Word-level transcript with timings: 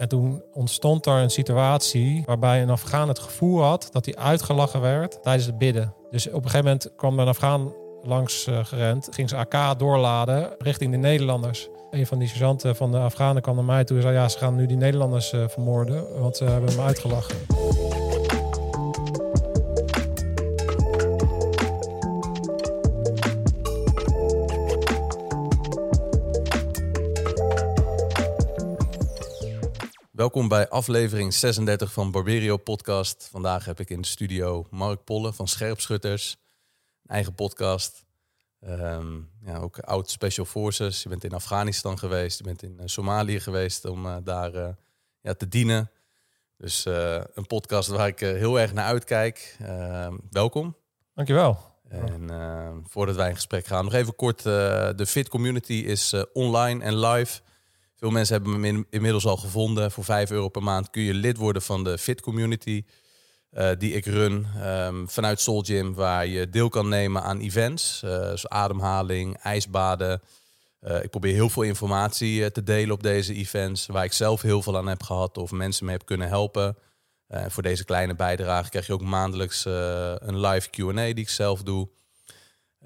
En 0.00 0.08
toen 0.08 0.42
ontstond 0.52 1.06
er 1.06 1.12
een 1.12 1.30
situatie 1.30 2.22
waarbij 2.26 2.62
een 2.62 2.70
Afghaan 2.70 3.08
het 3.08 3.18
gevoel 3.18 3.62
had 3.62 3.88
dat 3.92 4.04
hij 4.04 4.16
uitgelachen 4.16 4.80
werd 4.80 5.22
tijdens 5.22 5.46
het 5.46 5.58
bidden. 5.58 5.94
Dus 6.10 6.26
op 6.26 6.34
een 6.34 6.50
gegeven 6.50 6.64
moment 6.64 6.90
kwam 6.96 7.14
er 7.14 7.22
een 7.22 7.28
Afghaan 7.28 7.72
langs 8.02 8.46
uh, 8.46 8.64
gerend, 8.64 9.08
ging 9.10 9.28
ze 9.28 9.36
AK 9.36 9.78
doorladen 9.78 10.54
richting 10.58 10.90
de 10.90 10.96
Nederlanders. 10.96 11.68
Een 11.90 12.06
van 12.06 12.18
die 12.18 12.28
sergeanten 12.28 12.76
van 12.76 12.90
de 12.90 12.98
Afghanen 12.98 13.42
kwam 13.42 13.54
naar 13.54 13.64
mij 13.64 13.84
toe 13.84 13.96
en 13.96 14.02
zei: 14.02 14.14
Ja, 14.14 14.28
ze 14.28 14.38
gaan 14.38 14.56
nu 14.56 14.66
die 14.66 14.76
Nederlanders 14.76 15.32
uh, 15.32 15.48
vermoorden, 15.48 16.20
want 16.20 16.36
ze 16.36 16.44
hebben 16.44 16.70
hem 16.70 16.80
uitgelachen. 16.80 17.36
Welkom 30.20 30.48
bij 30.48 30.68
aflevering 30.68 31.34
36 31.34 31.92
van 31.92 32.10
Barberio 32.10 32.56
Podcast. 32.56 33.28
Vandaag 33.30 33.64
heb 33.64 33.80
ik 33.80 33.90
in 33.90 34.00
de 34.00 34.06
studio 34.06 34.66
Mark 34.70 35.04
Polle 35.04 35.32
van 35.32 35.48
Scherpschutters. 35.48 36.36
Een 37.02 37.14
eigen 37.14 37.34
podcast. 37.34 38.04
Ehm, 38.60 39.16
ja, 39.44 39.58
ook 39.58 39.78
oud 39.78 40.10
Special 40.10 40.46
Forces. 40.46 41.02
Je 41.02 41.08
bent 41.08 41.24
in 41.24 41.32
Afghanistan 41.32 41.98
geweest. 41.98 42.38
Je 42.38 42.44
bent 42.44 42.62
in 42.62 42.76
uh, 42.80 42.82
Somalië 42.84 43.40
geweest 43.40 43.84
om 43.84 44.06
uh, 44.06 44.16
daar 44.24 44.54
uh, 44.54 44.68
ja, 45.20 45.34
te 45.34 45.48
dienen. 45.48 45.90
Dus 46.56 46.84
een 47.34 47.46
podcast 47.46 47.88
waar 47.88 48.08
ik 48.08 48.20
heel 48.20 48.60
erg 48.60 48.72
naar 48.72 48.86
uitkijk. 48.86 49.56
Ehm, 49.60 50.16
welkom. 50.30 50.76
Dankjewel. 51.14 51.58
En 51.88 52.30
voordat 52.88 53.16
wij 53.16 53.28
in 53.28 53.34
gesprek 53.34 53.66
gaan, 53.66 53.84
nog 53.84 53.94
even 53.94 54.16
kort. 54.16 54.42
de 54.42 55.04
Fit 55.06 55.28
Community 55.28 55.72
is 55.72 56.14
online 56.32 56.84
en 56.84 56.98
live. 56.98 57.40
Veel 58.00 58.10
mensen 58.10 58.34
hebben 58.34 58.60
me 58.60 58.86
inmiddels 58.90 59.26
al 59.26 59.36
gevonden. 59.36 59.90
Voor 59.90 60.04
5 60.04 60.30
euro 60.30 60.48
per 60.48 60.62
maand 60.62 60.90
kun 60.90 61.02
je 61.02 61.14
lid 61.14 61.36
worden 61.36 61.62
van 61.62 61.84
de 61.84 61.98
Fit 61.98 62.20
Community. 62.20 62.84
Uh, 63.52 63.70
die 63.78 63.92
ik 63.92 64.04
run 64.04 64.46
um, 64.64 65.08
vanuit 65.08 65.40
Soul 65.40 65.62
Gym, 65.62 65.94
waar 65.94 66.26
je 66.26 66.48
deel 66.48 66.68
kan 66.68 66.88
nemen 66.88 67.22
aan 67.22 67.40
events, 67.40 68.02
uh, 68.04 68.10
zoals 68.10 68.48
ademhaling, 68.48 69.36
ijsbaden. 69.36 70.20
Uh, 70.80 71.02
ik 71.02 71.10
probeer 71.10 71.34
heel 71.34 71.48
veel 71.48 71.62
informatie 71.62 72.50
te 72.50 72.62
delen 72.62 72.94
op 72.94 73.02
deze 73.02 73.34
events, 73.34 73.86
waar 73.86 74.04
ik 74.04 74.12
zelf 74.12 74.42
heel 74.42 74.62
veel 74.62 74.76
aan 74.76 74.88
heb 74.88 75.02
gehad 75.02 75.38
of 75.38 75.50
mensen 75.50 75.84
mee 75.84 75.96
heb 75.96 76.06
kunnen 76.06 76.28
helpen. 76.28 76.76
voor 77.28 77.62
deze 77.62 77.84
kleine 77.84 78.14
bijdrage 78.14 78.70
krijg 78.70 78.86
je 78.86 78.92
ook 78.92 79.02
maandelijks 79.02 79.64
een 79.64 80.40
live 80.40 80.70
Q&A 80.70 80.92
die 80.92 81.14
ik 81.14 81.28
zelf 81.28 81.62
doe. 81.62 81.88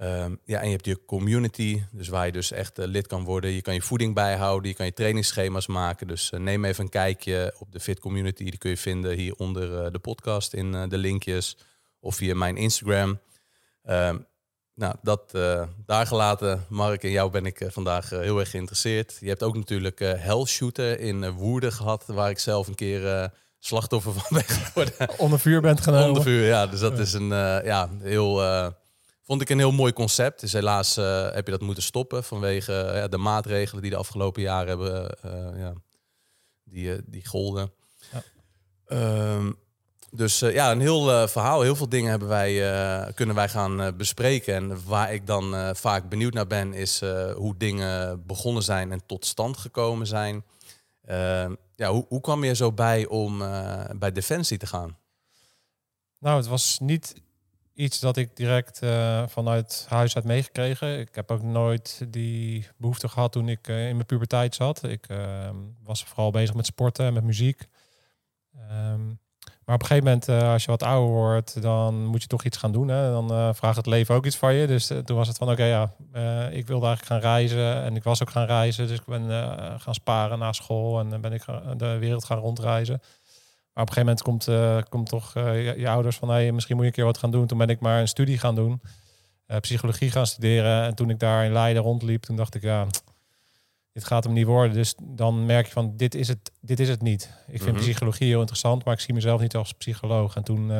Um, 0.02 0.40
ja, 0.44 0.60
en 0.60 0.64
je 0.64 0.72
hebt 0.72 0.86
je 0.86 1.04
community, 1.04 1.82
dus 1.92 2.08
waar 2.08 2.26
je 2.26 2.32
dus 2.32 2.52
echt 2.52 2.78
uh, 2.78 2.86
lid 2.86 3.06
kan 3.06 3.24
worden. 3.24 3.50
Je 3.50 3.62
kan 3.62 3.74
je 3.74 3.82
voeding 3.82 4.14
bijhouden, 4.14 4.68
je 4.68 4.76
kan 4.76 4.86
je 4.86 4.92
trainingsschema's 4.92 5.66
maken. 5.66 6.06
Dus 6.06 6.30
uh, 6.34 6.40
neem 6.40 6.64
even 6.64 6.84
een 6.84 6.90
kijkje 6.90 7.54
op 7.58 7.72
de 7.72 7.80
Fit 7.80 8.00
Community. 8.00 8.44
Die 8.44 8.58
kun 8.58 8.70
je 8.70 8.76
vinden 8.76 9.16
hier 9.16 9.34
onder 9.34 9.84
uh, 9.84 9.90
de 9.92 9.98
podcast 9.98 10.52
in 10.52 10.88
de 10.88 10.98
linkjes 10.98 11.56
of 12.00 12.16
via 12.16 12.34
mijn 12.34 12.56
Instagram. 12.56 13.20
Um, 13.88 14.26
nou, 14.74 14.94
dat 15.02 15.30
daar 15.86 16.06
gelaten. 16.06 16.64
Mark, 16.68 17.02
en 17.02 17.10
jou 17.10 17.30
ben 17.30 17.46
ik 17.46 17.66
vandaag 17.68 18.10
heel 18.10 18.38
erg 18.38 18.50
geïnteresseerd. 18.50 19.16
Je 19.20 19.28
hebt 19.28 19.42
ook 19.42 19.56
natuurlijk 19.56 19.98
Hell 19.98 20.44
Shooter 20.44 21.00
in 21.00 21.30
Woerden 21.30 21.72
gehad, 21.72 22.04
waar 22.06 22.30
ik 22.30 22.38
zelf 22.38 22.66
een 22.66 22.74
keer 22.74 23.32
slachtoffer 23.58 24.12
van 24.12 24.22
ben 24.30 24.44
geworden. 24.44 24.94
Onder 25.18 25.38
vuur 25.38 25.60
bent 25.60 25.80
genomen. 25.80 26.08
Onder 26.08 26.22
vuur, 26.22 26.46
ja. 26.46 26.66
Dus 26.66 26.80
dat 26.80 26.98
is 26.98 27.12
een 27.12 27.28
ja, 27.64 27.90
heel 28.00 28.42
Vond 29.24 29.40
ik 29.40 29.50
een 29.50 29.58
heel 29.58 29.72
mooi 29.72 29.92
concept. 29.92 30.40
Dus 30.40 30.52
helaas 30.52 30.98
uh, 30.98 31.32
heb 31.32 31.44
je 31.44 31.50
dat 31.50 31.60
moeten 31.60 31.82
stoppen 31.82 32.24
vanwege 32.24 32.92
uh, 32.94 33.04
de 33.10 33.16
maatregelen 33.16 33.82
die 33.82 33.90
de 33.90 33.96
afgelopen 33.96 34.42
jaren 34.42 34.68
hebben, 34.68 35.16
uh, 35.24 35.60
ja, 35.60 35.72
die, 36.64 37.00
die 37.06 37.26
golden. 37.26 37.72
Ja. 38.12 38.22
Um, 39.36 39.56
dus 40.10 40.38
ja, 40.38 40.70
een 40.70 40.80
heel 40.80 41.28
verhaal. 41.28 41.62
Heel 41.62 41.76
veel 41.76 41.88
dingen 41.88 42.10
hebben 42.10 42.28
wij, 42.28 43.12
kunnen 43.14 43.34
wij 43.34 43.48
gaan 43.48 43.96
bespreken. 43.96 44.54
En 44.54 44.84
waar 44.84 45.12
ik 45.12 45.26
dan 45.26 45.76
vaak 45.76 46.08
benieuwd 46.08 46.32
naar 46.32 46.46
ben, 46.46 46.72
is 46.72 47.00
hoe 47.34 47.54
dingen 47.56 48.22
begonnen 48.26 48.62
zijn 48.62 48.92
en 48.92 49.06
tot 49.06 49.26
stand 49.26 49.56
gekomen 49.56 50.06
zijn. 50.06 50.44
Ehm, 51.04 51.54
ja, 51.76 51.90
hoe, 51.90 52.06
hoe 52.08 52.20
kwam 52.20 52.44
je 52.44 52.54
zo 52.54 52.72
bij 52.72 53.06
om 53.06 53.38
bij 53.98 54.12
Defensie 54.12 54.58
te 54.58 54.66
gaan? 54.66 54.98
Nou, 56.18 56.36
het 56.36 56.46
was 56.46 56.78
niet 56.80 57.14
iets 57.74 58.00
dat 58.00 58.16
ik 58.16 58.36
direct 58.36 58.82
uh, 58.82 59.22
vanuit 59.26 59.86
huis 59.88 60.14
had 60.14 60.24
meegekregen. 60.24 60.98
Ik 60.98 61.14
heb 61.14 61.30
ook 61.30 61.42
nooit 61.42 62.06
die 62.08 62.66
behoefte 62.76 63.08
gehad 63.08 63.32
toen 63.32 63.48
ik 63.48 63.68
uh, 63.68 63.88
in 63.88 63.94
mijn 63.94 64.06
puberteit 64.06 64.54
zat. 64.54 64.82
Ik 64.82 65.08
uh, 65.08 65.18
was 65.82 66.04
vooral 66.04 66.30
bezig 66.30 66.54
met 66.54 66.66
sporten 66.66 67.06
en 67.06 67.12
met 67.12 67.24
muziek. 67.24 67.66
Um, 68.70 69.18
maar 69.64 69.74
op 69.74 69.80
een 69.80 69.86
gegeven 69.86 70.10
moment, 70.10 70.28
als 70.52 70.64
je 70.64 70.70
wat 70.70 70.82
ouder 70.82 71.14
wordt, 71.14 71.62
dan 71.62 72.04
moet 72.04 72.22
je 72.22 72.28
toch 72.28 72.44
iets 72.44 72.56
gaan 72.56 72.72
doen. 72.72 72.88
Hè? 72.88 73.10
Dan 73.10 73.54
vraagt 73.54 73.76
het 73.76 73.86
leven 73.86 74.14
ook 74.14 74.26
iets 74.26 74.36
van 74.36 74.54
je. 74.54 74.66
Dus 74.66 74.86
toen 74.86 75.16
was 75.16 75.28
het 75.28 75.36
van, 75.36 75.50
oké, 75.50 75.64
ja, 75.64 75.82
ik 76.50 76.66
wilde 76.66 76.86
eigenlijk 76.86 77.04
gaan 77.04 77.18
reizen. 77.18 77.82
En 77.82 77.96
ik 77.96 78.02
was 78.02 78.22
ook 78.22 78.30
gaan 78.30 78.46
reizen. 78.46 78.86
Dus 78.86 78.98
ik 78.98 79.04
ben 79.06 79.30
gaan 79.80 79.94
sparen 79.94 80.38
na 80.38 80.52
school 80.52 81.00
en 81.00 81.10
dan 81.10 81.20
ben 81.20 81.32
ik 81.32 81.44
de 81.76 81.98
wereld 81.98 82.24
gaan 82.24 82.38
rondreizen. 82.38 83.00
Maar 83.74 83.84
op 83.84 83.88
een 83.88 83.94
gegeven 83.94 84.16
moment 84.16 84.22
komt, 84.22 84.48
uh, 84.48 84.82
komt 84.88 85.08
toch 85.08 85.34
uh, 85.36 85.76
je, 85.76 85.88
ouders 85.88 86.16
van 86.16 86.28
hey, 86.28 86.52
misschien 86.52 86.76
moet 86.76 86.84
je 86.84 86.90
een 86.90 86.96
keer 86.96 87.04
wat 87.04 87.18
gaan 87.18 87.30
doen. 87.30 87.46
Toen 87.46 87.58
ben 87.58 87.68
ik 87.68 87.80
maar 87.80 88.00
een 88.00 88.08
studie 88.08 88.38
gaan 88.38 88.54
doen. 88.54 88.82
Uh, 89.46 89.56
psychologie 89.56 90.10
gaan 90.10 90.26
studeren. 90.26 90.84
En 90.84 90.94
toen 90.94 91.10
ik 91.10 91.18
daar 91.18 91.44
in 91.44 91.52
Leiden 91.52 91.82
rondliep, 91.82 92.22
toen 92.22 92.36
dacht 92.36 92.54
ik, 92.54 92.62
ja, 92.62 92.86
dit 93.92 94.04
gaat 94.04 94.24
hem 94.24 94.32
niet 94.32 94.46
worden. 94.46 94.72
Dus 94.72 94.94
dan 95.02 95.46
merk 95.46 95.66
je 95.66 95.72
van, 95.72 95.96
dit 95.96 96.14
is 96.14 96.28
het, 96.28 96.52
dit 96.60 96.80
is 96.80 96.88
het 96.88 97.02
niet. 97.02 97.22
Ik 97.46 97.52
vind 97.52 97.62
mm 97.62 97.68
-hmm. 97.68 97.84
psychologie 97.84 98.26
heel 98.28 98.40
interessant, 98.40 98.84
maar 98.84 98.94
ik 98.94 99.00
zie 99.00 99.14
mezelf 99.14 99.40
niet 99.40 99.56
als 99.56 99.72
psycholoog. 99.72 100.36
En 100.36 100.44
toen 100.44 100.70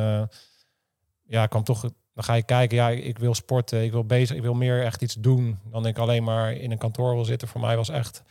ja, 1.27 1.47
kwam 1.47 1.63
toch, 1.63 1.81
dan 2.13 2.23
ga 2.23 2.33
je 2.33 2.43
kijken, 2.43 2.77
ja, 2.77 2.89
ik 2.89 3.17
wil 3.17 3.33
sporten, 3.33 3.83
ik 3.83 3.91
wil 3.91 4.05
bezig, 4.05 4.35
ik 4.35 4.41
wil 4.41 4.53
meer 4.53 4.83
echt 4.83 5.01
iets 5.01 5.15
doen 5.15 5.59
dan 5.71 5.85
ik 5.85 5.97
alleen 5.97 6.23
maar 6.23 6.53
in 6.53 6.71
een 6.71 6.77
kantoor 6.77 7.13
wil 7.13 7.25
zitten. 7.25 7.47
Voor 7.47 7.61
mij 7.61 7.75
was 7.75 7.89
echt 7.89 8.23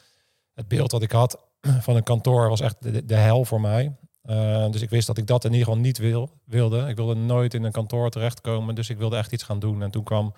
het 0.54 0.68
beeld 0.68 0.90
dat 0.90 1.02
ik 1.02 1.12
had 1.12 1.38
van 1.86 1.96
een 1.96 2.02
kantoor 2.02 2.48
was 2.48 2.60
echt 2.60 2.82
de, 2.82 3.04
de 3.04 3.14
hel 3.14 3.44
voor 3.44 3.60
mij. 3.60 3.96
Uh, 4.30 4.70
dus 4.70 4.82
ik 4.82 4.90
wist 4.90 5.06
dat 5.06 5.18
ik 5.18 5.26
dat 5.26 5.44
in 5.44 5.52
ieder 5.52 5.66
geval 5.66 5.80
niet 5.80 5.98
wil, 5.98 6.30
wilde. 6.44 6.88
Ik 6.88 6.96
wilde 6.96 7.14
nooit 7.14 7.54
in 7.54 7.64
een 7.64 7.72
kantoor 7.72 8.10
terechtkomen. 8.10 8.74
Dus 8.74 8.90
ik 8.90 8.98
wilde 8.98 9.16
echt 9.16 9.32
iets 9.32 9.42
gaan 9.42 9.58
doen. 9.58 9.82
En 9.82 9.90
toen 9.90 10.04
kwam, 10.04 10.34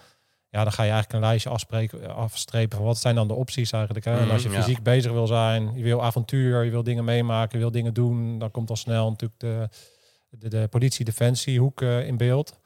ja, 0.49 0.63
dan 0.63 0.73
ga 0.73 0.83
je 0.83 0.91
eigenlijk 0.91 1.13
een 1.13 1.29
lijstje 1.29 1.51
afspreken, 1.51 2.15
afstrepen 2.15 2.77
van 2.77 2.87
wat 2.87 2.99
zijn 2.99 3.15
dan 3.15 3.29
de 3.29 3.35
opties 3.35 3.73
eigenlijk. 3.73 4.05
Hè? 4.05 4.19
en 4.19 4.31
als 4.31 4.43
je 4.43 4.49
mm, 4.49 4.55
fysiek 4.55 4.83
bezig 4.83 5.13
wil 5.13 5.27
zijn, 5.27 5.73
je 5.75 5.83
wil 5.83 6.03
avontuur, 6.03 6.65
je 6.65 6.71
wil 6.71 6.83
dingen 6.83 7.05
meemaken, 7.05 7.59
je 7.59 7.65
wil 7.65 7.73
dingen 7.73 7.95
doen, 7.95 8.39
dan 8.39 8.51
komt 8.51 8.71
al 8.71 8.77
snel 8.77 9.11
natuurlijk 9.11 9.41
de, 9.41 9.69
de, 10.31 10.49
de 10.49 10.69
politie, 10.69 11.05
defensie 11.05 11.61
hoek 11.61 11.81
uh, 11.81 12.07
in 12.07 12.17
beeld. 12.17 12.59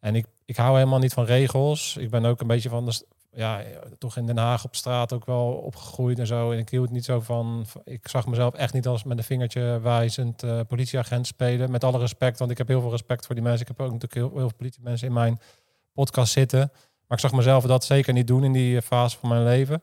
En 0.00 0.14
ik, 0.14 0.26
ik 0.44 0.56
hou 0.56 0.76
helemaal 0.76 0.98
niet 0.98 1.12
van 1.12 1.24
regels. 1.24 1.96
Ik 1.96 2.10
ben 2.10 2.24
ook 2.24 2.40
een 2.40 2.46
beetje 2.46 2.68
van 2.68 2.84
de, 2.84 3.04
ja, 3.36 3.62
toch 3.98 4.16
in 4.16 4.26
Den 4.26 4.36
Haag 4.36 4.64
op 4.64 4.76
straat 4.76 5.12
ook 5.12 5.26
wel 5.26 5.46
opgegroeid 5.46 6.18
en 6.18 6.26
zo. 6.26 6.50
En 6.50 6.58
ik 6.58 6.68
hield 6.68 6.90
niet 6.90 7.04
zo 7.04 7.20
van. 7.20 7.66
Ik 7.84 8.08
zag 8.08 8.26
mezelf 8.26 8.54
echt 8.54 8.72
niet 8.72 8.86
als 8.86 9.04
met 9.04 9.18
een 9.18 9.24
vingertje 9.24 9.80
wijzend 9.80 10.42
uh, 10.42 10.60
politieagent 10.68 11.26
spelen. 11.26 11.70
Met 11.70 11.84
alle 11.84 11.98
respect, 11.98 12.38
want 12.38 12.50
ik 12.50 12.58
heb 12.58 12.68
heel 12.68 12.80
veel 12.80 12.90
respect 12.90 13.26
voor 13.26 13.34
die 13.34 13.44
mensen. 13.44 13.60
Ik 13.60 13.68
heb 13.76 13.80
ook 13.80 13.92
natuurlijk 13.92 14.14
heel, 14.14 14.30
heel 14.30 14.48
veel 14.48 14.56
politiemensen 14.56 15.06
in 15.06 15.12
mijn 15.12 15.40
podcast 15.92 16.32
zitten. 16.32 16.58
Maar 17.06 17.18
ik 17.18 17.24
zag 17.24 17.32
mezelf 17.32 17.64
dat 17.64 17.84
zeker 17.84 18.12
niet 18.12 18.26
doen 18.26 18.44
in 18.44 18.52
die 18.52 18.82
fase 18.82 19.18
van 19.18 19.28
mijn 19.28 19.44
leven. 19.44 19.82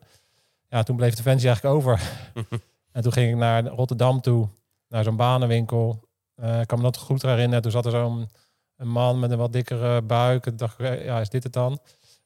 Ja, 0.68 0.82
toen 0.82 0.96
bleef 0.96 1.14
Defensie 1.14 1.48
eigenlijk 1.48 1.76
over. 1.76 2.00
en 2.92 3.02
toen 3.02 3.12
ging 3.12 3.30
ik 3.30 3.36
naar 3.36 3.64
Rotterdam 3.64 4.20
toe, 4.20 4.48
naar 4.88 5.04
zo'n 5.04 5.16
banenwinkel. 5.16 6.00
Uh, 6.42 6.60
ik 6.60 6.66
kan 6.66 6.78
me 6.78 6.84
dat 6.84 6.96
goed 6.96 7.22
herinneren. 7.22 7.62
Toen 7.62 7.70
zat 7.70 7.84
er 7.84 7.90
zo'n 7.90 8.28
man 8.76 9.18
met 9.18 9.30
een 9.30 9.38
wat 9.38 9.52
dikkere 9.52 10.02
buik. 10.02 10.46
Ik 10.46 10.58
dacht, 10.58 10.78
ja, 10.78 11.20
is 11.20 11.28
dit 11.28 11.42
het 11.42 11.52
dan? 11.52 11.78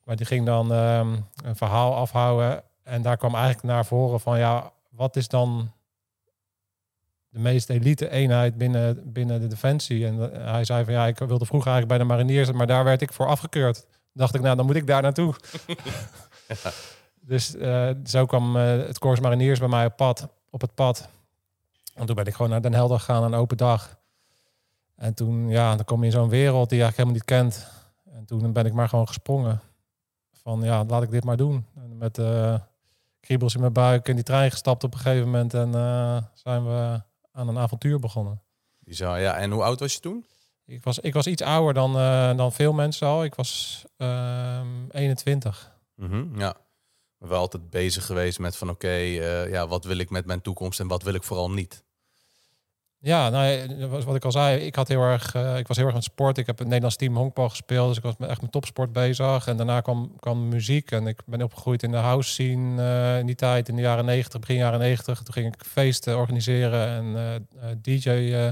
Maar 0.09 0.17
die 0.17 0.27
ging 0.27 0.47
dan 0.47 0.73
um, 0.73 1.27
een 1.45 1.57
verhaal 1.57 1.95
afhouden. 1.95 2.63
En 2.83 3.03
daar 3.03 3.17
kwam 3.17 3.35
eigenlijk 3.35 3.65
naar 3.65 3.87
voren 3.87 4.21
van 4.21 4.39
ja, 4.39 4.73
wat 4.91 5.17
is 5.17 5.29
dan 5.29 5.73
de 7.29 7.39
meest 7.39 7.71
elite 7.71 8.11
eenheid 8.11 8.57
binnen, 8.57 9.13
binnen 9.13 9.41
de 9.41 9.47
defensie? 9.47 10.07
En 10.07 10.15
uh, 10.15 10.27
hij 10.31 10.65
zei 10.65 10.85
van 10.85 10.93
ja, 10.93 11.07
ik 11.07 11.19
wilde 11.19 11.47
vroeger 11.47 11.73
eigenlijk 11.73 11.89
bij 11.89 11.99
de 11.99 12.15
mariniers, 12.15 12.53
maar 12.53 12.67
daar 12.67 12.85
werd 12.85 13.03
ik 13.03 13.13
voor 13.13 13.27
afgekeurd. 13.27 13.87
Dacht 14.13 14.35
ik, 14.35 14.41
nou, 14.41 14.57
dan 14.57 14.67
moet 14.67 14.77
ik 14.77 14.87
daar 14.87 15.03
naartoe. 15.03 15.35
ja. 16.63 16.71
Dus 17.21 17.55
uh, 17.55 17.91
zo 18.05 18.27
kwam 18.27 18.57
uh, 18.57 18.63
het 18.63 18.99
Corps 18.99 19.21
Mariniers 19.21 19.59
bij 19.59 19.69
mij 19.69 19.87
op, 19.87 19.97
pad, 19.97 20.29
op 20.51 20.61
het 20.61 20.75
pad. 20.75 21.09
En 21.95 22.07
toen 22.07 22.17
ben 22.17 22.27
ik 22.27 22.35
gewoon 22.35 22.51
naar 22.51 22.63
Den 22.63 22.75
Helder 22.75 22.99
gegaan, 22.99 23.23
een 23.23 23.35
open 23.35 23.57
dag. 23.57 23.99
En 24.97 25.15
toen, 25.15 25.49
ja, 25.49 25.77
dan 25.77 25.85
kom 25.85 26.01
je 26.01 26.07
in 26.07 26.13
zo'n 26.13 26.29
wereld 26.29 26.69
die 26.69 26.79
je 26.79 26.85
eigenlijk 26.85 26.97
helemaal 26.97 27.45
niet 27.45 27.55
kent. 27.55 27.71
En 28.15 28.25
toen 28.25 28.53
ben 28.53 28.67
ik 28.67 28.73
maar 28.73 28.89
gewoon 28.89 29.07
gesprongen 29.07 29.63
van 30.49 30.63
ja, 30.63 30.85
laat 30.85 31.03
ik 31.03 31.11
dit 31.11 31.25
maar 31.25 31.37
doen. 31.37 31.67
En 31.75 31.97
met 31.97 32.19
uh, 32.19 32.55
kriebels 33.21 33.55
in 33.55 33.61
mijn 33.61 33.73
buik 33.73 34.09
in 34.09 34.15
die 34.15 34.25
trein 34.25 34.51
gestapt 34.51 34.85
op 34.85 34.95
een 34.95 35.01
gegeven 35.01 35.25
moment 35.25 35.55
en 35.55 35.69
uh, 35.69 36.17
zijn 36.35 36.65
we 36.65 37.03
aan 37.33 37.49
een 37.49 37.59
avontuur 37.59 37.99
begonnen. 37.99 38.43
Bizar, 38.79 39.21
ja. 39.21 39.37
En 39.37 39.51
hoe 39.51 39.63
oud 39.63 39.81
was 39.81 39.93
je 39.93 40.01
toen? 40.01 40.25
Ik 40.67 40.85
was, 40.85 40.99
ik 40.99 41.13
was 41.13 41.27
iets 41.27 41.43
ouder 41.43 41.75
dan, 41.75 41.97
uh, 41.97 42.37
dan 42.37 42.53
veel 42.53 42.73
mensen 42.73 43.07
al. 43.07 43.25
Ik 43.25 43.35
was 43.35 43.85
21. 44.91 45.77
Mm 45.95 46.11
-hmm, 46.11 46.39
ja. 46.39 46.57
We 47.19 47.27
wel 47.27 47.39
altijd 47.39 47.71
bezig 47.71 48.07
geweest 48.07 48.39
met 48.39 48.57
van 48.57 48.71
oké, 48.71 48.87
okay, 48.87 49.13
ja, 49.51 49.69
wat 49.69 49.85
wil 49.85 49.99
ik 49.99 50.11
met 50.11 50.27
mijn 50.27 50.43
toekomst 50.43 50.81
en 50.81 50.89
wat 50.89 51.03
wil 51.03 51.15
ik 51.15 51.23
vooral 51.23 51.51
niet? 51.51 51.85
Ja, 53.01 53.29
nou, 53.29 53.67
was 53.89 54.05
wat 54.05 54.15
ik 54.15 54.25
al 54.25 54.33
zei, 54.33 54.61
ik, 54.61 54.75
had 54.75 54.89
heel 54.89 55.01
erg, 55.03 55.35
eh, 55.35 55.59
ik 55.59 55.67
was 55.69 55.77
heel 55.77 55.87
erg 55.87 55.95
aan 55.95 56.01
het 56.03 56.11
sport. 56.13 56.39
Ik 56.39 56.47
heb 56.47 56.57
het 56.59 56.67
Nederlands 56.67 56.97
team 56.97 57.17
honkbal 57.17 57.49
gespeeld, 57.49 57.89
dus 57.89 57.97
ik 57.97 58.03
was 58.03 58.29
echt 58.29 58.41
met 58.43 58.53
topsport 58.53 58.93
bezig. 58.93 59.47
En 59.47 59.57
daarna 59.57 59.81
kwam, 59.81 60.13
kwam 60.21 60.49
muziek 60.49 60.91
en 60.91 61.07
ik 61.07 61.21
ben 61.27 61.43
opgegroeid 61.43 61.83
in 61.83 61.91
de 61.91 61.97
house 61.97 62.31
scene 62.31 62.83
eh, 62.83 63.19
in 63.19 63.27
die 63.27 63.35
tijd, 63.35 63.69
in 63.69 63.77
de 63.77 63.83
jaren 63.83 64.05
90, 64.05 64.41
begin 64.41 64.57
jaren 64.57 64.79
90. 64.79 65.23
Toen 65.23 65.35
ging 65.35 65.55
ik 65.55 65.65
feesten 65.67 66.17
organiseren 66.17 66.89
en 66.89 67.17
eh, 67.17 67.35
eh, 67.35 67.77
DJ. 67.83 68.09
eh, 68.09 68.49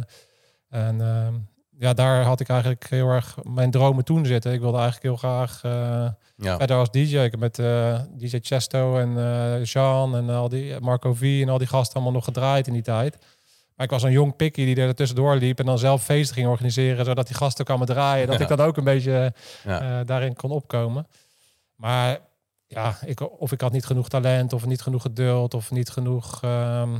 en 0.69 1.49
ja, 1.78 1.92
daar 1.92 2.22
had 2.25 2.40
ik 2.40 2.49
eigenlijk 2.49 2.87
heel 2.88 3.08
erg 3.08 3.37
mijn 3.42 3.70
dromen 3.70 4.04
toen 4.04 4.26
zitten. 4.26 4.52
Ik 4.52 4.60
wilde 4.60 4.78
eigenlijk 4.78 5.06
heel 5.06 5.16
graag 5.31 5.60
eh, 5.64 6.08
Ja. 6.37 6.56
verder 6.58 6.76
als 6.76 6.90
DJ. 6.90 7.16
Ik 7.19 7.31
heb 7.31 7.40
met 7.40 7.58
eh, 7.58 8.00
DJ 8.19 8.38
Chesto 8.40 8.96
en 8.99 9.19
eh 9.19 9.64
Jean 9.64 10.16
en 10.16 10.31
al 10.31 10.49
die 10.49 10.81
Marco 10.81 11.14
V 11.14 11.40
en 11.42 11.49
al 11.49 11.58
die 11.58 11.66
gasten 11.66 11.94
allemaal 11.94 12.12
nog 12.12 12.25
gedraaid 12.25 12.66
in 12.66 12.72
die 12.72 12.82
tijd. 12.82 13.16
Maar 13.76 13.87
ik 13.87 13.93
was 13.93 14.02
een 14.02 14.11
jong 14.12 14.37
pikkie 14.37 14.75
die 14.75 14.84
er 14.84 14.94
tussendoor 14.94 15.37
liep 15.37 15.58
en 15.58 15.67
dan 15.67 15.78
zelf 15.78 16.02
feesten 16.05 16.34
ging 16.34 16.49
organiseren, 16.49 17.05
zodat 17.05 17.26
die 17.26 17.37
gasten 17.37 17.64
kwamen 17.64 17.87
draaien. 17.87 18.26
Dat 18.26 18.37
Ja. 18.38 18.43
ik 18.49 18.56
dan 18.56 18.67
ook 18.67 18.76
een 18.76 18.84
beetje 18.84 19.32
Ja. 19.64 20.00
eh, 20.00 20.06
daarin 20.06 20.34
kon 20.37 20.50
opkomen. 20.50 21.06
Maar 21.75 22.19
ja, 22.67 22.99
ik, 23.05 23.40
of 23.40 23.52
ik 23.52 23.61
had 23.61 23.73
niet 23.73 23.84
genoeg 23.87 24.08
talent, 24.08 24.52
of 24.52 24.67
niet 24.67 24.82
genoeg 24.82 25.02
geduld, 25.02 25.55
of 25.55 25.70
niet 25.70 25.90
genoeg, 25.90 26.43
ehm, 26.43 26.99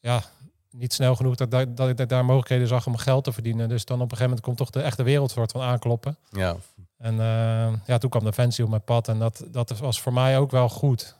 ja, 0.00 0.22
niet 0.70 0.92
snel 0.92 1.16
genoeg 1.16 1.34
dat, 1.34 1.50
dat, 1.50 1.76
dat 1.76 1.88
ik 2.00 2.08
daar 2.08 2.24
mogelijkheden 2.24 2.68
zag 2.68 2.86
om 2.86 2.96
geld 2.96 3.24
te 3.24 3.32
verdienen. 3.32 3.68
Dus 3.68 3.84
dan 3.84 3.96
op 3.96 4.02
een 4.02 4.08
gegeven 4.16 4.28
moment 4.28 4.46
komt 4.46 4.56
toch 4.56 4.70
de 4.70 4.80
echte 4.82 5.02
wereld 5.02 5.30
soort 5.30 5.52
van 5.52 5.60
aankloppen. 5.62 6.16
ja. 6.30 6.56
En 6.98 7.20
eh, 7.20 7.72
ja, 7.86 7.98
toen 7.98 8.10
kwam 8.10 8.24
de 8.24 8.32
fancy 8.32 8.62
op 8.62 8.68
mijn 8.68 8.84
pad 8.84 9.08
en 9.08 9.18
dat, 9.18 9.44
dat 9.50 9.78
was 9.78 10.00
voor 10.00 10.12
mij 10.12 10.38
ook 10.38 10.50
wel 10.50 10.68
goed. 10.68 11.16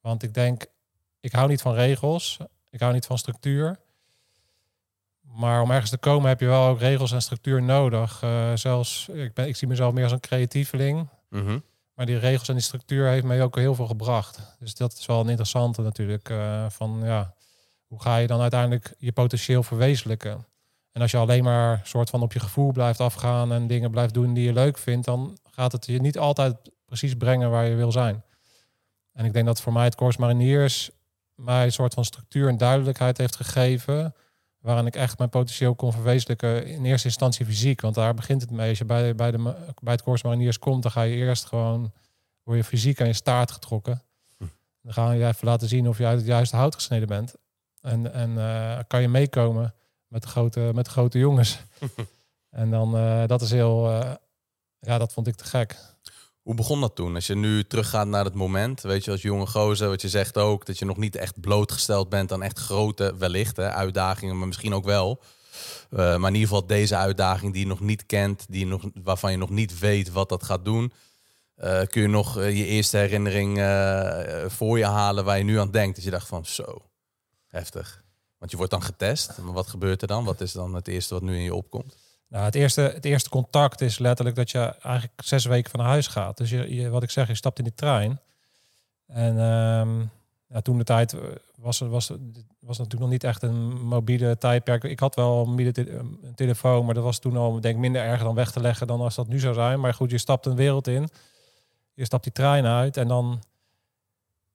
Want 0.00 0.22
ik 0.22 0.34
denk, 0.34 0.66
ik 1.20 1.32
hou 1.32 1.48
niet 1.48 1.62
van 1.62 1.74
regels, 1.74 2.38
ik 2.70 2.80
hou 2.80 2.92
niet 2.92 3.06
van 3.06 3.18
structuur. 3.18 3.78
Maar 5.36 5.62
om 5.62 5.70
ergens 5.70 5.90
te 5.90 5.98
komen 5.98 6.28
heb 6.28 6.40
je 6.40 6.46
wel 6.46 6.66
ook 6.66 6.78
regels 6.78 7.12
en 7.12 7.22
structuur 7.22 7.62
nodig. 7.62 8.22
Eh, 8.22 8.52
zelfs, 8.54 9.08
ik, 9.08 9.34
ben, 9.34 9.48
ik 9.48 9.56
zie 9.56 9.68
mezelf 9.68 9.92
meer 9.92 10.02
als 10.02 10.12
een 10.12 10.20
creatieveling. 10.20 11.08
Mhm. 11.30 11.58
Maar 11.94 12.06
die 12.06 12.18
regels 12.18 12.48
en 12.48 12.54
die 12.54 12.62
structuur 12.62 13.08
heeft 13.08 13.24
mij 13.24 13.42
ook 13.42 13.56
heel 13.56 13.74
veel 13.74 13.86
gebracht. 13.86 14.56
Dus 14.58 14.74
dat 14.74 14.92
is 14.92 15.06
wel 15.06 15.20
een 15.20 15.28
interessante 15.28 15.82
natuurlijk. 15.82 16.28
eh, 16.28 16.66
van 16.68 17.00
ja, 17.04 17.34
hoe 17.86 18.02
ga 18.02 18.16
je 18.16 18.26
dan 18.26 18.40
uiteindelijk 18.40 18.94
je 18.98 19.12
potentieel 19.12 19.62
verwezenlijken? 19.62 20.46
En 20.92 21.02
als 21.02 21.10
je 21.10 21.16
alleen 21.16 21.44
maar 21.44 21.80
soort 21.84 22.10
van 22.10 22.22
op 22.22 22.32
je 22.32 22.40
gevoel 22.40 22.72
blijft 22.72 23.00
afgaan 23.00 23.52
en 23.52 23.66
dingen 23.66 23.90
blijft 23.90 24.14
doen 24.14 24.34
die 24.34 24.44
je 24.44 24.52
leuk 24.52 24.78
vindt, 24.78 25.06
dan 25.06 25.38
gaat 25.50 25.72
het 25.72 25.86
je 25.86 26.00
niet 26.00 26.18
altijd 26.18 26.56
precies 26.84 27.14
brengen 27.14 27.50
waar 27.50 27.66
je 27.66 27.74
wil 27.74 27.92
zijn. 27.92 28.24
En 29.12 29.24
ik 29.24 29.32
denk 29.32 29.46
dat 29.46 29.60
voor 29.60 29.72
mij 29.72 29.84
het 29.84 29.94
Corps 29.94 30.16
Mariniers 30.16 30.90
mij 31.34 31.64
een 31.64 31.72
soort 31.72 31.94
van 31.94 32.04
structuur 32.04 32.48
en 32.48 32.56
duidelijkheid 32.56 33.18
heeft 33.18 33.36
gegeven. 33.36 34.14
Waarin 34.66 34.86
ik 34.86 34.96
echt 34.96 35.18
mijn 35.18 35.30
potentieel 35.30 35.74
kon 35.74 35.92
verwezenlijken. 35.92 36.66
In 36.66 36.84
eerste 36.84 37.08
instantie 37.08 37.46
fysiek. 37.46 37.80
Want 37.80 37.94
daar 37.94 38.14
begint 38.14 38.40
het 38.40 38.50
mee. 38.50 38.68
Als 38.68 38.78
je 38.78 38.84
bij, 38.84 39.14
bij, 39.14 39.30
de, 39.30 39.42
bij 39.82 39.92
het 39.92 40.02
Corps 40.02 40.22
Mariniers 40.22 40.58
komt, 40.58 40.82
dan 40.82 40.92
ga 40.92 41.02
je 41.02 41.16
eerst 41.16 41.44
gewoon. 41.44 41.92
word 42.42 42.58
je 42.58 42.64
fysiek 42.64 43.00
aan 43.00 43.06
je 43.06 43.12
staart 43.12 43.50
getrokken. 43.50 44.02
Hm. 44.38 44.44
Dan 44.82 44.92
gaan 44.92 45.16
je 45.18 45.26
even 45.26 45.46
laten 45.46 45.68
zien 45.68 45.88
of 45.88 45.98
je 45.98 46.06
uit 46.06 46.18
het 46.18 46.26
juiste 46.26 46.56
hout 46.56 46.74
gesneden 46.74 47.08
bent. 47.08 47.34
En, 47.80 48.12
en 48.12 48.38
eh, 48.38 48.78
kan 48.86 49.02
je 49.02 49.08
meekomen 49.08 49.74
met 50.06 50.22
de 50.22 50.28
grote, 50.28 50.70
met 50.74 50.84
de 50.84 50.90
grote 50.90 51.18
jongens. 51.18 51.58
en 52.60 52.70
dan, 52.70 52.96
eh, 52.96 53.26
dat 53.26 53.42
is 53.42 53.50
heel. 53.50 53.90
eh, 53.90 54.14
ja, 54.78 54.98
dat 54.98 55.12
vond 55.12 55.26
ik 55.26 55.34
te 55.34 55.44
gek. 55.44 55.76
Hoe 56.46 56.54
begon 56.54 56.80
dat 56.80 56.94
toen? 56.94 57.14
Als 57.14 57.26
je 57.26 57.34
nu 57.34 57.64
teruggaat 57.64 58.06
naar 58.06 58.24
het 58.24 58.34
moment, 58.34 58.80
weet 58.80 59.04
je, 59.04 59.10
als 59.10 59.22
jonge 59.22 59.46
gozer, 59.46 59.88
wat 59.88 60.02
je 60.02 60.08
zegt 60.08 60.38
ook, 60.38 60.66
dat 60.66 60.78
je 60.78 60.84
nog 60.84 60.96
niet 60.96 61.16
echt 61.16 61.40
blootgesteld 61.40 62.08
bent 62.08 62.32
aan 62.32 62.42
echt 62.42 62.58
grote, 62.58 63.14
wellicht, 63.18 63.56
hè, 63.56 63.70
uitdagingen, 63.70 64.38
maar 64.38 64.46
misschien 64.46 64.74
ook 64.74 64.84
wel. 64.84 65.20
Eh, 65.90 65.98
maar 65.98 66.28
in 66.28 66.34
ieder 66.34 66.48
geval 66.48 66.66
deze 66.66 66.96
uitdaging 66.96 67.52
die 67.52 67.62
je 67.62 67.68
nog 67.68 67.80
niet 67.80 68.06
kent, 68.06 68.46
die 68.48 68.66
nog, 68.66 68.82
waarvan 69.02 69.30
je 69.30 69.36
nog 69.36 69.50
niet 69.50 69.78
weet 69.78 70.12
wat 70.12 70.28
dat 70.28 70.42
gaat 70.42 70.64
doen. 70.64 70.92
Eh, 71.54 71.82
kun 71.82 72.02
je 72.02 72.08
nog 72.08 72.38
eh, 72.38 72.56
je 72.56 72.66
eerste 72.66 72.96
herinnering 72.96 73.52
voor 74.50 74.78
je 74.78 74.86
halen 74.86 75.24
waar 75.24 75.38
je 75.38 75.44
nu 75.44 75.58
aan 75.58 75.70
denkt? 75.70 75.96
Dat 75.96 76.04
je 76.04 76.10
dacht 76.10 76.28
van 76.28 76.46
zo, 76.46 76.82
heftig. 77.48 78.04
Want 78.38 78.50
je 78.50 78.56
wordt 78.56 78.72
dan 78.72 78.82
getest. 78.82 79.38
Maar 79.38 79.52
wat 79.52 79.66
gebeurt 79.66 80.02
er 80.02 80.08
dan? 80.08 80.24
Wat 80.24 80.40
is 80.40 80.52
dan 80.52 80.74
het 80.74 80.88
eerste 80.88 81.14
wat 81.14 81.22
nu 81.22 81.36
in 81.36 81.42
je 81.42 81.54
opkomt? 81.54 81.96
Nou, 82.28 82.44
het, 82.44 82.54
eerste, 82.54 82.80
het 82.80 83.04
eerste 83.04 83.28
contact 83.28 83.80
is 83.80 83.98
letterlijk 83.98 84.36
dat 84.36 84.50
je 84.50 84.58
eigenlijk 84.82 85.22
zes 85.22 85.44
weken 85.44 85.70
van 85.70 85.80
huis 85.80 86.06
gaat. 86.06 86.36
Dus 86.36 86.50
je, 86.50 86.74
je, 86.74 86.88
wat 86.88 87.02
ik 87.02 87.10
zeg, 87.10 87.28
je 87.28 87.34
stapt 87.34 87.58
in 87.58 87.64
die 87.64 87.74
trein. 87.74 88.20
En 89.06 89.38
ehm, 89.38 90.00
ja, 90.46 90.60
toen 90.62 90.78
de 90.78 90.84
tijd 90.84 91.12
eh, 91.12 91.20
was, 91.56 91.78
was, 91.78 92.10
was 92.58 92.78
natuurlijk 92.78 93.00
nog 93.00 93.10
niet 93.10 93.24
echt 93.24 93.42
een 93.42 93.86
mobiele 93.86 94.38
tijdperk. 94.38 94.84
Ik 94.84 94.98
had 94.98 95.14
wel 95.14 95.46
een 95.46 95.78
een 96.22 96.34
telefoon, 96.34 96.84
maar 96.84 96.94
dat 96.94 97.04
was 97.04 97.18
toen 97.18 97.36
al 97.36 97.60
denk 97.60 97.74
ik 97.74 97.80
minder 97.80 98.02
erg 98.02 98.22
dan 98.22 98.34
weg 98.34 98.50
te 98.52 98.60
leggen 98.60 98.86
dan 98.86 99.00
als 99.00 99.14
dat 99.14 99.28
nu 99.28 99.38
zou 99.38 99.54
zijn. 99.54 99.80
Maar 99.80 99.94
goed, 99.94 100.10
je 100.10 100.18
stapt 100.18 100.46
een 100.46 100.56
wereld 100.56 100.86
in. 100.86 101.08
Je 101.94 102.04
stapt 102.04 102.22
die 102.22 102.32
trein 102.32 102.66
uit 102.66 102.96
en 102.96 103.08
dan... 103.08 103.42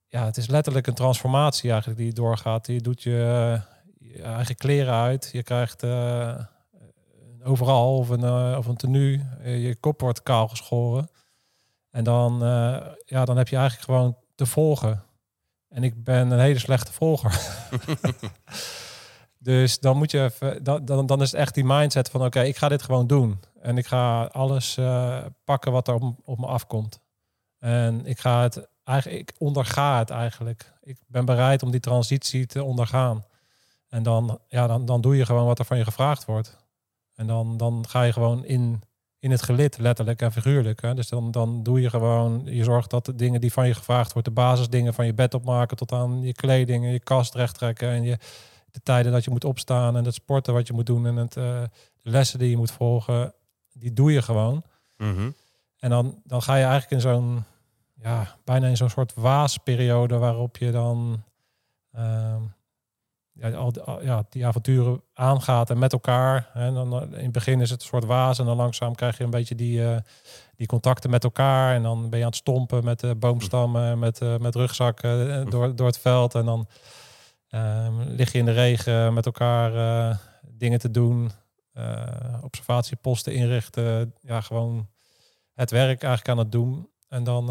Ja, 0.08 0.26
het 0.26 0.38
is 0.38 0.48
letterlijk 0.48 0.88
een 0.88 0.94
transformatie 0.94 1.70
eigenlijk 1.72 2.00
die 2.00 2.14
doorgaat. 2.14 2.68
Je 2.68 2.82
doet 2.82 3.04
je, 3.04 3.60
je 4.00 4.22
eigen 4.22 4.56
kleren 4.56 4.94
uit. 4.94 5.30
Je 5.32 5.44
krijgt... 5.44 5.84
eh, 5.84 6.44
overal 7.44 7.98
of 7.98 8.10
een, 8.10 8.24
eh, 8.24 8.56
of 8.58 8.66
een 8.68 8.76
tenue. 8.76 9.26
Eh, 9.44 9.64
je 9.64 9.76
kop 9.76 10.02
wordt 10.02 10.24
kaal 10.24 10.48
geschoren. 10.48 11.10
En 11.90 12.04
dan, 12.04 12.44
eh, 12.44 12.88
ja, 13.06 13.26
dan 13.26 13.38
heb 13.38 13.48
je 13.48 13.56
eigenlijk 13.56 13.86
gewoon 13.86 14.18
te 14.36 14.46
volgen. 14.46 15.04
En 15.70 15.84
ik 15.84 16.04
ben 16.04 16.32
een 16.32 16.40
hele 16.40 16.60
slechte 16.60 16.94
volger. 16.94 17.60
dus 19.38 19.80
dan 19.80 19.98
moet 19.98 20.12
je 20.12 20.24
even, 20.24 20.64
dan, 20.64 20.86
dan, 20.86 21.06
dan 21.06 21.22
is 21.22 21.32
het 21.32 21.40
echt 21.40 21.54
die 21.54 21.66
mindset 21.66 22.10
van 22.10 22.26
oké, 22.26 22.42
ik 22.42 22.58
ga 22.58 22.68
dit 22.68 22.82
gewoon 22.82 23.08
doen. 23.08 23.40
En 23.62 23.78
ik 23.78 23.88
ga 23.88 24.24
alles 24.24 24.80
pakken 25.44 25.72
wat 25.72 25.88
er 25.88 25.94
op, 25.94 26.16
op 26.24 26.40
me 26.40 26.46
afkomt. 26.46 27.00
En 27.60 28.06
ik 28.06 28.20
ga 28.20 28.42
het 28.42 28.68
eigenlijk, 28.84 29.30
ik 29.30 29.36
onderga 29.38 30.00
het 30.00 30.10
eigenlijk. 30.10 30.74
Ik 30.82 30.98
ben 31.08 31.26
bereid 31.26 31.64
om 31.64 31.72
die 31.72 31.80
transitie 31.80 32.46
te 32.46 32.64
ondergaan. 32.64 33.26
En 33.88 34.04
dan, 34.04 34.40
ja, 34.48 34.68
dan, 34.68 34.86
dan 34.86 35.02
doe 35.02 35.18
je 35.18 35.26
gewoon 35.26 35.46
wat 35.46 35.60
er 35.60 35.66
van 35.66 35.78
je 35.78 35.84
gevraagd 35.84 36.26
wordt. 36.26 36.61
En 37.22 37.28
dan, 37.28 37.58
dan 37.58 37.86
ga 37.88 38.02
je 38.02 38.14
gewoon 38.14 38.46
in, 38.46 38.82
in 39.20 39.32
het 39.32 39.42
gelid, 39.42 39.78
letterlijk 39.78 40.22
en 40.22 40.32
figuurlijk. 40.32 40.82
Hè? 40.82 40.94
Dus 40.94 41.10
dan, 41.10 41.32
dan 41.32 41.64
doe 41.64 41.82
je 41.82 41.90
gewoon, 41.90 42.42
je 42.46 42.64
zorgt 42.64 42.90
dat 42.90 43.06
de 43.06 43.16
dingen 43.16 43.42
die 43.42 43.54
van 43.54 43.68
je 43.68 43.74
gevraagd 43.74 44.14
wordt, 44.14 44.28
de 44.28 44.34
basisdingen 44.34 44.94
van 44.94 45.06
je 45.06 45.14
bed 45.14 45.34
opmaken 45.34 45.78
tot 45.78 45.92
aan 45.92 46.22
je 46.22 46.34
kleding 46.34 46.86
en 46.86 46.92
je 46.92 47.00
kast 47.00 47.36
recht 47.36 47.58
trekken 47.58 47.90
en 47.90 48.04
je, 48.04 48.18
de 48.72 48.82
tijden 48.84 49.12
dat 49.12 49.24
je 49.24 49.32
moet 49.32 49.46
opstaan 49.46 49.98
en 49.98 50.06
het 50.06 50.14
sporten 50.14 50.54
wat 50.54 50.68
je 50.68 50.74
moet 50.74 50.86
doen 50.86 51.06
en 51.06 51.16
het, 51.16 51.38
eh, 51.38 51.62
de 51.98 52.10
lessen 52.10 52.40
die 52.40 52.50
je 52.50 52.58
moet 52.58 52.72
volgen, 52.72 53.34
die 53.74 53.94
doe 53.94 54.12
je 54.12 54.22
gewoon. 54.22 54.63
Mhm. 54.98 55.30
En 55.80 55.90
dan, 55.90 56.22
dan 56.24 56.42
ga 56.42 56.56
je 56.56 56.63
eigenlijk 56.63 56.92
in 56.92 57.01
zo'n, 57.01 57.44
ja, 58.01 58.36
bijna 58.44 58.68
in 58.68 58.78
zo'n 58.78 58.90
soort 58.90 59.13
waasperiode 59.13 60.18
waarop 60.18 60.58
je 60.58 60.72
dan 60.72 61.24
ehm, 61.92 62.42
ja, 63.34 63.50
al, 63.52 64.02
ja, 64.02 64.24
die 64.30 64.46
avonturen 64.46 65.02
aangaat 65.14 65.70
en 65.70 65.80
met 65.80 65.94
elkaar. 65.94 66.50
En 66.54 66.74
dan 66.74 67.16
in 67.16 67.24
het 67.24 67.32
begin 67.32 67.62
is 67.62 67.70
het 67.70 67.82
een 67.82 67.88
soort 67.88 68.06
waas 68.06 68.40
en 68.40 68.46
dan 68.46 68.58
langzaam 68.58 68.96
krijg 68.96 69.18
je 69.18 69.24
een 69.24 69.30
beetje 69.30 69.56
die, 69.56 69.86
eh, 69.86 69.98
die 70.56 70.68
contacten 70.68 71.10
met 71.10 71.24
elkaar. 71.24 71.76
En 71.76 71.84
dan 71.84 72.10
ben 72.10 72.20
je 72.20 72.26
aan 72.26 72.32
het 72.32 72.40
stompen 72.40 72.84
met 72.84 73.00
de 73.00 73.16
boomstammen, 73.16 74.00
met, 74.00 74.22
eh, 74.22 74.38
met 74.38 74.56
rugzakken 74.56 75.40
eh, 75.40 75.52
door, 75.52 75.76
door 75.76 75.88
het 75.88 76.00
veld. 76.00 76.36
En 76.36 76.46
dan 76.46 76.68
ehm, 77.50 78.02
lig 78.02 78.32
je 78.32 78.38
in 78.38 78.46
de 78.46 78.52
regen 78.52 79.14
met 79.14 79.26
elkaar 79.26 79.72
dingen 80.42 80.80
te 80.80 80.92
doen. 80.92 81.32
observatieposten 82.42 83.34
inrichten. 83.34 84.14
Ja, 84.22 84.42
gewoon 84.42 84.88
het 85.54 85.72
werk 85.72 86.04
eigenlijk 86.04 86.30
aan 86.30 86.38
het 86.38 86.52
doen. 86.52 86.90
En 87.08 87.24
dan, 87.24 87.50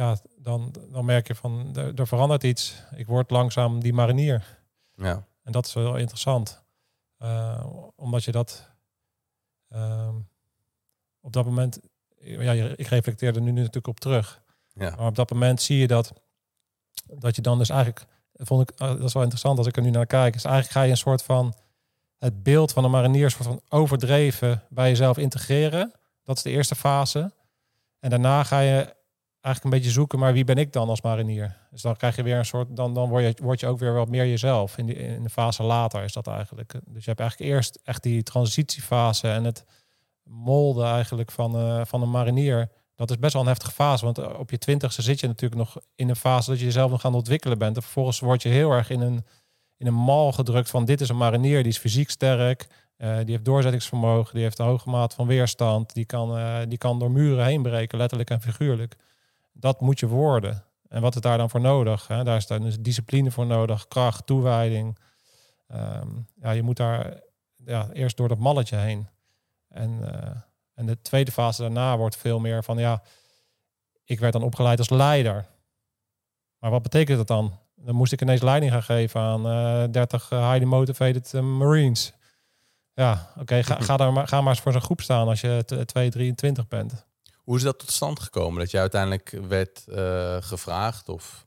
ja, 0.00 0.16
dan, 0.36 0.74
dan 0.90 1.04
merk 1.04 1.26
je 1.26 1.34
van, 1.34 1.76
er, 1.76 1.94
er 1.94 2.06
verandert 2.06 2.42
iets. 2.42 2.82
Ik 2.96 3.06
word 3.06 3.30
langzaam 3.30 3.80
die 3.80 3.92
marinier. 3.92 4.58
Ja. 4.94 5.26
En 5.42 5.52
dat 5.52 5.66
is 5.66 5.72
wel 5.72 5.96
interessant. 5.96 6.62
Eh, 7.16 7.66
omdat 7.96 8.24
je 8.24 8.32
dat 8.32 8.70
ehm, 9.68 10.14
op 11.20 11.32
dat 11.32 11.44
moment, 11.44 11.80
ja, 12.18 12.52
ik 12.52 12.86
reflecteer 12.86 13.34
er 13.34 13.40
nu 13.40 13.50
natuurlijk 13.50 13.86
op 13.86 14.00
terug. 14.00 14.42
Ja. 14.72 14.94
Maar 14.96 15.06
op 15.06 15.14
dat 15.14 15.30
moment 15.30 15.62
zie 15.62 15.78
je 15.78 15.86
dat, 15.86 16.12
dat 17.18 17.36
je 17.36 17.42
dan 17.42 17.58
dus 17.58 17.68
eigenlijk, 17.68 18.06
vond 18.32 18.70
ik, 18.70 18.78
eh, 18.78 18.88
dat 18.88 19.02
is 19.02 19.12
wel 19.12 19.22
interessant 19.22 19.58
als 19.58 19.66
ik 19.66 19.76
er 19.76 19.82
nu 19.82 19.90
naar 19.90 20.06
kijk, 20.06 20.34
is 20.34 20.44
eigenlijk 20.44 20.74
ga 20.74 20.82
je 20.82 20.90
een 20.90 20.96
soort 20.96 21.22
van 21.22 21.54
het 22.18 22.42
beeld 22.42 22.72
van 22.72 22.84
een 22.84 22.90
marinier 22.90 23.30
soort 23.30 23.44
van 23.44 23.60
overdreven 23.68 24.62
bij 24.68 24.88
jezelf 24.88 25.18
integreren. 25.18 25.92
Dat 26.24 26.36
is 26.36 26.42
de 26.42 26.50
eerste 26.50 26.74
fase. 26.74 27.32
En 27.98 28.10
daarna 28.10 28.44
ga 28.44 28.60
je 28.60 28.98
eigenlijk 29.40 29.64
een 29.64 29.80
beetje 29.80 29.94
zoeken, 30.00 30.18
maar 30.18 30.32
wie 30.32 30.44
ben 30.44 30.56
ik 30.56 30.72
dan 30.72 30.88
als 30.88 31.00
marinier? 31.00 31.56
Dus 31.70 31.82
dan 31.82 31.96
krijg 31.96 32.16
je 32.16 32.22
weer 32.22 32.36
een 32.36 32.44
soort, 32.44 32.76
dan, 32.76 32.94
dan 32.94 33.08
word, 33.08 33.24
je, 33.24 33.42
word 33.42 33.60
je 33.60 33.66
ook 33.66 33.78
weer 33.78 33.94
wat 33.94 34.08
meer 34.08 34.26
jezelf. 34.26 34.78
In, 34.78 34.96
in 34.96 35.22
de 35.22 35.30
fase 35.30 35.62
later 35.62 36.02
is 36.02 36.12
dat 36.12 36.26
eigenlijk. 36.26 36.72
Dus 36.72 37.04
je 37.04 37.10
hebt 37.10 37.20
eigenlijk 37.20 37.50
eerst 37.50 37.78
echt 37.84 38.02
die 38.02 38.22
transitiefase 38.22 39.28
en 39.28 39.44
het 39.44 39.64
molden 40.22 40.86
eigenlijk 40.86 41.30
van, 41.30 41.56
eh, 41.56 41.80
van 41.84 42.02
een 42.02 42.10
marinier. 42.10 42.68
Dat 42.94 43.10
is 43.10 43.18
best 43.18 43.32
wel 43.32 43.42
een 43.42 43.48
heftige 43.48 43.72
fase, 43.72 44.04
want 44.04 44.18
eh, 44.18 44.38
op 44.38 44.50
je 44.50 44.58
twintigste 44.58 45.02
zit 45.02 45.20
je 45.20 45.26
natuurlijk 45.26 45.60
nog 45.60 45.78
in 45.94 46.08
een 46.08 46.16
fase 46.16 46.50
dat 46.50 46.58
je 46.58 46.64
jezelf 46.64 46.90
nog 46.90 47.04
aan 47.04 47.10
het 47.10 47.20
ontwikkelen 47.20 47.58
bent. 47.58 47.76
En 47.76 47.82
vervolgens 47.82 48.20
word 48.20 48.42
je 48.42 48.48
heel 48.48 48.70
erg 48.70 48.90
in 48.90 49.00
een, 49.00 49.24
in 49.76 49.86
een 49.86 49.94
mal 49.94 50.32
gedrukt 50.32 50.70
van 50.70 50.84
dit 50.84 51.00
is 51.00 51.08
een 51.08 51.16
marinier, 51.16 51.62
die 51.62 51.72
is 51.72 51.78
fysiek 51.78 52.10
sterk, 52.10 52.66
uh, 52.98 53.16
die 53.16 53.30
heeft 53.30 53.44
doorzettingsvermogen, 53.44 54.34
die 54.34 54.42
heeft 54.42 54.58
een 54.58 54.66
hoge 54.66 54.90
maat 54.90 55.14
van 55.14 55.26
weerstand, 55.26 55.94
die 55.94 56.04
kan, 56.04 56.38
die 56.68 56.78
kan 56.78 56.98
door 56.98 57.10
muren 57.10 57.44
heen 57.44 57.62
breken, 57.62 57.98
letterlijk 57.98 58.30
en 58.30 58.40
figuurlijk. 58.40 58.96
Dat 59.60 59.80
moet 59.80 60.00
je 60.00 60.06
worden. 60.06 60.64
En 60.88 61.00
wat 61.02 61.14
is 61.14 61.20
daar 61.20 61.38
dan 61.38 61.50
voor 61.50 61.60
nodig? 61.60 62.06
Hè? 62.06 62.24
Daar 62.24 62.36
is 62.36 62.46
dan 62.46 62.62
dus 62.62 62.78
discipline 62.78 63.30
voor 63.30 63.46
nodig, 63.46 63.88
kracht, 63.88 64.26
toewijding. 64.26 64.98
Um, 65.74 66.26
ja, 66.42 66.50
je 66.50 66.62
moet 66.62 66.76
daar 66.76 67.20
ja, 67.64 67.88
eerst 67.92 68.16
door 68.16 68.28
dat 68.28 68.38
malletje 68.38 68.76
heen. 68.76 69.08
En, 69.68 69.98
uh, 70.02 70.30
en 70.74 70.86
de 70.86 71.02
tweede 71.02 71.32
fase 71.32 71.62
daarna 71.62 71.96
wordt 71.96 72.16
veel 72.16 72.38
meer 72.38 72.64
van 72.64 72.78
ja, 72.78 73.02
ik 74.04 74.20
werd 74.20 74.32
dan 74.32 74.42
opgeleid 74.42 74.78
als 74.78 74.90
leider. 74.90 75.46
Maar 76.58 76.70
wat 76.70 76.82
betekent 76.82 77.18
dat 77.18 77.26
dan? 77.26 77.58
Dan 77.76 77.94
moest 77.94 78.12
ik 78.12 78.22
ineens 78.22 78.42
leiding 78.42 78.72
gaan 78.72 78.82
geven 78.82 79.20
aan 79.20 79.46
uh, 79.46 79.84
30 79.90 80.30
uh, 80.30 80.50
highly 80.50 80.66
motivated 80.66 81.32
Marines. 81.32 82.12
Ja, 82.94 83.28
oké, 83.30 83.40
okay, 83.40 83.62
ga, 83.62 83.80
ga, 83.88 83.96
daar 83.96 84.12
maar, 84.12 84.28
ga 84.28 84.40
maar 84.40 84.52
eens 84.52 84.60
voor 84.60 84.72
zo'n 84.72 84.80
groep 84.80 85.00
staan 85.00 85.28
als 85.28 85.40
je 85.40 85.84
2, 85.86 86.10
23 86.10 86.68
bent. 86.68 87.06
Hoe 87.44 87.56
is 87.56 87.62
dat 87.62 87.78
tot 87.78 87.90
stand 87.90 88.20
gekomen? 88.20 88.58
Dat 88.58 88.70
je 88.70 88.78
uiteindelijk 88.78 89.38
werd 89.48 89.84
uh, 89.88 90.36
gevraagd 90.40 91.08
of 91.08 91.46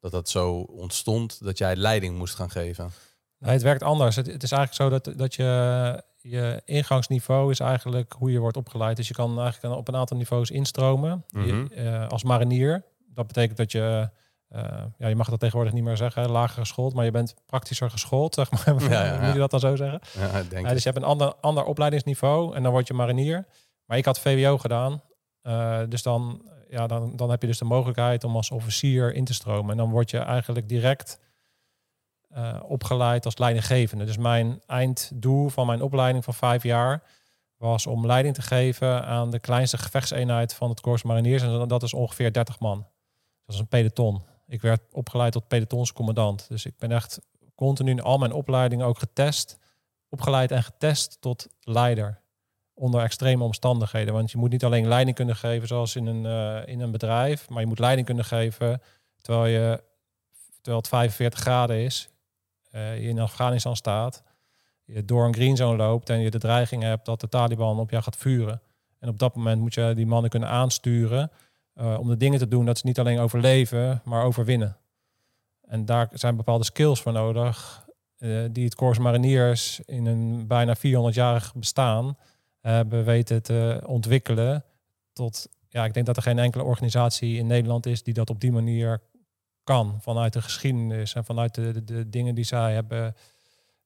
dat 0.00 0.10
dat 0.10 0.28
zo 0.28 0.54
ontstond 0.60 1.44
dat 1.44 1.58
jij 1.58 1.76
leiding 1.76 2.16
moest 2.16 2.34
gaan 2.34 2.50
geven? 2.50 2.92
Nee, 3.38 3.52
het 3.52 3.62
werkt 3.62 3.82
anders. 3.82 4.16
Het, 4.16 4.26
het, 4.26 4.42
is 4.42 4.52
eigenlijk 4.52 4.82
zo 4.82 4.98
dat, 4.98 5.18
dat 5.18 5.34
je, 5.34 6.02
je 6.20 6.62
ingangsniveau 6.64 7.50
is 7.50 7.60
eigenlijk 7.60 8.12
hoe 8.18 8.32
je 8.32 8.38
wordt 8.38 8.56
opgeleid. 8.56 8.96
Dus 8.96 9.08
je 9.08 9.14
kan 9.14 9.40
eigenlijk 9.40 9.76
op 9.76 9.88
een 9.88 9.96
aantal 9.96 10.16
niveaus 10.16 10.50
instromen. 10.50 11.24
Mm 11.30 11.42
-hmm. 11.42 11.68
je, 11.70 11.76
uh, 11.76 12.08
als 12.08 12.22
marinier. 12.22 12.84
Dat 13.14 13.26
betekent 13.26 13.56
dat 13.56 13.72
je, 13.72 14.08
uh, 14.50 14.62
ja, 14.98 15.08
je 15.08 15.16
mag 15.16 15.28
dat 15.28 15.40
tegenwoordig 15.40 15.74
niet 15.74 15.84
meer 15.84 15.96
zeggen, 15.96 16.30
lager 16.30 16.58
geschoold, 16.58 16.94
maar 16.94 17.04
je 17.04 17.10
bent 17.10 17.34
praktischer 17.46 17.90
geschoold, 17.90 18.34
zeg 18.40 18.50
maar. 18.50 18.82
Ja, 18.82 18.90
ja, 18.90 19.14
ja. 19.14 19.20
Moet 19.20 19.32
je 19.32 19.38
dat 19.38 19.50
dan 19.50 19.60
zo 19.60 19.76
zeggen? 19.76 20.00
Ja, 20.18 20.42
denk 20.48 20.68
dus 20.68 20.82
je 20.82 20.88
hebt 20.88 21.02
een 21.02 21.08
ander, 21.08 21.34
ander 21.40 21.64
opleidingsniveau 21.64 22.54
en 22.54 22.62
dan 22.62 22.72
word 22.72 22.86
je 22.86 22.94
marinier. 22.94 23.46
Maar 23.84 23.98
ik 23.98 24.04
had 24.04 24.20
VWO 24.20 24.58
gedaan. 24.58 25.02
Uh, 25.42 25.80
dus 25.88 26.02
dan, 26.02 26.42
ja, 26.68 26.86
dan, 26.86 27.16
dan 27.16 27.30
heb 27.30 27.40
je 27.40 27.46
dus 27.46 27.58
de 27.58 27.64
mogelijkheid 27.64 28.24
om 28.24 28.36
als 28.36 28.50
officier 28.50 29.14
in 29.14 29.24
te 29.24 29.34
stromen. 29.34 29.70
En 29.70 29.76
dan 29.76 29.90
word 29.90 30.10
je 30.10 30.18
eigenlijk 30.18 30.68
direct 30.68 31.20
uh, 32.36 32.60
opgeleid 32.62 33.24
als 33.24 33.38
leidinggevende. 33.38 34.04
Dus 34.04 34.16
mijn 34.16 34.62
einddoel 34.66 35.48
van 35.48 35.66
mijn 35.66 35.82
opleiding 35.82 36.24
van 36.24 36.34
vijf 36.34 36.62
jaar 36.62 37.02
was 37.56 37.86
om 37.86 38.06
leiding 38.06 38.34
te 38.34 38.42
geven 38.42 39.04
aan 39.04 39.30
de 39.30 39.38
kleinste 39.38 39.78
gevechtseenheid 39.78 40.54
van 40.54 40.68
het 40.70 40.80
Corps 40.80 41.02
Mariniers. 41.02 41.42
En 41.42 41.68
dat 41.68 41.82
is 41.82 41.94
ongeveer 41.94 42.32
30 42.32 42.60
man. 42.60 42.86
Dat 43.44 43.54
is 43.54 43.60
een 43.60 43.68
peloton. 43.68 44.22
Ik 44.46 44.60
werd 44.60 44.80
opgeleid 44.92 45.32
tot 45.32 45.48
pelotonscommandant. 45.48 46.48
Dus 46.48 46.66
ik 46.66 46.78
ben 46.78 46.92
echt 46.92 47.20
continu 47.54 47.90
in 47.90 48.02
al 48.02 48.18
mijn 48.18 48.32
opleidingen 48.32 48.86
ook 48.86 48.98
getest, 48.98 49.58
opgeleid 50.08 50.50
en 50.50 50.62
getest 50.62 51.20
tot 51.20 51.48
leider 51.60 52.21
onder 52.82 53.02
extreme 53.02 53.44
omstandigheden. 53.44 54.14
Want 54.14 54.30
je 54.30 54.38
moet 54.38 54.50
niet 54.50 54.64
alleen 54.64 54.88
leiding 54.88 55.16
kunnen 55.16 55.36
geven 55.36 55.68
zoals 55.68 55.96
in 55.96 56.06
een, 56.06 56.24
uh, 56.24 56.72
in 56.72 56.80
een 56.80 56.90
bedrijf, 56.90 57.48
maar 57.48 57.60
je 57.60 57.66
moet 57.66 57.78
leiding 57.78 58.06
kunnen 58.06 58.24
geven 58.24 58.82
terwijl, 59.20 59.46
je, 59.46 59.82
terwijl 60.54 60.76
het 60.76 60.88
45 60.88 61.40
graden 61.40 61.76
is, 61.76 62.08
je 62.72 63.00
in 63.00 63.18
Afghanistan 63.18 63.76
staat, 63.76 64.22
je 64.84 65.04
door 65.04 65.26
een 65.26 65.34
green 65.34 65.56
zone 65.56 65.76
loopt 65.76 66.10
en 66.10 66.20
je 66.20 66.30
de 66.30 66.38
dreiging 66.38 66.82
hebt 66.82 67.04
dat 67.04 67.20
de 67.20 67.28
Taliban 67.28 67.78
op 67.78 67.90
jou 67.90 68.02
gaat 68.02 68.16
vuren. 68.16 68.62
En 68.98 69.08
op 69.08 69.18
dat 69.18 69.34
moment 69.34 69.60
moet 69.60 69.74
je 69.74 69.92
die 69.94 70.06
mannen 70.06 70.30
kunnen 70.30 70.48
aansturen 70.48 71.30
uh, 71.74 71.98
om 71.98 72.08
de 72.08 72.16
dingen 72.16 72.38
te 72.38 72.48
doen 72.48 72.64
dat 72.64 72.78
ze 72.78 72.86
niet 72.86 72.98
alleen 72.98 73.18
overleven, 73.18 74.02
maar 74.04 74.24
overwinnen. 74.24 74.76
En 75.66 75.84
daar 75.84 76.08
zijn 76.12 76.36
bepaalde 76.36 76.64
skills 76.64 77.00
voor 77.00 77.12
nodig 77.12 77.86
die 78.50 78.64
het 78.64 78.74
Corps 78.74 78.98
Mariniers 78.98 79.80
in 79.80 80.06
een 80.06 80.46
bijna 80.46 80.76
400-jarig 80.76 81.54
bestaan 81.54 82.16
hebben 82.70 83.04
weten 83.04 83.42
te 83.42 83.82
ontwikkelen 83.86 84.64
tot, 85.12 85.48
ja, 85.68 85.84
ik 85.84 85.94
denk 85.94 86.06
dat 86.06 86.16
er 86.16 86.22
geen 86.22 86.38
enkele 86.38 86.64
organisatie 86.64 87.38
in 87.38 87.46
Nederland 87.46 87.86
is 87.86 88.02
die 88.02 88.14
dat 88.14 88.30
op 88.30 88.40
die 88.40 88.52
manier 88.52 89.00
kan. 89.64 89.98
Vanuit 90.00 90.32
de 90.32 90.42
geschiedenis 90.42 91.14
en 91.14 91.24
vanuit 91.24 91.54
de, 91.54 91.84
de, 91.84 92.08
dingen 92.08 92.34
die 92.34 92.44
zij 92.44 92.74
hebben 92.74 93.14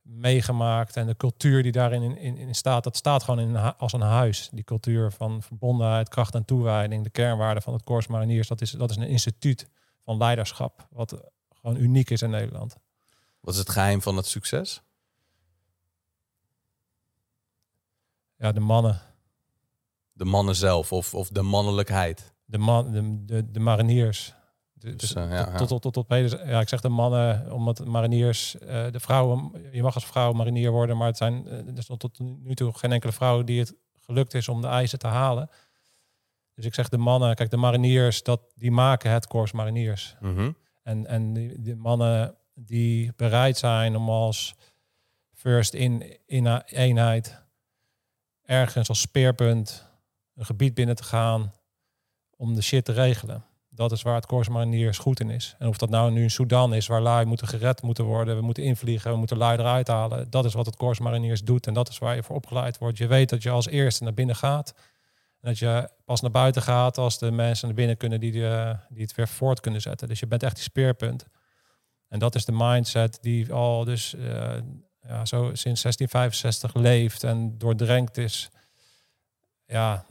meegemaakt 0.03 0.97
en 0.97 1.07
de 1.07 1.17
cultuur 1.17 1.63
die 1.63 1.73
daarin 1.73 2.03
in, 2.03 2.19
in, 2.19 2.37
in 2.37 2.55
staat. 2.55 2.85
Dat 2.85 2.97
staat 2.97 3.23
gewoon 3.23 3.41
in, 3.41 3.57
als 3.57 3.93
een 3.93 4.01
huis. 4.01 4.49
Die 4.53 4.65
cultuur 4.65 5.13
van 5.13 5.43
verbondenheid, 5.43 6.09
kracht 6.09 6.35
en 6.35 6.45
toewijding, 6.45 7.05
de 7.05 7.11
kernwaarden 7.11 7.63
van 7.63 7.73
het 7.73 7.83
Corps 7.83 8.07
Mariniers. 8.07 8.49
Dat 8.49 8.61
is, 8.61 8.71
dat 8.71 8.91
is 8.91 8.97
een 8.97 9.09
instituut 9.09 9.69
van 10.05 10.17
leiderschap, 10.17 10.87
wat 10.91 11.31
gewoon 11.61 11.77
uniek 11.77 12.11
is 12.11 12.23
in 12.23 12.31
Nederland. 12.31 12.77
Wat 13.41 13.55
is 13.55 13.61
het 13.61 13.71
geheim 13.71 14.03
van 14.03 14.17
het 14.17 14.27
succes? 14.27 14.83
Ja, 18.39 18.53
de 18.53 18.61
mannen. 18.61 19.01
De 20.13 20.25
mannen 20.25 20.55
zelf 20.55 20.93
of, 20.93 21.15
of 21.15 21.29
de 21.29 21.43
mannelijkheid? 21.43 22.35
De, 22.45 22.59
man, 22.59 22.93
de, 22.93 23.25
de, 23.25 23.51
de 23.51 23.61
mariniers. 23.61 24.35
De, 24.73 24.97
dus, 24.97 25.15
uh, 25.15 25.31
ja, 25.31 25.55
tot, 25.55 25.69
tot, 25.69 25.83
tot, 25.83 25.93
tot, 25.93 26.07
ja, 26.09 26.61
ik 26.61 26.69
zeg 26.69 26.81
de 26.81 26.89
mannen, 26.89 27.53
omdat 27.53 27.85
mariniers, 27.85 28.55
uh, 28.55 28.91
de 28.91 29.01
vrouwen, 29.01 29.53
je 29.73 29.83
mag 29.83 29.95
als 29.95 30.07
vrouw 30.07 30.33
marinier 30.33 30.71
worden, 30.71 30.97
maar 30.97 31.07
het 31.07 31.17
zijn 31.17 31.47
uh, 31.47 31.53
er 31.53 31.79
is 31.79 31.87
tot 31.87 32.19
nu 32.19 32.55
toe 32.55 32.79
geen 32.79 32.93
enkele 32.93 33.13
vrouw 33.13 33.43
die 33.43 33.59
het 33.59 33.75
gelukt 33.95 34.35
is 34.35 34.49
om 34.49 34.61
de 34.61 34.67
eisen 34.67 34.99
te 34.99 35.07
halen. 35.07 35.51
Dus 36.55 36.65
ik 36.65 36.75
zeg 36.75 36.89
de 36.89 36.99
mannen, 36.99 37.35
kijk, 37.35 37.51
de 37.51 37.57
mariniers, 37.57 38.23
dat, 38.23 38.41
die 38.55 38.71
maken 38.71 39.11
het 39.11 39.27
Corps 39.27 39.53
Mariniers. 39.53 40.17
Mm 40.21 40.37
-hmm. 40.37 40.57
En, 40.83 41.07
en 41.07 41.33
die, 41.33 41.61
die, 41.61 41.77
mannen 41.77 42.35
die 42.55 43.13
bereid 43.17 43.59
zijn 43.59 43.97
om 43.97 44.09
als 44.09 44.55
first 45.33 45.75
in, 45.75 46.19
in 46.27 46.47
eenheid 46.67 47.46
ergens 48.47 48.89
als 48.89 49.01
speerpunt 49.01 49.87
een 50.35 50.45
gebied 50.45 50.75
binnen 50.75 50.97
te 50.97 51.05
gaan 51.05 51.53
om 52.37 52.55
de 52.55 52.63
shit 52.63 52.85
te 52.85 52.93
regelen. 52.93 53.45
Dat 53.69 53.93
is 53.93 54.03
waar 54.03 54.15
het 54.15 54.27
Corps 54.27 54.49
Mariniers 54.49 54.99
goed 54.99 55.21
in 55.21 55.31
is. 55.31 55.55
En 55.59 55.69
of 55.69 55.77
dat 55.77 55.91
nou 55.91 56.11
nu 56.11 56.23
in 56.23 56.31
Sudan 56.31 56.75
is, 56.75 56.87
waar 56.87 57.01
lui 57.01 57.25
moeten 57.25 57.49
gered 57.49 57.83
moeten 57.83 58.05
worden, 58.05 58.37
we 58.37 58.43
moeten 58.43 58.63
invliegen, 58.63 59.11
we 59.11 59.17
moeten 59.17 59.37
lui 59.37 59.59
eruit 59.59 59.89
halen. 59.89 60.31
Dat 60.31 60.45
is 60.45 60.55
wat 60.55 60.67
het 60.67 60.77
Corps 60.77 60.99
Mariniers 61.01 61.43
doet 61.43 61.67
en 61.67 61.75
dat 61.75 61.89
is 61.89 61.99
waar 61.99 62.15
je 62.15 62.23
voor 62.23 62.37
opgeleid 62.37 62.79
wordt. 62.79 62.99
Je 62.99 63.07
weet 63.07 63.29
dat 63.29 63.43
je 63.43 63.51
als 63.51 63.67
eerste 63.67 64.05
naar 64.05 64.15
binnen 64.15 64.37
gaat. 64.37 64.75
En 65.41 65.49
dat 65.49 65.59
je 65.59 65.91
pas 66.05 66.21
naar 66.21 66.31
buiten 66.31 66.63
gaat 66.63 66.99
als 66.99 67.19
de 67.19 67.31
mensen 67.31 67.67
naar 67.67 67.77
binnen 67.77 67.97
kunnen 67.97 68.21
die, 68.21 68.33
die 68.33 69.03
het 69.03 69.15
weer 69.15 69.29
voort 69.29 69.61
kunnen 69.61 69.81
zetten. 69.81 70.09
Dus 70.09 70.21
je 70.21 70.27
bent 70.27 70.43
echt 70.43 70.55
die 70.55 70.65
speerpunt. 70.65 71.27
En 72.09 72.19
dat 72.19 72.35
is 72.35 72.45
de 72.45 72.53
mindset 72.53 73.19
die 73.21 73.53
al 73.53 73.85
dus 73.85 74.15
uh, 74.15 74.53
ja, 75.09 75.25
zo 75.25 75.51
sinds 75.55 75.83
1665 75.83 76.75
leeft 76.75 77.25
en 77.25 77.59
doordrenkt 77.59 78.17
is. 78.17 78.49
Ja, 79.67 80.05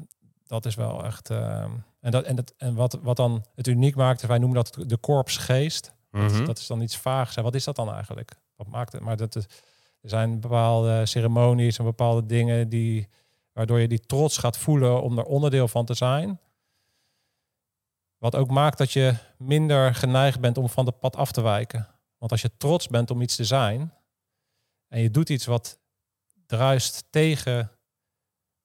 dat 0.48 0.66
is 0.66 0.76
wel 0.76 1.04
echt. 1.04 1.30
Uh, 1.30 1.64
en 2.00 2.12
dat, 2.12 2.24
en, 2.24 2.36
dat, 2.36 2.54
en 2.58 2.76
wat, 2.76 3.00
wat 3.02 3.18
dan 3.18 3.46
het 3.56 3.68
uniek 3.68 3.96
maakt, 3.96 4.26
wij 4.26 4.38
noemen 4.38 4.64
dat 4.64 4.90
de 4.90 4.98
korpsgeest. 4.98 5.94
Mm 6.12 6.22
-hmm. 6.22 6.38
dat, 6.38 6.46
dat, 6.46 6.58
is 6.58 6.68
dan 6.68 6.82
iets 6.82 6.98
vaags. 6.98 7.36
Wat 7.36 7.56
is 7.56 7.64
dat 7.64 7.76
dan 7.76 7.94
eigenlijk? 7.94 8.36
Wat 8.56 8.68
maakt 8.68 8.92
het? 8.92 9.02
Maar 9.02 9.18
dat 9.18 9.36
er 9.36 9.46
zijn 10.02 10.40
bepaalde 10.40 11.06
ceremonies 11.06 11.78
en 11.78 11.86
bepaalde 11.86 12.26
dingen 12.26 12.70
die, 12.70 13.08
waardoor 13.54 13.80
je 13.80 13.88
die 13.88 14.00
trots 14.00 14.38
gaat 14.38 14.58
voelen 14.58 15.02
om 15.02 15.18
er 15.18 15.24
onderdeel 15.24 15.68
van 15.68 15.86
te 15.86 15.94
zijn. 15.94 16.40
Wat 18.18 18.36
ook 18.36 18.50
maakt 18.50 18.78
dat 18.78 18.92
je 18.92 19.16
minder 19.38 19.96
geneigd 19.96 20.40
bent 20.40 20.58
om 20.58 20.70
van 20.70 20.86
het 20.86 21.00
pad 21.00 21.16
af 21.16 21.32
te 21.32 21.42
wijken. 21.42 21.88
Want 22.18 22.32
als 22.32 22.42
je 22.42 22.58
trots 22.58 22.88
bent 22.88 23.12
om 23.12 23.22
iets 23.22 23.36
te 23.36 23.44
zijn, 23.44 23.94
en 24.88 25.00
je 25.02 25.12
doet 25.12 25.30
iets 25.30 25.46
wat 25.46 25.80
druist 26.46 27.04
tegen 27.10 27.72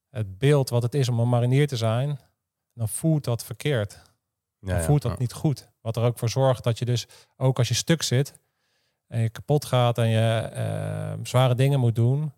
het 0.08 0.38
beeld 0.38 0.68
wat 0.68 0.82
het 0.82 0.94
is 0.94 1.08
om 1.08 1.18
een 1.20 1.28
marinier 1.28 1.66
te 1.66 1.76
zijn, 1.76 2.18
dan 2.72 2.88
voelt 2.88 3.24
dat 3.24 3.44
verkeerd. 3.44 4.02
Dan 4.60 4.76
ja, 4.76 4.82
voelt 4.82 5.02
dat 5.02 5.18
niet 5.18 5.32
goed. 5.32 5.72
Wat 5.80 5.96
er 5.96 6.02
ook 6.02 6.18
voor 6.18 6.28
zorgt 6.28 6.64
dat 6.64 6.78
je 6.78 6.84
dus, 6.84 7.06
ook 7.36 7.58
als 7.58 7.68
je 7.68 7.74
stuk 7.74 8.02
zit 8.02 8.38
en 9.06 9.20
je 9.20 9.28
kapot 9.28 9.64
gaat 9.64 9.98
en 9.98 10.08
je 10.08 10.50
uh, 10.54 11.24
zware 11.24 11.54
dingen 11.54 11.80
moet 11.80 11.94
doen, 11.94 12.32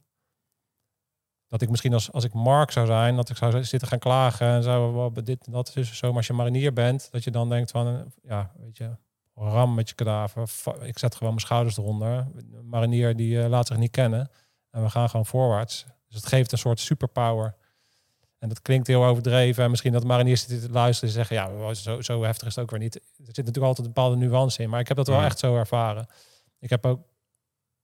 dat 1.47 1.63
ik 1.63 1.71
misschien 1.71 1.93
als, 1.93 2.13
als 2.13 2.25
ik 2.25 2.33
Mark 2.33 2.71
zou 2.71 2.87
zijn, 2.87 3.17
dat 3.17 3.31
ik 3.31 3.37
zou 3.37 3.65
zitten 3.65 3.89
gaan 3.89 3.99
klagen 3.99 4.47
en 4.47 4.63
zo, 4.63 5.13
dit 5.13 5.53
dat 5.53 5.77
is 5.77 5.97
zo. 5.97 6.07
Maar 6.07 6.17
als 6.17 6.27
je 6.27 6.33
marinier 6.33 6.73
bent, 6.73 7.09
dat 7.11 7.25
je 7.25 7.31
dan 7.31 7.49
denkt 7.49 7.71
van, 7.71 8.13
ja, 8.23 8.53
weet 8.59 8.77
je, 8.77 8.97
ram 9.35 9.75
met 9.75 9.89
je 9.89 9.95
kadaver. 9.95 10.51
Ik 10.81 10.99
zet 10.99 11.15
gewoon 11.15 11.33
mijn 11.35 11.47
schouders 11.47 11.77
eronder. 11.77 12.11
Een 12.13 12.69
marinier 12.69 13.17
die 13.17 13.37
uh, 13.37 13.49
laat 13.49 13.67
zich 13.67 13.77
niet 13.77 13.91
kennen. 13.91 14.31
En 14.71 14.83
we 14.83 14.91
gaan 14.91 15.11
gewoon 15.11 15.27
voorwaarts. 15.27 15.85
Dus 16.09 16.17
het 16.17 16.27
geeft 16.27 16.53
een 16.53 16.59
soort 16.59 16.81
superpower. 16.81 17.55
En 18.39 18.49
dat 18.49 18.63
klinkt 18.63 18.87
heel 18.87 19.05
overdreven. 19.05 19.65
En 19.65 19.71
misschien 19.71 19.93
dat 19.93 20.05
mariniers 20.05 20.45
te 20.45 20.71
luisteren 20.71 21.09
en 21.09 21.25
zeggen... 21.25 21.37
ja, 21.37 21.75
zo, 21.75 22.01
zo 22.01 22.23
heftig 22.23 22.49
is 22.49 22.55
het 22.55 22.65
ook 22.65 22.71
weer 22.71 22.81
niet. 22.81 22.95
Er 22.95 23.03
zit 23.17 23.37
natuurlijk 23.37 23.65
altijd 23.65 23.87
een 23.87 23.93
bepaalde 23.93 24.17
nuance 24.17 24.63
in. 24.63 24.71
Maar 24.71 24.81
ik 24.81 24.89
heb 24.89 24.97
dat 24.97 25.07
wel 25.07 25.23
echt 25.23 25.39
zo 25.39 25.57
ervaren. 25.57 26.07
Ik 26.59 26.71
heb 26.71 26.87
ook 26.87 27.01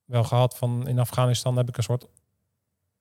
wel 0.05 0.25
gehad 0.25 0.57
van... 0.57 0.88
in 0.88 0.99
Afghanistan 0.99 1.57
heb 1.57 1.69
ik 1.69 1.76
een 1.76 1.83
soort 1.83 2.07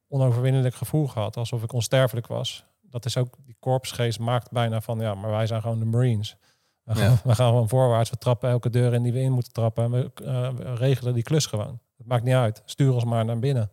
onoverwinnelijk 0.08 0.75
gevoel 0.75 1.08
gehad. 1.08 1.38
Alsof 1.38 1.63
ik 1.63 1.74
onsterfelijk 1.74 2.27
was. 2.27 2.66
Dat 2.82 3.06
is 3.06 3.18
ook... 3.18 3.36
die 3.46 3.56
korpsgeest 3.60 4.20
maakt 4.20 4.51
bijna 4.51 4.82
van... 4.82 5.00
ja, 5.00 5.16
maar 5.16 5.32
wij 5.32 5.48
zijn 5.48 5.62
gewoon 5.62 5.80
de 5.80 5.86
Marines. 5.86 6.38
We 6.88 6.96
gaan, 6.96 7.12
ja. 7.12 7.22
we 7.24 7.36
gaan 7.36 7.48
gewoon 7.50 7.70
voorwaarts. 7.70 8.10
We 8.10 8.17
trappen 8.17 8.50
elke 8.50 8.70
deur 8.70 8.94
in 8.94 9.03
die 9.03 9.13
we 9.13 9.20
in 9.20 9.32
moeten 9.32 9.51
trappen. 9.53 9.84
En 9.84 9.91
we, 9.91 10.12
uh, 10.22 10.50
we 10.56 10.75
regelen 10.75 11.13
die 11.13 11.24
klus 11.24 11.46
gewoon. 11.46 11.79
Het 11.98 12.08
maakt 12.08 12.24
niet 12.24 12.34
uit. 12.34 12.62
Stuur 12.65 12.94
ons 12.94 13.03
maar 13.03 13.25
naar 13.25 13.39
binnen. 13.39 13.72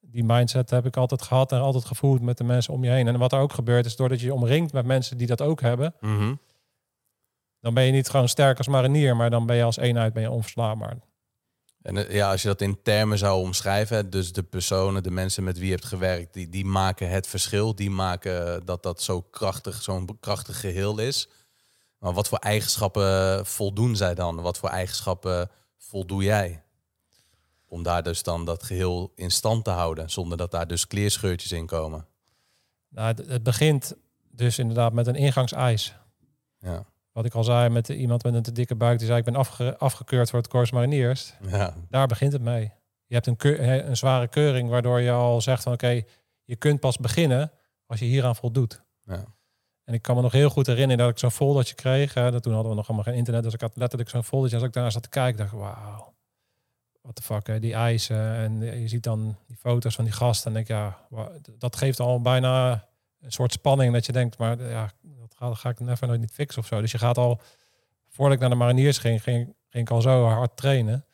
Die 0.00 0.24
mindset 0.24 0.70
heb 0.70 0.86
ik 0.86 0.96
altijd 0.96 1.22
gehad 1.22 1.52
en 1.52 1.60
altijd 1.60 1.84
gevoeld 1.84 2.22
met 2.22 2.38
de 2.38 2.44
mensen 2.44 2.72
om 2.74 2.84
je 2.84 2.90
heen. 2.90 3.08
En 3.08 3.18
wat 3.18 3.32
er 3.32 3.38
ook 3.38 3.52
gebeurt 3.52 3.86
is, 3.86 3.96
doordat 3.96 4.20
je 4.20 4.26
je 4.26 4.34
omringt 4.34 4.72
met 4.72 4.86
mensen 4.86 5.16
die 5.16 5.26
dat 5.26 5.40
ook 5.42 5.60
hebben, 5.60 5.94
Mhm. 6.00 6.34
dan 7.60 7.74
ben 7.74 7.84
je 7.84 7.92
niet 7.92 8.08
gewoon 8.08 8.28
sterk 8.28 8.58
als 8.58 8.68
marinier, 8.68 9.16
maar 9.16 9.30
dan 9.30 9.46
ben 9.46 9.56
je 9.56 9.62
als 9.62 9.76
eenheid 9.76 10.12
ben 10.12 10.22
je 10.22 10.30
onverslaanbaar. 10.30 10.96
En 11.82 11.96
eh, 11.96 12.14
ja, 12.14 12.30
als 12.30 12.42
je 12.42 12.48
dat 12.48 12.60
in 12.60 12.82
termen 12.82 13.18
zou 13.18 13.40
omschrijven, 13.40 14.10
dus 14.10 14.32
de 14.32 14.42
personen, 14.42 15.02
de 15.02 15.10
mensen 15.10 15.44
met 15.44 15.56
wie 15.58 15.66
je 15.66 15.72
hebt 15.72 15.84
gewerkt, 15.84 16.34
die, 16.34 16.48
die 16.48 16.64
maken 16.64 17.10
het 17.10 17.26
verschil. 17.26 17.74
Die 17.74 17.90
maken 17.90 18.64
dat 18.64 18.82
dat 18.82 19.02
zo 19.02 19.20
krachtig, 19.20 19.82
zo'n 19.82 20.16
krachtig 20.20 20.60
geheel 20.60 20.98
is. 20.98 21.28
Maar 21.98 22.12
wat 22.12 22.28
voor 22.28 22.38
eigenschappen 22.38 23.46
voldoen 23.46 23.96
zij 23.96 24.14
dan? 24.14 24.40
Wat 24.40 24.58
voor 24.58 24.68
eigenschappen 24.68 25.50
voldoe 25.78 26.22
jij? 26.22 26.62
Om 27.68 27.82
daar 27.82 28.02
dus 28.02 28.22
dan 28.22 28.44
dat 28.44 28.62
geheel 28.62 29.12
in 29.14 29.30
stand 29.30 29.64
te 29.64 29.70
houden, 29.70 30.10
zonder 30.10 30.38
dat 30.38 30.50
daar 30.50 30.66
dus 30.66 30.86
kleerscheurtjes 30.86 31.52
in 31.52 31.66
komen. 31.66 32.06
Nou, 32.88 33.06
het, 33.08 33.26
het 33.28 33.42
begint 33.42 33.94
dus 34.30 34.58
inderdaad 34.58 34.92
met 34.92 35.06
een 35.06 35.14
ingangseis. 35.14 35.94
Ja, 36.58 36.84
Wat 37.12 37.24
ik 37.24 37.34
al 37.34 37.44
zei 37.44 37.68
met 37.68 37.88
iemand 37.88 38.22
met 38.22 38.34
een 38.34 38.42
te 38.42 38.52
dikke 38.52 38.74
buik, 38.74 38.98
die 38.98 39.06
zei 39.06 39.18
ik 39.18 39.24
ben 39.24 39.36
afge- 39.36 39.78
afgekeurd 39.78 40.30
voor 40.30 40.38
het 40.38 40.48
Corps 40.48 40.70
Mariniers. 40.70 41.34
ja, 41.48 41.74
Daar 41.88 42.06
begint 42.06 42.32
het 42.32 42.42
mee. 42.42 42.72
Je 43.06 43.14
hebt 43.14 43.26
een, 43.26 43.36
keur- 43.36 43.86
een 43.88 43.96
zware 43.96 44.28
keuring 44.28 44.68
waardoor 44.70 45.00
je 45.00 45.10
al 45.10 45.40
zegt 45.40 45.62
van 45.62 45.72
oké, 45.72 46.02
je 46.44 46.56
kunt 46.56 46.80
pas 46.80 46.96
beginnen 46.98 47.52
als 47.86 47.98
je 47.98 48.04
hieraan 48.06 48.36
voldoet. 48.36 48.82
ja. 49.04 49.24
En 49.86 49.94
ik 49.94 50.02
kan 50.02 50.16
me 50.16 50.22
nog 50.22 50.32
heel 50.32 50.50
goed 50.50 50.66
herinneren 50.66 51.04
dat 51.04 51.12
ik 51.12 51.18
zo'n 51.18 51.30
foldertje 51.30 51.74
kreeg. 51.74 52.14
Hè, 52.14 52.30
dat 52.30 52.42
toen 52.42 52.52
hadden 52.52 52.70
we 52.70 52.76
nog 52.76 52.86
allemaal 52.86 53.04
geen 53.04 53.14
internet, 53.14 53.42
dus 53.42 53.52
ik 53.52 53.60
had 53.60 53.76
letterlijk 53.76 54.10
zo'n 54.10 54.24
foldertje. 54.24 54.56
Als 54.56 54.66
ik 54.66 54.72
daar 54.72 54.92
zat 54.92 55.02
te 55.02 55.08
kijken, 55.08 55.38
dacht 55.38 55.52
ik, 55.52 55.58
wauw, 55.58 56.14
wat 57.00 57.16
de 57.16 57.22
fuck, 57.22 57.46
hè, 57.46 57.60
die 57.60 57.74
eisen. 57.74 58.34
En 58.34 58.80
je 58.80 58.88
ziet 58.88 59.02
dan 59.02 59.36
die 59.46 59.56
foto's 59.56 59.94
van 59.94 60.04
die 60.04 60.12
gasten. 60.12 60.46
En 60.46 60.52
denk 60.52 60.68
ik, 60.68 60.74
ja, 60.74 60.98
dat 61.58 61.76
geeft 61.76 62.00
al 62.00 62.20
bijna 62.20 62.84
een 63.20 63.32
soort 63.32 63.52
spanning 63.52 63.92
dat 63.92 64.06
je 64.06 64.12
denkt, 64.12 64.38
maar 64.38 64.62
ja, 64.62 64.90
dat 65.02 65.34
ga, 65.36 65.54
ga 65.54 65.68
ik 65.68 65.80
never 65.80 66.06
nooit 66.06 66.20
niet 66.20 66.32
fixen 66.32 66.62
of 66.62 66.66
zo. 66.68 66.80
Dus 66.80 66.92
je 66.92 66.98
gaat 66.98 67.18
al, 67.18 67.40
voordat 68.08 68.34
ik 68.34 68.40
naar 68.40 68.50
de 68.50 68.56
mariniers 68.56 68.98
ging, 68.98 69.22
ging, 69.22 69.54
ging 69.68 69.88
ik 69.88 69.90
al 69.90 70.00
zo 70.00 70.24
hard 70.24 70.56
trainen. 70.56 71.04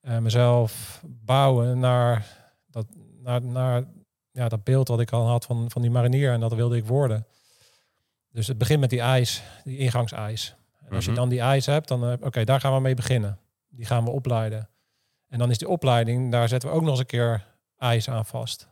En 0.00 0.22
mezelf 0.22 1.02
bouwen 1.06 1.78
naar 1.78 2.26
dat, 2.70 2.86
naar, 3.22 3.42
naar 3.42 3.84
ja, 4.30 4.48
dat 4.48 4.64
beeld 4.64 4.88
wat 4.88 5.00
ik 5.00 5.10
al 5.10 5.26
had 5.26 5.44
van, 5.44 5.70
van 5.70 5.82
die 5.82 5.90
marinier. 5.90 6.32
En 6.32 6.40
dat 6.40 6.54
wilde 6.54 6.76
ik 6.76 6.86
worden. 6.86 7.26
Dus 8.36 8.46
het 8.46 8.58
begint 8.58 8.80
met 8.80 8.90
die 8.90 9.00
eis, 9.00 9.42
die 9.64 9.78
ingangseis. 9.78 10.54
En 10.84 10.92
als 10.94 11.04
je 11.04 11.10
Mhm. 11.10 11.20
dan 11.20 11.28
die 11.28 11.40
eis 11.40 11.66
hebt, 11.66 11.88
dan, 11.88 12.04
eh, 12.10 12.12
oké, 12.26 12.44
daar 12.44 12.60
gaan 12.60 12.74
we 12.74 12.80
mee 12.80 12.94
beginnen. 12.94 13.38
Die 13.68 13.86
gaan 13.86 14.04
we 14.04 14.10
opleiden. 14.10 14.68
En 15.28 15.38
dan 15.38 15.50
is 15.50 15.58
die 15.58 15.68
opleiding, 15.68 16.30
daar 16.32 16.48
zetten 16.48 16.68
we 16.68 16.74
ook 16.74 16.80
nog 16.82 16.90
eens 16.90 16.98
een 16.98 17.06
keer 17.06 17.44
eis 17.76 18.10
aan 18.10 18.26
vast. 18.26 18.68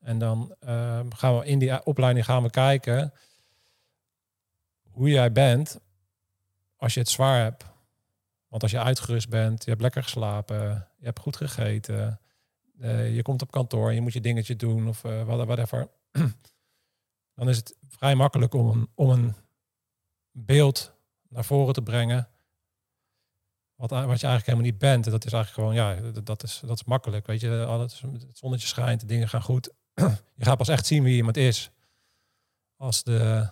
En 0.00 0.18
dan 0.18 0.54
eh, 0.60 1.00
gaan 1.08 1.38
we 1.38 1.44
in 1.46 1.58
die 1.58 1.84
opleiding 1.84 2.24
gaan 2.24 2.42
we 2.42 2.50
kijken 2.50 3.12
hoe 4.90 5.08
jij 5.08 5.32
bent 5.32 5.80
als 6.76 6.94
je 6.94 7.00
het 7.00 7.08
zwaar 7.08 7.42
hebt. 7.42 7.64
Want 8.48 8.62
als 8.62 8.70
je 8.72 8.80
uitgerust 8.80 9.28
bent, 9.28 9.64
je 9.64 9.70
hebt 9.70 9.82
lekker 9.82 10.02
geslapen, 10.02 10.88
je 10.98 11.04
hebt 11.04 11.18
goed 11.20 11.36
gegeten, 11.36 12.20
eh, 12.80 13.14
je 13.14 13.22
komt 13.22 13.42
op 13.42 13.50
kantoor, 13.50 13.92
je 13.92 14.00
moet 14.00 14.12
je 14.12 14.20
dingetje 14.20 14.56
doen 14.56 14.88
of 14.88 15.02
wat- 15.02 15.46
whatever. 15.46 15.88
Dan 17.34 17.48
is 17.48 17.56
het 17.56 17.76
vrij 17.88 18.14
makkelijk 18.14 18.54
om 18.54 18.68
een, 18.70 18.88
om 18.94 19.10
een 19.10 19.34
beeld 20.30 20.94
naar 21.28 21.44
voren 21.44 21.74
te 21.74 21.82
brengen. 21.82 22.28
Wat, 23.74 23.90
wat 23.90 24.00
je 24.00 24.06
eigenlijk 24.26 24.46
helemaal 24.46 24.66
niet 24.70 24.78
bent. 24.78 25.06
En 25.06 25.12
dat 25.12 25.24
is 25.24 25.32
eigenlijk 25.32 25.54
gewoon, 25.68 26.02
ja, 26.02 26.10
dat- 26.20 26.42
is, 26.42 26.60
dat 26.64 26.76
is 26.76 26.84
makkelijk. 26.84 27.26
Weet 27.26 27.40
je, 27.40 27.64
alles, 27.64 28.00
het 28.00 28.38
zonnetje 28.38 28.66
schijnt, 28.66 29.00
de 29.00 29.06
dingen 29.06 29.28
gaan 29.28 29.42
goed. 29.42 29.70
je 30.36 30.44
gaat 30.44 30.56
pas 30.56 30.68
echt 30.68 30.86
zien 30.86 31.02
wie 31.02 31.16
iemand 31.16 31.36
is. 31.36 31.70
Als 32.76 33.02
de 33.02 33.50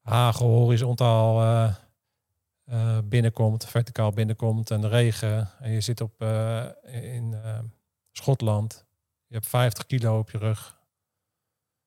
hagel 0.00 0.48
horizontaal 0.48 1.40
eh, 1.42 1.74
eh, 2.64 2.98
binnenkomt, 3.04 3.64
verticaal 3.64 4.10
binnenkomt 4.12 4.70
en 4.70 4.80
de 4.80 4.88
regen. 4.88 5.50
En 5.58 5.70
je 5.70 5.80
zit 5.80 6.00
op, 6.00 6.20
eh, 6.20 6.68
in 6.82 7.34
Schotland. 8.12 8.84
Je 9.26 9.34
hebt 9.34 9.46
50 9.48 9.86
kilo 9.86 10.18
op 10.18 10.30
je 10.30 10.38
rug. 10.38 10.78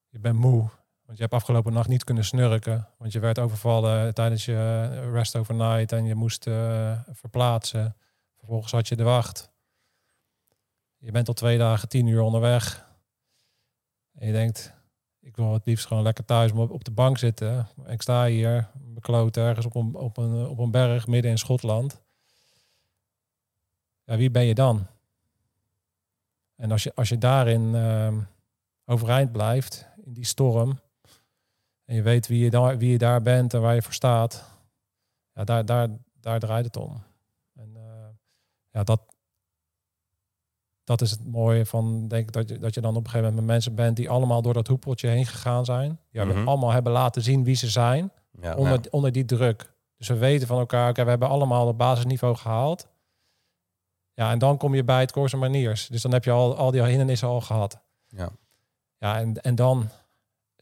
Je 0.10 0.20
bent 0.20 0.38
moe. 0.40 0.70
Want 1.06 1.18
je 1.18 1.24
hebt 1.24 1.34
afgelopen 1.34 1.74
nacht 1.74 1.88
niet 1.88 2.04
kunnen 2.04 2.26
snurken. 2.26 2.88
Want 2.98 3.12
je 3.12 3.20
werd 3.20 3.40
overvallen 3.40 4.14
tijdens 4.14 4.46
je 4.46 4.90
eh, 4.92 5.12
rest 5.12 5.36
overnight. 5.36 5.92
En 5.92 6.06
je 6.06 6.16
moest 6.16 6.48
eh, 6.48 7.00
verplaatsen. 7.12 7.96
Vervolgens 8.38 8.72
had 8.72 8.88
je 8.88 8.96
de 8.96 9.04
wacht. 9.04 9.52
Je 10.98 11.12
bent 11.12 11.28
al 11.28 11.34
twee 11.34 11.58
dagen 11.58 11.90
tien 11.90 12.08
uur 12.08 12.22
onderweg. 12.22 12.86
En 14.14 14.28
je 14.28 14.34
denkt, 14.34 14.74
ik 15.20 15.36
wil 15.36 15.54
het 15.54 15.66
liefst 15.66 15.86
gewoon 15.86 16.04
lekker 16.04 16.26
thuis 16.26 16.52
op 16.52 16.84
de 16.84 16.92
bank 16.92 17.18
zitten. 17.18 17.68
Ik 17.88 18.02
sta 18.02 18.26
hier, 18.26 18.70
bekloot 18.74 19.38
ergens 19.38 19.66
op 19.66 19.76
een, 19.76 19.96
op, 19.96 20.18
een, 20.18 20.48
op 20.48 20.58
een 20.58 20.72
berg 20.72 21.08
midden 21.08 21.32
in 21.32 21.38
Schotland. 21.38 22.02
Ja, 24.04 24.18
wie 24.18 24.32
ben 24.32 24.46
je 24.46 24.56
dan? 24.56 24.88
En 26.56 26.72
als 26.72 26.84
je, 26.84 26.92
als 26.96 27.10
je 27.10 27.18
daarin 27.18 27.76
ehm, 27.76 28.20
overeind 28.86 29.32
blijft, 29.32 29.88
in 30.04 30.14
die 30.14 30.26
storm, 30.26 30.80
en 31.86 31.96
je 31.96 32.02
weet 32.02 32.28
wie 32.28 32.44
je, 32.44 32.50
daar, 32.50 32.78
wie 32.78 32.92
je 32.92 32.98
daar 32.98 33.22
bent 33.22 33.54
en 33.54 33.62
waar 33.62 33.76
je 33.76 33.82
voor 33.82 33.94
staat, 33.94 34.44
ja, 35.34 35.44
daar, 35.44 35.66
daar, 35.66 35.90
daar 36.20 36.40
draait 36.40 36.66
het 36.66 36.78
om. 36.78 37.04
En 37.54 37.72
eh, 37.76 38.08
ja, 38.70 38.84
dat, 38.84 39.02
dat 40.84 41.02
is 41.02 41.12
het 41.12 41.26
mooie 41.28 41.66
van, 41.66 42.08
denk 42.08 42.28
ik, 42.28 42.32
dat 42.32 42.50
je, 42.50 42.60
dat 42.60 42.74
je 42.74 42.82
dan 42.82 42.96
op 42.96 43.04
een 43.04 43.10
gegeven 43.10 43.26
moment 43.28 43.46
met 43.46 43.52
mensen 43.56 43.76
bent 43.76 43.96
die 43.96 44.10
allemaal 44.10 44.42
door 44.42 44.54
dat 44.54 44.68
hoepeltje 44.68 45.08
heen 45.08 45.26
gegaan 45.26 45.66
zijn. 45.66 46.00
Die 46.12 46.24
Mhm. 46.24 46.48
allemaal 46.48 46.72
hebben 46.72 46.92
laten 46.92 47.22
zien 47.22 47.44
wie 47.44 47.56
ze 47.56 47.70
zijn 47.70 48.12
ja, 48.42 48.56
onder, 48.56 48.80
onder 48.90 49.12
die 49.12 49.26
druk. 49.26 49.74
Dus 49.98 50.08
we 50.08 50.18
weten 50.18 50.48
van 50.48 50.60
elkaar, 50.60 50.90
oké, 50.90 51.04
we 51.04 51.10
hebben 51.10 51.30
allemaal 51.30 51.68
het 51.68 51.78
basisniveau 51.78 52.36
gehaald. 52.36 52.88
Ja, 54.14 54.32
en 54.32 54.40
dan 54.40 54.58
kom 54.58 54.76
je 54.76 54.84
bij 54.84 55.00
het 55.00 55.12
Corse 55.12 55.38
Maniers. 55.38 55.88
Dus 55.88 56.02
dan 56.02 56.12
heb 56.12 56.24
je 56.24 56.32
al, 56.32 56.56
al 56.56 56.72
die 56.72 56.84
hindernissen 56.84 57.28
al 57.28 57.42
gehad. 57.42 57.82
Ja. 58.08 58.30
Ja, 58.98 59.20
en, 59.20 59.42
en 59.42 59.56
dan 59.56 59.90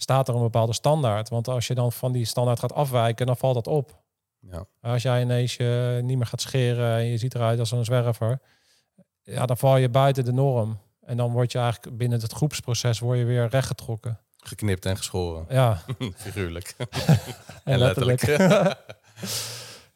staat 0.03 0.27
er 0.27 0.35
een 0.35 0.41
bepaalde 0.41 0.73
standaard. 0.73 1.29
Want 1.29 1.47
als 1.47 1.67
je 1.67 1.73
dan 1.75 1.91
van 1.91 2.11
die 2.11 2.25
standaard 2.25 2.59
gaat 2.59 2.73
afwijken, 2.73 3.25
dan 3.25 3.37
valt 3.37 3.53
dat 3.53 3.67
op. 3.67 4.01
Ja. 4.39 4.65
Als 4.81 5.01
jij 5.01 5.21
ineens 5.21 5.55
je 5.55 5.99
niet 6.03 6.17
meer 6.17 6.25
gaat 6.25 6.41
scheren 6.41 6.95
en 6.95 7.05
je 7.05 7.17
ziet 7.17 7.35
eruit 7.35 7.59
als 7.59 7.71
een 7.71 7.85
zwerver, 7.85 8.39
ja, 9.23 9.45
dan 9.45 9.57
val 9.57 9.77
je 9.77 9.89
buiten 9.89 10.25
de 10.25 10.31
norm. 10.33 10.79
En 11.01 11.17
dan 11.17 11.31
word 11.31 11.51
je 11.51 11.59
eigenlijk 11.59 11.97
binnen 11.97 12.21
het 12.21 12.33
groepsproces 12.33 12.99
word 12.99 13.17
je 13.17 13.25
weer 13.25 13.47
rechtgetrokken. 13.47 14.19
Geknipt 14.37 14.85
en 14.85 14.97
geschoren. 14.97 15.45
Ja, 15.49 15.81
Figuurlijk. 16.15 16.75
en 17.63 17.79
letterlijk. 17.79 18.21
ja, 18.37 18.77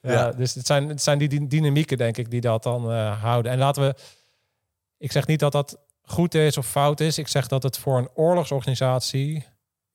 Ja. 0.01 0.31
Dus 0.31 0.53
het 0.53 0.65
zijn, 0.65 0.89
het 0.89 1.01
zijn 1.01 1.17
die 1.17 1.27
dy- 1.27 1.47
dynamieken, 1.47 1.97
denk 1.97 2.17
ik, 2.17 2.31
die 2.31 2.41
dat 2.41 2.63
dan 2.63 2.91
eh, 2.91 3.21
houden. 3.21 3.51
En 3.51 3.57
laten 3.57 3.83
we... 3.83 3.95
Ik 4.97 5.11
zeg 5.11 5.27
niet 5.27 5.39
dat 5.39 5.51
dat 5.51 5.77
goed 6.01 6.33
is 6.33 6.57
of 6.57 6.67
fout 6.67 6.99
is. 6.99 7.17
Ik 7.17 7.27
zeg 7.27 7.47
dat 7.47 7.63
het 7.63 7.77
voor 7.77 7.97
een 7.97 8.09
oorlogsorganisatie 8.13 9.45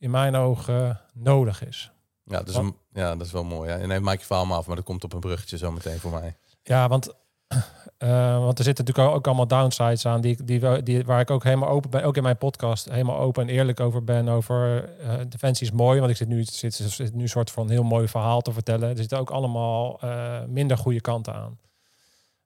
in 0.02 0.10
mijn 0.10 0.34
ogen 0.34 1.00
nodig 1.12 1.66
is. 1.66 1.92
Ja, 2.24 2.42
dus 2.42 2.54
een, 2.54 2.76
ja, 2.92 3.16
dat 3.16 3.26
is 3.26 3.32
wel 3.32 3.44
mooi. 3.44 3.70
Hè? 3.70 3.78
En 3.78 3.88
nee, 3.88 4.00
maak 4.00 4.18
je 4.18 4.26
verhaal 4.26 4.46
maar 4.46 4.56
af, 4.56 4.66
maar 4.66 4.76
dat 4.76 4.84
komt 4.84 5.04
op 5.04 5.12
een 5.12 5.20
bruggetje 5.20 5.58
zo 5.58 5.72
meteen 5.72 5.98
voor 5.98 6.10
mij. 6.10 6.36
Ja, 6.62 6.88
want, 6.88 7.08
eh, 7.98 8.38
want 8.38 8.58
er 8.58 8.64
zitten 8.64 8.84
natuurlijk 8.84 9.14
ook 9.16 9.26
allemaal 9.26 9.46
downsides 9.46 10.06
aan 10.06 10.20
die, 10.20 10.44
die, 10.44 10.82
die, 10.82 11.04
waar 11.04 11.20
ik 11.20 11.30
ook 11.30 11.44
helemaal 11.44 11.68
open 11.68 11.90
ben, 11.90 12.04
ook 12.04 12.16
in 12.16 12.22
mijn 12.22 12.38
podcast, 12.38 12.88
helemaal 12.88 13.18
open 13.18 13.42
en 13.42 13.54
eerlijk 13.54 13.80
over 13.80 14.04
ben. 14.04 14.28
Over 14.28 14.88
eh, 14.98 15.14
defensie 15.28 15.66
is 15.66 15.72
mooi, 15.72 15.98
want 15.98 16.10
ik 16.10 16.16
zit 16.16 16.28
nu, 16.28 16.44
zit, 16.44 16.74
zit 16.74 17.14
nu 17.14 17.22
een 17.22 17.28
soort 17.28 17.50
van 17.50 17.70
heel 17.70 17.84
mooi 17.84 18.08
verhaal 18.08 18.40
te 18.40 18.52
vertellen. 18.52 18.88
Er 18.88 18.96
zitten 18.96 19.18
ook 19.18 19.30
allemaal 19.30 20.00
eh, 20.00 20.44
minder 20.44 20.78
goede 20.78 21.00
kanten 21.00 21.34
aan. 21.34 21.58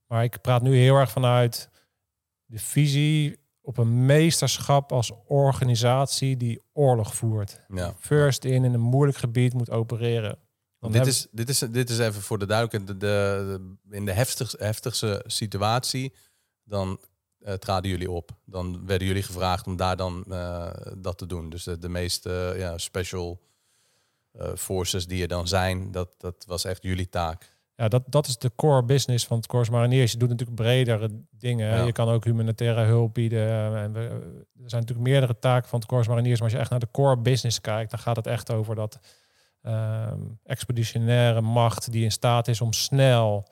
Maar 0.07 0.25
ik 0.25 0.41
praat 0.41 0.63
nu 0.63 0.77
heel 0.77 0.97
erg 0.97 1.11
vanuit 1.11 1.71
de 2.45 2.59
visie 2.59 3.39
op 3.67 3.79
een 3.79 4.07
meesterschap 4.07 4.93
als 4.93 5.13
organisatie 5.27 6.37
die 6.37 6.63
oorlog 6.73 7.15
voert. 7.15 7.61
Ja. 7.69 7.95
First 7.99 8.45
in 8.45 8.65
in 8.65 8.75
een 8.75 8.81
moeilijk 8.81 9.19
gebied 9.19 9.53
moet 9.55 9.71
opereren. 9.71 10.39
Dan 10.81 10.93
dit, 10.93 11.07
is, 11.07 11.27
dit, 11.31 11.49
is, 11.49 11.59
dit 11.59 11.91
is 11.91 11.99
even 11.99 12.23
voor 12.23 12.39
de 12.39 12.47
duidelijkheid. 12.47 13.01
De, 13.01 13.07
de, 13.07 13.77
de- 13.89 13.97
in 13.97 14.05
de 14.05 14.13
heftigste, 14.13 14.57
heftigste 14.65 15.25
situatie, 15.27 16.15
dan 16.65 17.01
eh, 17.41 17.55
traden 17.55 17.91
jullie 17.91 18.11
op. 18.11 18.31
Dan 18.45 18.87
werden 18.87 19.07
jullie 19.07 19.23
gevraagd 19.23 19.67
om 19.67 19.77
daar 19.77 19.97
dan 19.97 20.25
eh, 20.29 20.71
dat 20.99 21.19
te 21.19 21.27
doen. 21.27 21.51
Dus 21.51 21.65
de, 21.65 21.79
de 21.79 21.89
meeste 21.89 22.55
ja, 22.57 22.79
special 22.79 23.41
eh, 24.33 24.55
forces 24.57 25.07
die 25.07 25.23
er 25.23 25.29
dan 25.29 25.49
zijn, 25.49 25.91
dat, 25.91 26.15
dat 26.19 26.45
was 26.47 26.65
echt 26.65 26.83
jullie 26.83 27.09
taak. 27.09 27.56
Ja, 27.77 27.89
dat, 27.89 28.03
dat 28.07 28.27
is 28.27 28.39
de 28.39 28.53
core 28.57 28.85
business 28.85 29.27
van 29.27 29.37
het 29.37 29.47
Corps 29.47 29.71
Mariniers. 29.71 30.13
Je 30.13 30.19
doet 30.19 30.29
natuurlijk 30.29 30.57
bredere 30.57 31.11
dingen. 31.31 31.77
Ja. 31.77 31.85
Je 31.85 31.93
kan 31.93 32.09
ook 32.09 32.25
humanitaire 32.25 32.85
hulp 32.85 33.15
bieden. 33.15 33.77
En 33.77 33.93
we, 33.93 34.01
er 34.01 34.71
zijn 34.71 34.81
natuurlijk 34.81 35.09
meerdere 35.09 35.39
taken 35.39 35.69
van 35.69 35.79
het 35.79 35.89
Corps 35.89 36.09
Mariniers. 36.09 36.41
Maar 36.41 36.49
als 36.49 36.57
je 36.57 36.63
echt 36.63 36.71
naar 36.71 36.81
de 36.81 36.91
core 36.91 37.17
business 37.17 37.61
kijkt, 37.61 37.91
dan 37.91 38.01
gaat 38.01 38.17
het 38.17 38.27
echt 38.27 38.51
over 38.51 38.75
dat 38.75 38.99
ehm, 39.63 40.21
expeditionaire 40.45 41.41
macht 41.41 41.93
die 41.93 42.05
in 42.05 42.13
staat 42.13 42.49
is 42.49 42.61
om 42.61 42.73
snel 42.73 43.47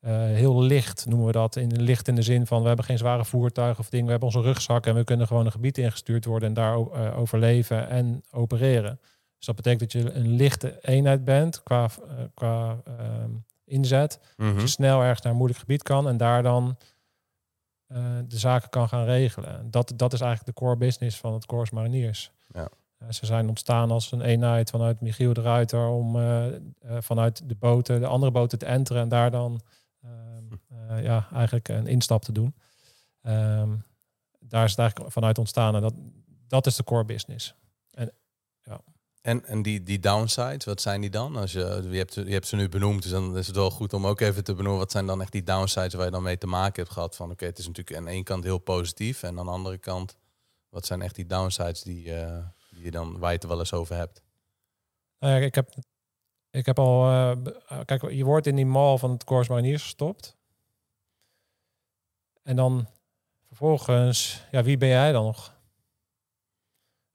eh, 0.00 0.12
heel 0.14 0.62
licht 0.62 1.06
noemen 1.06 1.26
we 1.26 1.32
dat. 1.32 1.56
In 1.56 1.82
licht 1.82 2.08
in 2.08 2.14
de 2.14 2.22
zin 2.22 2.46
van 2.46 2.60
we 2.60 2.66
hebben 2.66 2.84
geen 2.84 2.98
zware 2.98 3.24
voertuigen 3.24 3.80
of 3.80 3.88
dingen. 3.88 4.04
We 4.04 4.10
hebben 4.10 4.28
onze 4.28 4.40
rugzak 4.40 4.86
en 4.86 4.94
we 4.94 5.04
kunnen 5.04 5.26
gewoon 5.26 5.46
een 5.46 5.52
gebied 5.52 5.78
ingestuurd 5.78 6.24
worden 6.24 6.48
en 6.48 6.54
daar 6.54 6.78
uh, 6.78 7.18
overleven 7.18 7.88
en 7.88 8.22
opereren. 8.30 9.00
Dus 9.36 9.46
dat 9.46 9.56
betekent 9.56 9.92
dat 9.92 10.02
je 10.02 10.12
een 10.12 10.32
lichte 10.32 10.78
eenheid 10.80 11.24
bent 11.24 11.62
qua, 11.62 11.88
uh, 12.00 12.12
qua 12.34 12.82
ehm, 13.68 13.76
inzet. 13.76 14.20
Dat 14.36 14.60
je 14.60 14.66
snel 14.66 15.00
ergens 15.00 15.20
naar 15.20 15.32
een 15.32 15.38
moeilijk 15.38 15.60
gebied 15.60 15.82
kan 15.82 16.08
en 16.08 16.16
daar 16.16 16.42
dan 16.42 16.76
de 18.28 18.38
zaken 18.38 18.70
kan 18.70 18.88
gaan 18.88 19.04
regelen. 19.04 19.70
Dat, 19.70 19.92
dat 19.96 20.12
is 20.12 20.20
eigenlijk 20.20 20.56
de 20.56 20.64
core 20.64 20.76
business 20.76 21.18
van 21.18 21.32
het 21.32 21.46
Corps 21.46 21.70
Mariniers. 21.70 22.32
Ja. 22.52 22.68
ze 23.10 23.26
zijn 23.26 23.48
ontstaan 23.48 23.90
als 23.90 24.12
een 24.12 24.20
eenheid 24.20 24.70
vanuit 24.70 25.00
Michiel 25.00 25.32
de 25.32 25.40
Ruiter 25.40 25.86
om 25.86 26.16
vanuit 26.98 27.48
de 27.48 27.54
boten, 27.54 28.00
de 28.00 28.06
andere 28.06 28.32
boten 28.32 28.58
te 28.58 28.66
enteren 28.66 29.02
en 29.02 29.08
daar 29.08 29.30
dan 29.30 29.60
uh, 30.72 31.02
ja, 31.02 31.28
eigenlijk 31.32 31.68
een 31.68 31.86
instap 31.86 32.22
te 32.22 32.32
doen. 32.32 32.54
Um, 33.22 33.84
daar 34.38 34.64
is 34.64 34.70
het 34.70 34.78
eigenlijk 34.78 35.12
vanuit 35.12 35.38
ontstaan 35.38 35.74
en 35.74 35.80
dat, 35.80 35.94
dat 36.46 36.66
is 36.66 36.76
de 36.76 36.84
core 36.84 37.04
business. 37.04 37.54
En, 37.90 38.12
ja. 38.62 38.80
En, 39.28 39.44
en 39.44 39.62
die, 39.62 39.82
die 39.82 39.98
downsides, 39.98 40.64
wat 40.64 40.80
zijn 40.80 41.00
die 41.00 41.10
dan? 41.10 41.36
Als 41.36 41.52
je, 41.52 41.86
je, 41.90 41.96
hebt, 41.96 42.14
je 42.14 42.32
hebt 42.32 42.46
ze 42.46 42.56
nu 42.56 42.68
benoemd, 42.68 43.02
dus 43.02 43.10
dan 43.10 43.36
is 43.36 43.46
het 43.46 43.56
wel 43.56 43.70
goed 43.70 43.92
om 43.92 44.06
ook 44.06 44.20
even 44.20 44.44
te 44.44 44.54
benoemen. 44.54 44.80
Wat 44.80 44.90
zijn 44.90 45.06
dan 45.06 45.20
echt 45.20 45.32
die 45.32 45.42
downsides 45.42 45.94
waar 45.94 46.04
je 46.04 46.10
dan 46.10 46.22
mee 46.22 46.38
te 46.38 46.46
maken 46.46 46.82
hebt 46.82 46.94
gehad? 46.94 47.16
Van 47.16 47.30
oké, 47.30 47.44
het 47.44 47.58
is 47.58 47.66
natuurlijk 47.66 47.96
aan 47.96 48.04
de 48.04 48.10
ene 48.10 48.22
kant 48.22 48.44
heel 48.44 48.58
positief 48.58 49.22
en 49.22 49.38
aan 49.38 49.44
de 49.44 49.50
andere 49.50 49.78
kant, 49.78 50.16
wat 50.68 50.86
zijn 50.86 51.02
echt 51.02 51.14
die 51.14 51.26
downsides 51.26 51.82
die, 51.82 52.06
uh, 52.06 52.38
die 52.70 52.84
je 52.84 52.90
dan, 52.90 53.18
waar 53.18 53.30
je 53.30 53.36
het 53.36 53.46
wel 53.46 53.58
eens 53.58 53.72
over 53.72 53.96
hebt? 53.96 54.22
Ja, 55.18 55.36
ik 55.36 55.54
heb 55.54 55.74
ik 56.50 56.66
heb 56.66 56.78
al, 56.78 57.10
uh, 57.10 57.36
kijk, 57.84 58.10
je 58.10 58.24
wordt 58.24 58.46
in 58.46 58.56
die 58.56 58.66
mall 58.66 58.98
van 58.98 59.10
het 59.10 59.24
Corps 59.24 59.48
Mariniers 59.48 59.82
gestopt. 59.82 60.36
En 62.42 62.56
dan 62.56 62.88
vervolgens, 63.46 64.44
ja, 64.50 64.62
wie 64.62 64.76
ben 64.76 64.88
jij 64.88 65.12
dan 65.12 65.24
nog? 65.24 65.56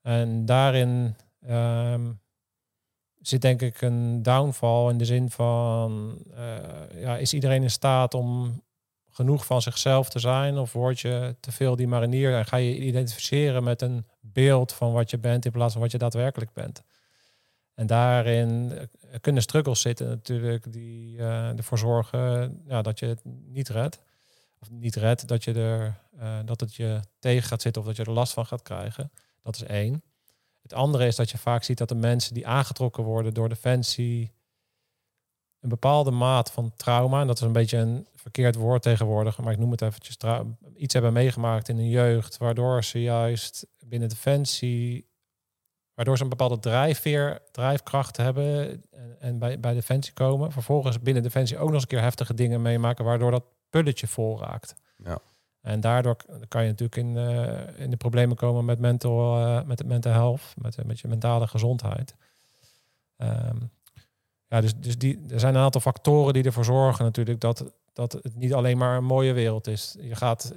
En 0.01 0.45
daarin 0.45 1.15
um, 1.49 2.21
zit 3.19 3.41
denk 3.41 3.61
ik 3.61 3.81
een 3.81 4.23
downfall 4.23 4.89
in 4.89 4.97
de 4.97 5.05
zin 5.05 5.29
van, 5.29 6.17
uh, 6.37 7.01
ja, 7.01 7.17
is 7.17 7.33
iedereen 7.33 7.63
in 7.63 7.71
staat 7.71 8.13
om 8.13 8.61
genoeg 9.09 9.45
van 9.45 9.61
zichzelf 9.61 10.09
te 10.09 10.19
zijn? 10.19 10.57
Of 10.57 10.73
word 10.73 10.99
je 10.99 11.35
te 11.39 11.51
veel 11.51 11.75
die 11.75 11.87
marinier 11.87 12.35
en 12.35 12.45
ga 12.45 12.57
je 12.57 12.77
identificeren 12.77 13.63
met 13.63 13.81
een 13.81 14.05
beeld 14.19 14.73
van 14.73 14.91
wat 14.91 15.09
je 15.09 15.17
bent 15.17 15.45
in 15.45 15.51
plaats 15.51 15.73
van 15.73 15.81
wat 15.81 15.91
je 15.91 15.97
daadwerkelijk 15.97 16.53
bent? 16.53 16.83
En 17.73 17.87
daarin 17.87 18.73
kunnen 19.21 19.41
struggles 19.41 19.81
zitten 19.81 20.07
natuurlijk 20.07 20.73
die 20.73 21.17
uh, 21.17 21.57
ervoor 21.57 21.77
zorgen 21.77 22.61
ja, 22.67 22.81
dat 22.81 22.99
je 22.99 23.05
het 23.05 23.21
niet 23.23 23.69
redt 23.69 23.99
of 24.63 24.69
niet 24.69 24.95
redt, 24.95 25.27
dat, 25.27 25.43
je 25.43 25.53
er, 25.53 25.99
uh, 26.19 26.39
dat 26.45 26.59
het 26.59 26.75
je 26.75 26.99
tegen 27.19 27.47
gaat 27.47 27.61
zitten 27.61 27.81
of 27.81 27.87
dat 27.87 27.97
je 27.97 28.03
er 28.03 28.11
last 28.11 28.33
van 28.33 28.45
gaat 28.45 28.61
krijgen. 28.61 29.11
Dat 29.41 29.55
is 29.55 29.63
één. 29.63 30.03
Het 30.63 30.73
andere 30.73 31.05
is 31.05 31.15
dat 31.15 31.29
je 31.29 31.37
vaak 31.37 31.63
ziet 31.63 31.77
dat 31.77 31.89
de 31.89 31.95
mensen 31.95 32.33
die 32.33 32.47
aangetrokken 32.47 33.03
worden 33.03 33.33
door 33.33 33.49
defensie 33.49 34.31
een 35.59 35.69
bepaalde 35.69 36.11
maat 36.11 36.51
van 36.51 36.73
trauma, 36.75 37.21
en 37.21 37.27
dat 37.27 37.35
is 37.35 37.41
een 37.41 37.51
beetje 37.51 37.77
een 37.77 38.07
verkeerd 38.15 38.55
woord 38.55 38.81
tegenwoordig, 38.81 39.37
maar 39.37 39.53
ik 39.53 39.59
noem 39.59 39.71
het 39.71 39.81
eventjes, 39.81 40.17
iets 40.75 40.93
hebben 40.93 41.13
meegemaakt 41.13 41.69
in 41.69 41.77
hun 41.77 41.89
jeugd, 41.89 42.37
waardoor 42.37 42.83
ze 42.83 43.01
juist 43.01 43.67
binnen 43.85 44.09
defensie, 44.09 45.07
waardoor 45.93 46.17
ze 46.17 46.23
een 46.23 46.29
bepaalde 46.29 46.59
drijfveer, 46.59 47.41
drijfkracht 47.51 48.17
hebben 48.17 48.83
en, 49.19 49.39
bij, 49.39 49.59
bij 49.59 49.73
defensie 49.73 50.13
komen, 50.13 50.51
vervolgens 50.51 50.99
binnen 50.99 51.23
defensie 51.23 51.57
ook 51.57 51.63
nog 51.63 51.73
eens 51.73 51.81
een 51.81 51.87
keer 51.87 52.01
heftige 52.01 52.33
dingen 52.33 52.61
meemaken, 52.61 53.05
waardoor 53.05 53.31
dat 53.31 53.45
pulletje 53.69 54.07
vol 54.07 54.39
raakt. 54.39 54.75
En 55.63 55.79
daardoor 55.79 56.15
kan 56.47 56.63
je 56.63 56.69
natuurlijk 56.69 56.97
in, 56.97 57.15
uh, 57.15 57.79
in 57.79 57.89
de 57.89 57.97
problemen 57.97 58.35
komen 58.35 58.65
met 58.65 58.79
mental, 58.79 59.39
uh, 59.39 59.63
met 59.63 59.85
mental 59.85 60.11
health, 60.11 60.41
met, 60.57 60.85
met 60.85 60.99
je 60.99 61.07
mentale 61.07 61.47
gezondheid. 61.47 62.15
Um, 63.17 63.71
ja, 64.47 64.61
dus, 64.61 64.75
dus 64.75 64.97
die, 64.97 65.19
er 65.29 65.39
zijn 65.39 65.55
een 65.55 65.61
aantal 65.61 65.81
factoren 65.81 66.33
die 66.33 66.43
ervoor 66.43 66.65
zorgen 66.65 67.05
natuurlijk 67.05 67.39
dat, 67.39 67.73
dat 67.93 68.11
het 68.11 68.35
niet 68.35 68.53
alleen 68.53 68.77
maar 68.77 68.97
een 68.97 69.03
mooie 69.03 69.33
wereld 69.33 69.67
is. 69.67 69.95
Je 69.99 70.15
gaat, 70.15 70.53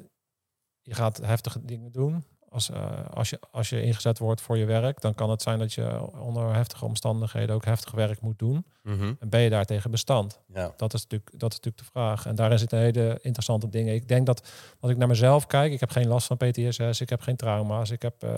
je 0.82 0.94
gaat 0.94 1.16
heftige 1.16 1.64
dingen 1.64 1.92
doen. 1.92 2.24
Als, 2.56 2.70
uh, 2.70 2.90
als, 3.10 3.30
je, 3.30 3.40
als 3.50 3.68
je 3.68 3.82
ingezet 3.82 4.18
wordt 4.18 4.40
voor 4.40 4.58
je 4.58 4.64
werk, 4.64 5.00
dan 5.00 5.14
kan 5.14 5.30
het 5.30 5.42
zijn 5.42 5.58
dat 5.58 5.72
je 5.72 6.12
onder 6.18 6.54
heftige 6.54 6.84
omstandigheden 6.84 7.54
ook 7.54 7.64
heftig 7.64 7.90
werk 7.90 8.20
moet 8.20 8.38
doen. 8.38 8.64
Mm 8.82 9.16
En 9.20 9.28
ben 9.28 9.40
je 9.40 9.50
daartegen 9.50 9.90
bestand? 9.90 10.40
Ja. 10.54 10.72
Dat, 10.76 10.94
is 10.94 11.02
natuurlijk, 11.02 11.30
dat 11.30 11.50
is 11.50 11.56
natuurlijk 11.56 11.84
de 11.84 11.90
vraag. 11.92 12.26
En 12.26 12.34
daarin 12.34 12.58
zitten 12.58 12.78
hele 12.78 13.18
interessante 13.22 13.68
dingen. 13.68 13.94
Ik 13.94 14.08
denk 14.08 14.26
dat 14.26 14.48
als 14.80 14.90
ik 14.90 14.96
naar 14.96 15.08
mezelf 15.08 15.46
kijk, 15.46 15.72
ik 15.72 15.80
heb 15.80 15.90
geen 15.90 16.06
last 16.06 16.26
van 16.26 16.36
PTSS, 16.36 17.00
ik 17.00 17.08
heb 17.08 17.20
geen 17.20 17.36
trauma's, 17.36 17.90
ik 17.90 18.02
heb 18.02 18.24
uh, 18.24 18.30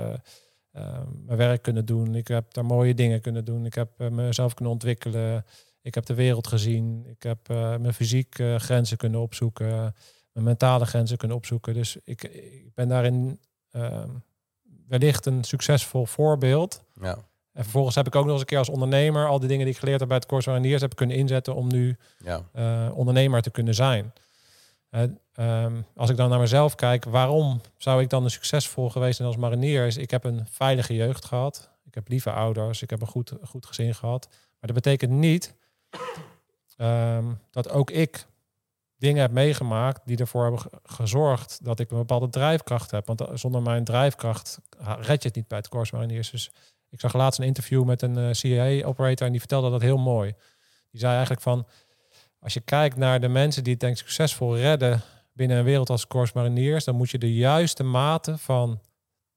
uh, 0.73 0.99
mijn 1.25 1.39
werk 1.39 1.63
kunnen 1.63 1.85
doen, 1.87 2.15
ik 2.15 2.29
heb 2.29 2.53
daar 2.55 2.65
mooie 2.65 2.95
dingen 2.95 3.21
kunnen 3.21 3.45
doen, 3.45 3.67
ik 3.67 3.75
heb 3.75 4.11
mezelf 4.11 4.55
kunnen 4.55 4.73
ontwikkelen, 4.73 5.45
ik 5.83 5.95
heb 5.95 6.07
de 6.07 6.15
wereld 6.15 6.47
gezien, 6.47 7.07
ik 7.07 7.23
heb 7.23 7.49
mijn 7.49 7.95
fysiek 7.95 8.43
grenzen 8.57 8.97
kunnen 8.97 9.21
opzoeken, 9.21 9.95
mijn 10.33 10.45
mentale 10.45 10.85
grenzen 10.85 11.17
kunnen 11.17 11.37
opzoeken. 11.37 11.75
Dus 11.75 11.97
ik, 12.05 12.23
ik 12.23 12.75
ben 12.75 12.89
daarin 12.89 13.39
wellicht 14.89 15.27
een 15.27 15.45
succesvol 15.45 16.07
voorbeeld. 16.07 16.83
Ja. 17.01 17.19
En 17.53 17.63
vervolgens 17.65 17.95
heb 17.95 18.07
ik 18.07 18.15
ook 18.15 18.25
nog 18.25 18.33
eens 18.33 18.41
een 18.41 18.47
keer 18.47 18.59
als 18.59 18.69
ondernemer 18.69 19.27
al 19.29 19.39
die 19.39 19.49
dingen 19.49 19.65
die 19.65 19.75
ik 19.75 19.81
geleerd 19.81 19.99
heb 19.99 20.09
bij 20.09 20.17
het 20.17 20.27
Corso 20.27 20.51
Mariniers 20.51 20.81
heb 20.81 20.97
kunnen 20.97 21.17
inzetten 21.17 21.55
om 21.55 21.69
nu 21.69 21.97
ja. 22.19 22.43
uh, 22.55 22.99
ondernemer 22.99 23.43
te 23.43 23.51
kunnen 23.51 23.75
zijn. 23.75 24.13
Uh, 24.91 25.67
als 25.97 26.11
ik 26.11 26.17
dan 26.17 26.31
naar 26.31 26.39
mezelf 26.39 26.75
kijk, 26.75 27.05
waarom 27.05 27.61
zou 27.77 28.03
ik 28.03 28.11
dan 28.11 28.25
een 28.25 28.31
succesvol 28.31 28.91
geweest 28.91 29.17
zijn 29.17 29.29
als 29.29 29.37
marinier? 29.37 29.87
Is 29.87 29.97
ik 29.97 30.11
heb 30.11 30.25
een 30.25 30.47
veilige 30.51 30.95
jeugd 30.95 31.25
gehad. 31.25 31.71
Ik 31.85 31.95
heb 31.95 32.09
lieve 32.09 32.31
ouders. 32.31 32.83
Ik 32.83 32.91
heb 32.91 33.01
een 33.01 33.07
goed, 33.07 33.33
goed 33.45 33.67
gezin 33.67 33.95
gehad. 33.95 34.27
Maar 34.31 34.73
dat 34.73 34.75
betekent 34.75 35.13
niet 35.13 35.55
um, 36.77 37.41
dat 37.51 37.71
ook 37.71 37.91
ik 37.91 38.27
dingen 38.99 39.21
heb 39.21 39.31
meegemaakt 39.31 40.01
die 40.05 40.17
ervoor 40.17 40.43
hebben 40.43 40.63
gezorgd 40.83 41.65
dat 41.65 41.81
ik 41.81 41.91
een 41.91 41.99
bepaalde 41.99 42.29
drijfkracht 42.29 42.91
heb. 42.91 43.07
Want 43.07 43.23
zonder 43.35 43.63
mijn 43.63 43.85
drijfkracht 43.85 44.59
red 44.79 45.23
je 45.23 45.29
het 45.29 45.37
niet 45.37 45.49
bij 45.49 45.59
het 45.59 45.69
Corps 45.69 45.91
Mariniers. 45.91 46.31
Dus 46.31 46.51
ik 46.91 47.01
zag 47.01 47.15
laatst 47.15 47.41
een 47.41 47.47
interview 47.47 47.85
met 47.85 48.03
een 48.03 48.19
eh, 48.19 48.33
CIA-operator 48.33 49.27
en 49.27 49.33
die 49.33 49.41
vertelde 49.41 49.71
dat 49.71 49.81
heel 49.81 49.99
mooi. 49.99 50.35
Die 50.91 51.01
zei 51.01 51.13
eigenlijk 51.13 51.43
van, 51.43 51.67
als 52.41 52.55
je 52.55 52.61
kijkt 52.61 52.97
naar 52.97 53.21
de 53.21 53.29
mensen 53.29 53.63
die 53.65 53.73
het 53.73 53.81
denk 53.81 53.97
succesvol 53.97 54.57
redden 54.57 55.03
binnen 55.33 55.57
een 55.57 55.65
wereld 55.65 55.91
als 55.91 56.07
Corps 56.07 56.33
Mariniers, 56.33 56.85
dan 56.85 56.95
moet 56.95 57.11
je 57.11 57.19
de 57.19 57.35
juiste 57.35 57.83
mate 57.83 58.39
van 58.39 58.81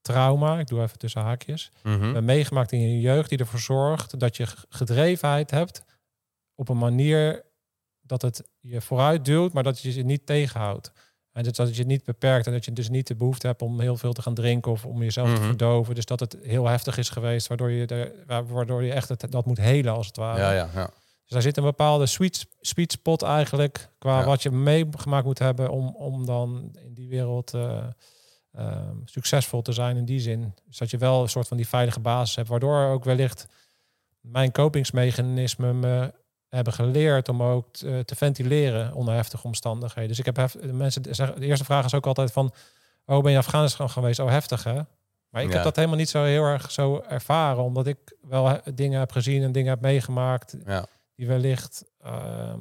trauma, 0.01 0.59
ik 0.59 0.67
doe 0.67 0.81
even 0.81 0.97
tussen 0.97 1.21
haakjes, 1.21 1.71
mm 1.83 2.25
meegemaakt 2.25 2.71
in 2.71 2.79
je 2.79 2.99
jeugd 2.99 3.29
die 3.29 3.37
ervoor 3.37 3.59
zorgt 3.59 4.19
dat 4.19 4.37
je 4.37 4.45
gedrevenheid 4.69 5.51
hebt 5.51 5.83
op 6.55 6.69
een 6.69 6.77
manier 6.77 7.43
dat 8.19 8.21
het 8.21 8.49
je 8.59 8.81
vooruit 8.81 9.25
duwt, 9.25 9.53
maar 9.53 9.63
dat 9.63 9.79
je 9.79 9.95
je 9.95 10.03
niet 10.03 10.25
tegenhoudt. 10.25 10.91
En 11.31 11.43
dat, 11.43 11.55
dat 11.55 11.73
je 11.73 11.79
het 11.79 11.87
niet 11.87 12.03
beperkt 12.03 12.47
en 12.47 12.53
dat 12.53 12.65
je 12.65 12.73
dus 12.73 12.89
niet 12.89 13.07
de 13.07 13.15
behoefte 13.15 13.47
hebt 13.47 13.61
om 13.61 13.79
heel 13.79 13.97
veel 13.97 14.13
te 14.13 14.21
gaan 14.21 14.33
drinken 14.33 14.71
of 14.71 14.85
om 14.85 15.01
jezelf 15.01 15.29
te 15.29 15.35
mhm. 15.35 15.45
verdoven. 15.45 15.95
Dus 15.95 16.05
dat 16.05 16.19
het 16.19 16.37
heel 16.41 16.67
heftig 16.67 16.97
is 16.97 17.09
geweest, 17.09 17.47
waardoor 17.47 17.71
je, 17.71 17.87
de, 17.87 18.23
waardoor 18.47 18.83
je 18.83 18.93
echt 18.93 19.09
het, 19.09 19.25
dat 19.29 19.45
moet 19.45 19.57
helen 19.57 19.93
als 19.93 20.07
het 20.07 20.17
ware. 20.17 20.39
Ja, 20.39 20.51
ja, 20.51 20.69
ja. 20.73 20.85
Dus 20.85 21.29
daar 21.29 21.41
zit 21.41 21.57
een 21.57 21.63
bepaalde 21.63 22.05
sweet, 22.05 22.47
sweet 22.61 22.91
spot 22.91 23.21
eigenlijk, 23.21 23.89
qua 23.97 24.25
wat 24.25 24.43
je 24.43 24.51
meegemaakt 24.51 25.25
moet 25.25 25.39
hebben 25.39 25.69
om, 25.69 25.95
om 25.95 26.25
dan 26.25 26.75
in 26.85 26.93
die 26.93 27.07
wereld 27.07 27.53
uh, 27.53 28.89
succesvol 29.05 29.61
te 29.61 29.71
zijn 29.71 29.97
in 29.97 30.05
die 30.05 30.19
zin. 30.19 30.53
Dus 30.67 30.77
dat 30.77 30.89
je 30.89 30.97
wel 30.97 31.21
een 31.21 31.29
soort 31.29 31.47
van 31.47 31.57
die 31.57 31.67
veilige 31.67 31.99
basis 31.99 32.35
hebt, 32.35 32.49
waardoor 32.49 32.85
ook 32.85 33.03
wellicht 33.03 33.47
mijn 34.21 34.51
kopingsmechanisme 34.51 35.73
me 35.73 36.13
hebben 36.55 36.73
geleerd 36.73 37.29
om 37.29 37.43
ook 37.43 37.73
te, 37.73 38.01
te 38.05 38.15
ventileren 38.15 38.93
onder 38.93 39.13
heftige 39.13 39.43
omstandigheden. 39.43 40.09
Dus 40.09 40.19
ik 40.19 40.25
heb 40.25 40.35
hef, 40.35 40.51
de 40.51 40.73
mensen 40.73 41.15
zeggen, 41.15 41.39
de 41.39 41.45
eerste 41.45 41.65
vraag 41.65 41.85
is 41.85 41.93
ook 41.93 42.05
altijd 42.05 42.31
van, 42.31 42.53
oh 43.05 43.23
ben 43.23 43.31
je 43.31 43.37
Afghanistan 43.37 43.89
geweest? 43.89 44.19
Oh 44.19 44.29
heftig 44.29 44.63
hè? 44.63 44.81
Maar 45.29 45.43
ik 45.43 45.51
heb 45.51 45.63
dat 45.63 45.75
helemaal 45.75 45.97
niet 45.97 46.09
zo 46.09 46.23
heel 46.23 46.43
erg 46.43 46.71
zo 46.71 47.03
ervaren, 47.07 47.63
omdat 47.63 47.87
ik 47.87 47.97
wel 48.21 48.61
dingen 48.73 48.99
heb 48.99 49.11
gezien 49.11 49.43
en 49.43 49.51
dingen 49.51 49.69
heb 49.69 49.81
meegemaakt 49.81 50.55
ja. 50.65 50.85
die 51.15 51.27
wellicht 51.27 51.83
uh, 52.05 52.53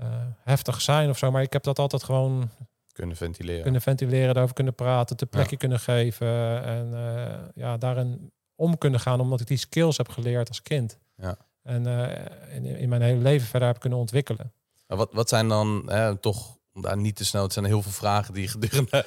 uh, 0.00 0.06
heftig 0.44 0.80
zijn 0.80 1.10
of 1.10 1.18
zo. 1.18 1.30
Maar 1.30 1.42
ik 1.42 1.52
heb 1.52 1.62
dat 1.62 1.78
altijd 1.78 2.02
gewoon 2.02 2.50
kunnen 2.92 3.16
ventileren, 3.16 3.62
kunnen 3.62 3.80
ventileren, 3.80 4.32
daarover 4.32 4.54
kunnen 4.54 4.74
praten, 4.74 5.16
te 5.16 5.26
plekje 5.26 5.56
kunnen 5.56 5.80
geven 5.80 6.64
en 6.64 6.90
uh, 6.92 7.34
ja, 7.54 7.76
daarin 7.76 8.32
om 8.54 8.78
kunnen 8.78 9.00
gaan, 9.00 9.20
omdat 9.20 9.40
ik 9.40 9.46
die 9.46 9.56
skills 9.56 9.96
heb 9.96 10.08
geleerd 10.08 10.48
als 10.48 10.62
kind. 10.62 10.98
Ja. 11.16 11.36
En 11.64 11.86
uh, 11.86 12.56
in, 12.56 12.64
in, 12.64 12.88
mijn 12.88 13.02
hele 13.02 13.20
leven 13.20 13.46
verder 13.46 13.68
heb 13.68 13.80
kunnen 13.80 13.98
ontwikkelen. 13.98 14.52
Wat, 14.86 15.12
wat 15.12 15.28
zijn 15.28 15.48
dan 15.48 15.82
hè, 15.86 16.16
toch, 16.16 16.56
om 16.72 16.82
daar 16.82 16.96
niet 16.96 17.16
te 17.16 17.24
snel, 17.24 17.42
het 17.42 17.52
zijn 17.52 17.64
heel 17.64 17.82
veel 17.82 17.92
vragen 17.92 18.34
die 18.34 18.48
gedurende 18.48 19.04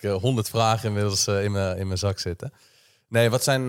honderd 0.20 0.48
vragen 0.48 0.88
inmiddels 0.88 1.28
uh, 1.28 1.44
in, 1.44 1.52
mijn, 1.52 1.78
in 1.78 1.86
mijn 1.86 1.98
zak 1.98 2.18
zitten. 2.18 2.52
Nee, 3.08 3.30
wat 3.30 3.42
zijn 3.42 3.68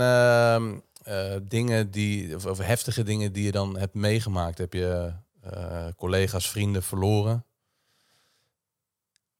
uh, 1.08 1.36
dingen 1.44 1.92
die, 1.92 2.36
of, 2.36 2.46
of, 2.46 2.58
heftige 2.58 3.04
dingen 3.04 3.34
die 3.34 3.44
je 3.44 3.52
dan 3.52 3.78
hebt 3.78 3.94
meegemaakt? 3.94 4.58
Heb 4.58 4.74
je 4.74 5.14
eh, 5.42 5.88
collega's, 5.98 6.50
vrienden 6.50 6.84
verloren? 6.84 7.46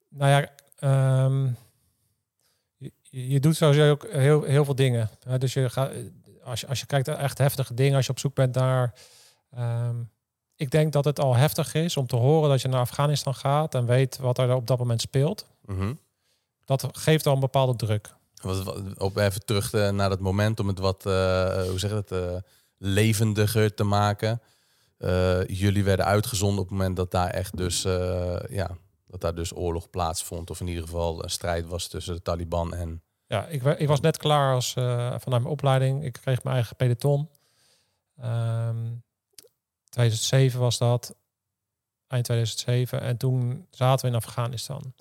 Nou 0.08 0.30
ja, 0.30 0.48
ehm, 0.76 1.46
je, 2.76 2.92
je 3.10 3.40
doet 3.40 3.56
sowieso 3.56 3.90
ook 3.90 4.06
heel, 4.10 4.42
heel 4.42 4.64
veel 4.64 4.74
dingen. 4.74 5.10
Dus 5.38 5.52
je 5.52 5.70
gaat, 5.70 5.92
als 6.44 6.60
je, 6.60 6.66
als 6.66 6.80
je 6.80 6.86
kijkt 6.86 7.06
naar 7.06 7.18
echt 7.18 7.38
heftige 7.38 7.74
dingen, 7.74 7.96
als 7.96 8.06
je 8.06 8.12
op 8.12 8.18
zoek 8.18 8.34
bent 8.34 8.54
naar. 8.54 8.94
ehm, 9.50 9.96
ik 10.56 10.70
denk 10.70 10.92
dat 10.92 11.04
het 11.04 11.20
al 11.20 11.34
heftig 11.34 11.74
is 11.74 11.96
om 11.96 12.06
te 12.06 12.16
horen 12.16 12.50
dat 12.50 12.60
je 12.60 12.68
naar 12.68 12.80
Afghanistan 12.80 13.34
gaat 13.34 13.74
en 13.74 13.86
weet 13.86 14.18
wat 14.18 14.38
er 14.38 14.54
op 14.54 14.66
dat 14.66 14.78
moment 14.78 15.00
speelt. 15.00 15.46
Mhm. 15.64 15.94
Dat 16.64 16.88
geeft 16.92 17.26
al 17.26 17.34
een 17.34 17.40
bepaalde 17.40 17.76
druk. 17.76 18.14
Wat, 18.42 18.98
op 18.98 19.16
even 19.16 19.44
terug 19.44 19.72
eh, 19.72 19.90
naar 19.90 20.08
dat 20.08 20.20
moment 20.20 20.60
om 20.60 20.68
het 20.68 20.78
wat, 20.78 21.06
eh, 21.06 21.62
hoe 21.62 21.78
zeg 21.78 21.90
je 21.90 21.96
het, 21.96 22.12
eh, 22.12 22.36
levendiger 22.78 23.74
te 23.74 23.84
maken. 23.84 24.40
Jullie 25.46 25.84
werden 25.84 26.06
uitgezonden 26.06 26.58
op 26.58 26.68
het 26.68 26.78
moment 26.78 26.96
dat 26.96 27.10
daar 27.10 27.30
echt 27.30 27.56
dus, 27.56 27.82
ja, 28.48 28.76
dat 29.06 29.20
daar 29.20 29.34
dus 29.34 29.56
oorlog 29.56 29.90
plaatsvond. 29.90 30.50
Of 30.50 30.60
in 30.60 30.66
ieder 30.66 30.82
geval 30.82 31.22
een 31.22 31.30
strijd 31.30 31.66
was 31.66 31.88
tussen 31.88 32.14
de 32.14 32.22
Taliban 32.22 32.74
en... 32.74 33.02
Ja, 33.30 33.46
ik, 33.46 33.62
ik 33.62 33.88
was 33.88 34.00
net 34.00 34.16
klaar 34.16 34.54
als, 34.54 34.74
eh, 34.74 34.84
vanuit 34.94 35.42
mijn 35.42 35.44
opleiding. 35.44 36.04
Ik 36.04 36.12
kreeg 36.12 36.42
mijn 36.42 36.54
eigen 36.54 36.76
peloton. 36.76 37.28
Ehm 38.20 38.76
2007 39.88 40.60
was 40.60 40.78
dat. 40.78 41.14
Eind 42.06 42.24
2007. 42.24 43.00
En 43.00 43.16
toen 43.16 43.66
zaten 43.70 44.04
we 44.04 44.10
in 44.10 44.22
Afghanistan. 44.22 44.94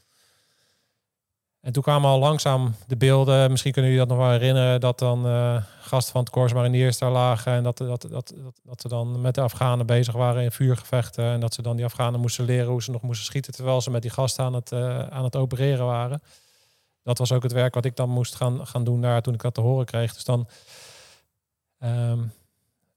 En 1.61 1.73
toen 1.73 1.83
kwamen 1.83 2.09
al 2.09 2.19
langzaam 2.19 2.75
de 2.87 2.97
beelden. 2.97 3.51
Misschien 3.51 3.71
kunnen 3.71 3.91
jullie 3.91 4.07
dat 4.07 4.17
nog 4.17 4.25
wel 4.25 4.37
herinneren. 4.37 4.79
Dat 4.79 4.99
dan 4.99 5.25
eh, 5.25 5.63
gasten 5.81 6.11
van 6.11 6.21
het 6.21 6.29
Corps 6.29 6.53
Mariniers 6.53 6.97
daar 6.97 7.11
lagen. 7.11 7.53
En 7.53 7.63
dat, 7.63 7.77
dat, 7.77 8.01
dat, 8.01 8.09
dat, 8.11 8.33
dat 8.63 8.81
ze 8.81 8.87
dan 8.87 9.21
met 9.21 9.35
de 9.35 9.41
Afghanen 9.41 9.85
bezig 9.85 10.13
waren 10.13 10.43
in 10.43 10.51
vuurgevechten. 10.51 11.25
En 11.25 11.39
dat 11.39 11.53
ze 11.53 11.61
dan 11.61 11.75
die 11.75 11.85
Afghanen 11.85 12.19
moesten 12.19 12.45
leren 12.45 12.71
hoe 12.71 12.83
ze 12.83 12.91
nog 12.91 13.01
moesten 13.01 13.25
schieten. 13.25 13.53
Terwijl 13.53 13.81
ze 13.81 13.91
met 13.91 14.01
die 14.01 14.11
gasten 14.11 14.45
aan 14.45 14.53
het, 14.53 14.71
eh, 14.71 15.07
aan 15.07 15.23
het 15.23 15.35
opereren 15.35 15.85
waren 15.85 16.21
dat 17.09 17.17
was 17.17 17.31
ook 17.31 17.43
het 17.43 17.51
werk 17.51 17.73
wat 17.73 17.85
ik 17.85 17.95
dan 17.95 18.09
moest 18.09 18.35
gaan, 18.35 18.67
gaan 18.67 18.83
doen 18.83 19.01
daar 19.01 19.21
toen 19.21 19.33
ik 19.33 19.41
dat 19.41 19.53
te 19.53 19.61
horen 19.61 19.85
kreeg. 19.85 20.13
Dus 20.13 20.23
dan 20.23 20.47
ehm, 21.77 22.27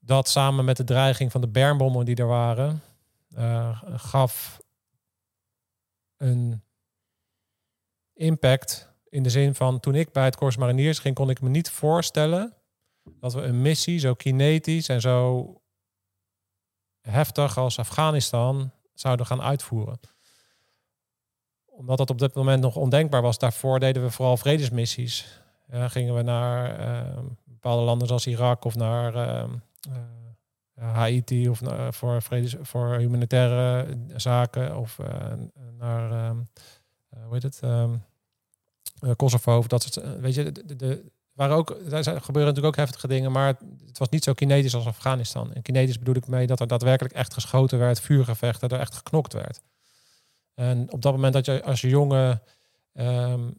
dat 0.01 0.29
samen 0.29 0.65
met 0.65 0.77
de 0.77 0.85
dreiging 0.85 1.33
van 1.33 1.41
de 1.41 1.49
bermbommen 1.49 2.05
die 2.05 2.17
er 2.17 2.27
waren, 2.27 2.83
eh, 3.35 3.83
gaf 3.85 4.61
een 6.17 6.63
impact 8.15 8.93
in 9.09 9.23
de 9.23 9.31
zin 9.31 9.55
van 9.55 9.81
toen 9.81 9.95
ik 9.95 10.13
bij 10.13 10.25
het 10.25 10.37
Corps 10.37 10.57
Mariniers 10.57 10.99
ging, 10.99 11.15
kon 11.15 11.31
ik 11.31 11.41
me 11.41 11.49
niet 11.49 11.71
voorstellen 11.71 12.55
dat 13.05 13.33
we 13.33 13.43
een 13.43 13.63
missie 13.63 13.99
zo 13.99 14.15
kinetisch 14.15 14.89
en 14.89 15.01
zo 15.01 15.55
heftig 17.01 17.59
als 17.59 17.79
Afghanistan 17.79 18.73
zouden 18.95 19.27
gaan 19.27 19.43
uitvoeren 19.43 20.01
omdat 21.77 21.99
dat 21.99 22.11
op 22.11 22.19
dit 22.19 22.35
moment 22.35 22.63
nog 22.63 22.77
ondenkbaar 22.77 23.23
was. 23.23 23.39
Daarvoor 23.39 23.81
deden 23.81 24.03
we 24.03 24.11
vooral 24.11 24.37
vredesmissies. 24.37 25.41
Ja, 25.71 25.89
gingen 25.89 26.15
we 26.15 26.23
naar 26.23 26.79
eh, 26.79 27.19
bepaalde 27.45 27.83
landen 27.83 28.07
zoals 28.07 28.27
Irak 28.27 28.65
of 28.65 28.75
naar 28.75 29.15
eh, 29.15 29.43
eh, 30.75 30.93
Haiti 30.95 31.49
of 31.49 31.61
naar, 31.61 31.95
voor, 31.95 32.23
vredes, 32.23 32.55
voor 32.63 32.95
humanitaire 32.97 33.87
zaken 34.17 34.77
of 34.77 34.99
eh, 34.99 35.33
naar 35.79 36.11
ehm, 36.13 36.37
eh, 37.09 37.25
hoe 37.25 37.33
heet 37.33 37.43
het? 37.43 37.59
ehm, 37.63 37.95
eh, 39.01 39.11
Kosovo 39.17 39.57
of 39.57 39.67
dat 39.67 39.83
soort. 39.83 39.97
eh, 40.07 40.13
weet 40.21 40.35
je, 40.35 40.53
de, 40.77 41.11
waren 41.33 41.57
ook, 41.57 41.69
daar 41.91 42.03
gebeuren 42.05 42.23
natuurlijk 42.33 42.67
ook 42.67 42.77
heftige 42.77 43.09
dingen, 43.09 43.33
maar 43.33 43.55
het 43.87 43.99
was 43.99 44.09
niet 44.09 44.25
zo 44.25 44.33
kinetisch 44.33 44.75
als 44.75 44.87
Afghanistan. 44.87 45.53
En 45.53 45.63
kinetisch 45.63 45.99
bedoel 45.99 46.15
ik 46.17 46.27
mee 46.27 46.47
dat 46.47 46.61
er 46.61 46.67
daadwerkelijk 46.67 47.15
echt 47.15 47.33
geschoten 47.35 47.79
werd, 47.79 48.01
vuurgevechten, 48.01 48.69
er 48.69 48.79
echt 48.81 48.95
geknokt 48.95 49.33
werd. 49.33 49.61
En 50.55 50.93
op 50.93 51.03
dat 51.03 51.13
moment 51.13 51.33
dat 51.33 51.45
je 51.45 51.63
als 51.63 51.81
je 51.81 51.89
jongen 51.89 52.43
ehm, 52.93 53.51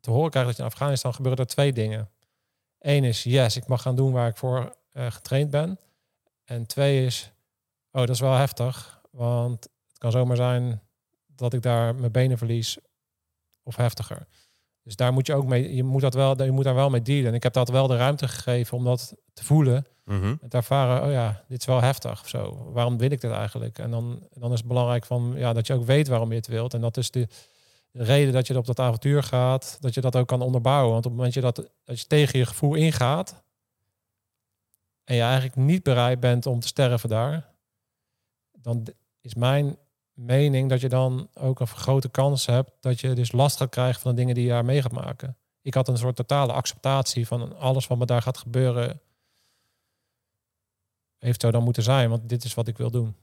te 0.00 0.10
horen 0.10 0.30
krijgt 0.30 0.48
dat 0.48 0.56
je 0.56 0.62
in 0.62 0.68
Afghanistan 0.68 1.14
gebeuren 1.14 1.40
er 1.40 1.50
twee 1.50 1.72
dingen. 1.72 2.10
Eén 2.78 3.04
is, 3.04 3.22
yes, 3.22 3.56
ik 3.56 3.66
mag 3.66 3.82
gaan 3.82 3.96
doen 3.96 4.12
waar 4.12 4.28
ik 4.28 4.36
voor 4.36 4.76
eh, 4.92 5.10
getraind 5.10 5.50
ben. 5.50 5.78
En 6.44 6.66
twee 6.66 7.06
is, 7.06 7.32
oh, 7.90 8.00
dat 8.00 8.10
is 8.10 8.20
wel 8.20 8.34
heftig. 8.34 9.00
Want 9.10 9.68
het 9.88 9.98
kan 9.98 10.10
zomaar 10.10 10.36
zijn 10.36 10.82
dat 11.26 11.52
ik 11.52 11.62
daar 11.62 11.94
mijn 11.94 12.12
benen 12.12 12.38
verlies 12.38 12.78
of 13.62 13.76
heftiger. 13.76 14.26
Dus 14.86 14.96
daar 14.96 15.12
moet 15.12 15.26
je 15.26 15.34
ook 15.34 15.46
mee, 15.46 15.74
je 15.74 15.82
moet, 15.82 16.00
dat 16.00 16.14
wel, 16.14 16.42
je 16.42 16.50
moet 16.50 16.64
daar 16.64 16.74
wel 16.74 16.90
mee 16.90 17.02
dealen. 17.02 17.26
En 17.26 17.34
ik 17.34 17.42
heb 17.42 17.52
dat 17.52 17.68
wel 17.68 17.86
de 17.86 17.96
ruimte 17.96 18.28
gegeven 18.28 18.76
om 18.76 18.84
dat 18.84 19.14
te 19.32 19.44
voelen. 19.44 19.86
Mhm. 20.04 20.34
En 20.40 20.48
te 20.48 20.56
ervaren, 20.56 21.06
oh 21.06 21.12
ja, 21.12 21.44
dit 21.48 21.60
is 21.60 21.66
wel 21.66 21.80
heftig 21.80 22.20
of 22.20 22.28
zo. 22.28 22.70
Waarom 22.72 22.98
wil 22.98 23.10
ik 23.10 23.20
dit 23.20 23.30
eigenlijk? 23.30 23.78
En 23.78 23.90
dan, 23.90 24.28
dan 24.34 24.52
is 24.52 24.58
het 24.58 24.68
belangrijk 24.68 25.04
van, 25.04 25.34
ja, 25.36 25.52
dat 25.52 25.66
je 25.66 25.74
ook 25.74 25.84
weet 25.84 26.08
waarom 26.08 26.30
je 26.30 26.36
het 26.36 26.46
wilt. 26.46 26.74
En 26.74 26.80
dat 26.80 26.96
is 26.96 27.10
de, 27.10 27.28
de 27.90 28.04
reden 28.04 28.32
dat 28.32 28.46
je 28.46 28.56
op 28.56 28.66
dat 28.66 28.80
avontuur 28.80 29.22
gaat, 29.22 29.78
dat 29.80 29.94
je 29.94 30.00
dat 30.00 30.16
ook 30.16 30.28
kan 30.28 30.42
onderbouwen. 30.42 30.92
Want 30.92 31.04
op 31.04 31.10
het 31.10 31.18
moment 31.18 31.34
je 31.34 31.40
dat, 31.40 31.70
dat 31.84 32.00
je 32.00 32.06
tegen 32.06 32.38
je 32.38 32.46
gevoel 32.46 32.74
ingaat 32.74 33.42
en 35.04 35.14
je 35.14 35.22
eigenlijk 35.22 35.56
niet 35.56 35.82
bereid 35.82 36.20
bent 36.20 36.46
om 36.46 36.60
te 36.60 36.66
sterven 36.66 37.08
daar, 37.08 37.48
dan 38.52 38.86
is 39.20 39.34
mijn 39.34 39.76
mening 40.16 40.68
dat 40.68 40.80
je 40.80 40.88
dan 40.88 41.28
ook 41.34 41.60
een 41.60 41.66
grote 41.66 42.08
kans 42.08 42.46
hebt 42.46 42.70
dat 42.80 43.00
je 43.00 43.12
dus 43.12 43.32
last 43.32 43.56
gaat 43.56 43.68
krijgen 43.68 44.00
van 44.00 44.10
de 44.10 44.16
dingen 44.16 44.34
die 44.34 44.44
je 44.44 44.50
daar 44.50 44.64
mee 44.64 44.82
gaat 44.82 44.92
maken. 44.92 45.36
Ik 45.62 45.74
had 45.74 45.88
een 45.88 45.98
soort 45.98 46.16
totale 46.16 46.52
acceptatie 46.52 47.26
van 47.26 47.58
alles 47.58 47.86
wat 47.86 47.98
me 47.98 48.06
daar 48.06 48.22
gaat 48.22 48.38
gebeuren 48.38 49.00
heeft 51.18 51.40
zo 51.40 51.50
dan 51.50 51.62
moeten 51.62 51.82
zijn, 51.82 52.10
want 52.10 52.28
dit 52.28 52.44
is 52.44 52.54
wat 52.54 52.68
ik 52.68 52.76
wil 52.76 52.90
doen. 52.90 53.14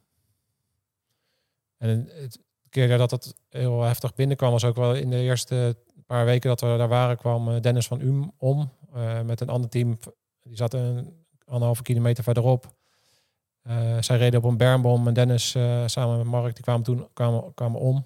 En 1.78 2.10
het 2.10 2.40
keer 2.70 2.98
dat 2.98 3.12
het 3.12 3.36
heel 3.50 3.82
heftig 3.82 4.16
binnenkwam, 4.16 4.52
was 4.52 4.66
ook 4.66 4.76
wel 4.76 4.96
in 4.96 5.10
de 5.10 5.22
eerste 5.22 5.76
paar 6.06 6.26
weken 6.26 6.50
dat 6.50 6.62
we 6.62 6.78
daar 6.78 6.88
waren, 6.88 7.18
kwam 7.18 7.50
eh, 7.50 7.62
Dennis 7.62 7.88
van 7.88 8.02
Um 8.02 8.32
om 8.38 8.70
eh, 8.94 9.22
met 9.22 9.42
een 9.42 9.50
ander 9.50 9.70
team. 9.70 9.98
Die 10.44 10.58
zat 10.58 10.74
een 10.74 11.26
anderhalve 11.46 11.82
kilometer 11.82 12.24
verderop. 12.24 12.74
Eh, 13.64 13.98
zij 14.00 14.18
reden 14.18 14.40
op 14.40 14.50
een 14.50 14.58
bermbom 14.58 15.08
en 15.08 15.14
Dennis 15.14 15.56
eh, 15.56 15.84
samen 15.86 16.18
met 16.18 16.26
Mark, 16.26 16.54
die 16.54 16.64
kwamen 16.64 16.84
toen 16.84 17.08
kwamen, 17.14 17.54
kwamen 17.54 17.80
om. 17.80 18.06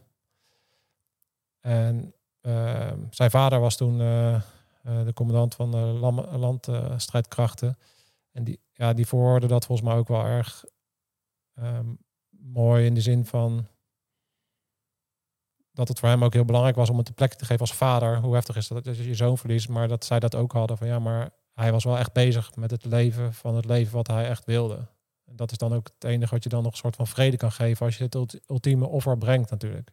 En 1.60 2.14
eh, 2.42 2.92
zijn 3.10 3.30
vader 3.30 3.60
was 3.60 3.78
toen 3.78 4.02
eh, 4.02 4.42
de 4.82 5.14
commandant 5.14 5.56
van 5.56 5.72
de 5.72 5.78
landstrijdkrachten. 6.38 7.78
En 8.32 8.44
die, 8.44 8.60
ja, 8.74 8.94
die 8.94 9.08
dat 9.48 9.66
volgens 9.66 9.88
mij 9.88 9.98
ook 9.98 10.08
wel 10.08 10.24
erg 10.24 10.64
ehm, 11.54 11.86
mooi 12.30 12.86
in 12.86 12.94
de 12.94 13.02
zin 13.02 13.26
van 13.26 13.68
dat 15.72 15.88
het 15.88 16.00
voor 16.00 16.10
hem 16.10 16.24
ook 16.24 16.34
heel 16.34 16.46
belangrijk 16.46 16.76
was 16.76 16.90
om 16.90 16.98
het 16.98 17.08
de 17.08 17.14
plek 17.14 17.34
te 17.34 17.46
geven 17.46 17.60
als 17.60 17.74
vader. 17.74 18.18
Hoe 18.18 18.34
heftig 18.34 18.56
is 18.56 18.68
dat 18.68 18.84
dat 18.84 18.98
je 18.98 19.16
zoon 19.16 19.38
verliest, 19.38 19.70
maar 19.70 19.88
dat 19.88 20.06
zij 20.06 20.20
dat 20.20 20.36
ook 20.36 20.52
hadden 20.52 20.78
van 20.78 20.88
ja, 20.88 21.00
maar 21.00 21.30
hij 21.54 21.72
was 21.72 21.84
wel 21.84 21.98
echt 21.98 22.14
bezig 22.14 22.56
met 22.56 22.72
het 22.72 22.86
leven 22.86 23.34
van 23.34 23.56
het 23.56 23.66
leven 23.66 23.94
wat 23.94 24.08
hij 24.08 24.28
echt 24.28 24.46
wilde. 24.46 24.88
En 25.28 25.36
dat 25.36 25.52
is 25.52 25.58
dan 25.58 25.74
ook 25.74 25.90
het 25.94 26.04
enige 26.04 26.34
wat 26.34 26.44
je 26.44 26.50
dan 26.50 26.64
nog 26.64 26.72
een 26.72 26.78
soort 26.78 26.96
van 26.96 27.08
vrede 27.08 27.38
kan 27.38 27.52
geven 27.52 27.86
als 27.86 27.98
je 27.98 28.04
het 28.04 28.16
ulti- 28.16 28.40
ultieme 28.48 28.88
offer 28.88 29.18
brengt 29.18 29.50
natuurlijk. 29.50 29.92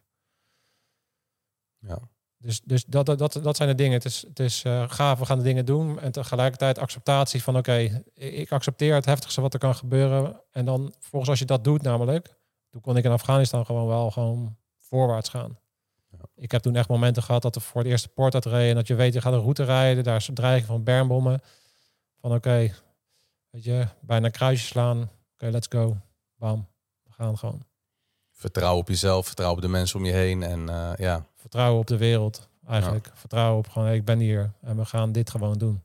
Ja. 1.79 1.99
Dus, 2.37 2.61
dus 2.61 2.85
dat, 2.85 3.05
dat, 3.05 3.17
dat, 3.17 3.39
dat 3.43 3.55
zijn 3.55 3.69
de 3.69 3.75
dingen. 3.75 3.93
Het 3.93 4.05
is, 4.05 4.21
het 4.27 4.39
is 4.39 4.63
eh, 4.63 4.89
gaaf, 4.89 5.19
we 5.19 5.25
gaan 5.25 5.37
de 5.37 5.43
dingen 5.43 5.65
doen. 5.65 5.99
En 5.99 6.11
tegelijkertijd 6.11 6.77
acceptatie 6.77 7.43
van 7.43 7.57
oké, 7.57 8.03
ik 8.13 8.51
accepteer 8.51 8.93
het 8.93 9.05
heftigste 9.05 9.41
wat 9.41 9.53
er 9.53 9.59
kan 9.59 9.75
gebeuren. 9.75 10.41
En 10.51 10.65
dan 10.65 10.93
volgens 10.99 11.29
als 11.29 11.39
je 11.39 11.45
dat 11.45 11.63
doet 11.63 11.81
namelijk, 11.81 12.35
toen 12.69 12.81
kon 12.81 12.97
ik 12.97 13.03
in 13.03 13.11
Afghanistan 13.11 13.65
gewoon 13.65 13.87
wel 13.87 14.11
gewoon 14.11 14.57
voorwaarts 14.77 15.29
gaan. 15.29 15.59
Ja. 16.11 16.17
Ik 16.35 16.51
heb 16.51 16.61
toen 16.61 16.75
echt 16.75 16.89
momenten 16.89 17.23
gehad 17.23 17.41
dat 17.41 17.55
we 17.55 17.61
voor 17.61 17.83
de 17.83 17.89
eerste 17.89 18.09
poort 18.09 18.33
uit 18.33 18.45
reden. 18.45 18.69
En 18.69 18.75
dat 18.75 18.87
je 18.87 18.95
weet, 18.95 19.13
je 19.13 19.21
gaat 19.21 19.33
een 19.33 19.39
route 19.39 19.63
rijden. 19.63 20.03
Daar 20.03 20.15
is 20.15 20.27
een 20.27 20.33
dreiging 20.33 20.67
van 20.67 20.83
bermbommen. 20.83 21.41
Van 22.19 22.33
oké, 22.33 22.73
weet 23.49 23.63
je, 23.63 23.87
bijna 24.01 24.25
een 24.25 24.31
kruisje 24.31 24.65
slaan. 24.65 25.09
Oké, 25.45 25.53
let's 25.53 25.67
go. 25.69 25.97
Bam, 26.35 26.67
we 27.03 27.11
gaan 27.11 27.37
gewoon. 27.37 27.65
Vertrouw 28.31 28.77
op 28.77 28.87
jezelf, 28.87 29.25
vertrouw 29.25 29.51
op 29.51 29.61
de 29.61 29.67
mensen 29.67 29.99
om 29.99 30.05
je 30.05 30.11
heen. 30.11 30.43
En 30.43 30.69
eh, 30.69 30.91
ja, 30.97 31.25
Vertrouwen 31.35 31.79
op 31.79 31.87
de 31.87 31.97
wereld 31.97 32.49
eigenlijk. 32.67 33.11
Vertrouwen 33.13 33.57
op 33.57 33.67
gewoon, 33.67 33.87
hey, 33.87 33.97
ik 33.97 34.05
ben 34.05 34.19
hier. 34.19 34.51
En 34.61 34.77
we 34.77 34.85
gaan 34.85 35.11
dit 35.11 35.29
gewoon 35.29 35.57
doen. 35.57 35.83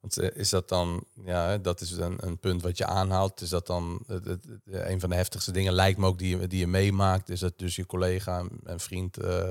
Want 0.00 0.18
eh, 0.18 0.36
is 0.36 0.48
dat 0.48 0.68
dan, 0.68 1.04
ja, 1.24 1.58
dat 1.58 1.80
is 1.80 1.90
een, 1.90 2.26
een 2.26 2.38
punt 2.38 2.62
wat 2.62 2.78
je 2.78 2.86
aanhaalt. 2.86 3.40
Is 3.40 3.48
dat 3.48 3.66
dan 3.66 4.02
het, 4.06 4.46
een 4.64 5.00
van 5.00 5.10
de 5.10 5.16
heftigste 5.16 5.52
dingen, 5.52 5.72
lijkt 5.72 5.98
me 5.98 6.06
ook, 6.06 6.18
die 6.18 6.38
je, 6.38 6.46
die 6.46 6.58
je 6.58 6.66
meemaakt. 6.66 7.28
Is 7.28 7.40
dat 7.40 7.58
dus 7.58 7.76
je 7.76 7.86
collega 7.86 8.44
en 8.64 8.80
vriend 8.80 9.16
eh, 9.16 9.48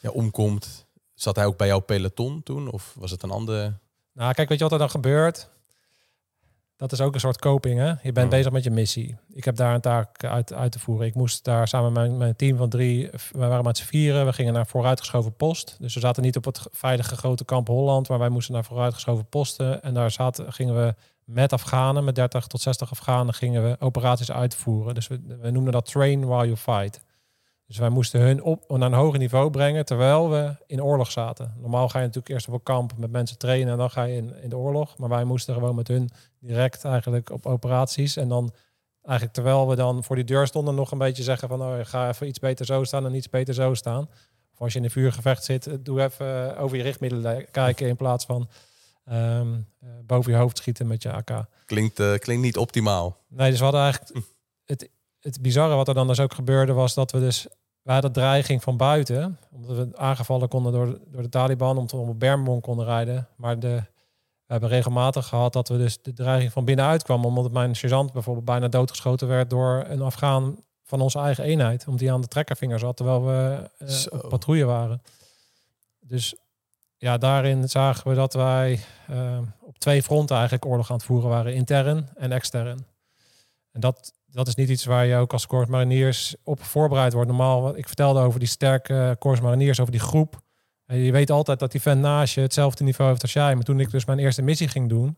ja, 0.00 0.10
omkomt. 0.10 0.86
Zat 1.14 1.36
hij 1.36 1.46
ook 1.46 1.56
bij 1.56 1.66
jouw 1.66 1.80
peloton 1.80 2.42
toen? 2.42 2.70
Of 2.70 2.94
was 2.98 3.10
het 3.10 3.22
een 3.22 3.30
andere? 3.30 3.78
Nou, 4.12 4.34
kijk, 4.34 4.48
weet 4.48 4.58
je 4.58 4.64
wat 4.64 4.72
er 4.72 4.78
dan 4.78 4.90
gebeurt? 4.90 5.54
Dat 6.76 6.92
is 6.92 7.00
ook 7.00 7.14
een 7.14 7.20
soort 7.20 7.38
coping, 7.38 7.78
hè? 7.78 7.92
Je 8.02 8.12
bent 8.12 8.30
bezig 8.30 8.52
met 8.52 8.64
je 8.64 8.70
missie. 8.70 9.16
Ik 9.32 9.44
heb 9.44 9.56
daar 9.56 9.74
een 9.74 9.80
taak 9.80 10.24
uit, 10.24 10.52
uit 10.52 10.72
te 10.72 10.78
voeren. 10.78 11.06
Ik 11.06 11.14
moest 11.14 11.44
daar 11.44 11.68
samen 11.68 11.92
met 11.92 12.02
mijn, 12.02 12.16
mijn 12.16 12.36
team 12.36 12.56
van 12.56 12.68
drie... 12.68 13.10
We 13.32 13.46
waren 13.46 13.64
met 13.64 13.78
z'n 13.78 13.84
vieren. 13.84 14.26
We 14.26 14.32
gingen 14.32 14.52
naar 14.52 14.66
vooruitgeschoven 14.66 15.34
post. 15.36 15.76
Dus 15.80 15.94
we 15.94 16.00
zaten 16.00 16.22
niet 16.22 16.36
op 16.36 16.44
het 16.44 16.66
veilige 16.70 17.16
grote 17.16 17.44
kamp 17.44 17.66
Holland... 17.66 18.08
maar 18.08 18.18
wij 18.18 18.28
moesten 18.28 18.54
naar 18.54 18.64
vooruitgeschoven 18.64 19.26
posten. 19.28 19.82
En 19.82 19.94
daar 19.94 20.10
zaten, 20.10 20.52
gingen 20.52 20.74
we 20.74 20.94
met 21.24 21.52
Afghanen, 21.52 22.04
met 22.04 22.14
30 22.14 22.46
tot 22.46 22.60
60 22.60 22.90
Afghanen, 22.90 23.34
gingen 23.34 23.62
we 23.62 23.76
operaties 23.78 24.30
uitvoeren. 24.30 24.94
Dus 24.94 25.06
we, 25.06 25.20
we 25.40 25.50
noemden 25.50 25.72
dat 25.72 25.86
train 25.86 26.26
while 26.26 26.44
you 26.44 26.56
fight. 26.56 27.00
Dus 27.66 27.78
wij 27.78 27.88
moesten 27.88 28.20
hun 28.20 28.42
op 28.42 28.68
naar 28.68 28.80
een 28.80 28.92
hoger 28.92 29.18
niveau 29.18 29.50
brengen 29.50 29.84
terwijl 29.84 30.30
we 30.30 30.54
in 30.66 30.82
oorlog 30.82 31.10
zaten. 31.10 31.54
Normaal 31.60 31.88
ga 31.88 31.98
je 31.98 32.04
natuurlijk 32.04 32.34
eerst 32.34 32.48
op 32.48 32.54
een 32.54 32.62
kamp 32.62 32.96
met 32.96 33.10
mensen 33.10 33.38
trainen 33.38 33.72
en 33.72 33.78
dan 33.78 33.90
ga 33.90 34.02
je 34.02 34.16
in, 34.16 34.34
in 34.42 34.48
de 34.48 34.56
oorlog. 34.56 34.98
Maar 34.98 35.08
wij 35.08 35.24
moesten 35.24 35.54
gewoon 35.54 35.74
met 35.74 35.88
hun 35.88 36.10
direct 36.40 36.84
eigenlijk 36.84 37.30
op 37.30 37.46
operaties. 37.46 38.16
En 38.16 38.28
dan 38.28 38.52
eigenlijk 39.02 39.34
terwijl 39.34 39.68
we 39.68 39.76
dan 39.76 40.04
voor 40.04 40.16
die 40.16 40.24
deur 40.24 40.46
stonden 40.46 40.74
nog 40.74 40.90
een 40.90 40.98
beetje 40.98 41.22
zeggen 41.22 41.48
van 41.48 41.62
oh, 41.62 41.74
ga 41.82 42.08
even 42.08 42.26
iets 42.26 42.38
beter 42.38 42.66
zo 42.66 42.84
staan 42.84 43.06
en 43.06 43.14
iets 43.14 43.28
beter 43.28 43.54
zo 43.54 43.74
staan. 43.74 44.08
Of 44.52 44.60
als 44.60 44.72
je 44.72 44.78
in 44.78 44.84
een 44.84 44.90
vuurgevecht 44.90 45.44
zit, 45.44 45.78
doe 45.80 46.02
even 46.02 46.56
over 46.58 46.76
je 46.76 46.82
richtmiddelen 46.82 47.50
kijken 47.50 47.88
in 47.88 47.96
plaats 47.96 48.24
van 48.24 48.48
ehm, 49.04 49.54
eh, 49.80 49.88
boven 50.04 50.32
je 50.32 50.38
hoofd 50.38 50.58
schieten 50.58 50.86
met 50.86 51.02
je 51.02 51.12
AK. 51.12 51.30
Klinkt, 51.64 52.00
uh, 52.00 52.14
klinkt 52.14 52.42
niet 52.42 52.56
optimaal. 52.56 53.16
Nee, 53.28 53.50
dus 53.50 53.58
we 53.58 53.64
hadden 53.64 53.82
eigenlijk 53.82 54.26
het, 55.26 55.42
bizarre 55.42 55.74
wat 55.74 55.88
er 55.88 55.94
dan 55.94 56.06
dus 56.06 56.20
ook 56.20 56.34
gebeurde 56.34 56.72
was 56.72 56.94
dat 56.94 57.12
we 57.12 57.18
dus 57.18 57.46
we 57.82 57.92
hadden 57.92 58.12
dreiging 58.12 58.62
van 58.62 58.76
buiten, 58.76 59.38
omdat 59.50 59.76
we 59.76 59.96
aangevallen 59.96 60.48
konden 60.48 60.72
door, 60.72 60.98
door 61.06 61.22
de 61.22 61.28
Taliban, 61.28 61.78
om 61.78 61.86
te 61.86 61.96
op 61.96 62.20
Bermbon 62.20 62.60
konden 62.60 62.84
rijden. 62.84 63.28
Maar 63.36 63.58
de, 63.58 63.82
we 64.46 64.52
hebben 64.52 64.68
regelmatig 64.68 65.26
gehad 65.26 65.52
dat 65.52 65.68
we 65.68 65.76
dus 65.76 66.02
de 66.02 66.12
dreiging 66.12 66.52
van 66.52 66.64
binnenuit 66.64 67.02
kwam, 67.02 67.24
omdat 67.24 67.52
mijn 67.52 67.76
sergeant 67.76 68.12
bijvoorbeeld 68.12 68.44
bijna 68.44 68.68
doodgeschoten 68.68 69.28
werd 69.28 69.50
door 69.50 69.84
een 69.88 70.02
Afghaan 70.02 70.64
van 70.82 71.00
onze 71.00 71.18
eigen 71.18 71.44
eenheid, 71.44 71.84
omdat 71.84 72.00
die 72.00 72.12
aan 72.12 72.20
de 72.20 72.28
trekkervinger 72.28 72.78
zat 72.78 72.96
terwijl 72.96 73.24
we 73.24 73.70
uh, 73.78 74.20
op 74.22 74.28
patrouille 74.28 74.64
waren. 74.64 75.02
Dus 76.00 76.34
ja, 76.96 77.18
daarin 77.18 77.68
zagen 77.68 78.10
we 78.10 78.14
dat 78.14 78.34
wij 78.34 78.80
uh, 79.10 79.38
op 79.60 79.78
twee 79.78 80.02
fronten 80.02 80.34
eigenlijk 80.36 80.66
oorlog 80.66 80.90
aan 80.90 80.96
het 80.96 81.04
voeren 81.04 81.28
waren, 81.28 81.54
intern 81.54 82.08
en 82.14 82.32
extern. 82.32 82.86
En 83.72 83.80
dat, 83.80 84.12
dat 84.36 84.46
is 84.46 84.54
niet 84.54 84.68
iets 84.68 84.84
waar 84.84 85.06
je 85.06 85.16
ook 85.16 85.32
als 85.32 85.46
Corps 85.46 85.68
Mariniers 85.68 86.34
op 86.42 86.62
voorbereid 86.62 87.12
wordt. 87.12 87.28
Normaal, 87.28 87.76
ik 87.76 87.86
vertelde 87.86 88.20
over 88.20 88.38
die 88.38 88.48
sterke 88.48 89.16
Corps 89.18 89.40
Mariniers, 89.40 89.80
over 89.80 89.92
die 89.92 90.00
groep. 90.00 90.40
En 90.86 90.96
je 90.96 91.12
weet 91.12 91.30
altijd 91.30 91.58
dat 91.58 91.72
die 91.72 91.80
vent 91.80 92.00
naast 92.00 92.34
je 92.34 92.40
hetzelfde 92.40 92.84
niveau 92.84 93.10
heeft 93.10 93.22
als 93.22 93.32
jij. 93.32 93.54
Maar 93.54 93.64
toen 93.64 93.80
ik 93.80 93.90
dus 93.90 94.04
mijn 94.04 94.18
eerste 94.18 94.42
missie 94.42 94.68
ging 94.68 94.88
doen, 94.88 95.16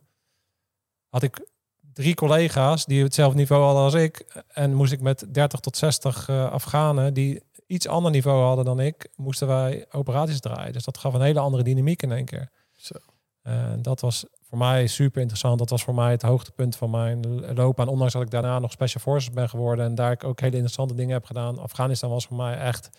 had 1.08 1.22
ik 1.22 1.46
drie 1.92 2.14
collega's 2.14 2.84
die 2.84 3.02
hetzelfde 3.02 3.38
niveau 3.38 3.62
hadden 3.62 3.82
als 3.82 3.94
ik. 3.94 4.42
En 4.48 4.74
moest 4.74 4.92
ik 4.92 5.00
met 5.00 5.24
30 5.28 5.60
tot 5.60 5.76
60 5.76 6.28
uh, 6.28 6.50
Afghanen 6.50 7.14
die 7.14 7.42
iets 7.66 7.86
ander 7.86 8.10
niveau 8.10 8.42
hadden 8.42 8.64
dan 8.64 8.80
ik, 8.80 9.08
moesten 9.16 9.46
wij 9.46 9.86
operaties 9.90 10.40
draaien. 10.40 10.72
Dus 10.72 10.84
dat 10.84 10.98
gaf 10.98 11.14
een 11.14 11.20
hele 11.20 11.40
andere 11.40 11.62
dynamiek 11.62 12.02
in 12.02 12.12
één 12.12 12.24
keer. 12.24 12.50
Zo. 12.76 12.94
Uh, 13.42 13.72
dat 13.78 14.00
was 14.00 14.24
voor 14.48 14.58
mij 14.58 14.86
super 14.86 15.20
interessant. 15.20 15.58
Dat 15.58 15.70
was 15.70 15.84
voor 15.84 15.94
mij 15.94 16.10
het 16.10 16.22
hoogtepunt 16.22 16.76
van 16.76 16.90
mijn 16.90 17.44
loopbaan. 17.54 17.88
Ondanks 17.88 18.12
dat 18.12 18.22
ik 18.22 18.30
daarna 18.30 18.58
nog 18.58 18.72
Special 18.72 19.02
Forces 19.02 19.30
ben 19.30 19.48
geworden 19.48 19.84
en 19.84 19.94
daar 19.94 20.12
ik 20.12 20.24
ook 20.24 20.40
hele 20.40 20.52
interessante 20.52 20.94
dingen 20.94 21.12
heb 21.12 21.24
gedaan. 21.24 21.58
Afghanistan 21.58 22.10
was 22.10 22.26
voor 22.26 22.36
mij 22.36 22.58
echt 22.58 22.90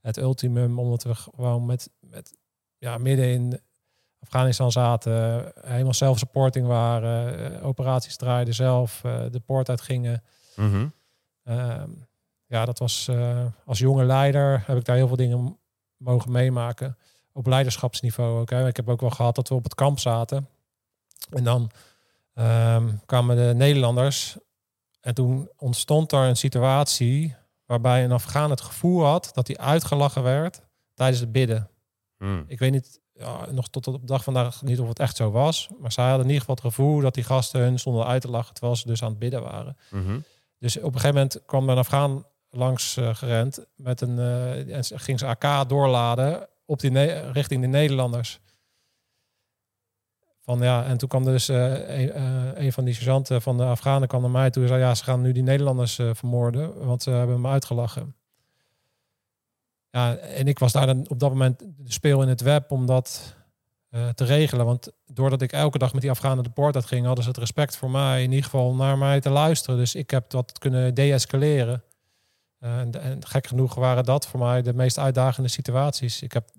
het 0.00 0.16
ultimum, 0.16 0.78
omdat 0.78 1.02
we 1.02 1.14
gewoon 1.14 1.66
met, 1.66 1.90
met 2.00 2.36
ja, 2.78 2.98
midden 2.98 3.28
in 3.28 3.60
Afghanistan 4.20 4.72
zaten, 4.72 5.52
helemaal 5.60 5.92
self-supporting 5.92 6.66
waren, 6.66 7.52
uh, 7.52 7.66
operaties 7.66 8.16
draaiden 8.16 8.54
zelf, 8.54 9.02
uh, 9.06 9.24
de 9.30 9.40
poort 9.40 9.68
uitgingen. 9.68 10.22
Mm 10.56 10.70
-hmm. 10.70 10.92
uh, 11.44 11.82
ja, 12.46 12.64
dat 12.64 12.78
was 12.78 13.10
als 13.64 13.78
jonge 13.78 14.04
leider 14.04 14.62
heb 14.66 14.76
ik 14.76 14.84
daar 14.84 14.96
heel 14.96 15.06
veel 15.06 15.16
dingen 15.16 15.58
mogen 15.96 16.32
meemaken. 16.32 16.96
Op 17.32 17.46
leiderschapsniveau 17.46 18.40
ook. 18.40 18.50
Hè. 18.50 18.66
Ik 18.66 18.76
heb 18.76 18.88
ook 18.88 19.00
wel 19.00 19.10
gehad 19.10 19.34
dat 19.34 19.48
we 19.48 19.54
op 19.54 19.64
het 19.64 19.74
kamp 19.74 19.98
zaten. 19.98 20.48
En 21.30 21.44
dan 21.44 21.70
um, 22.34 23.00
kwamen 23.06 23.36
de 23.36 23.54
Nederlanders. 23.54 24.36
En 25.00 25.14
toen 25.14 25.50
ontstond 25.56 26.12
er 26.12 26.18
een 26.18 26.36
situatie 26.36 27.36
waarbij 27.66 28.04
een 28.04 28.12
Afghaan 28.12 28.50
het 28.50 28.60
gevoel 28.60 29.04
had 29.04 29.30
dat 29.32 29.46
hij 29.46 29.56
uitgelachen 29.56 30.22
werd 30.22 30.60
tijdens 30.94 31.20
het 31.20 31.32
bidden. 31.32 31.70
Hmm. 32.16 32.44
Ik 32.46 32.58
weet 32.58 32.72
niet, 32.72 33.00
ja, 33.12 33.50
nog 33.50 33.68
tot 33.68 33.86
op 33.86 34.00
de 34.00 34.06
dag 34.06 34.24
vandaag 34.24 34.62
niet 34.62 34.80
of 34.80 34.88
het 34.88 34.98
echt 34.98 35.16
zo 35.16 35.30
was. 35.30 35.68
Maar 35.80 35.92
zij 35.92 36.04
hadden 36.04 36.22
in 36.22 36.32
ieder 36.32 36.40
geval 36.40 36.54
het 36.54 36.74
gevoel 36.74 37.00
dat 37.00 37.14
die 37.14 37.24
gasten 37.24 37.60
hun 37.60 37.78
stonden 37.78 38.06
uit 38.06 38.22
te 38.22 38.30
lachen 38.30 38.54
terwijl 38.54 38.76
ze 38.76 38.86
dus 38.86 39.02
aan 39.02 39.10
het 39.10 39.18
bidden 39.18 39.42
waren. 39.42 39.76
Mm 39.90 40.04
-hmm. 40.04 40.24
Dus 40.58 40.76
op 40.76 40.84
een 40.84 41.00
gegeven 41.00 41.14
moment 41.14 41.40
kwam 41.46 41.64
er 41.64 41.70
een 41.70 41.78
Afghaan 41.78 42.24
langs 42.50 42.96
uh, 42.96 43.14
gerend 43.14 43.66
met 43.76 44.00
een 44.00 44.16
uh, 44.16 44.76
en 44.76 44.84
ging 44.84 45.18
ze 45.18 45.26
AK 45.26 45.68
doorladen 45.68 46.48
op 46.64 46.80
die 46.80 47.30
richting 47.30 47.60
de 47.60 47.66
Nederlanders. 47.66 48.40
Van, 50.48 50.60
ja, 50.60 50.84
en 50.84 50.98
toen 50.98 51.08
kwam 51.08 51.24
dus 51.24 51.48
een, 51.48 52.16
uh, 52.16 52.50
een, 52.54 52.72
van 52.72 52.84
die 52.84 52.94
sergeanten 52.94 53.42
van 53.42 53.56
de 53.56 53.64
Afghanen 53.64 54.08
kwam 54.08 54.20
naar 54.20 54.30
mij 54.30 54.50
toe 54.50 54.62
en 54.62 54.68
zei 54.68 54.80
ja, 54.80 54.94
ze 54.94 55.04
gaan 55.04 55.20
nu 55.20 55.32
die 55.32 55.42
Nederlanders 55.42 55.98
uh, 55.98 56.10
vermoorden, 56.14 56.86
want 56.86 57.02
ze 57.02 57.10
hebben 57.10 57.40
me 57.40 57.48
uitgelachen. 57.48 58.14
Ja, 59.90 60.16
en 60.16 60.46
ik 60.48 60.58
was 60.58 60.72
daar 60.72 60.86
dan 60.86 61.08
op 61.08 61.18
dat 61.18 61.30
moment 61.30 61.58
de 61.58 61.92
speel 61.92 62.22
in 62.22 62.28
het 62.28 62.40
web 62.40 62.70
om 62.70 62.86
dat 62.86 63.36
te 64.14 64.24
regelen. 64.24 64.66
Want 64.66 64.90
doordat 65.06 65.42
ik 65.42 65.52
elke 65.52 65.78
dag 65.78 65.92
met 65.92 66.02
die 66.02 66.10
Afghanen 66.10 66.44
de 66.44 66.50
poort 66.50 66.74
uit 66.74 66.86
ging, 66.86 67.06
hadden 67.06 67.24
ze 67.24 67.30
het 67.30 67.38
respect 67.38 67.76
voor 67.76 67.90
mij 67.90 68.22
in 68.22 68.30
ieder 68.30 68.44
geval 68.44 68.74
naar 68.74 68.98
mij 68.98 69.20
te 69.20 69.30
luisteren. 69.30 69.78
Dus 69.78 69.94
ik 69.94 70.10
heb 70.10 70.30
dat 70.30 70.58
kunnen 70.58 70.94
deescaleren. 70.94 71.82
En, 72.58 73.02
en, 73.02 73.26
gek 73.26 73.46
genoeg 73.46 73.74
waren 73.74 74.04
dat 74.04 74.26
voor 74.26 74.40
mij 74.40 74.62
de 74.62 74.74
meest 74.74 74.98
uitdagende 74.98 75.48
situaties. 75.48 76.22
Ik 76.22 76.32
heb 76.32 76.50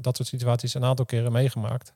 dat 0.00 0.16
soort 0.16 0.28
situaties 0.28 0.74
een 0.74 0.84
aantal 0.84 1.04
keren 1.04 1.32
meegemaakt. 1.32 1.94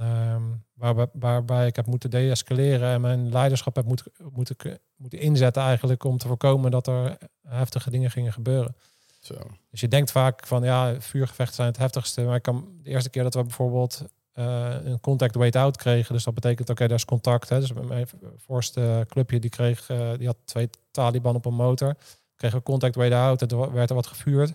Um, 0.00 0.64
waarbij, 0.74 1.06
waarbij 1.12 1.66
ik 1.66 1.76
heb 1.76 1.86
moeten 1.86 2.10
deescaleren 2.10 2.88
en 2.92 3.00
mijn 3.00 3.32
leiderschap 3.32 3.76
heb 3.76 3.84
moeten, 3.84 4.12
moeten, 4.32 4.56
moeten 4.96 5.18
inzetten 5.18 5.62
eigenlijk 5.62 6.04
om 6.04 6.18
te 6.18 6.26
voorkomen 6.26 6.70
dat 6.70 6.86
er 6.86 7.18
heftige 7.48 7.90
dingen 7.90 8.10
gingen 8.10 8.32
gebeuren. 8.32 8.76
Zo. 9.20 9.34
Dus 9.70 9.80
je 9.80 9.88
denkt 9.88 10.10
vaak 10.10 10.46
van 10.46 10.62
ja, 10.62 11.00
vuurgevechten 11.00 11.54
zijn 11.54 11.68
het 11.68 11.76
heftigste. 11.76 12.22
Maar 12.22 12.36
ik 12.36 12.42
kan 12.42 12.68
de 12.82 12.90
eerste 12.90 13.10
keer 13.10 13.22
dat 13.22 13.34
we 13.34 13.42
bijvoorbeeld 13.42 14.04
uh, 14.34 14.74
een 14.84 15.00
contact 15.00 15.34
wait 15.34 15.56
out 15.56 15.76
kregen, 15.76 16.14
dus 16.14 16.24
dat 16.24 16.34
betekent 16.34 16.60
oké, 16.60 16.72
okay, 16.72 16.86
daar 16.86 16.96
is 16.96 17.04
contact. 17.04 17.48
Hè. 17.48 17.60
Dus 17.60 17.72
mijn 17.72 18.08
voorste 18.36 19.06
clubje 19.08 19.38
die 19.38 19.50
kreeg, 19.50 19.88
uh, 19.90 20.10
die 20.18 20.26
had 20.26 20.36
twee 20.44 20.70
Taliban 20.90 21.34
op 21.34 21.44
een 21.44 21.54
motor. 21.54 21.96
Kregen 22.36 22.58
we 22.58 22.64
contact 22.64 22.94
wait 22.94 23.12
out 23.12 23.42
en 23.42 23.48
toen 23.48 23.72
werd 23.72 23.88
er 23.88 23.96
wat 23.96 24.06
gevuurd. 24.06 24.52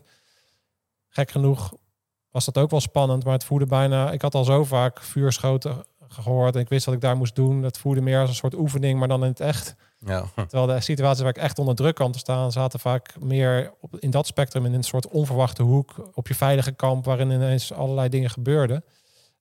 Gek 1.08 1.32
genoeg 1.32 1.74
was 2.38 2.46
dat 2.46 2.64
ook 2.64 2.72
wel 2.72 2.80
spannend, 2.80 3.24
maar 3.24 3.34
het 3.34 3.44
voelde 3.44 3.66
bijna. 3.66 4.12
Ik 4.12 4.22
had 4.22 4.36
al 4.36 4.44
zo 4.44 4.64
vaak 4.64 5.02
vuurschoten 5.02 5.86
gehoord 6.08 6.56
en 6.56 6.62
ik 6.62 6.70
wist 6.70 6.86
wat 6.86 6.96
ik 6.96 7.02
daar 7.02 7.18
moest 7.18 7.36
doen. 7.36 7.62
Dat 7.62 7.78
voelde 7.78 8.02
meer 8.02 8.20
als 8.20 8.30
een 8.30 8.36
soort 8.36 8.56
oefening, 8.56 9.00
maar 9.00 9.08
dan 9.08 9.24
in 9.24 9.30
het 9.30 9.40
echt. 9.40 9.76
Ja. 10.00 10.26
Terwijl 10.36 10.66
de 10.66 10.82
situaties 10.82 11.22
waar 11.22 11.36
ik 11.36 11.38
echt 11.38 11.60
onder 11.60 11.76
druk 11.76 11.96
kwam 11.96 12.12
te 12.12 12.18
staan, 12.18 12.52
zaten 12.52 12.80
vaak 12.80 13.20
meer 13.20 13.74
op, 13.80 14.00
in 14.00 14.12
dat 14.12 14.28
spectrum 14.28 14.66
in 14.66 14.74
een 14.74 14.84
soort 14.84 15.08
onverwachte 15.08 15.64
hoek 15.64 16.10
op 16.14 16.28
je 16.28 16.36
veilige 16.36 16.72
kamp, 16.72 17.06
waarin 17.06 17.32
ineens 17.32 17.74
allerlei 17.74 18.10
dingen 18.10 18.30
gebeurden 18.30 18.84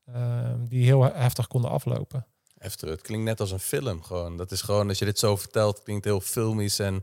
uh, 0.08 0.14
die 0.58 0.84
heel 0.84 1.02
heftig 1.02 1.46
konden 1.46 1.70
aflopen. 1.70 2.26
Heftig. 2.58 2.88
Het 2.88 3.02
klinkt 3.02 3.24
net 3.24 3.40
als 3.40 3.50
een 3.50 3.58
film 3.58 4.02
gewoon. 4.02 4.36
Dat 4.36 4.50
is 4.50 4.62
gewoon, 4.62 4.88
als 4.88 4.98
je 4.98 5.04
dit 5.04 5.18
zo 5.18 5.36
vertelt, 5.36 5.82
klinkt 5.82 6.04
heel 6.04 6.20
filmisch 6.20 6.78
en 6.78 7.02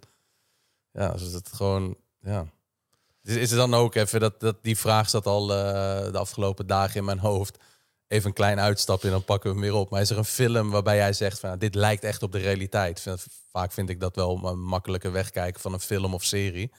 ja, 0.92 1.08
als 1.08 1.22
het 1.22 1.54
gewoon, 1.54 1.98
ja. 2.20 2.46
Is 3.24 3.52
er 3.52 3.58
dan 3.58 3.74
ook 3.74 3.96
even 3.96 4.20
dat, 4.20 4.40
dat 4.40 4.64
die 4.64 4.78
vraag 4.78 5.10
zat 5.10 5.26
al 5.26 5.52
uh, 5.52 5.58
de 6.12 6.18
afgelopen 6.18 6.68
dagen 6.68 6.96
in 6.96 7.06
mijn 7.06 7.20
hoofd. 7.20 7.58
Even 8.08 8.28
een 8.28 8.34
klein 8.34 8.60
uitstapje 8.60 9.08
en 9.08 9.14
dan 9.14 9.24
pakken 9.24 9.50
we 9.50 9.56
hem 9.56 9.66
weer 9.66 9.80
op. 9.80 9.90
Maar 9.90 10.02
is 10.02 10.10
er 10.10 10.18
een 10.18 10.26
film 10.26 10.70
waarbij 10.70 10.96
jij 10.96 11.14
zegt 11.14 11.40
van 11.40 11.50
nou, 11.50 11.62
dit 11.62 11.76
lijkt 11.76 12.04
echt 12.04 12.24
op 12.24 12.32
de 12.32 12.38
realiteit? 12.38 13.06
Vaak 13.52 13.72
vind 13.72 13.90
ik 13.90 14.00
dat 14.00 14.16
wel 14.16 14.48
een 14.48 14.64
makkelijke 14.64 15.10
wegkijken 15.10 15.62
van 15.62 15.74
een 15.74 15.80
film 15.80 16.14
of 16.14 16.24
serie. 16.24 16.72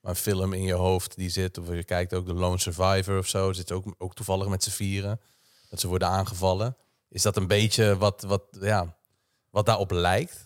Maar 0.00 0.10
een 0.10 0.18
film 0.18 0.52
in 0.52 0.62
je 0.62 0.74
hoofd 0.74 1.16
die 1.16 1.28
zit, 1.28 1.58
of 1.58 1.68
je 1.68 1.84
kijkt 1.84 2.14
ook 2.14 2.26
de 2.26 2.34
Lone 2.34 2.58
Survivor 2.58 3.18
of 3.18 3.28
zo, 3.28 3.52
zit 3.52 3.72
ook, 3.72 3.94
ook 3.98 4.14
toevallig 4.14 4.48
met 4.48 4.62
z'n 4.62 4.70
vieren. 4.70 5.20
Dat 5.68 5.80
ze 5.80 5.88
worden 5.88 6.08
aangevallen. 6.08 6.76
Is 7.08 7.22
dat 7.22 7.36
een 7.36 7.46
beetje 7.46 7.96
wat, 7.96 8.22
wat, 8.22 8.42
ja, 8.60 8.96
wat 9.50 9.66
daarop 9.66 9.90
lijkt? 9.90 10.43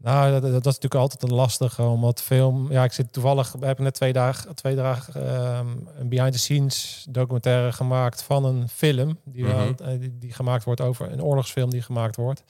Nou, 0.00 0.30
dat, 0.30 0.42
dat, 0.42 0.52
dat, 0.52 0.66
is 0.66 0.78
natuurlijk 0.78 0.94
altijd 0.94 1.22
een 1.22 1.34
lastige, 1.34 1.82
omdat 1.82 2.22
film... 2.22 2.72
Ja, 2.72 2.84
ik 2.84 2.92
zit 2.92 3.12
toevallig... 3.12 3.52
We 3.52 3.66
hebben 3.66 3.84
net 3.84 3.94
twee 3.94 4.12
dagen, 4.12 4.54
twee 4.54 4.74
dagen 4.74 5.42
um, 5.56 5.88
een 5.98 6.08
behind-the-scenes 6.08 7.06
documentaire 7.10 7.72
gemaakt 7.72 8.22
van 8.22 8.44
een 8.44 8.68
film. 8.68 9.18
Die, 9.24 9.44
mm 9.44 9.50
-hmm. 9.50 9.74
uh, 9.80 10.00
die, 10.00 10.18
die, 10.18 10.32
gemaakt 10.32 10.64
wordt 10.64 10.80
over 10.80 11.12
een 11.12 11.22
oorlogsfilm 11.22 11.70
die 11.70 11.82
gemaakt 11.82 12.16
wordt. 12.16 12.42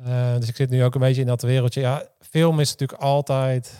Uh, 0.00 0.36
dus 0.38 0.48
ik 0.48 0.56
zit 0.56 0.70
nu 0.70 0.84
ook 0.84 0.94
een 0.94 1.00
beetje 1.00 1.20
in 1.20 1.26
dat 1.26 1.42
wereldje. 1.42 1.80
Ja, 1.80 2.08
film 2.20 2.60
is 2.60 2.70
natuurlijk 2.70 3.00
altijd 3.00 3.78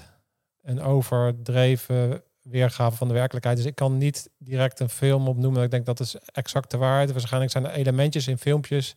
een 0.63 0.83
overdreven 0.83 2.23
weergave 2.43 2.97
van 2.97 3.09
de 3.09 3.15
werkelijkheid. 3.15 3.57
Dus 3.57 3.67
ik 3.67 3.75
kan 3.75 3.99
niet 3.99 4.31
direct 4.39 4.81
een 4.81 4.89
film 4.89 5.29
opnoemen. 5.29 5.63
Ik 5.63 5.71
denk 5.71 5.87
dat 5.87 6.01
is 6.01 6.17
exact 6.33 6.71
de 6.71 6.77
waarheid. 6.77 7.13
Waarschijnlijk 7.13 7.53
zijn 7.53 7.67
er 7.67 7.71
elementjes 7.73 8.29
in 8.29 8.39
filmpjes 8.39 8.95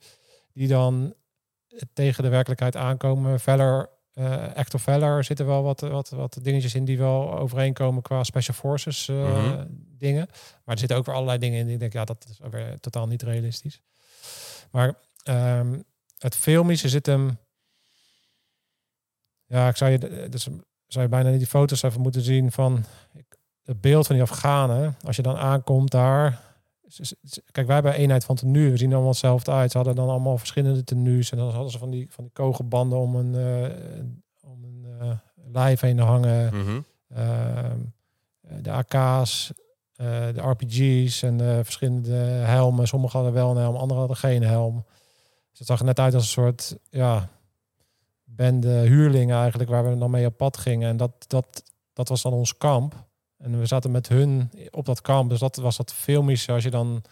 die 0.54 0.68
dan 0.68 1.14
tegen 1.94 2.24
de 2.24 2.30
werkelijkheid 2.30 2.76
aankomen. 2.76 3.40
Veller, 3.40 3.90
uh, 4.14 4.54
Actor 4.54 4.80
Veller 4.80 5.24
zitten 5.24 5.46
wel 5.46 5.64
wat, 5.64 5.80
wat, 5.80 6.10
wat 6.10 6.40
dingetjes 6.42 6.76
in 6.76 6.86
die 6.86 6.98
wel 6.98 7.38
overeenkomen 7.38 8.02
qua 8.02 8.24
Special 8.24 8.56
Forces 8.56 9.08
uh, 9.08 9.18
mm 9.18 9.34
-hmm. 9.34 9.68
dingen. 9.98 10.28
Maar 10.66 10.74
er 10.74 10.80
zitten 10.80 10.98
ook 10.98 11.06
weer 11.06 11.16
allerlei 11.16 11.40
dingen 11.40 11.60
in 11.60 11.66
die 11.66 11.74
ik 11.74 11.80
denk, 11.80 11.94
ja, 11.94 12.06
dat 12.06 12.26
is 12.30 12.40
weer 12.52 12.80
totaal 12.80 13.08
niet 13.08 13.22
realistisch. 13.22 13.82
Maar 14.72 14.94
um, 15.24 15.84
het 16.18 16.36
filmische 16.36 16.90
zit 16.90 17.06
hem... 17.06 17.38
Ja, 19.46 19.68
ik 19.68 19.76
zou 19.76 19.92
je, 19.92 20.28
dus 20.30 20.48
zou 20.88 21.04
je 21.04 21.10
bijna 21.10 21.32
die 21.32 21.48
foto's 21.48 21.84
even 21.84 22.02
moeten 22.02 22.22
zien 22.22 22.52
van 22.52 22.86
het 23.64 23.82
beeld 23.82 24.08
van 24.08 24.16
die 24.16 24.24
Afghanen. 24.24 24.96
Als 25.06 25.16
je 25.16 25.22
dan 25.22 25.38
aankomt 25.38 25.92
daar. 25.92 26.49
Kijk, 27.52 27.68
wij 27.68 27.76
hebben 27.76 27.94
eenheid 27.94 28.26
van 28.26 28.36
tenue. 28.36 28.72
We 28.72 28.78
zien 28.78 28.92
allemaal 28.92 29.10
hetzelfde 29.10 29.52
uit. 29.52 29.72
Ze 29.72 29.78
hadden 29.78 29.96
dan 29.96 30.10
allemaal 30.10 30.38
verschillende 30.38 30.84
tenues. 30.84 31.32
En 31.32 31.38
dan 31.38 31.50
hadden 31.50 31.72
ze 31.72 31.78
van 31.78 31.90
die, 31.90 32.08
van 32.10 32.24
die 32.24 32.34
kogelbanden 32.34 33.00
om 33.00 33.16
een, 33.16 33.34
uh, 33.34 34.52
om 34.52 34.64
een 34.64 34.86
uh, 35.02 35.12
lijf 35.52 35.80
heen 35.80 36.00
hangen. 36.00 36.56
Mhm. 36.56 36.80
Ehm, 37.08 37.80
de 38.62 38.72
AK's, 38.72 39.52
de 39.96 40.42
RPG's 40.42 41.22
en 41.22 41.40
verschillende 41.64 42.14
helmen. 42.14 42.88
Sommigen 42.88 43.20
hadden 43.20 43.38
wel 43.38 43.52
een 43.52 43.62
helm, 43.62 43.76
anderen 43.76 43.98
hadden 43.98 44.18
geen 44.18 44.44
helm. 44.44 44.86
Dus 45.50 45.60
het 45.60 45.68
zag 45.68 45.80
er 45.80 45.86
net 45.86 46.00
uit 46.00 46.14
als 46.14 46.24
een 46.24 46.30
soort 46.30 46.78
ja, 46.90 47.30
bende 48.24 48.70
huurlingen 48.70 49.38
eigenlijk, 49.38 49.70
waar 49.70 49.90
we 49.90 49.98
dan 49.98 50.12
mee 50.12 50.26
op 50.26 50.38
pad 50.38 50.58
gingen. 50.58 50.90
En 50.90 50.98
dat, 50.98 51.12
dat, 51.28 51.64
dat 51.94 52.10
was 52.10 52.22
dan 52.22 52.34
ons 52.34 52.58
kamp. 52.58 53.08
En 53.40 53.60
we 53.60 53.66
zaten 53.66 53.92
met 53.92 54.08
hun 54.08 54.52
op 54.72 54.86
dat 54.86 55.02
kamp. 55.02 55.30
Dus 55.30 55.40
dat 55.40 55.56
was 55.56 55.78
dat 55.78 55.94
filmische. 55.94 56.52
Als 56.52 56.64
je 56.64 56.70
dan, 56.70 57.04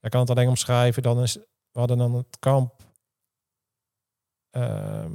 je 0.00 0.08
kan 0.08 0.20
het 0.20 0.30
alleen 0.30 0.48
omschrijven, 0.48 1.02
dan 1.02 1.22
is, 1.22 1.34
we 1.70 1.78
hadden 1.78 1.98
dan 1.98 2.14
het 2.14 2.38
kamp 2.38 2.82
ehm, 4.50 5.12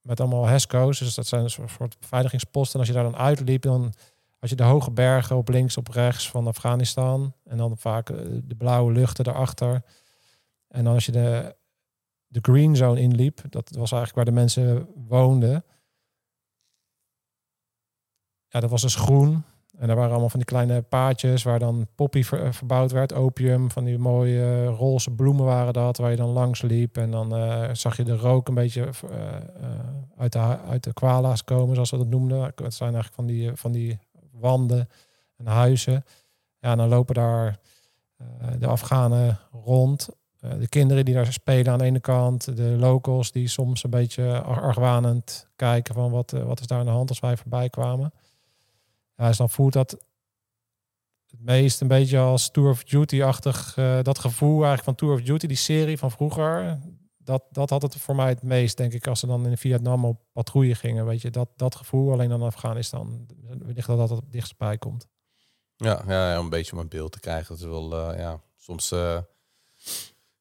met 0.00 0.20
allemaal 0.20 0.46
HESCO's. 0.46 0.98
Dus 0.98 1.14
dat 1.14 1.26
zijn 1.26 1.42
een 1.42 1.50
soort 1.50 1.98
beveiligingsposten. 1.98 2.72
En 2.72 2.78
als 2.78 2.88
je 2.88 2.94
daar 2.94 3.10
dan 3.12 3.20
uitliep, 3.20 3.62
dan 3.62 3.92
als 4.38 4.50
je 4.50 4.56
de 4.56 4.62
hoge 4.62 4.90
bergen 4.90 5.36
op 5.36 5.48
links, 5.48 5.76
op 5.76 5.88
rechts 5.88 6.30
van 6.30 6.46
Afghanistan. 6.46 7.34
En 7.44 7.56
dan 7.56 7.78
vaak 7.78 8.10
eh, 8.10 8.16
de 8.42 8.54
blauwe 8.54 8.92
luchten 8.92 9.24
daarachter. 9.24 9.82
En 10.68 10.84
dan 10.84 10.94
als 10.94 11.06
je 11.06 11.12
de, 11.12 11.56
de 12.26 12.38
green 12.42 12.76
zone 12.76 13.00
inliep, 13.00 13.42
dat 13.48 13.70
was 13.70 13.92
eigenlijk 13.92 14.14
waar 14.14 14.34
de 14.34 14.40
mensen 14.40 14.88
woonden. 15.08 15.64
Ja, 18.48 18.60
dat 18.60 18.70
was 18.70 18.82
dus 18.82 18.94
groen. 18.94 19.44
En 19.82 19.88
daar 19.88 19.96
waren 19.96 20.10
allemaal 20.10 20.30
van 20.30 20.38
die 20.38 20.48
kleine 20.48 20.82
paadjes 20.82 21.42
waar 21.42 21.58
dan 21.58 21.86
poppy 21.94 22.22
ver, 22.22 22.54
verbouwd 22.54 22.90
werd, 22.90 23.12
opium, 23.12 23.70
van 23.70 23.84
die 23.84 23.98
mooie 23.98 24.66
roze 24.66 25.10
bloemen 25.10 25.44
waren 25.44 25.72
dat, 25.72 25.96
waar 25.96 26.10
je 26.10 26.16
dan 26.16 26.28
langs 26.28 26.62
liep. 26.62 26.96
En 26.96 27.10
dan 27.10 27.36
uh, 27.36 27.68
zag 27.72 27.96
je 27.96 28.04
de 28.04 28.16
rook 28.16 28.48
een 28.48 28.54
beetje 28.54 28.88
uit, 30.16 30.32
de, 30.32 30.38
uit 30.68 30.84
de 30.84 30.92
kwala's 30.92 31.44
komen, 31.44 31.74
zoals 31.74 31.88
ze 31.88 31.96
dat 31.96 32.06
noemden. 32.06 32.42
Het 32.42 32.74
zijn 32.74 32.94
eigenlijk 32.94 33.14
van 33.14 33.26
die, 33.26 33.50
van 33.54 33.72
die 33.72 33.98
wanden 34.30 34.88
en 35.36 35.46
huizen. 35.46 36.04
Ja, 36.58 36.70
en 36.70 36.76
dan 36.76 36.88
lopen 36.88 37.14
daar 37.14 37.58
de 38.58 38.66
Afghanen 38.66 39.38
rond. 39.64 40.08
de 40.40 40.68
kinderen 40.68 41.04
die 41.04 41.14
daar 41.14 41.32
spelen 41.32 41.72
aan 41.72 41.78
de 41.78 41.84
ene 41.84 42.00
kant. 42.00 42.56
De 42.56 42.76
locals 42.78 43.32
die 43.32 43.48
soms 43.48 43.84
een 43.84 43.90
beetje 43.90 44.40
argwanend 44.40 45.48
kijken 45.56 45.94
van 45.94 46.10
wat, 46.10 46.30
wat 46.30 46.60
is 46.60 46.66
daar 46.66 46.78
aan 46.78 46.84
de 46.84 46.90
hand 46.90 47.08
als 47.08 47.20
wij 47.20 47.36
voorbij 47.36 47.68
kwamen. 47.68 48.12
Ja, 49.22 49.28
dus 49.28 49.36
dan 49.36 49.50
voelt 49.50 49.72
dat 49.72 49.90
het 51.26 51.40
meest 51.40 51.80
een 51.80 51.88
beetje 51.88 52.18
als 52.18 52.50
Tour 52.50 52.70
of 52.70 52.84
Duty-achtig. 52.84 53.76
Uh, 53.76 54.02
dat 54.02 54.18
gevoel 54.18 54.64
eigenlijk 54.64 54.84
van 54.84 54.94
Tour 54.94 55.14
of 55.14 55.22
Duty, 55.22 55.46
die 55.46 55.56
serie 55.56 55.98
van 55.98 56.10
vroeger. 56.10 56.78
Dat, 57.18 57.44
dat 57.50 57.70
had 57.70 57.82
het 57.82 57.96
voor 57.96 58.14
mij 58.14 58.28
het 58.28 58.42
meest, 58.42 58.76
denk 58.76 58.92
ik, 58.92 59.06
als 59.06 59.20
ze 59.20 59.26
dan 59.26 59.46
in 59.46 59.56
Vietnam 59.58 60.04
op 60.04 60.20
patrouille 60.32 60.74
gingen. 60.74 61.06
Weet 61.06 61.20
je, 61.20 61.30
dat, 61.30 61.48
dat 61.56 61.74
gevoel 61.74 62.12
alleen 62.12 62.28
dan 62.28 62.42
Afghanistan. 62.42 63.26
Wellicht 63.58 63.86
dat 63.86 63.98
dat 63.98 64.10
het 64.10 64.32
dichtstbij 64.32 64.78
komt. 64.78 65.06
Ja, 65.76 66.02
ja, 66.06 66.32
ja, 66.32 66.38
een 66.38 66.48
beetje 66.48 66.72
om 66.72 66.78
een 66.78 66.88
beeld 66.88 67.12
te 67.12 67.20
krijgen. 67.20 67.48
Dat 67.48 67.58
is 67.58 67.64
wel, 67.64 68.10
uh, 68.10 68.18
ja, 68.18 68.40
soms 68.56 68.92
uh, 68.92 69.18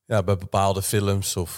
ja, 0.05 0.23
bij 0.23 0.37
bepaalde 0.37 0.81
films 0.81 1.37
of 1.37 1.57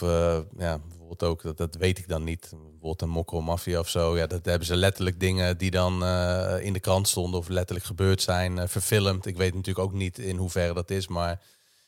ja, 0.58 0.80
ook, 1.18 1.42
dat, 1.42 1.58
dat 1.58 1.76
weet 1.76 1.98
ik 1.98 2.08
dan 2.08 2.24
niet. 2.24 2.54
Bijvoorbeeld 2.84 3.12
een 3.12 3.18
mokro 3.18 3.42
mafia 3.42 3.80
of 3.80 3.90
zo. 3.90 4.18
Ja, 4.18 4.28
dat 4.28 4.46
hebben 4.46 4.68
ze 4.68 4.76
letterlijk 4.76 5.20
dingen 5.20 5.58
die 5.58 5.72
dan 5.72 6.04
uh, 6.04 6.56
in 6.60 6.74
de 6.74 6.80
krant 6.80 7.08
stonden 7.08 7.40
of 7.40 7.48
letterlijk 7.48 7.86
gebeurd 7.86 8.22
zijn, 8.22 8.58
uh, 8.58 8.64
verfilmd. 8.68 9.26
Ik 9.26 9.38
weet 9.38 9.54
natuurlijk 9.54 9.86
ook 9.86 9.94
niet 9.94 10.20
in 10.20 10.38
hoeverre 10.38 10.74
dat 10.74 10.90
is, 10.92 11.08
maar 11.08 11.30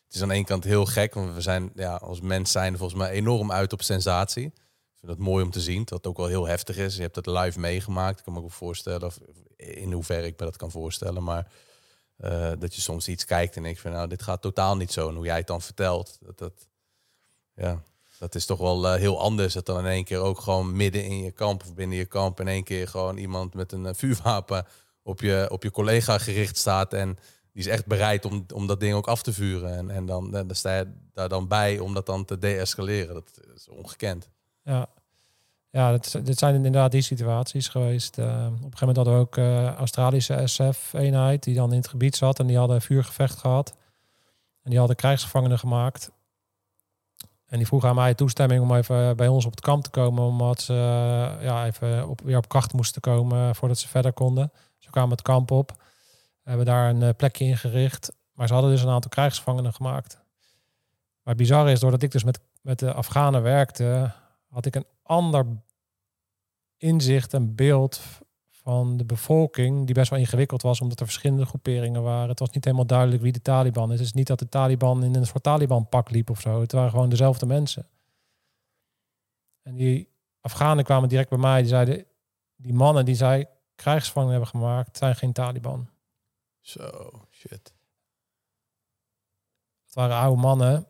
het 0.05 0.15
is 0.15 0.21
aan 0.21 0.27
de 0.27 0.33
ene 0.33 0.45
kant 0.45 0.63
heel 0.63 0.85
gek, 0.85 1.13
want 1.13 1.33
we 1.33 1.41
zijn 1.41 1.71
ja, 1.75 1.95
als 1.95 2.21
mens 2.21 2.51
zijn 2.51 2.77
volgens 2.77 2.99
mij 2.99 3.09
enorm 3.09 3.51
uit 3.51 3.73
op 3.73 3.81
sensatie. 3.81 4.45
Ik 4.45 4.97
vind 4.99 5.11
dat 5.11 5.17
mooi 5.17 5.43
om 5.43 5.51
te 5.51 5.61
zien, 5.61 5.81
dat 5.85 6.07
ook 6.07 6.17
wel 6.17 6.27
heel 6.27 6.47
heftig 6.47 6.77
is. 6.77 6.95
Je 6.95 7.01
hebt 7.01 7.15
het 7.15 7.25
live 7.25 7.59
meegemaakt, 7.59 8.17
ik 8.17 8.23
kan 8.23 8.33
me 8.33 8.41
ook 8.41 8.51
voorstellen, 8.51 9.03
of 9.03 9.19
in 9.55 9.91
hoeverre 9.91 10.25
ik 10.25 10.39
me 10.39 10.45
dat 10.45 10.57
kan 10.57 10.71
voorstellen, 10.71 11.23
maar 11.23 11.51
uh, 12.17 12.51
dat 12.59 12.75
je 12.75 12.81
soms 12.81 13.07
iets 13.07 13.25
kijkt 13.25 13.55
en 13.55 13.65
ik 13.65 13.79
vind, 13.79 13.93
nou, 13.93 14.07
dit 14.07 14.23
gaat 14.23 14.41
totaal 14.41 14.77
niet 14.77 14.91
zo. 14.91 15.09
En 15.09 15.15
hoe 15.15 15.25
jij 15.25 15.37
het 15.37 15.47
dan 15.47 15.61
vertelt, 15.61 16.17
dat, 16.21 16.37
dat 16.37 16.67
ja, 17.53 17.83
dat 18.26 18.36
is 18.36 18.45
toch 18.45 18.59
wel 18.59 18.86
uh, 18.86 18.93
heel 18.93 19.19
anders. 19.19 19.53
Dat 19.53 19.65
dan 19.65 19.80
in 19.80 19.86
één 19.86 20.03
keer 20.03 20.19
ook 20.19 20.39
gewoon 20.39 20.76
midden 20.76 21.03
in 21.03 21.23
je 21.23 21.32
kamp 21.32 21.63
of 21.63 21.73
binnen 21.73 21.97
je 21.97 22.05
kamp 22.05 22.39
in 22.39 22.47
één 22.47 22.63
keer 22.63 22.88
gewoon 22.88 23.17
iemand 23.17 23.53
met 23.53 23.71
een 23.71 23.84
uh, 23.84 23.89
vuurwapen 23.93 24.65
op 25.03 25.21
je, 25.21 25.47
op 25.51 25.63
je 25.63 25.71
collega 25.71 26.17
gericht 26.17 26.57
staat. 26.57 26.93
En 26.93 27.17
die 27.51 27.63
is 27.63 27.67
echt 27.67 27.86
bereid 27.86 28.26
om, 28.26 28.45
om 28.53 28.67
dat 28.67 28.80
ding 28.80 28.93
ook 28.93 29.07
af 29.07 29.21
te 29.21 29.34
vuren. 29.34 29.78
En, 29.78 29.89
en 29.89 30.05
dan, 30.05 30.32
dan 30.32 30.55
sta 30.55 30.78
je 30.78 30.88
daar 31.13 31.30
dan 31.30 31.47
bij 31.47 31.80
om 31.80 31.93
dat 31.93 32.05
dan 32.05 32.26
te 32.26 32.38
deescaleren. 32.38 33.13
Dat 33.13 33.41
is 33.55 33.69
ongekend. 33.69 34.30
Ja, 34.63 34.88
ja 35.69 35.91
dit, 35.91 36.26
dit 36.26 36.38
zijn 36.38 36.55
inderdaad 36.55 36.91
die 36.91 37.01
situaties 37.01 37.67
geweest. 37.67 38.17
Op 38.17 38.23
een 38.23 38.57
gegeven 38.57 38.78
moment 38.80 38.95
hadden 38.97 39.13
we 39.13 39.19
ook 39.19 39.38
Australische 39.78 40.41
SF-eenheid 40.47 41.43
die 41.43 41.55
dan 41.55 41.71
in 41.71 41.78
het 41.78 41.88
gebied 41.88 42.15
zat. 42.15 42.39
En 42.39 42.47
die 42.47 42.57
hadden 42.57 42.82
vuurgevecht 42.82 43.38
gehad. 43.38 43.73
En 44.63 44.69
die 44.69 44.80
hadden 44.80 44.95
krijgsgevangenen 44.95 45.59
gemaakt. 45.59 46.11
En 47.45 47.57
die 47.57 47.67
vroeg 47.67 47.85
aan 47.85 47.95
mij 47.95 48.13
toestemming 48.13 48.61
om 48.61 48.75
even 48.75 49.15
bij 49.15 49.27
ons 49.27 49.45
op 49.45 49.51
het 49.51 49.61
kamp 49.61 49.83
te 49.83 49.89
komen. 49.89 50.23
Omdat 50.23 50.61
ze 50.61 50.73
uh, 50.73 51.43
ja, 51.43 51.65
even 51.65 52.07
op, 52.09 52.21
weer 52.21 52.37
op 52.37 52.49
kracht 52.49 52.73
moesten 52.73 53.01
komen 53.01 53.55
voordat 53.55 53.77
ze 53.77 53.87
verder 53.87 54.13
konden. 54.13 54.51
Ze 54.77 54.89
kwamen 54.89 55.11
het 55.11 55.21
kamp 55.21 55.51
op. 55.51 55.83
Hebben 56.43 56.65
daar 56.65 56.89
een 56.89 57.01
uh, 57.01 57.09
plekje 57.17 57.45
ingericht. 57.45 58.11
Maar 58.33 58.47
ze 58.47 58.53
hadden 58.53 58.71
dus 58.71 58.81
een 58.81 58.89
aantal 58.89 59.09
krijgsgevangenen 59.09 59.73
gemaakt. 59.73 60.13
Maar 61.23 61.33
het 61.33 61.37
bizarre 61.37 61.71
is, 61.71 61.79
doordat 61.79 62.01
ik 62.01 62.11
dus 62.11 62.23
met, 62.23 62.39
met 62.61 62.79
de 62.79 62.93
Afghanen 62.93 63.41
werkte, 63.41 64.11
had 64.49 64.65
ik 64.65 64.75
een 64.75 64.87
ander 65.03 65.45
inzicht 66.77 67.33
en 67.33 67.55
beeld 67.55 68.01
van 68.66 68.97
de 68.97 69.05
bevolking, 69.05 69.86
die 69.86 69.95
best 69.95 70.09
wel 70.09 70.20
ingewikkeld 70.20 70.61
was, 70.61 70.82
omdat 70.82 70.99
er 70.99 71.05
verschillende 71.05 71.45
groeperingen 71.45 72.03
waren. 72.03 72.30
Het 72.30 72.39
was 72.39 72.49
niet 72.49 72.63
helemaal 72.63 72.86
duidelijk 72.86 73.22
wie 73.22 73.32
de 73.32 73.41
Taliban 73.41 73.91
is. 73.91 73.99
Het 73.99 74.07
is 74.07 74.13
niet 74.13 74.28
dat 74.28 74.39
de 74.39 74.49
Taliban 74.49 75.03
in 75.03 75.16
een 75.16 75.26
soort 75.26 75.43
Taliban-pak 75.43 76.09
liep 76.09 76.30
of 76.30 76.41
zo. 76.41 76.61
Het 76.61 76.72
waren 76.72 76.89
gewoon 76.89 77.09
dezelfde 77.09 77.45
mensen. 77.45 77.88
En 79.61 79.76
die 79.76 80.09
Afghanen 80.41 80.84
kwamen 80.84 81.09
direct 81.09 81.30
bij 81.30 81.38
mij. 81.38 81.59
Die 81.59 81.70
zeiden, 81.70 82.05
die 82.55 82.74
mannen 82.74 83.05
die 83.05 83.16
zij 83.16 83.49
krijgsgevangenen 83.76 84.34
hebben 84.34 84.51
gemaakt, 84.51 84.97
zijn 84.97 85.16
geen 85.16 85.34
Taliban. 85.34 85.89
Zo, 86.59 87.11
shit. 87.32 87.74
Het 89.86 89.93
waren 89.93 90.16
oude 90.16 90.41
mannen 90.41 90.88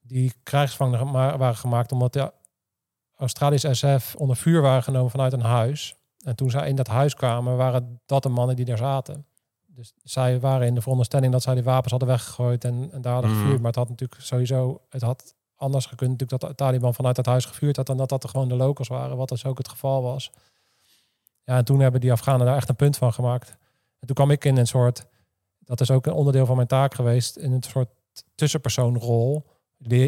die 0.00 0.32
krijgsgevangenen 0.42 1.12
waren 1.12 1.56
gemaakt 1.56 1.92
omdat 1.92 2.12
de 2.12 2.32
Australische 3.16 3.74
SF 3.74 4.14
onder 4.16 4.36
vuur 4.36 4.62
waren 4.62 4.82
genomen 4.82 5.10
vanuit 5.10 5.32
een 5.32 5.40
huis. 5.40 5.94
En 6.24 6.36
toen 6.36 6.50
zij 6.50 6.68
in 6.68 6.76
dat 6.76 6.86
huis 6.86 7.14
kwamen, 7.14 7.56
waren 7.56 8.00
dat 8.06 8.22
de 8.22 8.28
mannen 8.28 8.56
die 8.56 8.64
daar 8.64 8.76
zaten. 8.76 9.26
Dus 9.66 9.92
zij 10.02 10.40
waren 10.40 10.66
in 10.66 10.74
de 10.74 10.80
veronderstelling 10.80 11.32
dat 11.32 11.42
zij 11.42 11.54
die 11.54 11.62
wapens 11.62 11.90
hadden 11.90 12.08
weggegooid 12.08 12.64
en, 12.64 12.88
en 12.92 13.00
daar 13.00 13.12
hadden 13.12 13.30
mm. 13.30 13.36
gevuurd. 13.36 13.58
Maar 13.58 13.66
het 13.66 13.76
had 13.76 13.88
natuurlijk 13.88 14.20
sowieso, 14.20 14.80
het 14.88 15.02
had 15.02 15.34
anders 15.56 15.86
gekund 15.86 16.10
natuurlijk 16.10 16.40
dat 16.40 16.50
de 16.50 16.56
Taliban 16.56 16.94
vanuit 16.94 17.16
het 17.16 17.26
huis 17.26 17.44
gevuurd 17.44 17.76
had 17.76 17.86
dan 17.86 17.96
dat 17.96 18.08
dat 18.08 18.22
er 18.22 18.28
gewoon 18.28 18.48
de 18.48 18.54
locals 18.54 18.88
waren, 18.88 19.16
wat 19.16 19.28
dus 19.28 19.44
ook 19.44 19.58
het 19.58 19.68
geval 19.68 20.02
was. 20.02 20.30
Ja, 21.44 21.56
en 21.56 21.64
toen 21.64 21.80
hebben 21.80 22.00
die 22.00 22.12
Afghanen 22.12 22.46
daar 22.46 22.56
echt 22.56 22.68
een 22.68 22.76
punt 22.76 22.96
van 22.96 23.12
gemaakt. 23.12 23.48
En 23.98 24.06
toen 24.06 24.14
kwam 24.14 24.30
ik 24.30 24.44
in 24.44 24.56
een 24.56 24.66
soort, 24.66 25.06
dat 25.58 25.80
is 25.80 25.90
ook 25.90 26.06
een 26.06 26.12
onderdeel 26.12 26.46
van 26.46 26.56
mijn 26.56 26.68
taak 26.68 26.94
geweest, 26.94 27.36
in 27.36 27.52
een 27.52 27.62
soort 27.62 27.88
tussenpersoonrol, 28.34 29.46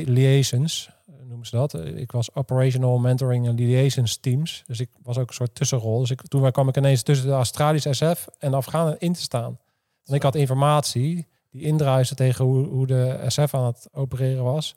liaisons 0.04 0.90
noemen 1.26 1.46
ze 1.46 1.56
dat. 1.56 1.74
Ik 1.74 2.12
was 2.12 2.34
operational 2.34 2.98
mentoring 2.98 3.46
en 3.46 3.54
liaisons 3.54 4.16
teams. 4.16 4.62
Dus 4.66 4.80
ik 4.80 4.90
was 5.02 5.18
ook 5.18 5.28
een 5.28 5.34
soort 5.34 5.54
tussenrol. 5.54 5.98
Dus 5.98 6.10
ik, 6.10 6.22
toen 6.22 6.50
kwam 6.50 6.68
ik 6.68 6.76
ineens 6.76 7.02
tussen 7.02 7.26
de 7.26 7.32
Australische 7.32 7.94
SF 7.94 8.26
en 8.38 8.50
de 8.50 8.56
Afghanen 8.56 8.98
in 8.98 9.12
te 9.12 9.20
staan. 9.20 9.58
En 10.04 10.14
ik 10.14 10.22
had 10.22 10.34
informatie 10.34 11.28
die 11.50 11.62
indruiste 11.62 12.14
tegen 12.14 12.44
hoe, 12.44 12.66
hoe 12.66 12.86
de 12.86 13.24
SF 13.26 13.54
aan 13.54 13.64
het 13.64 13.88
opereren 13.92 14.44
was. 14.44 14.74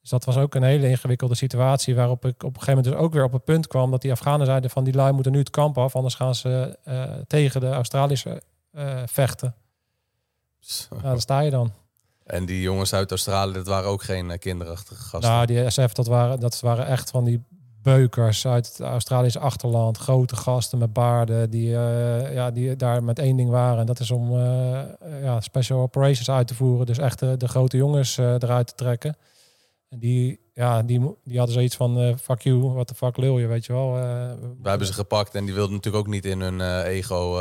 Dus 0.00 0.10
dat 0.10 0.24
was 0.24 0.36
ook 0.36 0.54
een 0.54 0.62
hele 0.62 0.88
ingewikkelde 0.88 1.34
situatie 1.34 1.94
waarop 1.94 2.24
ik 2.24 2.42
op 2.42 2.54
een 2.54 2.60
gegeven 2.60 2.74
moment 2.74 2.94
dus 2.94 3.04
ook 3.04 3.12
weer 3.12 3.24
op 3.24 3.32
het 3.32 3.44
punt 3.44 3.66
kwam 3.66 3.90
dat 3.90 4.02
die 4.02 4.12
Afghanen 4.12 4.46
zeiden 4.46 4.70
van 4.70 4.84
die 4.84 4.94
lui 4.94 5.12
moeten 5.12 5.32
nu 5.32 5.38
het 5.38 5.50
kamp 5.50 5.78
af, 5.78 5.96
anders 5.96 6.14
gaan 6.14 6.34
ze 6.34 6.78
uh, 6.88 7.04
tegen 7.26 7.60
de 7.60 7.70
Australische 7.70 8.42
uh, 8.72 9.02
vechten. 9.06 9.54
Ja, 10.90 11.00
daar 11.02 11.20
sta 11.20 11.40
je 11.40 11.50
dan. 11.50 11.72
En 12.28 12.46
die 12.46 12.60
jongens 12.60 12.94
uit 12.94 13.10
Australië, 13.10 13.52
dat 13.52 13.66
waren 13.66 13.90
ook 13.90 14.02
geen 14.02 14.30
uh, 14.30 14.38
kinderachtige 14.38 15.02
gasten. 15.02 15.30
Nou, 15.30 15.46
die 15.46 15.70
SF, 15.70 15.92
dat 15.92 16.06
waren, 16.06 16.40
dat 16.40 16.60
waren 16.60 16.86
echt 16.86 17.10
van 17.10 17.24
die 17.24 17.44
beukers 17.82 18.46
uit 18.46 18.66
het 18.66 18.80
Australische 18.80 19.38
achterland. 19.38 19.98
Grote 19.98 20.36
gasten 20.36 20.78
met 20.78 20.92
baarden 20.92 21.50
die, 21.50 21.70
uh, 21.70 22.34
ja, 22.34 22.50
die 22.50 22.76
daar 22.76 23.04
met 23.04 23.18
één 23.18 23.36
ding 23.36 23.50
waren. 23.50 23.78
En 23.78 23.86
dat 23.86 24.00
is 24.00 24.10
om 24.10 24.32
uh, 24.32 24.80
ja, 25.22 25.40
special 25.40 25.80
operations 25.80 26.30
uit 26.30 26.46
te 26.46 26.54
voeren. 26.54 26.86
Dus 26.86 26.98
echt 26.98 27.18
de, 27.18 27.36
de 27.36 27.48
grote 27.48 27.76
jongens 27.76 28.16
eruit 28.16 28.66
te 28.66 28.74
trekken. 28.74 29.16
En 29.88 29.98
die, 29.98 30.40
ja, 30.54 30.82
die, 30.82 31.16
die 31.24 31.36
hadden 31.36 31.54
zoiets 31.54 31.76
van, 31.76 31.98
eh, 31.98 32.16
fuck 32.16 32.40
you, 32.40 32.58
what 32.60 32.86
the 32.86 32.94
fuck 32.94 33.16
lul 33.16 33.38
je, 33.38 33.46
weet 33.46 33.66
je 33.66 33.72
wel. 33.72 33.96
Eh, 33.96 34.02
Wij 34.62 34.70
hebben 34.70 34.86
ze 34.86 34.92
gepakt 34.92 35.34
en 35.34 35.44
die 35.44 35.54
wilden 35.54 35.74
natuurlijk 35.74 36.06
ook 36.06 36.12
niet 36.12 36.24
in 36.24 36.40
hun 36.40 36.60
eh, 36.60 36.84
ego. 36.84 37.38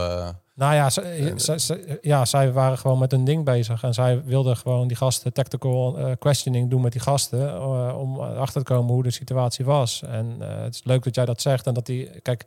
Nou 0.57 0.73
ja, 0.75 0.89
ze, 0.89 1.33
ze- 1.37 1.59
ze- 1.59 1.99
ja, 2.01 2.25
zij 2.25 2.51
waren 2.51 2.77
gewoon 2.77 2.99
met 2.99 3.11
hun 3.11 3.23
ding 3.25 3.45
bezig. 3.45 3.83
En 3.83 3.93
zij 3.93 4.23
wilden 4.23 4.57
gewoon 4.57 4.87
die 4.87 4.97
gasten 4.97 5.33
tactical 5.33 5.97
eh, 5.97 6.11
questioning 6.19 6.69
doen 6.69 6.81
met 6.81 6.91
die 6.91 7.01
gasten. 7.01 7.49
eh, 7.49 7.97
om 7.99 8.19
achter 8.19 8.63
te 8.63 8.73
komen 8.73 8.93
hoe 8.93 9.03
de 9.03 9.11
situatie 9.11 9.65
was. 9.65 10.01
En 10.07 10.35
eh, 10.39 10.47
het 10.63 10.73
is 10.75 10.81
leuk 10.83 11.03
dat 11.03 11.15
jij 11.15 11.25
dat 11.25 11.41
zegt. 11.41 11.67
En 11.67 11.73
dat 11.73 11.85
die, 11.85 12.09
kijk, 12.21 12.45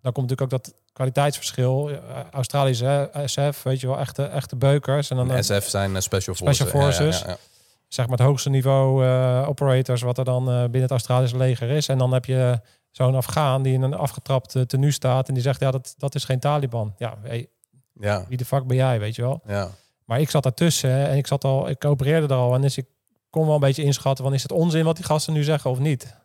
dan 0.00 0.12
komt 0.12 0.30
natuurlijk 0.30 0.42
ook 0.54 0.62
dat 0.64 0.74
kwaliteitsverschil. 0.92 1.90
Australisch 2.32 2.80
hè, 2.80 3.04
SF, 3.26 3.62
weet 3.62 3.80
je 3.80 3.86
wel, 3.86 3.98
echte, 3.98 4.22
echte 4.24 4.56
beukers. 4.56 5.10
En 5.10 5.16
dan 5.16 5.44
SF 5.44 5.68
zijn 5.68 6.02
Special 6.02 6.34
Forces. 6.34 6.56
Special 6.56 6.80
Ja, 6.80 6.86
ja, 6.86 6.92
Forces. 6.92 7.20
ja, 7.20 7.28
ja. 7.30 7.36
zeg 7.88 8.06
maar 8.08 8.18
het 8.18 8.26
hoogste 8.26 8.50
niveau 8.50 9.06
operators 9.46 10.02
wat 10.02 10.18
er 10.18 10.24
dan 10.24 10.44
binnen 10.44 10.80
het 10.82 10.90
Australische 10.90 11.36
leger 11.36 11.70
is. 11.70 11.88
En 11.88 11.98
dan 11.98 12.12
heb 12.12 12.24
je 12.24 12.60
zo'n 12.92 13.14
Afghaan 13.14 13.62
die 13.62 13.72
in 13.72 13.82
een 13.82 13.94
afgetrapt 13.94 14.54
eh, 14.54 14.62
tenue 14.62 14.90
staat 14.90 15.28
en 15.28 15.34
die 15.34 15.42
zegt 15.42 15.60
ja 15.60 15.70
dat, 15.70 15.94
dat 15.98 16.14
is 16.14 16.24
geen 16.24 16.40
Taliban. 16.40 16.94
Ja, 16.98 17.18
hey, 17.22 17.48
Ja, 17.92 18.24
wie 18.28 18.36
de 18.36 18.44
fuck 18.44 18.66
ben 18.66 18.76
jij, 18.76 19.00
weet 19.00 19.14
je 19.14 19.22
wel? 19.22 19.42
ja. 19.46 19.70
Maar 20.04 20.20
ik 20.20 20.30
zat 20.30 20.42
daartussen 20.42 20.90
hè, 20.90 21.04
en 21.04 21.16
ik 21.16 21.26
zat 21.26 21.44
al, 21.44 21.68
ik 21.68 21.84
opereerde 21.84 22.34
er 22.34 22.40
al 22.40 22.54
en 22.54 22.60
dus 22.60 22.76
ik 22.76 22.86
kon 23.30 23.44
wel 23.46 23.54
een 23.54 23.60
beetje 23.60 23.82
inschatten 23.82 24.24
van 24.24 24.34
is 24.34 24.42
het 24.42 24.52
onzin 24.52 24.84
wat 24.84 24.96
die 24.96 25.04
gasten 25.04 25.32
nu 25.32 25.42
zeggen 25.42 25.70
of 25.70 25.78
niet. 25.78 26.16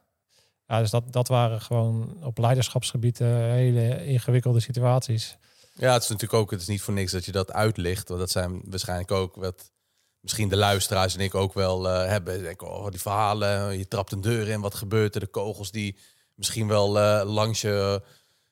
Ja, 0.68 0.80
dus 0.80 0.89
dat, 0.89 1.13
dat 1.13 1.28
waren 1.28 1.61
gewoon 1.61 2.18
op 2.24 2.38
leiderschapsgebied 2.38 3.22
eh, 3.22 3.28
hele 3.28 4.05
ingewikkelde 4.05 4.59
situaties. 4.59 5.38
Ja, 5.74 5.93
het 5.93 6.03
is 6.03 6.09
natuurlijk 6.09 6.41
ook, 6.41 6.51
het 6.51 6.61
is 6.61 6.68
niet 6.68 6.82
voor 6.82 6.93
niks 6.93 7.11
dat 7.11 7.26
je 7.26 7.32
dat 7.32 7.51
uitlicht. 7.51 8.07
Want 8.07 8.20
dat 8.20 8.30
zijn 8.32 8.61
waarschijnlijk 8.65 9.11
ook 9.11 9.36
wat 9.36 9.72
misschien 10.20 10.49
de 10.49 10.57
luisteraars 10.57 11.15
en 11.15 11.22
ik 11.22 11.36
ook 11.36 11.53
wel 11.53 11.89
eh, 11.89 12.07
hebben. 12.07 12.43
Denk, 12.43 12.61
oh, 12.61 12.89
die 12.89 13.01
verhalen, 13.01 13.78
je 13.78 13.88
trapt 13.88 14.11
een 14.11 14.22
deur 14.22 14.47
in, 14.47 14.61
wat 14.61 14.76
gebeurt 14.76 15.15
er? 15.15 15.22
De 15.22 15.28
kogels 15.28 15.72
die 15.72 15.97
misschien 16.38 16.67
wel 16.67 16.99
eh, 16.99 17.33
langs 17.33 17.61
je 17.61 18.01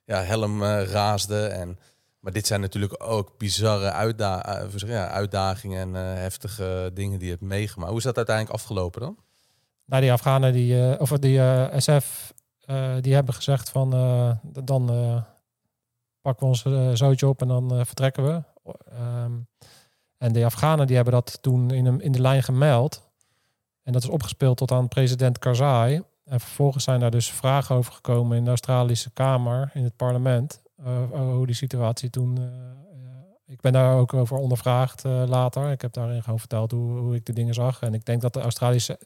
ja, 0.05 0.21
helm 0.21 0.63
eh, 0.63 0.83
raasden. 0.83 1.51
En, 1.53 1.79
maar 2.19 2.31
dit 2.31 2.47
zijn 2.47 2.61
natuurlijk 2.61 3.03
ook 3.03 3.37
bizarre 3.37 3.85
eh, 3.85 4.87
ja, 4.87 5.07
uitdagingen 5.07 5.95
en 5.95 6.17
heftige 6.17 6.91
dingen 6.93 7.19
die 7.19 7.27
je 7.27 7.33
hebt 7.33 7.45
meegemaakt. 7.45 7.89
Hoe 7.89 7.99
is 7.99 8.05
dat 8.05 8.17
uiteindelijk 8.17 8.55
afgelopen 8.55 9.01
dan? 9.01 9.17
Nou, 9.85 10.01
die 10.01 10.11
Afghanen, 10.11 10.53
die, 10.53 10.99
of 10.99 11.09
die 11.09 11.41
SF, 11.77 12.33
die 13.01 13.13
hebben 13.13 13.33
gezegd 13.33 13.69
van 13.69 13.89
dan 14.63 14.85
pakken 16.21 16.47
we 16.47 16.69
ons 16.69 16.99
zootje 16.99 17.27
op 17.27 17.41
en 17.41 17.47
dan 17.47 17.85
vertrekken 17.85 18.25
we. 18.25 18.43
Ehm, 18.91 19.31
en 20.17 20.33
de 20.33 20.45
Afghanen 20.45 20.87
die 20.87 20.95
hebben 20.95 21.13
dat 21.13 21.37
toen 21.41 21.71
in, 21.71 22.01
in 22.01 22.11
de 22.11 22.21
lijn 22.21 22.43
gemeld. 22.43 23.01
En 23.83 23.93
dat 23.93 24.03
is 24.03 24.09
opgespeeld 24.09 24.57
tot 24.57 24.71
aan 24.71 24.87
president 24.87 25.39
Karzai. 25.39 26.03
En 26.25 26.39
vervolgens 26.39 26.83
zijn 26.83 26.99
daar 26.99 27.11
dus 27.11 27.31
vragen 27.31 27.75
over 27.75 27.93
gekomen 27.93 28.37
in 28.37 28.43
de 28.43 28.49
Australische 28.49 29.09
Kamer, 29.11 29.71
in 29.73 29.83
het 29.83 29.95
parlement. 29.95 30.61
over 30.85 31.19
hoe 31.19 31.45
die 31.45 31.55
situatie 31.55 32.09
toen. 32.09 32.37
eh, 32.37 32.43
eh, 32.43 32.51
ik 33.45 33.61
ben 33.61 33.73
daar 33.73 33.95
ook 33.97 34.13
over 34.13 34.37
ondervraagd 34.37 35.03
later. 35.03 35.71
Ik 35.71 35.81
heb 35.81 35.93
daarin 35.93 36.23
gewoon 36.23 36.39
verteld 36.39 36.71
hoe, 36.71 36.97
hoe 36.97 37.15
ik 37.15 37.25
de 37.25 37.33
dingen 37.33 37.53
zag. 37.53 37.81
En 37.81 37.93
ik 37.93 38.05
denk 38.05 38.21
dat 38.21 38.33
de 38.33 38.41
Australische 38.41 38.99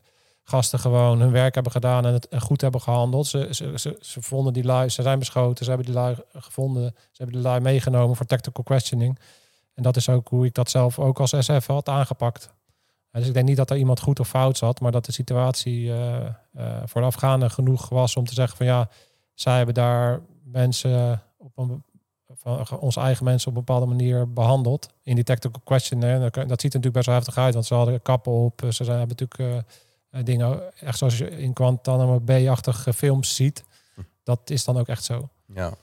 gasten 0.44 0.80
gewoon 0.80 1.20
hun 1.20 1.32
werk 1.32 1.54
hebben 1.54 1.72
gedaan 1.72 2.06
en 2.06 2.14
het 2.14 2.28
goed 2.38 2.62
hebben 2.62 2.82
gehandeld. 2.82 3.28
Ze, 3.28 3.48
ze, 3.52 3.74
ze, 3.76 3.98
ze 4.02 4.22
vonden 4.22 4.54
die 4.54 4.64
lui, 4.64 4.90
ze 4.90 5.02
zijn 5.02 5.20
beschoten, 5.20 5.66
ze 5.66 5.72
hebben 5.72 5.88
die 5.88 5.96
lui 5.96 6.16
gevonden, 6.34 6.92
ze 6.96 7.24
hebben 7.24 7.36
die 7.36 7.46
lui 7.46 7.60
meegenomen 7.60 8.16
voor 8.16 8.26
tactical 8.26 8.64
questioning. 8.64 9.20
En 9.74 9.84
dat 9.84 9.96
is 9.96 10.10
ook 10.10 10.28
hoe 10.28 10.46
ik 10.46 10.54
dat 10.54 10.70
zelf 10.70 11.00
ook 11.00 11.20
als 11.20 11.34
SF 11.40 11.68
had 11.68 11.90
aangepakt. 11.90 12.54
Dus 13.12 13.28
ik 13.28 13.34
denk 13.34 13.48
niet 13.48 13.58
dat 13.58 13.70
er 13.70 13.78
iemand 13.78 14.00
goed 14.00 14.20
of 14.20 14.28
fout 14.28 14.58
zat, 14.58 14.80
maar 14.80 14.92
dat 14.92 15.06
de 15.06 15.12
situatie 15.12 15.92
eh, 15.92 16.26
eh, 16.26 16.34
voor 16.86 17.02
de 17.02 17.08
Afghanen 17.08 17.52
genoeg 17.52 17.90
was 17.90 18.16
om 18.16 18.26
te 18.26 18.34
zeggen 18.34 18.58
van 18.58 18.66
ja, 18.66 18.90
zij 19.34 19.58
hebben 19.58 19.74
daar 19.74 20.22
mensen 20.44 21.24
op 21.38 21.58
een 21.58 21.84
van 22.34 22.80
onze 22.80 23.00
eigen 23.00 23.24
mensen 23.24 23.50
op 23.50 23.58
een 23.58 23.64
bepaalde 23.64 23.86
manier 23.86 24.34
behandeld 24.34 24.90
in 25.04 25.16
die 25.16 25.24
tactical 25.24 25.62
question. 25.64 26.02
Hè. 26.02 26.20
Dat, 26.20 26.34
ziet 26.34 26.48
er 26.48 26.48
natuurlijk 26.48 26.94
best 26.94 27.06
wel 27.06 27.16
heftig 27.16 27.38
uit, 27.38 27.54
want 27.54 27.66
ze 27.66 27.74
hadden 27.74 28.02
kappen 28.02 28.32
op, 28.32 28.62
ze 28.70 28.84
zijn, 28.84 28.98
hebben 28.98 29.18
natuurlijk 29.18 29.40
eh, 29.40 30.20
eh, 30.20 30.26
dingen, 30.26 30.80
echt 30.80 30.98
zoals 30.98 31.18
je 31.18 31.30
in 31.30 31.52
Guantanamo 31.54 32.20
B-achtige 32.20 32.94
films 32.94 33.36
ziet. 33.36 33.64
Dat 34.24 34.50
is 34.50 34.64
dan 34.64 34.78
ook 34.78 34.88
echt 34.88 35.04
zo. 35.04 35.30
Ja. 35.54 35.74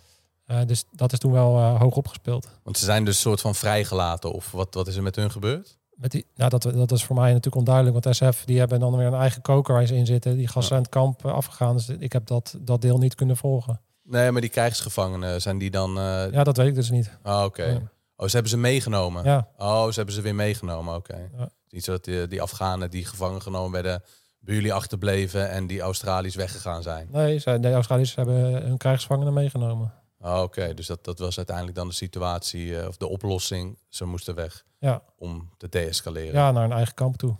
Eh, 0.45 0.61
dus 0.67 0.85
dat 0.91 1.13
is 1.13 1.19
toen 1.19 1.33
wel 1.33 1.57
eh, 1.57 1.81
hoog 1.81 1.97
opgespeeld. 1.97 2.49
Want 2.63 2.79
ze 2.79 2.85
zijn 2.85 3.05
dus 3.05 3.21
soort 3.21 3.41
van 3.41 3.55
vrijgelaten. 3.55 4.33
Of 4.33 4.51
wat, 4.51 4.75
wat 4.75 4.87
is 4.87 4.97
er 4.97 5.03
met 5.03 5.17
hun 5.17 5.31
gebeurd? 5.31 5.79
Met 5.97 6.11
die, 6.11 6.27
nou, 6.35 6.51
dat, 6.51 6.63
dat 6.63 6.93
is 6.93 7.05
voor 7.05 7.17
mij 7.17 7.29
natuurlijk 7.29 7.57
onduidelijk. 7.57 8.05
Want 8.05 8.17
SF 8.17 8.45
die 8.45 8.59
hebben 8.59 8.81
dan 8.81 8.97
weer 8.97 9.07
een 9.07 9.15
eigen 9.15 9.43
koker 9.43 9.93
in 9.93 10.07
zitten. 10.07 10.37
Die 10.37 10.47
gasten 10.47 10.63
zijn 10.65 10.81
het 10.81 10.89
kamp 10.91 11.25
eh, 11.25 11.33
afgegaan. 11.33 11.77
Dus 11.77 11.89
ik 11.89 12.13
heb 12.13 12.27
dat, 12.27 12.57
dat 12.61 12.81
deel 12.81 12.99
niet 12.99 13.15
kunnen 13.15 13.37
volgen. 13.37 13.81
Nee, 14.03 14.31
maar 14.31 14.41
die 14.41 14.51
krijgsgevangenen, 14.51 15.41
zijn 15.43 15.59
die 15.59 15.71
dan... 15.71 15.99
eh 15.99 16.33
Ja, 16.33 16.45
dat 16.45 16.57
weet 16.57 16.67
ik 16.67 16.75
dus 16.75 16.91
niet. 16.91 17.11
Ah, 17.23 17.45
oké. 17.45 17.65
Ja. 17.65 17.81
Oh, 18.17 18.27
ze 18.27 18.33
hebben 18.33 18.51
ze 18.51 18.57
meegenomen? 18.57 19.25
Ja, 19.25 19.49
Oh, 19.59 19.87
ze 19.87 19.93
hebben 19.95 20.15
ze 20.15 20.21
weer 20.21 20.35
meegenomen, 20.35 20.95
oké. 20.95 21.29
Ja. 21.37 21.49
Niet 21.69 21.85
zo 21.85 21.93
dat 21.93 22.05
die, 22.05 22.27
die 22.27 22.43
Afghanen 22.43 22.91
die 22.91 23.05
gevangen 23.05 23.43
genomen 23.43 23.71
werden... 23.73 24.03
bij 24.39 24.55
jullie 24.55 24.73
achterbleven 24.73 25.51
en 25.51 25.67
die 25.67 25.81
Australiërs 25.81 26.35
weggegaan 26.35 26.83
zijn. 26.83 27.09
nee, 27.11 27.41
de 27.61 27.73
Australiërs 27.73 28.15
hebben 28.15 28.63
hun 28.63 28.77
krijgsgevangenen 28.77 29.33
meegenomen. 29.33 29.93
Oh, 30.21 30.41
oké. 30.43 30.75
Dus 30.75 30.87
dat, 30.87 31.05
dat 31.05 31.19
was 31.19 31.37
uiteindelijk 31.37 31.77
dan 31.77 31.89
de 31.89 31.95
situatie 31.95 32.79
eh, 32.81 32.89
of 32.89 32.97
de 32.97 33.07
oplossing. 33.07 33.79
Ze 33.89 34.05
moesten 34.05 34.35
weg 34.35 34.65
Ja, 34.79 35.03
om 35.17 35.51
te 35.57 35.69
deescaleren. 35.69 36.35
ja 36.35 36.53
naar 36.53 36.65
een 36.65 36.73
eigen 36.73 36.95
kamp 36.95 37.17
toe. 37.17 37.37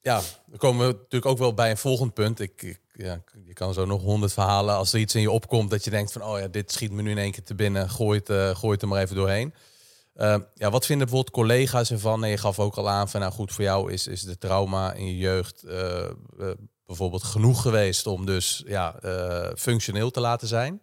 Ja, 0.00 0.20
dan 0.46 0.58
komen 0.58 0.86
we 0.86 0.92
natuurlijk 0.92 1.26
ook 1.26 1.38
wel 1.38 1.54
bij 1.54 1.70
een 1.70 1.76
volgend 1.76 2.14
punt. 2.14 2.40
Ik, 2.40 2.62
ik, 2.62 2.80
ja, 2.92 3.22
je 3.44 3.52
kan 3.52 3.74
zo 3.74 3.84
nog 3.84 4.02
honderd 4.02 4.32
verhalen. 4.32 4.74
Als 4.74 4.92
er 4.92 4.98
iets 5.00 5.14
in 5.14 5.20
je 5.20 5.30
opkomt 5.30 5.70
dat 5.70 5.84
je 5.84 5.90
denkt 5.90 6.12
van... 6.12 6.22
oh 6.22 6.38
ja, 6.38 6.48
dit 6.48 6.72
schiet 6.72 6.90
me 6.92 7.02
nu 7.02 7.10
in 7.10 7.18
één 7.18 7.32
keer 7.32 7.44
te 7.44 7.54
binnen. 7.54 7.90
Gooi 7.90 8.18
het, 8.18 8.28
eh, 8.30 8.56
gooi 8.56 8.72
het 8.72 8.82
er 8.82 8.88
maar 8.88 9.02
even 9.02 9.16
doorheen. 9.16 9.54
Eh, 10.14 10.36
ja, 10.54 10.70
wat 10.70 10.86
vinden 10.86 11.06
bijvoorbeeld 11.06 11.34
collega's 11.36 11.90
ervan? 11.90 12.20
Nee, 12.20 12.30
je 12.30 12.36
gaf 12.36 12.58
ook 12.58 12.74
al 12.76 12.88
aan 12.88 13.08
van... 13.08 13.20
nou 13.20 13.32
goed, 13.32 13.52
voor 13.52 13.64
jou 13.64 13.92
is, 13.92 14.06
is 14.06 14.22
de 14.22 14.38
trauma 14.38 14.92
in 14.92 15.06
je 15.06 15.16
jeugd... 15.16 15.62
eh, 15.62 16.08
bijvoorbeeld 16.86 17.22
genoeg 17.22 17.62
geweest 17.62 18.06
om 18.06 18.26
dus 18.26 18.62
ja, 18.66 18.94
functioneel 19.56 20.10
te 20.10 20.20
laten 20.20 20.48
zijn. 20.48 20.80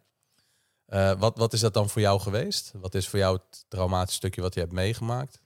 Eh, 0.89 1.11
wat, 1.19 1.37
wat 1.37 1.53
is 1.53 1.59
dat 1.59 1.73
dan 1.73 1.89
voor 1.89 2.01
jou 2.01 2.19
geweest? 2.19 2.73
Wat 2.81 2.95
is 2.95 3.07
voor 3.07 3.19
jou 3.19 3.35
het 3.35 3.65
traumatische 3.67 4.15
stukje 4.15 4.41
wat 4.41 4.53
je 4.53 4.59
hebt 4.59 4.71
meegemaakt? 4.71 5.41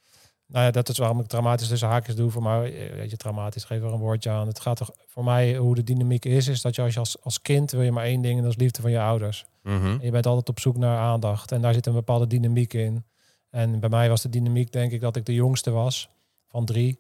Nou 0.46 0.66
ja, 0.66 0.72
dat 0.72 0.90
is 0.90 0.98
waarom 0.98 1.20
ik 1.20 1.28
traumatisch 1.28 1.68
tussen 1.68 1.88
haakjes 1.88 2.16
doe. 2.16 2.32
Voor 2.32 2.44
mij, 2.44 2.88
eh, 2.88 2.96
weet 2.96 3.10
je, 3.10 3.18
traumatisch, 3.18 3.64
geef 3.64 3.82
er 3.82 3.94
een 3.94 4.00
woordje 4.00 4.30
aan. 4.30 4.48
Het 4.48 4.60
gaat 4.60 4.78
toch 4.78 4.92
voor 5.08 5.24
mij, 5.24 5.56
hoe 5.56 5.76
de 5.76 5.84
dynamiek 5.84 6.26
is, 6.26 6.48
is 6.48 6.62
dat 6.62 6.76
je 6.76 6.82
als, 6.82 6.94
je 6.94 7.00
als, 7.00 7.22
als 7.22 7.42
kind 7.42 7.72
wil 7.72 7.82
je 7.82 7.92
maar 7.92 8.04
één 8.04 8.22
ding 8.22 8.38
en 8.38 8.44
dat 8.44 8.52
is 8.52 8.58
liefde 8.58 8.82
van 8.82 8.92
je 8.92 9.00
ouders. 9.00 9.46
Mhm. 9.62 9.98
Je 10.02 10.12
bent 10.12 10.26
altijd 10.26 10.50
op 10.50 10.60
zoek 10.60 10.78
naar 10.78 10.98
aandacht. 10.98 11.52
En 11.52 11.62
daar 11.62 11.74
zit 11.74 11.86
een 11.86 11.94
bepaalde 11.94 12.28
dynamiek 12.28 12.74
in. 12.74 13.06
En 13.50 13.80
bij 13.80 13.90
mij 13.90 14.10
was 14.10 14.22
de 14.22 14.30
dynamiek, 14.30 14.72
denk 14.72 14.92
ik, 14.92 15.02
dat 15.02 15.16
ik 15.16 15.26
de 15.26 15.34
jongste 15.34 15.72
was 15.72 16.10
van 16.48 16.66
drie. 16.66 17.00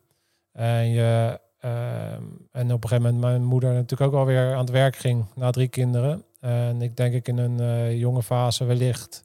En, 0.51 0.89
je, 0.89 1.39
ehm, 1.63 2.23
en 2.51 2.73
op 2.73 2.83
een 2.83 2.89
gegeven 2.89 3.01
moment 3.01 3.21
mijn 3.21 3.43
moeder 3.43 3.73
natuurlijk 3.73 4.13
ook 4.13 4.19
alweer 4.19 4.53
aan 4.53 4.59
het 4.59 4.69
werk 4.69 4.95
ging 4.95 5.25
na 5.35 5.51
drie 5.51 5.67
kinderen. 5.67 6.23
En 6.39 6.81
ik 6.81 6.97
denk 6.97 7.13
ik 7.13 7.27
in 7.27 7.37
een 7.37 7.59
eh, 7.59 7.99
jonge 7.99 8.23
fase 8.23 8.65
wellicht 8.65 9.23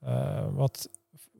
eh, 0.00 0.44
wat 0.50 0.88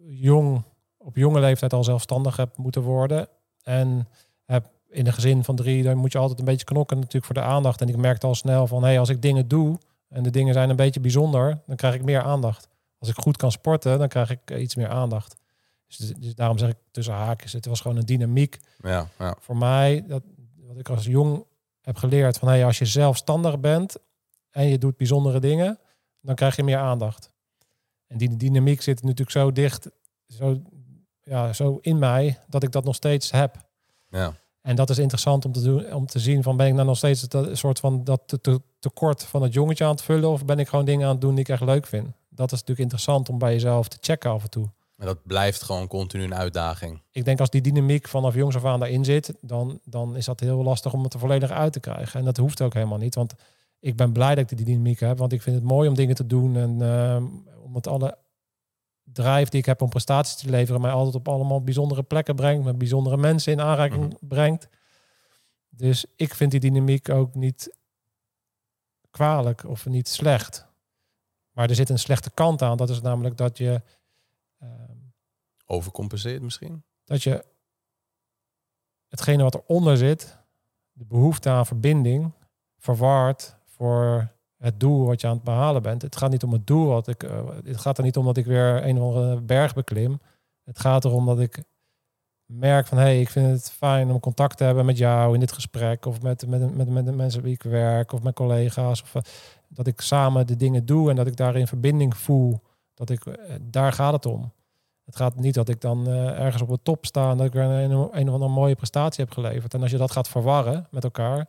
jong, 0.07 0.63
op 0.99 1.17
jonge 1.17 1.41
leeftijd 1.41 1.73
al 1.73 1.85
zelfstandig 1.85 2.37
heb 2.37 2.57
moeten 2.57 2.83
worden. 2.83 3.29
En 3.63 4.09
heb 4.45 4.71
in 4.89 5.07
een 5.07 5.13
gezin 5.13 5.45
van 5.45 5.57
drie, 5.57 5.83
dan 5.83 5.97
moet 5.97 6.13
je 6.13 6.19
altijd 6.19 6.39
een 6.39 6.45
beetje 6.45 6.65
knokken 6.65 6.97
natuurlijk 6.97 7.25
voor 7.25 7.35
de 7.35 7.41
aandacht. 7.41 7.81
En 7.81 7.89
ik 7.89 7.97
merkte 7.97 8.27
al 8.27 8.35
snel 8.35 8.67
van, 8.67 8.83
hé, 8.83 8.89
hey, 8.89 8.99
als 8.99 9.09
ik 9.09 9.23
dingen 9.23 9.49
doe 9.49 9.79
en 10.09 10.23
de 10.23 10.31
dingen 10.31 10.55
zijn 10.55 10.71
een 10.71 10.77
beetje 10.77 11.01
bijzonder, 11.01 11.61
dan 11.67 11.77
krijg 11.77 11.95
ik 11.95 12.05
meer 12.05 12.23
aandacht. 12.23 12.69
Als 12.99 13.09
ik 13.09 13.17
goed 13.17 13.37
kan 13.37 13.53
sporten, 13.53 13.99
dan 13.99 14.09
krijg 14.09 14.31
ik 14.31 14.51
eh, 14.51 14.63
iets 14.63 14.75
meer 14.75 14.89
aandacht. 14.89 15.37
Dus, 15.87 15.97
dus 15.97 16.35
daarom 16.35 16.59
zeg 16.59 16.69
ik 16.69 16.77
tussen 16.91 17.15
haakjes, 17.15 17.53
het 17.53 17.67
was 17.67 17.81
gewoon 17.81 17.97
een 17.97 18.07
dynamiek 18.07 18.59
Ja, 18.83 19.09
ja. 19.19 19.37
voor 19.41 19.57
mij, 19.57 20.05
dat, 20.09 20.23
wat 20.75 20.89
ik 20.89 20.97
als 20.97 21.05
jong 21.05 21.45
heb 21.81 21.97
geleerd, 21.97 22.39
van 22.39 22.49
hey, 22.49 22.65
als 22.65 22.79
je 22.79 22.85
zelfstandig 22.85 23.61
bent 23.61 23.97
en 24.51 24.67
je 24.69 24.79
doet 24.79 24.97
bijzondere 24.97 25.41
dingen, 25.41 25.79
dan 26.21 26.35
krijg 26.35 26.57
je 26.57 26.63
meer 26.63 26.79
aandacht. 26.79 27.31
En 28.07 28.19
die 28.19 28.37
dynamiek 28.37 28.83
zit 28.83 29.03
natuurlijk 29.03 29.31
zo 29.31 29.53
dicht, 29.53 29.89
zo, 30.29 30.63
ja, 31.23 31.53
zo 31.53 31.79
in 31.81 31.99
mij, 31.99 32.39
dat 32.49 32.63
ik 32.63 32.73
dat 32.73 32.85
nog 32.85 32.95
steeds 32.95 33.31
heb. 33.31 33.57
ja. 34.09 34.35
En 34.61 34.77
dat 34.77 34.91
is 34.91 34.99
interessant 34.99 35.45
om 35.45 35.53
te, 35.53 35.63
doen, 35.63 35.93
om 35.95 36.07
te 36.07 36.19
zien 36.19 36.43
van 36.43 36.57
ben 36.57 36.67
ik 36.67 36.73
nou 36.75 36.87
nog 36.87 36.97
steeds 36.97 37.29
dat, 37.29 37.57
soort 37.59 37.79
van 37.81 38.05
dat 38.05 38.23
te- 38.27 38.41
te- 38.41 38.61
tekort 38.79 39.23
van 39.25 39.43
het 39.43 39.53
jongetje 39.53 39.85
aan 39.85 39.91
het 39.91 40.03
vullen 40.03 40.29
of 40.29 40.45
ben 40.45 40.59
ik 40.59 40.69
gewoon 40.69 40.85
dingen 40.85 41.07
aan 41.07 41.13
het 41.13 41.21
doen 41.21 41.31
die 41.35 41.41
ik 41.45 41.49
echt 41.49 41.63
leuk 41.63 41.87
vind. 41.87 42.07
Dat 42.29 42.47
is 42.47 42.53
natuurlijk 42.53 42.79
interessant 42.79 43.29
om 43.29 43.39
bij 43.39 43.53
jezelf 43.53 43.89
te 43.89 43.97
checken 44.01 44.31
af 44.31 44.43
en 44.43 44.51
toe. 44.51 44.69
Maar 45.05 45.15
dat 45.15 45.27
blijft 45.27 45.63
gewoon 45.63 45.87
continu 45.87 46.25
een 46.25 46.35
uitdaging. 46.35 47.03
ik 47.11 47.25
denk 47.25 47.41
als 47.41 47.51
die 47.51 47.61
dynamiek 47.61 48.09
vanaf 48.09 48.35
jongs 48.35 48.57
af 48.57 48.65
aan 48.65 48.81
daarin 48.81 49.05
zit, 49.05 49.35
dan, 49.41 49.81
dan 49.85 50.17
is 50.17 50.25
dat 50.25 50.41
heel 50.41 50.63
lastig 50.63 50.93
om 50.93 51.03
het 51.03 51.13
er 51.15 51.19
volledig 51.19 51.51
uit 51.51 51.73
te 51.73 51.81
krijgen. 51.81 52.19
En 52.19 52.25
dat 52.25 52.37
hoeft 52.37 52.63
ook 52.63 52.75
helemaal 52.75 52.99
niet, 52.99 53.15
want 53.15 53.35
ik 53.81 53.97
ben 53.97 54.13
blij 54.13 54.35
dat 54.35 54.51
ik 54.51 54.57
die 54.57 54.67
dynamiek 54.67 55.01
heb, 55.01 55.19
want 55.19 55.33
ik 55.33 55.43
vind 55.43 55.57
het 55.57 55.65
mooi 55.65 55.89
om 55.89 55.95
dingen 55.95 56.15
te 56.15 56.27
doen 56.27 56.57
en 56.57 56.83
ehm, 56.83 57.25
om 57.65 57.75
het 57.75 57.87
alle 57.87 58.19
drive 59.05 59.51
die 59.51 59.61
ik 59.61 59.67
heb 59.67 59.83
om 59.83 59.89
prestaties 59.89 60.35
te 60.35 60.51
leveren, 60.51 60.81
mij 60.81 60.91
altijd 60.91 61.15
op 61.15 61.29
allemaal 61.29 61.63
bijzondere 61.63 62.03
plekken 62.03 62.37
brengt, 62.37 62.65
met 62.65 62.79
bijzondere 62.79 63.17
mensen 63.17 63.53
in 63.53 63.61
aanraking 63.61 64.17
brengt. 64.21 64.69
Dus 65.69 66.05
ik 66.17 66.35
vind 66.35 66.51
die 66.51 66.61
dynamiek 66.61 67.09
ook 67.09 67.35
niet 67.35 67.77
kwalijk 69.11 69.65
of 69.65 69.87
niet 69.87 70.09
slecht. 70.09 70.67
Maar 71.51 71.69
er 71.69 71.75
zit 71.75 71.89
een 71.89 71.99
slechte 71.99 72.31
kant 72.31 72.63
aan. 72.63 72.77
Dat 72.77 72.91
is 72.91 73.01
namelijk 73.01 73.37
dat 73.37 73.59
je, 73.59 73.83
ehm, 74.59 74.94
Overcompenseert 75.75 76.43
misschien? 76.43 76.83
dat 77.05 77.23
je 77.23 77.45
hetgene 79.09 79.43
wat 79.43 79.55
eronder 79.55 79.97
zit, 79.97 80.39
de 80.93 81.05
behoefte 81.05 81.51
aan 81.51 81.67
verbinding, 81.67 82.33
verwaart 82.79 83.57
voor 83.67 84.33
het 84.57 84.81
doel 84.81 85.07
wat 85.07 85.21
je 85.21 85.27
aan 85.27 85.35
het 85.35 85.45
behalen 85.45 85.83
bent. 85.83 86.03
Het 86.03 86.17
gaat 86.17 86.31
niet 86.31 86.43
om 86.43 86.53
het 86.53 86.67
doel. 86.67 86.87
Wat 86.87 87.09
ik, 87.09 87.23
eh, 87.23 87.49
het 87.65 87.81
gaat 87.81 87.99
er 87.99 88.05
niet 88.05 88.17
om 88.17 88.25
dat 88.25 88.37
ik 88.37 88.47
weer 88.47 88.87
een 88.87 89.01
of 89.01 89.15
andere 89.15 89.41
berg 89.41 89.75
beklim. 89.75 90.21
Het 90.65 90.79
gaat 90.79 91.05
erom 91.05 91.27
dat 91.27 91.41
ik 91.41 91.63
merk 92.47 92.87
van 92.87 92.99
hé, 92.99 93.05
hey, 93.05 93.21
ik 93.21 93.31
vind 93.31 93.51
het 93.51 93.71
fijn 93.71 94.11
om 94.11 94.21
contact 94.21 94.57
te 94.57 94.65
hebben 94.65 94.85
met 94.85 94.99
jou 94.99 95.35
in 95.35 95.41
dit 95.41 95.53
gesprek. 95.53 96.07
Of 96.07 96.23
met, 96.23 96.47
met, 96.47 96.75
met, 96.77 96.89
met 96.89 97.05
de 97.05 97.13
mensen 97.13 97.43
wie 97.43 97.53
ik 97.53 97.63
werk 97.63 98.13
of 98.13 98.23
met 98.23 98.35
collega's. 98.35 99.03
Of 99.03 99.15
eh, 99.15 99.23
dat 99.69 99.87
ik 99.87 100.01
samen 100.01 100.47
de 100.47 100.57
dingen 100.57 100.87
doe 100.87 101.11
en 101.11 101.17
dat 101.17 101.27
ik 101.27 101.37
daarin 101.37 101.67
verbinding 101.67 102.17
voel. 102.17 102.61
Dat 102.95 103.11
ik, 103.11 103.27
eh, 103.27 103.55
daar 103.61 103.93
gaat 103.93 104.13
het 104.13 104.27
om. 104.27 104.53
Het 105.05 105.17
gaat 105.17 105.37
niet 105.37 105.55
dat 105.55 105.69
ik 105.69 105.81
dan 105.81 106.07
eh, 106.07 106.41
ergens 106.41 106.63
op 106.63 106.69
de 106.69 106.79
top 106.83 107.07
sta 107.07 107.31
en 107.31 107.37
dat 107.37 107.47
ik 107.47 107.53
weer 107.53 107.63
een, 107.63 107.91
een 107.91 108.29
of 108.29 108.35
andere 108.35 108.49
mooie 108.53 108.75
prestatie 108.75 109.25
heb 109.25 109.33
geleverd. 109.33 109.75
En 109.75 109.83
als 109.83 109.91
je 109.91 109.97
dat 109.97 110.11
gaat 110.11 110.29
verwarren 110.29 110.87
met 110.91 111.05
elkaar, 111.05 111.49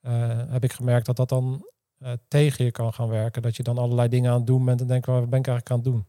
eh, 0.00 0.12
heb 0.48 0.64
ik 0.64 0.72
gemerkt 0.72 1.06
dat 1.06 1.16
dat 1.16 1.28
dan 1.28 1.68
eh, 1.98 2.12
tegen 2.28 2.64
je 2.64 2.70
kan 2.70 2.94
gaan 2.94 3.08
werken. 3.08 3.42
Dat 3.42 3.56
je 3.56 3.62
dan 3.62 3.78
allerlei 3.78 4.08
dingen 4.08 4.30
aan 4.30 4.36
het 4.36 4.46
doen 4.46 4.64
bent 4.64 4.80
en 4.80 4.86
denkt, 4.86 5.06
waar 5.06 5.28
ben 5.28 5.38
ik 5.38 5.46
eigenlijk 5.46 5.70
aan 5.70 5.76
het 5.76 5.84
doen? 5.86 6.06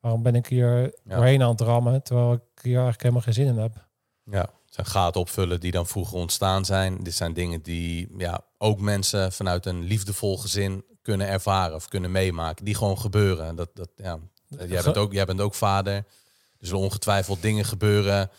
Waarom 0.00 0.22
ben 0.22 0.34
ik 0.34 0.46
hier 0.46 0.82
Ja. 0.82 1.14
doorheen 1.16 1.42
aan 1.42 1.50
het 1.50 1.60
rammen, 1.60 2.02
terwijl 2.02 2.32
ik 2.32 2.40
hier 2.62 2.72
eigenlijk 2.72 3.02
helemaal 3.02 3.22
geen 3.22 3.34
zin 3.34 3.46
in 3.46 3.58
heb? 3.58 3.86
Ja, 4.24 4.40
het 4.40 4.74
zijn 4.74 4.86
gaten 4.86 5.20
opvullen 5.20 5.60
die 5.60 5.70
dan 5.70 5.86
vroeger 5.86 6.18
ontstaan 6.18 6.64
zijn. 6.64 7.02
Dit 7.02 7.14
zijn 7.14 7.32
dingen 7.32 7.62
die 7.62 8.08
ja, 8.18 8.40
ook 8.58 8.80
mensen 8.80 9.32
vanuit 9.32 9.66
een 9.66 9.82
liefdevol 9.82 10.38
gezin 10.38 10.84
kunnen 11.02 11.26
ervaren 11.28 11.74
of 11.74 11.88
kunnen 11.88 12.10
meemaken. 12.10 12.64
Die 12.64 12.74
gewoon 12.74 12.98
gebeuren. 12.98 13.56
Dat, 13.56 13.70
dat, 13.74 13.88
ja, 13.96 14.18
jij, 14.48 14.82
bent 14.82 14.96
ook, 14.96 15.12
jij 15.12 15.24
bent 15.24 15.40
ook 15.40 15.54
vader. 15.54 16.04
Er 16.62 16.68
zullen 16.68 16.82
ongetwijfeld 16.82 17.42
dingen 17.42 17.64
gebeuren 17.64 18.30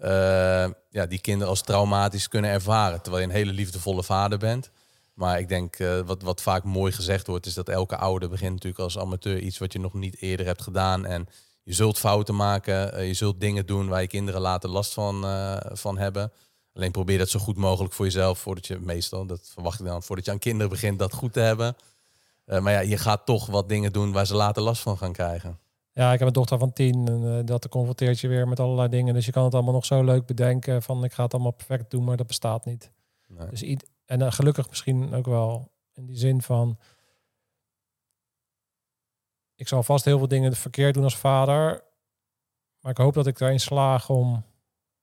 eh, 0.00 0.68
ja, 0.90 1.06
die 1.06 1.20
kinderen 1.20 1.48
als 1.48 1.62
traumatisch 1.62 2.28
kunnen 2.28 2.50
ervaren. 2.50 3.02
Terwijl 3.02 3.22
je 3.22 3.28
een 3.28 3.36
hele 3.36 3.52
liefdevolle 3.52 4.02
vader 4.02 4.38
bent. 4.38 4.70
Maar 5.14 5.38
ik 5.38 5.48
denk, 5.48 5.78
eh, 5.78 6.00
wat, 6.00 6.22
wat 6.22 6.42
vaak 6.42 6.64
mooi 6.64 6.92
gezegd 6.92 7.26
wordt, 7.26 7.46
is 7.46 7.54
dat 7.54 7.68
elke 7.68 7.96
ouder 7.96 8.28
begint 8.28 8.52
natuurlijk 8.52 8.82
als 8.82 8.98
amateur 8.98 9.38
iets 9.38 9.58
wat 9.58 9.72
je 9.72 9.78
nog 9.78 9.94
niet 9.94 10.20
eerder 10.20 10.46
hebt 10.46 10.62
gedaan. 10.62 11.06
En 11.06 11.28
je 11.62 11.72
zult 11.72 11.98
fouten 11.98 12.36
maken, 12.36 12.92
eh, 12.92 13.06
je 13.06 13.14
zult 13.14 13.40
dingen 13.40 13.66
doen 13.66 13.88
waar 13.88 14.00
je 14.00 14.06
kinderen 14.06 14.40
later 14.40 14.70
last 14.70 14.92
van, 14.92 15.24
van 15.72 15.98
hebben. 15.98 16.32
Alleen 16.74 16.90
probeer 16.90 17.18
dat 17.18 17.28
zo 17.28 17.38
goed 17.38 17.56
mogelijk 17.56 17.94
voor 17.94 18.04
jezelf, 18.04 18.38
voordat 18.38 18.66
je 18.66 18.78
meestal, 18.78 19.26
dat 19.26 19.50
verwacht 19.52 19.80
ik 19.80 19.86
dan, 19.86 20.02
voordat 20.02 20.24
je 20.24 20.30
aan 20.30 20.38
kinderen 20.38 20.68
begint, 20.68 20.98
dat 20.98 21.14
goed 21.14 21.32
te 21.32 21.40
hebben. 21.40 21.76
Maar 22.44 22.72
ja, 22.72 22.80
je 22.80 22.98
gaat 22.98 23.26
toch 23.26 23.46
wat 23.46 23.68
dingen 23.68 23.92
doen 23.92 24.12
waar 24.12 24.26
ze 24.26 24.34
later 24.34 24.62
last 24.62 24.82
van 24.82 24.98
gaan 24.98 25.12
krijgen. 25.12 25.58
Ja, 26.00 26.12
ik 26.12 26.18
heb 26.18 26.28
een 26.28 26.34
dochter 26.34 26.58
van 26.58 26.72
tien 26.72 27.08
en 27.08 27.38
eh, 27.38 27.46
dat 27.46 27.68
confronteert 27.68 28.20
je 28.20 28.28
weer 28.28 28.48
met 28.48 28.60
allerlei 28.60 28.88
dingen. 28.88 29.14
Dus 29.14 29.26
je 29.26 29.32
kan 29.32 29.44
het 29.44 29.54
allemaal 29.54 29.72
nog 29.72 29.84
zo 29.84 30.04
leuk 30.04 30.26
bedenken 30.26 30.82
van 30.82 31.04
ik 31.04 31.12
ga 31.12 31.22
het 31.22 31.34
allemaal 31.34 31.52
perfect 31.52 31.90
doen, 31.90 32.04
maar 32.04 32.16
dat 32.16 32.26
bestaat 32.26 32.64
niet. 32.64 32.90
Nee. 33.28 33.48
Dus 33.48 33.62
en 34.04 34.22
eh, 34.22 34.32
gelukkig 34.32 34.68
misschien 34.68 35.14
ook 35.14 35.26
wel 35.26 35.70
in 35.92 36.06
die 36.06 36.16
zin 36.16 36.42
van 36.42 36.78
ik 39.54 39.68
zal 39.68 39.82
vast 39.82 40.04
heel 40.04 40.18
veel 40.18 40.28
dingen 40.28 40.56
verkeerd 40.56 40.94
doen 40.94 41.04
als 41.04 41.16
vader, 41.16 41.82
maar 42.80 42.90
ik 42.90 42.98
hoop 42.98 43.14
dat 43.14 43.26
ik 43.26 43.38
daarin 43.38 43.60
slaag 43.60 44.08
om 44.08 44.44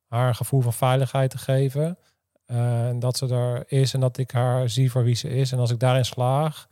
haar 0.07 0.27
een 0.27 0.35
gevoel 0.35 0.61
van 0.61 0.73
veiligheid 0.73 1.29
te 1.29 1.37
geven. 1.37 1.97
Eh, 2.45 2.87
en 2.87 2.99
dat 2.99 3.17
ze 3.17 3.27
er 3.27 3.71
is 3.71 3.93
en 3.93 3.99
dat 3.99 4.17
ik 4.17 4.31
haar 4.31 4.69
zie 4.69 4.91
voor 4.91 5.03
wie 5.03 5.15
ze 5.15 5.29
is. 5.29 5.51
En 5.51 5.59
als 5.59 5.71
ik 5.71 5.79
daarin 5.79 6.05
slaag, 6.05 6.67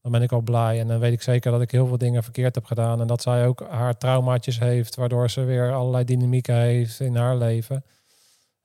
dan 0.00 0.12
ben 0.12 0.22
ik 0.22 0.32
al 0.32 0.40
blij. 0.40 0.80
En 0.80 0.86
dan 0.86 0.98
weet 0.98 1.12
ik 1.12 1.22
zeker 1.22 1.50
dat 1.50 1.60
ik 1.60 1.70
heel 1.70 1.86
veel 1.86 1.98
dingen 1.98 2.22
verkeerd 2.22 2.54
heb 2.54 2.64
gedaan. 2.64 3.00
En 3.00 3.06
dat 3.06 3.22
zij 3.22 3.46
ook 3.46 3.66
haar 3.68 3.96
traumaatjes 3.98 4.58
heeft, 4.58 4.94
waardoor 4.94 5.30
ze 5.30 5.44
weer 5.44 5.72
allerlei 5.72 6.04
dynamieken 6.04 6.56
heeft 6.56 7.00
in 7.00 7.16
haar 7.16 7.36
leven. 7.36 7.84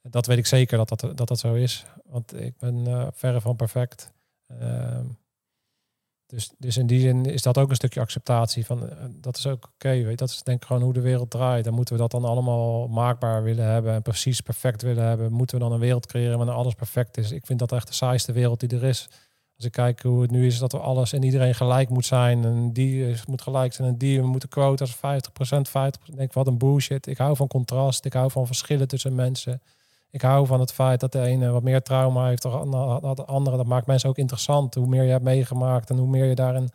Dat 0.02 0.26
weet 0.26 0.38
ik 0.38 0.46
zeker 0.46 0.78
dat 0.78 0.90
dat, 0.90 1.18
dat, 1.18 1.28
dat 1.28 1.40
zo 1.40 1.54
is. 1.54 1.86
Want 2.06 2.42
ik 2.42 2.58
ben 2.58 2.88
eh, 2.88 3.08
verre 3.12 3.42
van 3.42 3.56
perfect. 3.56 4.12
Ehm, 4.48 5.06
dus, 6.26 6.52
dus 6.58 6.78
in 6.78 6.88
die 6.88 7.00
zin 7.00 7.26
is 7.26 7.42
dat 7.42 7.58
ook 7.58 7.70
een 7.70 7.76
stukje 7.76 8.00
acceptatie 8.00 8.66
van 8.66 8.90
eh, 8.90 9.06
dat 9.12 9.38
is 9.38 9.48
ook 9.48 9.70
oké. 9.74 10.16
dat 10.16 10.30
is 10.30 10.44
denk 10.44 10.62
ik 10.62 10.68
gewoon 10.68 10.82
hoe 10.82 10.94
de 10.94 11.02
wereld 11.02 11.30
draait. 11.30 11.64
Dan 11.64 11.74
moeten 11.74 11.96
we 11.96 12.02
dat 12.02 12.12
dan 12.12 12.26
allemaal 12.26 12.88
maakbaar 12.88 13.44
willen 13.44 13.66
hebben 13.66 13.94
en 13.94 14.02
precies 14.02 14.42
perfect 14.42 14.82
willen 14.82 15.04
hebben. 15.04 15.32
Moeten 15.32 15.58
we 15.58 15.64
dan 15.64 15.74
een 15.74 15.80
wereld 15.80 16.06
creëren 16.06 16.38
waarin 16.38 16.56
alles 16.56 16.74
perfect 16.74 17.18
is? 17.18 17.32
Ik 17.32 17.46
vind 17.46 17.60
dat 17.60 17.72
echt 17.72 17.88
de 17.88 17.94
saaiste 17.94 18.32
wereld 18.32 18.60
die 18.60 18.70
er 18.70 18.84
is. 18.84 19.10
Als 19.56 19.66
ik 19.66 19.72
kijk 19.72 20.02
hoe 20.02 20.22
het 20.22 20.32
nu 20.32 20.46
is, 20.46 20.60
dat 20.60 20.74
er 20.74 20.80
alles 20.80 21.14
en 21.14 21.24
iedereen 21.24 21.56
gelijk 21.56 21.90
moet 21.90 22.06
zijn. 22.06 22.44
En 22.44 22.74
die 22.74 23.16
moet 23.28 23.42
gelijk 23.42 23.74
zijn 23.74 23.88
en 23.88 23.98
die 23.98 24.22
we 24.22 24.28
moeten 24.28 24.50
quota's 24.50 24.96
50%, 24.96 25.00
50%. 25.00 26.16
Denk 26.16 26.34
wat 26.34 26.48
een 26.48 26.58
bullshit. 26.58 27.08
Ik 27.08 27.18
hou 27.18 27.36
van 27.36 27.48
contrast. 27.48 28.06
Ik 28.06 28.14
hou 28.14 28.32
van 28.32 28.46
verschillen 28.46 28.88
tussen 28.88 29.16
mensen. 29.16 29.62
Ik 30.10 30.22
hou 30.22 30.46
van 30.46 30.60
het 30.60 30.74
feit 30.74 31.00
dat 31.00 31.12
de 31.12 31.22
ene 31.22 31.50
wat 31.50 31.64
meer 31.64 31.82
trauma 31.82 32.28
heeft 32.28 32.42
dan 32.42 32.72
de 33.16 33.26
andere. 33.26 33.58
Dat 33.58 33.66
maakt 33.66 33.88
mensen 33.88 34.10
ook 34.10 34.18
interessant. 34.18 34.76
Hoe 34.76 34.88
meer 34.88 35.04
je 35.04 35.12
hebt 35.12 35.24
meegemaakt 35.24 35.90
en 35.90 35.98
hoe 35.98 36.08
meer 36.08 36.26
je 36.26 36.36
daarin 36.36 36.70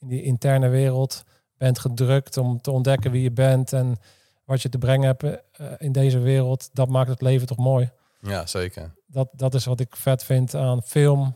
in 0.00 0.08
die 0.08 0.22
interne 0.22 0.68
wereld 0.68 1.24
bent 1.56 1.78
gedrukt 1.78 2.36
om 2.36 2.60
te 2.60 2.70
ontdekken 2.70 3.10
wie 3.10 3.22
je 3.22 3.30
bent 3.30 3.72
en 3.72 3.96
wat 4.44 4.62
je 4.62 4.68
te 4.68 4.78
brengen 4.78 5.06
hebt 5.06 5.22
eh, 5.22 5.66
in 5.78 5.92
deze 5.92 6.18
wereld. 6.18 6.70
Dat 6.72 6.88
maakt 6.88 7.08
het 7.08 7.20
leven 7.20 7.46
toch 7.46 7.58
mooi. 7.58 7.90
Ja, 8.20 8.46
zeker. 8.46 8.94
Dat, 9.06 9.28
dat 9.32 9.54
is 9.54 9.64
wat 9.64 9.80
ik 9.80 9.96
vet 9.96 10.24
vind 10.24 10.54
aan 10.54 10.82
film 10.82 11.34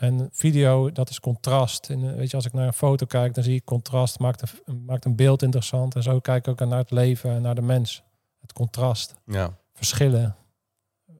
en 0.00 0.28
video. 0.32 0.92
Dat 0.92 1.10
is 1.10 1.20
contrast. 1.20 1.90
En, 1.90 2.10
eh, 2.10 2.14
weet 2.16 2.30
je, 2.30 2.36
als 2.36 2.46
ik 2.46 2.52
naar 2.52 2.66
een 2.66 2.72
foto 2.72 3.06
kijk, 3.06 3.34
dan 3.34 3.44
zie 3.44 3.54
ik 3.54 3.64
contrast. 3.64 4.18
Maakt 4.18 4.42
een, 4.64 4.84
maakt 4.84 5.04
een 5.04 5.16
beeld 5.16 5.42
interessant. 5.42 5.94
En 5.94 6.02
zo 6.02 6.20
kijk 6.20 6.46
ik 6.46 6.60
ook 6.62 6.68
naar 6.68 6.78
het 6.78 6.90
leven 6.90 7.30
en 7.30 7.42
naar 7.42 7.54
de 7.54 7.62
mens. 7.62 8.02
Het 8.40 8.52
contrast. 8.52 9.14
Ja, 9.24 9.58
Verschillen. 9.72 10.36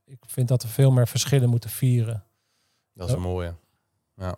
Ik 0.04 0.18
vind 0.26 0.48
dat 0.48 0.62
we 0.62 0.68
veel 0.68 0.90
meer 0.90 1.08
verschillen 1.08 1.48
moeten 1.48 1.70
vieren. 1.70 2.24
dat 2.92 3.08
is 3.08 3.14
een 3.14 3.20
mooie. 3.20 3.54
Ja. 4.14 4.36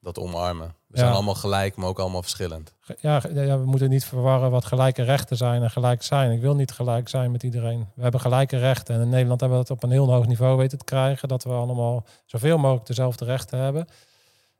Dat 0.00 0.18
omarmen. 0.18 0.74
We 0.90 0.98
zijn 0.98 1.12
allemaal 1.12 1.34
gelijk, 1.34 1.76
maar 1.76 1.88
ook 1.88 1.98
allemaal 1.98 2.22
verschillend. 2.22 2.74
Ja, 3.00 3.20
we 3.20 3.62
moeten 3.64 3.88
niet 3.88 4.04
verwarren 4.04 4.50
wat 4.50 4.64
gelijke 4.64 5.02
rechten 5.02 5.36
zijn 5.36 5.62
en 5.62 5.70
gelijk 5.70 6.02
zijn. 6.02 6.30
Ik 6.30 6.40
wil 6.40 6.54
niet 6.54 6.72
gelijk 6.72 7.08
zijn 7.08 7.30
met 7.30 7.42
iedereen. 7.42 7.88
We 7.94 8.02
hebben 8.02 8.20
gelijke 8.20 8.58
rechten. 8.58 8.94
En 8.94 9.00
in 9.00 9.08
Nederland 9.08 9.40
hebben 9.40 9.58
we 9.58 9.64
het 9.64 9.72
op 9.72 9.82
een 9.82 9.90
heel 9.90 10.12
hoog 10.12 10.26
niveau 10.26 10.56
weten 10.56 10.78
te 10.78 10.84
krijgen. 10.84 11.28
Dat 11.28 11.44
we 11.44 11.50
allemaal 11.50 12.04
zoveel 12.24 12.58
mogelijk 12.58 12.86
dezelfde 12.86 13.24
rechten 13.24 13.58
hebben. 13.58 13.86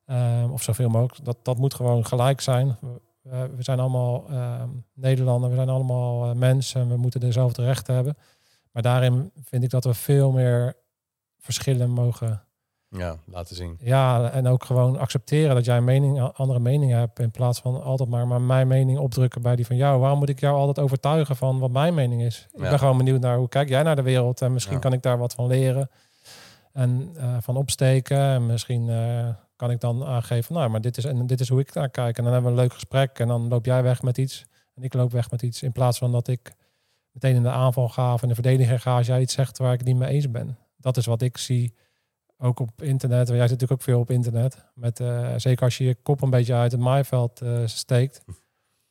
Ehm, 0.07 0.51
of 0.51 0.63
zoveel 0.63 0.89
mogelijk. 0.89 1.25
Dat, 1.25 1.37
dat 1.43 1.59
moet 1.59 1.75
gewoon 1.75 2.07
gelijk 2.07 2.41
zijn. 2.41 2.79
We, 3.23 3.49
zijn 3.59 3.81
allemaal 3.81 4.25
ehm 4.31 4.69
Nederlanders. 4.95 5.51
We 5.51 5.57
zijn 5.57 5.69
allemaal 5.69 6.31
eh, 6.31 6.37
mensen. 6.37 6.81
En 6.81 6.89
we 6.89 6.97
moeten 6.97 7.21
dezelfde 7.21 7.65
rechten 7.65 7.95
hebben. 7.95 8.17
Maar 8.73 8.83
daarin 8.83 9.31
vind 9.43 9.63
ik 9.63 9.71
dat 9.71 9.85
we 9.85 9.95
veel 9.95 10.31
meer 10.31 10.77
verschillen 11.39 11.91
mogen 11.91 12.43
Ja, 12.97 13.17
laten 13.27 13.57
zien. 13.57 13.77
ja, 13.81 14.31
en 14.31 14.47
ook 14.47 14.65
gewoon 14.65 14.99
accepteren 14.99 15.55
dat 15.55 15.65
jij 15.65 15.77
een 15.77 15.85
mening, 15.85 16.21
andere 16.21 16.59
mening 16.61 16.93
hebt. 16.93 17.19
In 17.19 17.31
plaats 17.31 17.61
van 17.61 17.83
altijd 17.83 18.09
maar, 18.09 18.27
maar 18.27 18.41
mijn 18.41 18.69
mening 18.69 18.99
opdrukken 18.99 19.43
bij 19.43 19.57
die 19.57 19.67
van 19.67 19.77
jou. 19.77 20.01
Waarom 20.01 20.19
moet 20.19 20.29
ik 20.29 20.41
jou 20.41 20.57
altijd 20.57 20.79
overtuigen 20.79 21.37
van 21.37 21.59
wat 21.59 21.71
mijn 21.71 21.95
mening 21.95 22.23
is? 22.23 22.49
Ik 22.53 22.61
ben 22.61 22.79
gewoon 22.79 22.97
benieuwd 22.97 23.21
naar 23.21 23.37
hoe 23.37 23.49
kijk 23.49 23.69
jij 23.69 23.83
naar 23.83 23.97
de 23.97 24.03
wereld. 24.03 24.43
En 24.43 24.53
misschien 24.53 24.75
Ja. 24.75 24.81
kan 24.81 24.93
ik 24.93 25.03
daar 25.03 25.19
wat 25.19 25.35
van 25.35 25.47
leren. 25.47 25.91
En 26.73 27.11
eh, 27.17 27.37
van 27.41 27.57
opsteken. 27.57 28.19
En 28.19 28.47
misschien 28.47 28.89
eh, 28.89 29.29
kan 29.57 29.71
ik 29.71 29.81
dan 29.81 30.05
aangeven, 30.05 30.55
nou, 30.55 30.71
maar 30.71 30.81
dit 30.81 30.97
is, 30.97 31.05
en 31.05 31.27
dit 31.27 31.41
is 31.41 31.49
hoe 31.49 31.61
ik 31.61 31.73
daar 31.73 31.89
kijk. 31.91 32.19
En 32.19 32.25
dan 32.25 32.33
hebben 32.33 32.51
we 32.53 32.57
een 32.57 32.63
leuk 32.65 32.73
gesprek. 32.75 33.19
En 33.19 33.29
dan 33.29 33.49
loop 33.49 33.65
jij 33.65 33.83
weg 33.83 34.03
met 34.03 34.19
iets. 34.19 34.45
En 34.75 34.83
ik 34.83 34.95
loop 34.95 35.13
weg 35.13 35.31
met 35.31 35.43
iets. 35.43 35.63
In 35.63 35.73
plaats 35.73 35.99
van 35.99 36.13
dat 36.13 36.29
ik 36.29 36.53
meteen 37.13 37.35
in 37.35 37.43
de 37.43 37.49
aanval 37.51 37.89
ga 37.89 38.13
of 38.13 38.23
in 38.23 38.29
de 38.29 38.35
verdediging 38.35 38.83
ga 38.83 38.97
als 38.97 39.07
jij 39.07 39.21
iets 39.21 39.35
zegt 39.35 39.59
waar 39.59 39.73
ik 39.73 39.79
het 39.79 39.89
niet 39.89 39.97
mee 39.97 40.11
eens 40.11 40.31
ben. 40.31 40.57
Dat 40.77 40.97
is 40.97 41.07
wat 41.07 41.23
ik 41.23 41.39
zie 41.39 41.75
ook 42.43 42.61
op 42.61 42.83
internet. 42.83 43.29
Jij 43.29 43.37
zit 43.37 43.51
natuurlijk 43.51 43.73
ook 43.81 43.83
veel 43.83 44.01
op 44.01 44.11
internet. 44.11 44.65
Met, 44.75 45.01
eh, 45.01 45.33
zeker 45.37 45.65
als 45.65 45.79
je 45.79 45.85
je 45.85 45.95
kop 45.95 46.23
een 46.23 46.31
beetje 46.31 46.55
uit 46.55 46.73
het 46.73 46.81
maaiveld 46.81 47.41
eh, 47.41 47.59
steekt. 47.65 48.25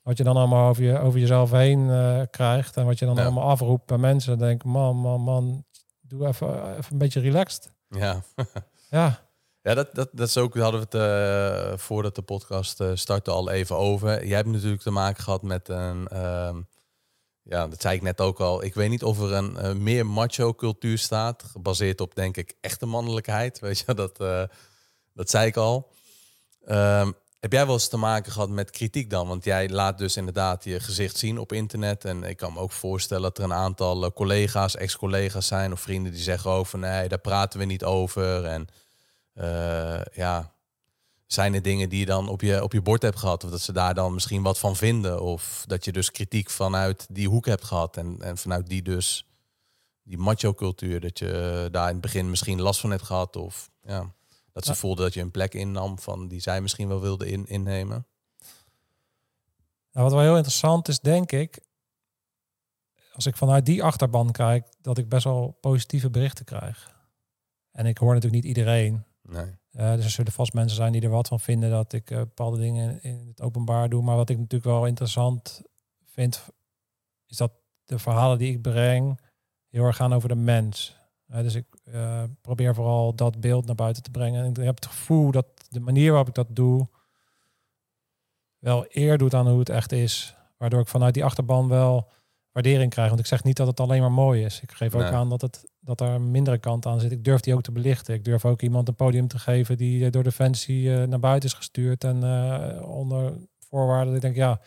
Wat 0.01 0.17
je 0.17 0.23
dan 0.23 0.37
allemaal 0.37 0.69
over, 0.69 0.83
je, 0.83 0.99
over 0.99 1.19
jezelf 1.19 1.51
heen 1.51 1.89
eh, 1.89 2.21
krijgt. 2.29 2.77
En 2.77 2.85
wat 2.85 2.99
je 2.99 3.05
dan 3.05 3.15
Ja. 3.15 3.23
allemaal 3.23 3.49
afroept 3.49 3.85
bij 3.85 3.97
mensen. 3.97 4.37
Denk 4.37 4.63
man, 4.63 4.95
man, 4.95 5.21
man, 5.21 5.65
doe 6.01 6.27
even, 6.27 6.77
even 6.77 6.91
een 6.91 6.97
beetje 6.97 7.19
relaxed. 7.19 7.71
Ja. 7.87 8.21
Ja, 8.91 9.19
Ja, 9.61 9.73
dat, 9.73 9.95
dat, 9.95 10.09
dat 10.13 10.27
is 10.27 10.37
ook, 10.37 10.55
hadden 10.57 10.87
we 10.89 10.97
het 10.97 11.81
voordat 11.81 12.15
de 12.15 12.21
podcast 12.21 12.83
startte 12.93 13.31
al 13.31 13.49
even 13.51 13.77
over. 13.77 14.25
Jij 14.27 14.35
hebt 14.37 14.49
natuurlijk 14.49 14.81
te 14.81 14.91
maken 14.91 15.23
gehad 15.23 15.41
met 15.41 15.69
een, 15.69 16.07
ehm, 16.07 16.61
ja, 17.49 17.67
dat 17.67 17.81
zei 17.81 17.95
ik 17.95 18.01
net 18.01 18.21
ook 18.21 18.39
al. 18.39 18.63
Ik 18.63 18.73
weet 18.73 18.89
niet 18.89 19.03
of 19.03 19.19
er 19.19 19.33
een 19.33 19.57
eh, 19.57 19.73
meer 19.73 20.05
macho 20.05 20.53
cultuur 20.53 20.97
staat, 20.97 21.43
gebaseerd 21.43 22.01
op 22.01 22.15
denk 22.15 22.37
ik 22.37 22.53
echte 22.61 22.85
mannelijkheid. 22.85 23.59
Weet 23.65 23.83
je, 23.85 23.93
dat, 23.93 24.19
eh, 24.19 24.43
dat 25.13 25.29
zei 25.29 25.47
ik 25.47 25.57
al. 25.57 25.91
Ehm, 26.65 27.11
Heb 27.39 27.51
jij 27.51 27.65
wel 27.65 27.73
eens 27.73 27.87
te 27.87 27.97
maken 27.97 28.31
gehad 28.31 28.49
met 28.49 28.69
kritiek 28.69 29.09
dan? 29.09 29.27
Want 29.27 29.43
jij 29.43 29.69
laat 29.69 29.97
dus 29.97 30.17
inderdaad 30.17 30.63
je 30.63 30.79
gezicht 30.79 31.17
zien 31.17 31.37
op 31.37 31.51
internet. 31.51 32.05
En 32.05 32.23
ik 32.23 32.37
kan 32.37 32.53
me 32.53 32.59
ook 32.59 32.71
voorstellen 32.71 33.23
dat 33.23 33.37
er 33.37 33.43
een 33.43 33.53
aantal 33.53 34.05
eh, 34.05 34.11
collega's, 34.11 34.75
ex-collega's 34.75 35.47
zijn 35.47 35.71
of 35.71 35.81
vrienden 35.81 36.11
die 36.11 36.21
zeggen 36.21 36.51
over 36.51 36.79
nee, 36.79 37.07
daar 37.07 37.19
praten 37.19 37.59
we 37.59 37.65
niet 37.65 37.83
over. 37.83 38.45
En 38.45 38.67
ja, 40.13 40.53
zijn 41.32 41.53
er 41.53 41.61
dingen 41.61 41.89
die 41.89 41.99
je 41.99 42.05
dan 42.05 42.30
op 42.30 42.41
je, 42.41 42.63
op 42.63 42.73
je 42.73 42.82
bord 42.82 43.01
hebt 43.01 43.17
gehad? 43.17 43.43
Of 43.43 43.49
dat 43.49 43.61
ze 43.61 43.71
daar 43.71 43.93
dan 43.93 44.13
misschien 44.13 44.41
wat 44.41 44.59
van 44.59 44.75
vinden? 44.75 45.21
Of 45.21 45.63
dat 45.67 45.86
je 45.86 45.91
dus 45.91 46.11
kritiek 46.11 46.49
vanuit 46.49 47.07
die 47.09 47.27
hoek 47.27 47.45
hebt 47.45 47.63
gehad 47.63 47.97
en, 47.97 48.21
en 48.21 48.38
vanuit 48.38 48.67
die 48.67 48.82
dus 48.82 49.25
die 50.03 50.17
macho 50.17 50.53
cultuur, 50.53 50.99
dat 50.99 51.19
je 51.19 51.67
daar 51.71 51.88
in 51.88 51.93
het 51.93 52.01
begin 52.01 52.30
misschien 52.30 52.61
last 52.61 52.80
van 52.80 52.91
hebt 52.91 53.03
gehad? 53.03 53.36
Of 53.36 53.69
ja. 53.82 54.13
Dat 54.51 54.65
ze 54.65 54.75
voelden 54.75 55.03
dat 55.03 55.13
je 55.13 55.21
een 55.21 55.32
plek 55.32 55.53
innam 55.53 55.99
van 55.99 56.27
die 56.27 56.39
zij 56.39 56.61
misschien 56.61 56.88
wel 56.88 57.01
wilden 57.01 57.27
in, 57.27 57.47
innemen. 57.47 58.07
Nou, 59.91 60.05
wat 60.05 60.11
wel 60.11 60.21
heel 60.21 60.36
interessant 60.36 60.88
is, 60.88 60.99
denk 60.99 61.32
ik, 61.32 61.59
als 63.13 63.25
ik 63.25 63.38
vanuit 63.38 63.65
die 63.65 63.84
achterban 63.84 64.32
kijk, 64.32 64.67
dat 64.82 64.97
ik 64.97 65.09
best 65.09 65.23
wel 65.23 65.57
positieve 65.61 66.09
berichten 66.09 66.45
krijg. 66.45 66.95
En 67.71 67.86
ik 67.86 67.97
hoor 67.97 68.13
natuurlijk 68.13 68.43
niet 68.43 68.57
iedereen. 68.57 69.03
Nee. 69.21 69.59
Uh, 69.72 69.93
dus 69.93 70.03
er 70.03 70.11
zullen 70.11 70.32
vast 70.32 70.53
mensen 70.53 70.78
zijn 70.78 70.91
die 70.91 71.01
er 71.01 71.09
wat 71.09 71.28
van 71.28 71.39
vinden 71.39 71.70
dat 71.70 71.93
ik 71.93 72.11
uh, 72.11 72.17
bepaalde 72.17 72.57
dingen 72.57 73.03
in 73.03 73.28
het 73.28 73.41
openbaar 73.41 73.89
doe. 73.89 74.03
Maar 74.03 74.15
wat 74.15 74.30
ik 74.30 74.38
natuurlijk 74.38 74.72
wel 74.72 74.86
interessant 74.86 75.61
vind, 76.05 76.49
is 77.28 77.38
dat 77.38 77.51
de 77.86 77.99
verhalen 77.99 78.38
die 78.38 78.51
ik 78.51 78.61
breng 78.61 79.20
heel 79.67 79.84
erg 79.84 79.95
gaan 79.95 80.13
over 80.13 80.30
de 80.30 80.36
mens 80.36 80.97
dus 81.30 81.55
ik 81.55 81.65
probeer 82.41 82.76
vooral 82.76 83.15
dat 83.15 83.39
beeld 83.39 83.65
naar 83.65 83.76
buiten 83.76 84.03
te 84.03 84.11
brengen. 84.11 84.43
En 84.43 84.49
ik 84.49 84.55
heb 84.55 84.76
het 84.76 84.86
gevoel 84.86 85.32
dat 85.32 85.45
de 85.70 85.80
manier 85.80 86.09
waarop 86.09 86.28
ik 86.28 86.34
dat 86.34 86.55
doe 86.55 86.88
wel 88.57 88.86
eer 88.89 89.17
doet 89.17 89.34
aan 89.34 89.47
hoe 89.47 89.59
het 89.59 89.70
echt 89.70 89.91
is. 89.91 90.36
Waardoor 90.57 90.82
ik 90.82 90.88
vanuit 90.88 91.13
die 91.13 91.24
achterban 91.24 91.67
wel 91.67 92.09
waardering 92.51 92.91
krijg. 92.91 93.07
Want 93.07 93.20
ik 93.20 93.26
zeg 93.26 93.43
niet 93.43 93.57
dat 93.57 93.67
het 93.67 93.80
alleen 93.80 94.01
maar 94.01 94.11
mooi 94.11 94.43
is. 94.43 94.61
Ik 94.61 94.72
geef 94.72 94.95
ook 94.95 95.01
aan 95.01 95.30
dat, 95.30 95.41
het, 95.41 95.72
dat 95.89 96.07
er 96.07 96.15
een 96.15 96.31
mindere 96.31 96.57
kant 96.57 96.85
aan 96.85 96.99
zit. 96.99 97.11
Ik 97.11 97.23
durf 97.23 97.41
die 97.41 97.53
ook 97.53 97.61
te 97.61 97.71
belichten. 97.71 98.13
Ik 98.13 98.25
durf 98.25 98.45
ook 98.45 98.61
iemand 98.61 98.87
een 98.87 98.95
podium 98.95 99.27
te 99.27 99.39
geven 99.39 99.77
die 99.77 100.05
uh, 100.05 100.11
door 100.11 100.23
Defensie 100.23 100.89
uh, 100.89 101.03
naar 101.03 101.19
buiten 101.19 101.49
is 101.49 101.55
gestuurd. 101.55 102.03
En 102.03 102.23
onder 102.83 103.33
voorwaarden 103.59 104.13
dat 104.13 104.15
ik 104.15 104.21
denk, 104.21 104.35
ja, 104.35 104.61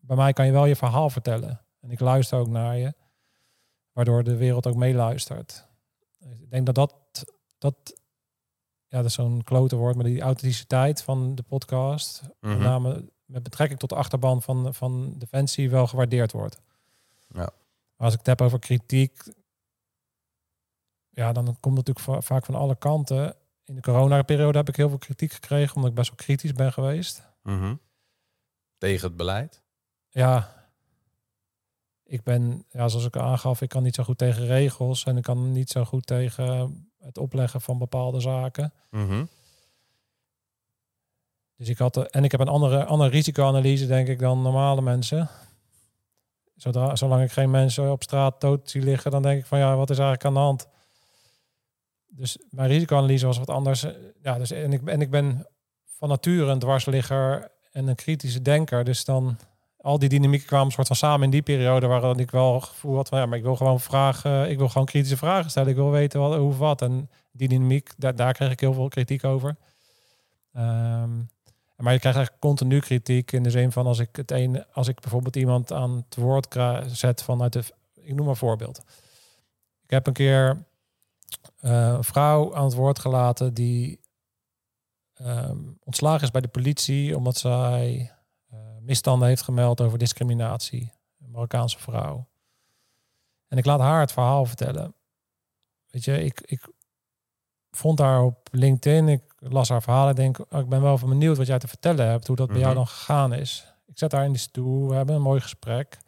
bij 0.00 0.16
mij 0.16 0.32
kan 0.32 0.46
je 0.46 0.52
wel 0.52 0.66
je 0.66 0.76
verhaal 0.76 1.10
vertellen. 1.10 1.60
En 1.80 1.90
ik 1.90 2.00
luister 2.00 2.38
ook 2.38 2.48
naar 2.48 2.76
je 2.76 2.94
waardoor 3.92 4.24
de 4.24 4.36
wereld 4.36 4.66
ook 4.66 4.76
meeluistert. 4.76 5.66
Ik 6.18 6.50
denk 6.50 6.66
dat 6.66 6.74
dat, 6.74 6.94
dat 7.58 7.74
ja, 8.88 8.96
dat 8.96 9.04
is 9.04 9.14
zo'n 9.14 9.42
klote 9.42 9.76
woord, 9.76 9.94
maar 9.94 10.04
die 10.04 10.20
authenticiteit 10.20 11.02
van 11.02 11.34
de 11.34 11.42
podcast, 11.42 12.22
met 12.40 12.58
mhm. 12.58 12.62
name 12.62 13.04
met 13.26 13.42
betrekking 13.42 13.78
tot 13.78 13.88
de 13.88 13.94
achterban 13.94 14.42
van, 14.42 14.74
van 14.74 15.14
Defensie, 15.18 15.70
wel 15.70 15.86
gewaardeerd 15.86 16.32
wordt. 16.32 16.60
Ja. 17.28 17.50
Als 17.96 18.12
ik 18.12 18.18
het 18.18 18.26
heb 18.26 18.40
over 18.40 18.58
kritiek, 18.58 19.22
ja, 21.16 21.32
dan 21.32 21.44
komt 21.44 21.76
het 21.76 21.86
natuurlijk 21.86 22.24
vaak 22.24 22.44
van 22.44 22.54
alle 22.54 22.76
kanten. 22.76 23.34
In 23.64 23.74
de 23.74 23.80
coronaperiode 23.80 24.58
heb 24.58 24.68
ik 24.68 24.76
heel 24.76 24.88
veel 24.88 24.98
kritiek 24.98 25.32
gekregen, 25.32 25.74
omdat 25.76 25.90
ik 25.90 25.96
best 25.96 26.08
wel 26.08 26.18
kritisch 26.18 26.52
ben 26.52 26.72
geweest. 26.72 27.22
Mhm. 27.42 27.74
Tegen 28.78 29.06
het 29.06 29.16
beleid? 29.16 29.62
Ja, 30.08 30.54
ik 32.04 32.22
ben, 32.22 32.64
ja, 32.70 32.88
zoals 32.88 33.06
ik 33.06 33.16
aangaf, 33.16 33.60
ik 33.60 33.68
kan 33.68 33.82
niet 33.82 33.94
zo 33.94 34.04
goed 34.04 34.18
tegen 34.18 34.46
regels 34.46 35.04
en 35.04 35.16
ik 35.16 35.22
kan 35.22 35.52
niet 35.52 35.70
zo 35.70 35.84
goed 35.84 36.06
tegen 36.06 36.90
het 36.98 37.18
opleggen 37.18 37.60
van 37.60 37.78
bepaalde 37.78 38.20
zaken. 38.20 38.72
Mhm. 38.90 39.24
Dus 41.56 41.68
ik 41.68 41.78
had, 41.78 41.96
en 41.96 42.24
ik 42.24 42.30
heb 42.30 42.40
een 42.40 42.48
andere, 42.48 42.84
andere 42.84 43.10
risicoanalyse, 43.10 43.86
denk 43.86 44.08
ik, 44.08 44.18
dan 44.18 44.42
normale 44.42 44.82
mensen. 44.82 45.28
Zodra, 46.54 46.96
zolang 46.96 47.22
ik 47.22 47.32
geen 47.32 47.50
mensen 47.50 47.90
op 47.90 48.02
straat 48.02 48.40
dood 48.40 48.70
zie 48.70 48.82
liggen, 48.82 49.10
dan 49.10 49.22
denk 49.22 49.40
ik 49.40 49.46
van 49.46 49.58
ja, 49.58 49.76
wat 49.76 49.90
is 49.90 49.98
eigenlijk 49.98 50.26
aan 50.26 50.34
de 50.34 50.40
hand? 50.40 50.74
Dus 52.16 52.38
mijn 52.50 52.68
risicoanalyse 52.68 53.26
was 53.26 53.38
wat 53.38 53.50
anders. 53.50 53.86
Ja, 54.22 54.38
dus, 54.38 54.50
en, 54.50 54.72
ik, 54.72 54.88
en 54.88 55.00
ik 55.00 55.10
ben 55.10 55.46
van 55.84 56.08
nature 56.08 56.50
een 56.50 56.58
dwarsligger 56.58 57.50
en 57.72 57.86
een 57.86 57.94
kritische 57.94 58.42
denker. 58.42 58.84
Dus 58.84 59.04
dan 59.04 59.38
al 59.76 59.98
die 59.98 60.08
dynamieken 60.08 60.46
kwamen 60.46 60.72
soort 60.72 60.86
van 60.86 60.96
samen 60.96 61.24
in 61.24 61.30
die 61.30 61.42
periode 61.42 61.86
waarin 61.86 62.18
ik 62.18 62.30
wel 62.30 62.60
gevoel 62.60 62.96
had 62.96 63.08
van 63.08 63.18
ja, 63.18 63.26
maar 63.26 63.38
ik 63.38 63.44
wil 63.44 63.56
gewoon 63.56 63.80
vragen, 63.80 64.50
ik 64.50 64.58
wil 64.58 64.68
gewoon 64.68 64.86
kritische 64.86 65.16
vragen 65.16 65.50
stellen. 65.50 65.68
Ik 65.68 65.76
wil 65.76 65.90
weten 65.90 66.20
wat, 66.20 66.36
hoe 66.36 66.54
wat. 66.54 66.82
En 66.82 67.10
die 67.32 67.48
dynamiek, 67.48 67.90
daar, 67.96 68.16
daar 68.16 68.32
kreeg 68.32 68.50
ik 68.50 68.60
heel 68.60 68.72
veel 68.72 68.88
kritiek 68.88 69.24
over. 69.24 69.56
Um, 70.56 71.28
maar 71.76 71.92
je 71.92 71.98
krijgt 71.98 72.18
eigenlijk 72.18 72.40
continu 72.40 72.80
kritiek 72.80 73.32
in 73.32 73.42
de 73.42 73.50
zin 73.50 73.72
van 73.72 73.86
als 73.86 73.98
ik 73.98 74.16
het 74.16 74.30
een, 74.30 74.64
als 74.72 74.88
ik 74.88 75.00
bijvoorbeeld 75.00 75.36
iemand 75.36 75.72
aan 75.72 76.04
het 76.08 76.16
woord 76.16 76.56
zet 76.86 77.22
vanuit 77.22 77.52
de, 77.52 77.62
ik 77.94 78.08
noem 78.08 78.18
maar 78.18 78.28
een 78.28 78.36
voorbeeld. 78.36 78.78
Ik 79.82 79.90
heb 79.90 80.06
een 80.06 80.12
keer 80.12 80.64
uh, 81.60 81.86
een 81.86 82.04
vrouw 82.04 82.54
aan 82.54 82.64
het 82.64 82.74
woord 82.74 82.98
gelaten 82.98 83.54
die 83.54 84.00
um, 85.20 85.78
ontslagen 85.84 86.22
is 86.22 86.30
bij 86.30 86.40
de 86.40 86.48
politie 86.48 87.16
omdat 87.16 87.36
zij 87.36 88.10
misstanden 88.86 89.28
heeft 89.28 89.42
gemeld 89.42 89.80
over 89.80 89.98
discriminatie. 89.98 90.92
Een 91.18 91.30
Marokkaanse 91.30 91.78
vrouw. 91.78 92.28
En 93.48 93.58
ik 93.58 93.64
laat 93.64 93.80
haar 93.80 94.00
het 94.00 94.12
verhaal 94.12 94.44
vertellen. 94.44 94.94
Weet 95.90 96.04
je, 96.04 96.24
ik, 96.24 96.40
ik 96.40 96.68
vond 97.70 97.98
haar 97.98 98.22
op 98.22 98.48
LinkedIn. 98.50 99.08
Ik 99.08 99.22
las 99.38 99.68
haar 99.68 99.82
verhaal. 99.82 100.08
Ik 100.08 100.16
denk, 100.16 100.38
oh, 100.38 100.60
ik 100.60 100.68
ben 100.68 100.82
wel 100.82 100.98
benieuwd 100.98 101.36
wat 101.36 101.46
jij 101.46 101.58
te 101.58 101.68
vertellen 101.68 102.06
hebt. 102.06 102.26
Hoe 102.26 102.36
dat 102.36 102.48
bij 102.48 102.58
jou 102.58 102.68
mhm. 102.68 102.76
dan 102.76 102.86
gegaan 102.86 103.32
is. 103.32 103.74
Ik 103.86 103.98
zet 103.98 104.12
haar 104.12 104.24
in 104.24 104.32
die 104.32 104.40
stoel. 104.40 104.88
We 104.88 104.94
hebben 104.94 105.14
een 105.14 105.22
mooi 105.22 105.40
gesprek. 105.40 105.98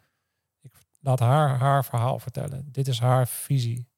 Ik 0.61 0.71
laat 0.99 1.19
haar 1.19 1.57
haar 1.57 1.85
verhaal 1.85 2.19
vertellen. 2.19 2.71
Dit 2.71 2.87
is 2.87 2.99
haar 2.99 3.27
visie. 3.27 3.88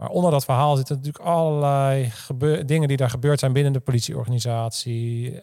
Maar 0.00 0.08
onder 0.08 0.30
dat 0.30 0.44
verhaal 0.44 0.76
zitten 0.76 0.96
natuurlijk 0.96 1.24
allerlei 1.24 2.12
dingen 2.66 2.88
die 2.88 2.96
daar 2.96 3.10
gebeurd 3.10 3.40
zijn 3.40 3.52
binnen 3.52 3.72
de 3.72 3.80
politieorganisatie. 3.80 5.32
Uh, 5.32 5.42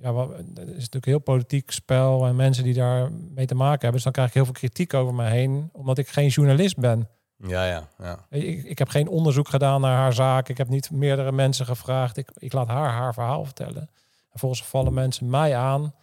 ja, 0.00 0.12
wat, 0.12 0.28
het 0.54 0.68
is 0.68 0.74
natuurlijk 0.74 1.04
heel 1.04 1.18
politiek 1.18 1.70
spel 1.70 2.26
en 2.26 2.36
mensen 2.36 2.64
die 2.64 2.74
daar 2.74 3.10
mee 3.12 3.46
te 3.46 3.54
maken 3.54 3.80
hebben. 3.80 3.92
Dus 3.92 4.02
dan 4.02 4.12
krijg 4.12 4.28
ik 4.28 4.34
heel 4.34 4.44
veel 4.44 4.52
kritiek 4.52 4.94
over 4.94 5.14
me 5.14 5.24
heen, 5.24 5.68
omdat 5.72 5.98
ik 5.98 6.08
geen 6.08 6.28
journalist 6.28 6.76
ben. 6.76 7.08
Ja, 7.36 7.64
ja, 7.64 7.88
ja. 7.98 8.18
Ik, 8.30 8.64
ik 8.64 8.78
heb 8.78 8.88
geen 8.88 9.08
onderzoek 9.08 9.48
gedaan 9.48 9.80
naar 9.80 9.96
haar 9.96 10.12
zaak. 10.12 10.48
Ik 10.48 10.58
heb 10.58 10.68
niet 10.68 10.90
meerdere 10.90 11.32
mensen 11.32 11.66
gevraagd. 11.66 12.16
Ik, 12.16 12.30
ik 12.34 12.52
laat 12.52 12.68
haar 12.68 12.90
haar 12.90 13.14
verhaal 13.14 13.44
vertellen. 13.44 13.90
En 14.32 14.38
volgens 14.38 14.64
vallen 14.64 14.94
mensen 14.94 15.30
mij 15.30 15.56
aan, 15.56 15.94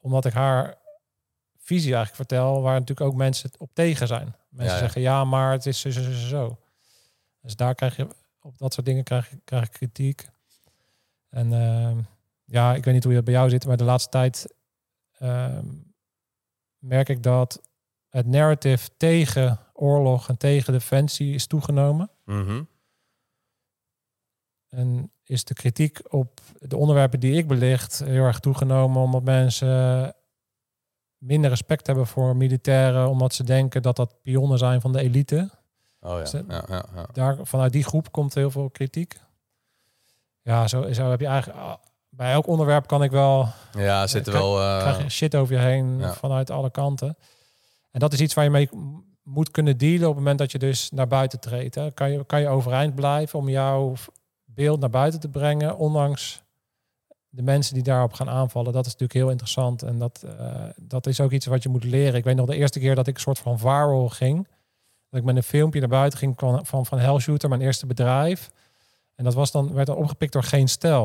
omdat 0.00 0.24
ik 0.24 0.32
haar 0.32 0.74
visie 1.58 1.94
eigenlijk 1.94 2.16
vertel, 2.16 2.62
waar 2.62 2.80
natuurlijk 2.80 3.10
ook 3.10 3.16
mensen 3.16 3.50
op 3.58 3.70
tegen 3.72 4.06
zijn. 4.06 4.34
Mensen 4.56 4.78
zeggen 4.78 5.00
ja, 5.00 5.24
maar 5.24 5.52
het 5.52 5.66
is 5.66 5.80
zo, 5.80 5.90
zo, 5.90 6.02
zo, 6.02 6.10
zo. 6.12 6.58
Dus 7.40 7.56
daar 7.56 7.74
krijg 7.74 7.96
je 7.96 8.08
op 8.40 8.58
dat 8.58 8.74
soort 8.74 8.86
dingen 8.86 9.04
krijg, 9.04 9.32
krijg 9.44 9.64
ik 9.64 9.72
kritiek. 9.72 10.28
En 11.28 11.52
uh, 11.52 11.96
ja, 12.44 12.74
ik 12.74 12.84
weet 12.84 12.94
niet 12.94 13.04
hoe 13.04 13.12
je 13.12 13.22
bij 13.22 13.34
jou 13.34 13.48
zit, 13.48 13.66
maar 13.66 13.76
de 13.76 13.84
laatste 13.84 14.10
tijd 14.10 14.54
uh, 15.22 15.58
merk 16.78 17.08
ik 17.08 17.22
dat 17.22 17.60
het 18.08 18.26
narrative 18.26 18.90
tegen 18.96 19.58
oorlog 19.72 20.28
en 20.28 20.36
tegen 20.36 20.72
defensie 20.72 21.34
is 21.34 21.46
toegenomen. 21.46 22.10
Mm 22.24 22.68
En 24.68 25.10
is 25.24 25.44
de 25.44 25.54
kritiek 25.54 26.12
op 26.12 26.40
de 26.58 26.76
onderwerpen 26.76 27.20
die 27.20 27.36
ik 27.36 27.46
belicht 27.46 27.98
heel 27.98 28.24
erg 28.24 28.40
toegenomen, 28.40 29.02
omdat 29.02 29.22
mensen 29.22 30.14
minder 31.18 31.50
respect 31.50 31.86
hebben 31.86 32.06
voor 32.06 32.36
militairen, 32.36 33.08
omdat 33.08 33.34
ze 33.34 33.44
denken 33.44 33.82
dat 33.82 33.96
dat 33.96 34.14
pionnen 34.22 34.58
zijn 34.58 34.80
van 34.80 34.92
de 34.92 35.00
elite. 35.00 35.50
Oh 36.00 36.12
ja, 36.12 36.18
dus, 36.18 36.32
eh, 36.32 36.40
ja, 36.48 36.64
ja, 36.68 36.84
ja. 36.94 37.06
Daar, 37.12 37.36
vanuit 37.42 37.72
die 37.72 37.84
groep 37.84 38.12
komt 38.12 38.34
heel 38.34 38.50
veel 38.50 38.70
kritiek. 38.70 39.20
Ja, 40.42 40.68
zo, 40.68 40.92
zo 40.92 41.10
heb 41.10 41.20
je 41.20 41.26
eigenlijk... 41.26 41.60
Ah, 41.60 41.74
bij 42.08 42.32
elk 42.32 42.46
onderwerp 42.46 42.86
kan 42.86 43.02
ik 43.02 43.10
wel... 43.10 43.48
Ja, 43.72 44.06
zit 44.06 44.26
er 44.26 44.32
wel... 44.32 44.60
Uh, 44.60 44.78
krijg 44.78 45.02
je 45.02 45.08
shit 45.08 45.34
over 45.34 45.54
je 45.54 45.60
heen 45.60 46.02
vanuit 46.02 46.50
alle 46.50 46.70
kanten. 46.70 47.16
En 47.90 48.00
dat 48.00 48.12
is 48.12 48.20
iets 48.20 48.34
waar 48.34 48.44
je 48.44 48.50
mee 48.50 48.68
moet 49.22 49.50
kunnen 49.50 49.78
dealen 49.78 50.08
op 50.08 50.14
het 50.14 50.16
moment 50.16 50.38
dat 50.38 50.52
je 50.52 50.58
dus 50.58 50.90
naar 50.90 51.06
buiten 51.06 51.40
treedt. 51.40 51.74
Hè. 51.74 51.90
Kan, 51.90 52.10
je, 52.10 52.24
kan 52.24 52.40
je 52.40 52.48
overeind 52.48 52.94
blijven 52.94 53.38
om 53.38 53.48
jouw 53.48 53.94
beeld 54.44 54.80
naar 54.80 54.90
buiten 54.90 55.20
te 55.20 55.28
brengen, 55.28 55.76
ondanks 55.76 56.42
de 57.36 57.42
mensen 57.42 57.74
die 57.74 57.82
daarop 57.82 58.12
gaan 58.12 58.28
aanvallen, 58.28 58.72
dat 58.72 58.86
is 58.86 58.92
natuurlijk 58.92 59.18
heel 59.18 59.30
interessant. 59.30 59.82
En 59.82 59.98
dat, 59.98 60.24
uh, 60.24 60.62
dat 60.76 61.06
is 61.06 61.20
ook 61.20 61.30
iets 61.30 61.46
wat 61.46 61.62
je 61.62 61.68
moet 61.68 61.84
leren. 61.84 62.14
Ik 62.14 62.24
weet 62.24 62.36
nog 62.36 62.46
de 62.46 62.56
eerste 62.56 62.78
keer 62.78 62.94
dat 62.94 63.06
ik 63.06 63.14
een 63.14 63.20
soort 63.20 63.38
van 63.38 63.58
viral 63.58 64.08
ging. 64.08 64.48
Dat 65.10 65.20
ik 65.20 65.26
met 65.26 65.36
een 65.36 65.42
filmpje 65.42 65.80
naar 65.80 65.88
buiten 65.88 66.18
ging 66.18 66.34
van, 66.36 66.66
van, 66.66 66.86
van 66.86 66.98
Hellshooter, 66.98 67.48
mijn 67.48 67.60
eerste 67.60 67.86
bedrijf. 67.86 68.50
En 69.14 69.24
dat 69.24 69.34
was 69.34 69.50
dan, 69.50 69.72
werd 69.72 69.86
dan 69.86 69.96
opgepikt 69.96 70.32
door 70.32 70.42
Geen 70.42 70.68
Stel. 70.68 71.02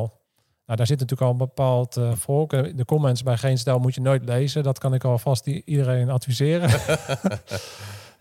Nou, 0.65 0.77
daar 0.77 0.87
zit 0.87 0.99
natuurlijk 0.99 1.21
al 1.21 1.31
een 1.31 1.37
bepaald 1.37 1.97
uh, 1.97 2.11
volk. 2.13 2.49
De 2.49 2.85
comments 2.85 3.23
bij 3.23 3.37
Geen 3.37 3.57
Stel 3.57 3.79
moet 3.79 3.95
je 3.95 4.01
nooit 4.01 4.25
lezen. 4.25 4.63
Dat 4.63 4.79
kan 4.79 4.93
ik 4.93 5.03
alvast 5.03 5.47
iedereen 5.47 6.09
adviseren. 6.09 6.69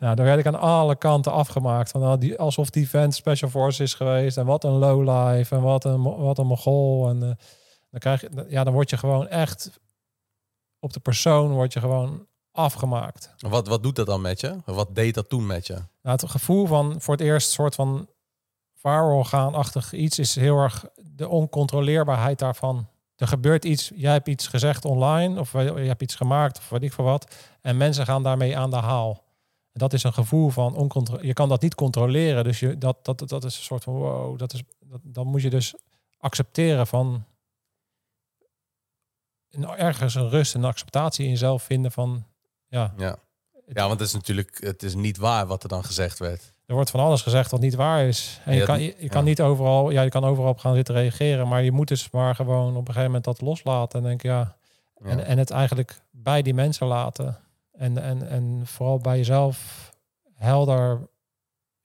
Nou, 0.01 0.15
dan 0.15 0.25
werd 0.25 0.39
ik 0.39 0.47
aan 0.47 0.61
alle 0.61 0.97
kanten 0.97 1.33
afgemaakt. 1.33 1.91
Van, 1.91 2.01
nou, 2.01 2.19
die, 2.19 2.39
alsof 2.39 2.71
die 2.71 2.89
vent 2.89 3.15
Special 3.15 3.51
Force 3.51 3.83
is 3.83 3.95
geweest. 3.95 4.37
En 4.37 4.47
wat 4.47 4.65
een 4.65 4.79
lowlife. 4.79 5.55
En 5.55 5.63
wat 5.63 5.85
een, 5.85 6.03
wat 6.03 6.39
een 6.39 6.47
mogol. 6.47 7.09
En 7.09 7.23
uh, 7.23 7.31
dan, 7.91 8.01
krijg 8.01 8.21
je, 8.21 8.47
ja, 8.49 8.65
dan 8.65 8.73
word 8.73 8.91
je 8.91 8.97
gewoon 8.97 9.29
echt... 9.29 9.81
Op 10.79 10.93
de 10.93 11.01
persoon 11.01 11.51
word 11.51 11.73
je 11.73 11.81
gewoon 11.81 12.27
afgemaakt. 12.53 13.35
Wat, 13.39 13.69
wat 13.69 13.83
doet 13.83 13.97
dat 13.97 14.07
dan 14.07 14.21
met 14.21 14.41
je? 14.41 14.57
Wat 14.65 14.95
deed 14.95 15.15
dat 15.15 15.29
toen 15.29 15.47
met 15.47 15.67
je? 15.67 15.73
Nou, 15.73 15.87
het 16.03 16.31
gevoel 16.31 16.67
van 16.67 17.01
voor 17.01 17.15
het 17.15 17.23
eerst 17.23 17.51
soort 17.51 17.75
van 17.75 18.09
vaarorgaanachtig 18.75 19.93
iets 19.93 20.19
is 20.19 20.35
heel 20.35 20.59
erg 20.59 20.85
de 20.95 21.29
oncontroleerbaarheid 21.29 22.39
daarvan. 22.39 22.89
Er 23.17 23.27
gebeurt 23.27 23.65
iets, 23.65 23.91
jij 23.95 24.13
hebt 24.13 24.29
iets 24.29 24.47
gezegd 24.47 24.85
online 24.85 25.41
of 25.41 25.53
je 25.53 25.59
hebt 25.59 26.03
iets 26.03 26.15
gemaakt 26.15 26.59
of 26.59 26.69
weet 26.69 26.83
ik 26.83 26.93
veel 26.93 27.05
wat. 27.05 27.35
En 27.61 27.77
mensen 27.77 28.07
gaan 28.07 28.23
daarmee 28.23 28.57
aan 28.57 28.71
de 28.71 28.77
haal. 28.77 29.25
En 29.73 29.81
dat 29.81 29.93
is 29.93 30.03
een 30.03 30.13
gevoel 30.13 30.49
van 30.49 30.75
oncontrole. 30.75 31.27
Je 31.27 31.33
kan 31.33 31.49
dat 31.49 31.63
niet 31.63 31.75
controleren. 31.75 32.45
Dus 32.45 32.61
je, 32.61 32.79
dat, 32.79 33.05
dat, 33.05 33.29
dat 33.29 33.45
is 33.45 33.57
een 33.57 33.63
soort 33.63 33.83
van 33.83 33.95
wow. 33.95 34.39
Dat 34.39 34.53
is, 34.53 34.63
dat, 34.79 35.01
dan 35.03 35.27
moet 35.27 35.43
je 35.43 35.51
dus 35.51 35.75
accepteren 36.19 36.87
van 36.87 37.25
ergens 39.77 40.15
een 40.15 40.29
rust 40.29 40.55
en 40.55 40.65
acceptatie 40.65 41.25
in 41.25 41.31
jezelf 41.31 41.63
vinden 41.63 41.93
van 41.93 42.25
ja. 42.69 42.95
Ja. 42.97 43.17
ja, 43.67 43.87
want 43.87 43.99
het 43.99 44.09
is 44.09 44.15
natuurlijk 44.15 44.61
het 44.61 44.83
is 44.83 44.95
niet 44.95 45.17
waar 45.17 45.47
wat 45.47 45.63
er 45.63 45.69
dan 45.69 45.85
gezegd 45.85 46.19
werd. 46.19 46.53
Er 46.67 46.75
wordt 46.75 46.91
van 46.91 47.01
alles 47.01 47.23
gezegd 47.23 47.51
wat 47.51 47.61
niet 47.61 47.75
waar 47.75 48.05
is. 48.05 48.41
En 48.45 48.55
je, 48.55 48.65
kan, 48.65 48.83
je, 48.83 49.09
kan 49.09 49.25
niet 49.25 49.41
overal, 49.41 49.91
ja, 49.91 50.03
je 50.03 50.11
kan 50.11 50.25
overal 50.25 50.51
op 50.51 50.59
gaan 50.59 50.75
zitten 50.75 50.95
reageren, 50.95 51.49
maar 51.49 51.63
je 51.63 51.73
moet 51.73 51.89
dus 51.89 52.11
maar 52.11 52.35
gewoon 52.35 52.71
op 52.71 52.79
een 52.79 52.87
gegeven 52.87 53.05
moment 53.05 53.25
dat 53.25 53.41
loslaten 53.41 53.99
en 53.99 54.07
denk 54.07 54.23
ja, 54.23 54.57
ja. 55.03 55.11
En, 55.11 55.25
en 55.25 55.39
het 55.39 55.51
eigenlijk 55.51 56.01
bij 56.11 56.43
die 56.43 56.55
mensen 56.55 56.87
laten. 56.87 57.39
En, 57.73 57.99
en, 57.99 58.29
en 58.29 58.63
vooral 58.65 58.99
bij 58.99 59.17
jezelf 59.17 59.91
helder 60.35 61.09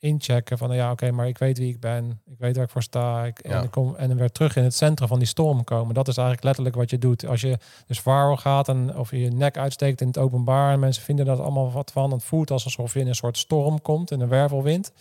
inchecken 0.06 0.58
van 0.58 0.76
ja, 0.76 0.92
oké, 0.92 1.12
maar 1.12 1.28
ik 1.28 1.38
weet 1.38 1.58
wie 1.58 1.70
ik 1.70 1.80
ben, 1.80 2.22
ik 2.26 2.38
weet 2.38 2.56
waar 2.56 2.66
ik 2.66 2.72
voor 2.72 2.84
sta, 2.84 3.26
ik, 3.26 3.40
en 3.40 3.64
ik 3.64 3.72
kom 3.72 3.96
en 3.96 4.18
weer 4.18 4.32
terug 4.32 4.56
in 4.56 4.64
het 4.64 4.74
centrum 4.74 5.08
van 5.08 5.20
die 5.20 5.28
storm 5.28 5.64
komen. 5.64 5.94
Dat 5.94 6.08
is 6.08 6.18
eigenlijk 6.18 6.46
letterlijk 6.46 6.76
wat 6.76 6.90
je 6.90 6.98
doet. 6.98 7.26
Als 7.26 7.42
je 7.42 7.58
dus 7.88 8.00
viral 8.00 8.38
gaat 8.38 8.68
en 8.68 8.98
of 8.98 9.12
je 9.12 9.20
je 9.20 9.32
nek 9.32 9.58
uitsteekt 9.58 10.02
in 10.02 10.08
het 10.08 10.18
openbaar 10.18 10.74
en 10.74 10.80
mensen 10.80 11.04
vinden 11.04 11.26
dat 11.26 11.40
allemaal 11.40 11.72
wat 11.72 11.92
van, 11.92 12.12
het 12.12 12.24
voelt 12.24 12.52
alsof 12.52 12.94
je 12.94 13.00
in 13.00 13.08
een 13.08 13.16
soort 13.16 13.38
storm 13.38 13.82
komt, 13.82 14.12
in 14.12 14.22
een 14.22 14.30
wervelwind. 14.30 14.92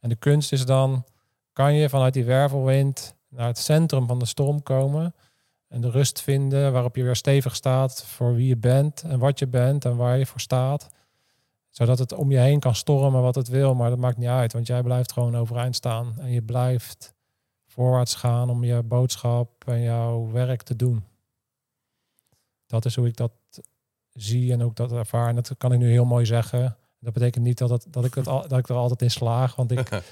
En 0.00 0.08
de 0.08 0.16
kunst 0.16 0.52
is 0.52 0.66
dan, 0.66 1.04
kan 1.52 1.74
je 1.74 1.88
vanuit 1.88 2.14
die 2.14 2.24
wervelwind 2.24 3.14
naar 3.28 3.46
het 3.46 3.58
centrum 3.58 4.06
van 4.06 4.18
de 4.18 4.26
storm 4.26 4.62
komen 4.62 5.14
en 5.68 5.80
de 5.80 5.90
rust 5.90 6.20
vinden 6.20 6.72
waarop 6.72 6.96
je 6.96 7.02
weer 7.02 7.16
stevig 7.16 7.54
staat 7.54 8.04
voor 8.04 8.34
wie 8.34 8.48
je 8.48 8.56
bent 8.56 9.02
en 9.02 9.18
wat 9.18 9.38
je 9.38 9.46
bent 9.46 9.84
en 9.84 9.96
waar 9.96 10.18
je 10.18 10.26
voor 10.26 10.40
staat 10.40 10.88
zodat 11.76 11.98
het 11.98 12.12
om 12.12 12.30
je 12.30 12.38
heen 12.38 12.60
kan 12.60 12.74
stormen 12.74 13.22
wat 13.22 13.34
het 13.34 13.48
wil, 13.48 13.74
maar 13.74 13.90
dat 13.90 13.98
maakt 13.98 14.16
niet 14.16 14.28
uit, 14.28 14.52
want 14.52 14.66
jij 14.66 14.82
blijft 14.82 15.12
gewoon 15.12 15.36
overeind 15.36 15.74
staan 15.74 16.14
en 16.18 16.30
je 16.30 16.42
blijft 16.42 17.14
voorwaarts 17.66 18.14
gaan 18.14 18.50
om 18.50 18.64
je 18.64 18.82
boodschap 18.82 19.64
en 19.66 19.80
jouw 19.80 20.30
werk 20.30 20.62
te 20.62 20.76
doen. 20.76 21.04
Dat 22.66 22.84
is 22.84 22.96
hoe 22.96 23.06
ik 23.06 23.16
dat 23.16 23.32
zie 24.12 24.52
en 24.52 24.62
ook 24.62 24.76
dat 24.76 24.92
ervaar. 24.92 25.28
En 25.28 25.34
dat 25.34 25.54
kan 25.58 25.72
ik 25.72 25.78
nu 25.78 25.90
heel 25.90 26.04
mooi 26.04 26.26
zeggen. 26.26 26.76
Dat 26.98 27.12
betekent 27.12 27.44
niet 27.44 27.58
dat, 27.58 27.70
het, 27.70 27.86
dat, 27.90 28.04
ik, 28.04 28.14
het 28.14 28.26
al, 28.26 28.48
dat 28.48 28.58
ik 28.58 28.68
er 28.68 28.76
altijd 28.76 29.02
in 29.02 29.10
slaag, 29.10 29.54
want 29.54 29.70
ik 29.70 29.88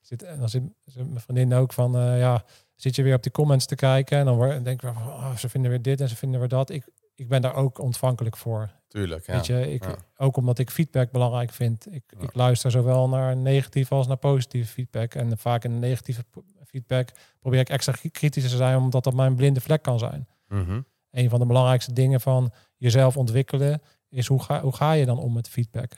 zit, 0.00 0.22
en 0.22 0.38
dan 0.38 0.48
zit 0.48 0.62
mijn 0.94 1.20
vriendin 1.20 1.54
ook 1.54 1.72
van, 1.72 1.96
uh, 1.96 2.18
ja, 2.18 2.44
zit 2.74 2.96
je 2.96 3.02
weer 3.02 3.14
op 3.14 3.22
die 3.22 3.32
comments 3.32 3.66
te 3.66 3.74
kijken 3.74 4.18
en 4.18 4.24
dan 4.24 4.62
denk 4.62 4.82
ik, 4.82 4.90
oh, 4.90 5.36
ze 5.36 5.48
vinden 5.48 5.70
weer 5.70 5.82
dit 5.82 6.00
en 6.00 6.08
ze 6.08 6.16
vinden 6.16 6.40
weer 6.40 6.48
dat. 6.48 6.70
Ik, 6.70 6.88
ik 7.14 7.28
ben 7.28 7.42
daar 7.42 7.54
ook 7.54 7.78
ontvankelijk 7.78 8.36
voor. 8.36 8.70
Tuurlijk, 8.94 9.26
ja. 9.26 9.32
Weet 9.32 9.46
je, 9.46 9.72
ik, 9.72 9.96
Ook 10.16 10.36
omdat 10.36 10.58
ik 10.58 10.70
feedback 10.70 11.10
belangrijk 11.10 11.50
vind. 11.50 11.92
Ik, 11.92 12.02
ik 12.18 12.34
luister 12.34 12.70
zowel 12.70 13.08
naar 13.08 13.36
negatieve 13.36 13.94
als 13.94 14.06
naar 14.06 14.16
positieve 14.16 14.72
feedback. 14.72 15.14
En 15.14 15.38
vaak 15.38 15.64
in 15.64 15.72
de 15.72 15.78
negatieve 15.78 16.24
feedback 16.66 17.08
probeer 17.38 17.60
ik 17.60 17.68
extra 17.68 17.92
kritisch 18.10 18.50
te 18.50 18.56
zijn, 18.56 18.76
omdat 18.76 19.04
dat 19.04 19.14
mijn 19.14 19.34
blinde 19.34 19.60
vlek 19.60 19.82
kan 19.82 19.98
zijn. 19.98 20.28
Mm 20.48 20.84
Een 21.10 21.28
van 21.28 21.38
de 21.38 21.46
belangrijkste 21.46 21.92
dingen 21.92 22.20
van 22.20 22.52
jezelf 22.76 23.16
ontwikkelen 23.16 23.82
is 24.08 24.26
hoe 24.26 24.42
ga, 24.42 24.60
hoe 24.60 24.74
ga 24.74 24.92
je 24.92 25.06
dan 25.06 25.18
om 25.18 25.32
met 25.32 25.48
feedback? 25.48 25.92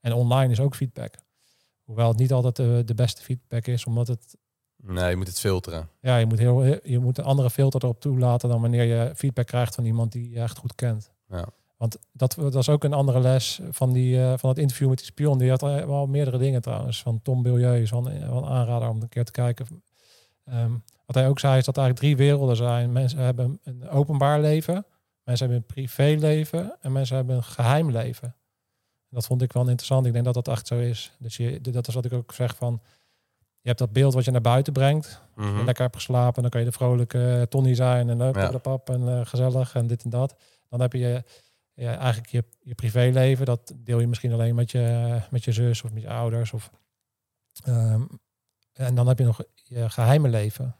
En 0.00 0.12
online 0.12 0.52
is 0.52 0.60
ook 0.60 0.74
feedback. 0.74 1.14
Hoewel 1.82 2.08
het 2.08 2.18
niet 2.18 2.32
altijd 2.32 2.56
de, 2.56 2.82
de 2.84 2.94
beste 2.94 3.22
feedback 3.22 3.66
is, 3.66 3.84
omdat 3.84 4.08
het 4.08 4.36
Nee, 4.76 5.10
je 5.10 5.16
moet 5.16 5.26
het 5.26 5.40
filteren. 5.40 5.88
Ja, 6.00 6.16
je 6.16 6.26
moet, 6.26 6.38
heel, 6.38 6.64
je 6.88 6.98
moet 6.98 7.18
een 7.18 7.24
andere 7.24 7.50
filter 7.50 7.82
erop 7.82 8.00
toelaten 8.00 8.48
dan 8.48 8.60
wanneer 8.60 8.84
je 8.84 9.12
feedback 9.14 9.46
krijgt 9.46 9.74
van 9.74 9.84
iemand 9.84 10.12
die 10.12 10.30
je 10.30 10.40
echt 10.40 10.58
goed 10.58 10.74
kent. 10.74 11.10
Ja. 11.28 11.48
Want 11.82 11.98
dat, 12.12 12.34
dat 12.34 12.54
was 12.54 12.68
ook 12.68 12.84
een 12.84 12.92
andere 12.92 13.20
les 13.20 13.60
van, 13.70 13.92
die, 13.92 14.16
uh, 14.16 14.32
van 14.36 14.48
het 14.48 14.58
interview 14.58 14.88
met 14.88 14.98
die 14.98 15.06
spion. 15.06 15.38
Die 15.38 15.50
had 15.50 15.60
wel 15.60 16.06
meerdere 16.06 16.38
dingen 16.38 16.62
trouwens. 16.62 17.02
Van 17.02 17.22
Tom 17.22 17.42
Bilieu 17.42 17.82
is 17.82 17.90
wel 17.90 18.10
een, 18.10 18.30
wel 18.30 18.48
aanrader 18.48 18.88
om 18.88 19.02
een 19.02 19.08
keer 19.08 19.24
te 19.24 19.32
kijken. 19.32 19.66
Um, 20.50 20.82
wat 21.06 21.16
hij 21.16 21.28
ook 21.28 21.38
zei 21.38 21.58
is 21.58 21.64
dat 21.64 21.76
er 21.76 21.82
eigenlijk 21.82 22.14
drie 22.14 22.26
werelden 22.28 22.56
zijn. 22.56 22.92
Mensen 22.92 23.18
hebben 23.18 23.60
een 23.64 23.88
openbaar 23.88 24.40
leven. 24.40 24.84
Mensen 25.24 25.46
hebben 25.46 25.56
een 25.56 25.74
privéleven. 25.74 26.76
En 26.80 26.92
mensen 26.92 27.16
hebben 27.16 27.36
een 27.36 27.42
geheim 27.42 27.90
leven. 27.90 28.34
Dat 29.08 29.26
vond 29.26 29.42
ik 29.42 29.52
wel 29.52 29.62
interessant. 29.62 30.06
Ik 30.06 30.12
denk 30.12 30.24
dat 30.24 30.34
dat 30.34 30.48
echt 30.48 30.66
zo 30.66 30.78
is. 30.78 31.12
Dus 31.18 31.36
je, 31.36 31.60
dat 31.60 31.88
is 31.88 31.94
wat 31.94 32.04
ik 32.04 32.12
ook 32.12 32.32
zeg 32.32 32.56
van 32.56 32.80
je 33.60 33.68
hebt 33.68 33.78
dat 33.78 33.92
beeld 33.92 34.14
wat 34.14 34.24
je 34.24 34.30
naar 34.30 34.40
buiten 34.40 34.72
brengt. 34.72 35.20
Mhm. 35.36 35.64
lekker 35.64 35.82
hebt 35.82 35.96
geslapen, 35.96 36.42
dan 36.42 36.50
kan 36.50 36.60
je 36.60 36.66
de 36.66 36.72
vrolijke 36.72 37.46
Tony 37.48 37.74
zijn 37.74 38.08
en 38.08 38.16
leuk 38.16 38.50
de 38.50 38.58
pap 38.58 38.90
en 38.90 39.00
uh, 39.00 39.20
gezellig 39.24 39.74
en 39.74 39.86
dit 39.86 40.04
en 40.04 40.10
dat. 40.10 40.36
Dan 40.68 40.80
heb 40.80 40.92
je 40.92 41.24
ja, 41.74 41.96
eigenlijk 41.96 42.30
je, 42.30 42.44
je 42.60 42.74
privéleven, 42.74 43.46
dat 43.46 43.72
deel 43.76 44.00
je 44.00 44.06
misschien 44.06 44.32
alleen 44.32 44.54
met 44.54 44.70
je, 44.70 45.18
met 45.30 45.44
je 45.44 45.52
zus 45.52 45.82
of 45.82 45.92
met 45.92 46.02
je 46.02 46.08
ouders. 46.08 46.52
Of, 46.52 46.70
um, 47.66 48.08
en 48.72 48.94
dan 48.94 49.08
heb 49.08 49.18
je 49.18 49.24
nog 49.24 49.42
je 49.54 49.90
geheime 49.90 50.28
leven. 50.28 50.76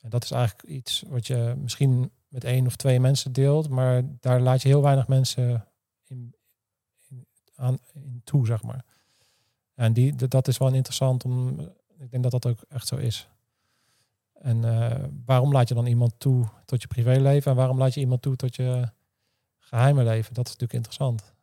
En 0.00 0.10
dat 0.10 0.24
is 0.24 0.30
eigenlijk 0.30 0.68
iets 0.68 1.04
wat 1.06 1.26
je 1.26 1.54
misschien 1.58 2.10
met 2.28 2.44
één 2.44 2.66
of 2.66 2.76
twee 2.76 3.00
mensen 3.00 3.32
deelt, 3.32 3.68
maar 3.68 4.02
daar 4.20 4.40
laat 4.40 4.62
je 4.62 4.68
heel 4.68 4.82
weinig 4.82 5.08
mensen 5.08 5.68
in, 6.04 6.34
in, 7.08 7.26
aan, 7.54 7.78
in 7.94 8.20
toe, 8.24 8.46
zeg 8.46 8.62
maar. 8.62 8.84
En 9.74 9.92
die, 9.92 10.28
dat 10.28 10.48
is 10.48 10.58
wel 10.58 10.72
interessant 10.72 11.24
om 11.24 11.60
ik 11.98 12.10
denk 12.10 12.22
dat 12.22 12.32
dat 12.32 12.46
ook 12.46 12.60
echt 12.68 12.86
zo 12.86 12.96
is. 12.96 13.28
En 14.32 14.56
uh, 14.56 15.04
waarom 15.24 15.52
laat 15.52 15.68
je 15.68 15.74
dan 15.74 15.86
iemand 15.86 16.14
toe 16.18 16.46
tot 16.64 16.82
je 16.82 16.88
privéleven 16.88 17.50
en 17.50 17.56
waarom 17.56 17.78
laat 17.78 17.94
je 17.94 18.00
iemand 18.00 18.22
toe 18.22 18.36
tot 18.36 18.56
je 18.56 18.88
geheime 19.68 20.04
leven? 20.04 20.34
Dat 20.34 20.46
is 20.46 20.52
natuurlijk 20.52 20.72
interessant. 20.72 21.34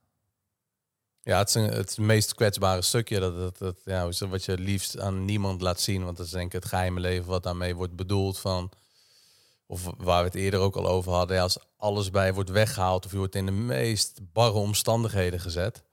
Ja, 1.21 1.37
het 1.37 1.47
is 1.47 1.55
een, 1.55 1.69
het 1.69 1.97
meest 1.97 2.33
kwetsbare 2.33 2.81
stukje. 2.81 3.19
Dat, 3.19 3.35
dat, 3.35 3.57
dat, 3.57 3.79
ja, 3.85 4.27
wat 4.27 4.43
je 4.43 4.57
liefst 4.57 4.99
aan 4.99 5.25
niemand 5.25 5.61
laat 5.61 5.79
zien. 5.79 6.03
Want 6.03 6.17
dat 6.17 6.25
is 6.25 6.31
denk 6.31 6.45
ik 6.45 6.61
het 6.61 6.65
geheime 6.65 6.99
leven 6.99 7.25
wat 7.25 7.43
daarmee 7.43 7.75
wordt 7.75 7.95
bedoeld 7.95 8.39
van... 8.39 8.71
Of 9.65 9.89
waar 9.97 10.19
we 10.19 10.27
het 10.27 10.35
eerder 10.35 10.59
ook 10.59 10.75
al 10.75 10.87
over 10.87 11.11
hadden. 11.11 11.35
Ja, 11.35 11.41
als 11.41 11.57
alles 11.77 12.09
bij 12.09 12.33
wordt 12.33 12.49
weggehaald 12.49 13.05
of 13.05 13.11
je 13.11 13.17
wordt 13.17 13.35
in 13.35 13.45
de 13.45 13.51
meest 13.51 14.19
barre 14.33 14.57
omstandigheden 14.57 15.39
gezet 15.39 15.83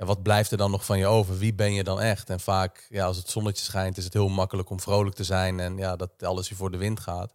ja, 0.00 0.06
wat 0.06 0.22
blijft 0.22 0.50
er 0.50 0.58
dan 0.58 0.70
nog 0.70 0.84
van 0.84 0.98
je 0.98 1.06
over? 1.06 1.38
Wie 1.38 1.54
ben 1.54 1.72
je 1.72 1.84
dan 1.84 2.00
echt? 2.00 2.30
En 2.30 2.40
vaak, 2.40 2.86
ja, 2.88 3.06
als 3.06 3.16
het 3.16 3.30
zonnetje 3.30 3.64
schijnt, 3.64 3.96
is 3.96 4.04
het 4.04 4.12
heel 4.12 4.28
makkelijk 4.28 4.70
om 4.70 4.80
vrolijk 4.80 5.16
te 5.16 5.24
zijn 5.24 5.60
en 5.60 5.76
ja, 5.76 5.96
dat 5.96 6.22
alles 6.22 6.48
je 6.48 6.54
voor 6.54 6.70
de 6.70 6.76
wind 6.76 7.00
gaat. 7.00 7.34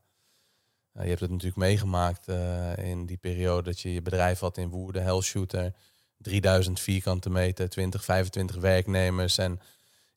Je 1.04 1.10
hebt 1.10 1.20
het 1.20 1.30
natuurlijk 1.30 1.58
meegemaakt 1.58 2.28
uh, 2.28 2.78
in 2.78 3.06
die 3.06 3.18
periode 3.18 3.64
dat 3.64 3.80
je 3.80 3.94
je 3.94 4.02
bedrijf 4.02 4.40
had 4.40 4.58
in 4.58 4.70
Woerden, 4.70 5.04
Hellshooter, 5.04 5.74
3000 6.18 6.80
vierkante 6.80 7.30
meter, 7.30 7.70
20, 7.70 8.04
25 8.04 8.56
werknemers 8.56 9.38
en 9.38 9.60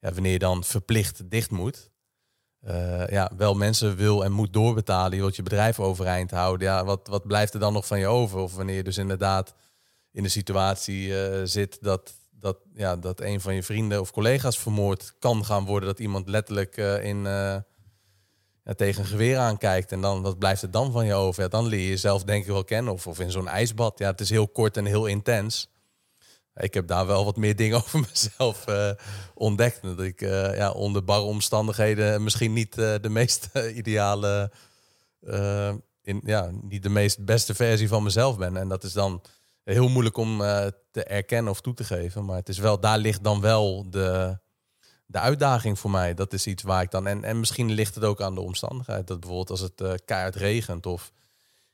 ja, 0.01 0.12
wanneer 0.12 0.33
je 0.33 0.39
dan 0.39 0.64
verplicht 0.64 1.31
dicht 1.31 1.51
moet, 1.51 1.91
uh, 2.66 3.07
ja, 3.09 3.31
wel 3.37 3.55
mensen 3.55 3.97
wil 3.97 4.24
en 4.24 4.33
moet 4.33 4.53
doorbetalen, 4.53 5.16
je 5.16 5.22
wilt 5.22 5.37
je 5.37 5.43
bedrijf 5.43 5.81
overeind 5.81 6.31
houden, 6.31 6.68
ja, 6.68 6.85
wat, 6.85 7.07
wat 7.09 7.26
blijft 7.26 7.55
er 7.55 7.61
dan 7.61 7.72
nog 7.72 7.87
van 7.87 7.99
je 7.99 8.07
over? 8.07 8.39
Of 8.39 8.55
wanneer 8.55 8.76
je 8.76 8.83
dus 8.83 8.99
inderdaad 8.99 9.55
in 10.12 10.22
de 10.22 10.29
situatie 10.29 11.12
zit 11.47 11.79
dat 11.81 12.16
dat, 12.41 12.59
ja, 12.74 12.97
dat 12.97 13.20
een 13.20 13.41
van 13.41 13.55
je 13.55 13.62
vrienden 13.62 14.01
of 14.01 14.11
collega's 14.11 14.59
vermoord 14.59 15.14
kan 15.18 15.45
gaan 15.45 15.64
worden. 15.64 15.89
Dat 15.89 15.99
iemand 15.99 16.29
letterlijk 16.29 16.76
in, 17.03 17.26
tegen 18.77 19.03
een 19.03 19.09
geweer 19.09 19.39
aankijkt. 19.39 19.93
En 19.93 20.01
dan, 20.01 20.23
wat 20.23 20.39
blijft 20.39 20.62
er 20.62 20.71
dan 20.71 20.93
van 20.93 21.07
je 21.07 21.14
over? 21.14 21.51
Dan 21.51 21.66
leer 21.66 21.81
je 21.81 21.89
jezelf 21.89 22.25
denk 22.25 22.43
ik 22.43 22.51
wel 22.51 22.64
kennen. 22.64 22.93
Of, 22.93 23.07
of 23.07 23.21
in 23.21 23.31
zo'n 23.31 23.49
ijsbad. 23.49 23.99
Ja, 23.99 24.11
het 24.11 24.21
is 24.21 24.31
heel 24.31 24.49
kort 24.49 24.77
en 24.77 24.85
heel 24.85 25.07
intens. 25.07 25.71
Ik 26.55 26.75
heb 26.75 26.87
daar 26.87 27.07
wel 27.07 27.25
wat 27.25 27.37
meer 27.37 27.57
dingen 27.57 27.77
over 27.85 28.01
mezelf 28.01 28.69
uh, 28.69 28.91
ontdekt. 29.35 29.83
Dat 29.83 30.01
ik 30.01 30.21
ja, 30.21 30.71
onder 30.71 31.05
barre 31.05 31.23
omstandigheden 31.23 32.23
misschien 32.23 32.53
niet 32.53 32.75
de 32.75 33.09
meest 33.09 33.49
ideale... 33.75 34.53
in, 36.03 36.21
ja, 36.25 36.51
niet 36.62 36.83
de 36.83 36.89
meest 36.89 37.25
beste 37.25 37.55
versie 37.55 37.89
van 37.89 38.03
mezelf 38.03 38.39
ben. 38.39 38.57
En 38.57 38.69
dat 38.69 38.85
is 38.85 38.93
dan 38.93 39.23
heel 39.64 39.89
moeilijk 39.89 40.16
om 40.16 40.39
te 40.91 41.05
erkennen 41.05 41.53
of 41.53 41.61
toe 41.61 41.75
te 41.75 41.85
geven. 41.85 42.25
Maar 42.25 42.37
het 42.37 42.49
is 42.49 42.59
wel, 42.59 42.81
daar 42.81 42.99
ligt 42.99 43.25
dan 43.25 43.41
wel 43.41 43.91
de, 43.91 44.39
de 45.11 45.19
uitdaging 45.19 45.79
voor 45.79 45.91
mij. 45.91 46.15
Dat 46.15 46.33
is 46.33 46.47
iets 46.47 46.63
waar 46.63 46.83
ik 46.83 46.91
dan. 46.91 47.07
En, 47.07 47.25
en 47.25 47.39
misschien 47.41 47.71
ligt 47.71 47.95
het 47.95 48.05
ook 48.05 48.21
aan 48.21 48.35
de 48.35 48.41
omstandigheid. 48.41 49.07
Dat 49.07 49.21
bijvoorbeeld 49.21 49.51
als 49.51 49.61
het 49.61 49.81
uh, 49.81 49.93
keihard 50.05 50.37
regent 50.37 50.87
of 50.87 51.13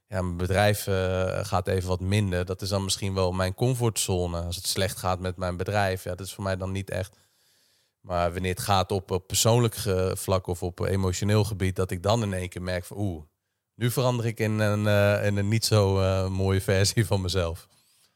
ja, 0.06 0.22
mijn 0.22 0.36
bedrijf 0.36 0.86
eh, 0.86 1.44
gaat 1.44 1.68
even 1.68 1.88
wat 1.88 2.00
minder. 2.00 2.44
Dat 2.44 2.62
is 2.62 2.68
dan 2.68 2.84
misschien 2.84 3.14
wel 3.14 3.32
mijn 3.32 3.54
comfortzone. 3.54 4.40
Als 4.40 4.56
het 4.56 4.66
slecht 4.66 4.98
gaat 4.98 5.20
met 5.20 5.36
mijn 5.36 5.56
bedrijf, 5.56 6.04
ja, 6.04 6.14
dat 6.14 6.26
is 6.26 6.34
voor 6.34 6.44
mij 6.44 6.56
dan 6.56 6.72
niet 6.72 6.90
echt. 6.90 7.16
Maar 8.00 8.32
wanneer 8.32 8.50
het 8.50 8.60
gaat 8.60 8.92
op, 8.92 9.22
persoonlijk 9.26 9.76
vlak 10.12 10.46
of 10.46 10.62
op 10.62 10.80
emotioneel 10.80 11.44
gebied, 11.44 11.76
dat 11.76 11.90
ik 11.90 12.02
dan 12.02 12.22
in 12.22 12.32
één 12.32 12.48
keer 12.48 12.62
merk 12.62 12.84
van 12.84 12.96
oeh, 12.98 13.22
nu 13.74 13.90
verander 13.90 14.26
ik 14.26 14.38
in 14.38 14.58
een, 14.58 14.86
in 15.24 15.36
een 15.36 15.48
niet 15.48 15.64
zo 15.64 15.94
mooie 16.30 16.60
versie 16.60 17.06
van 17.06 17.20
mezelf. 17.20 17.68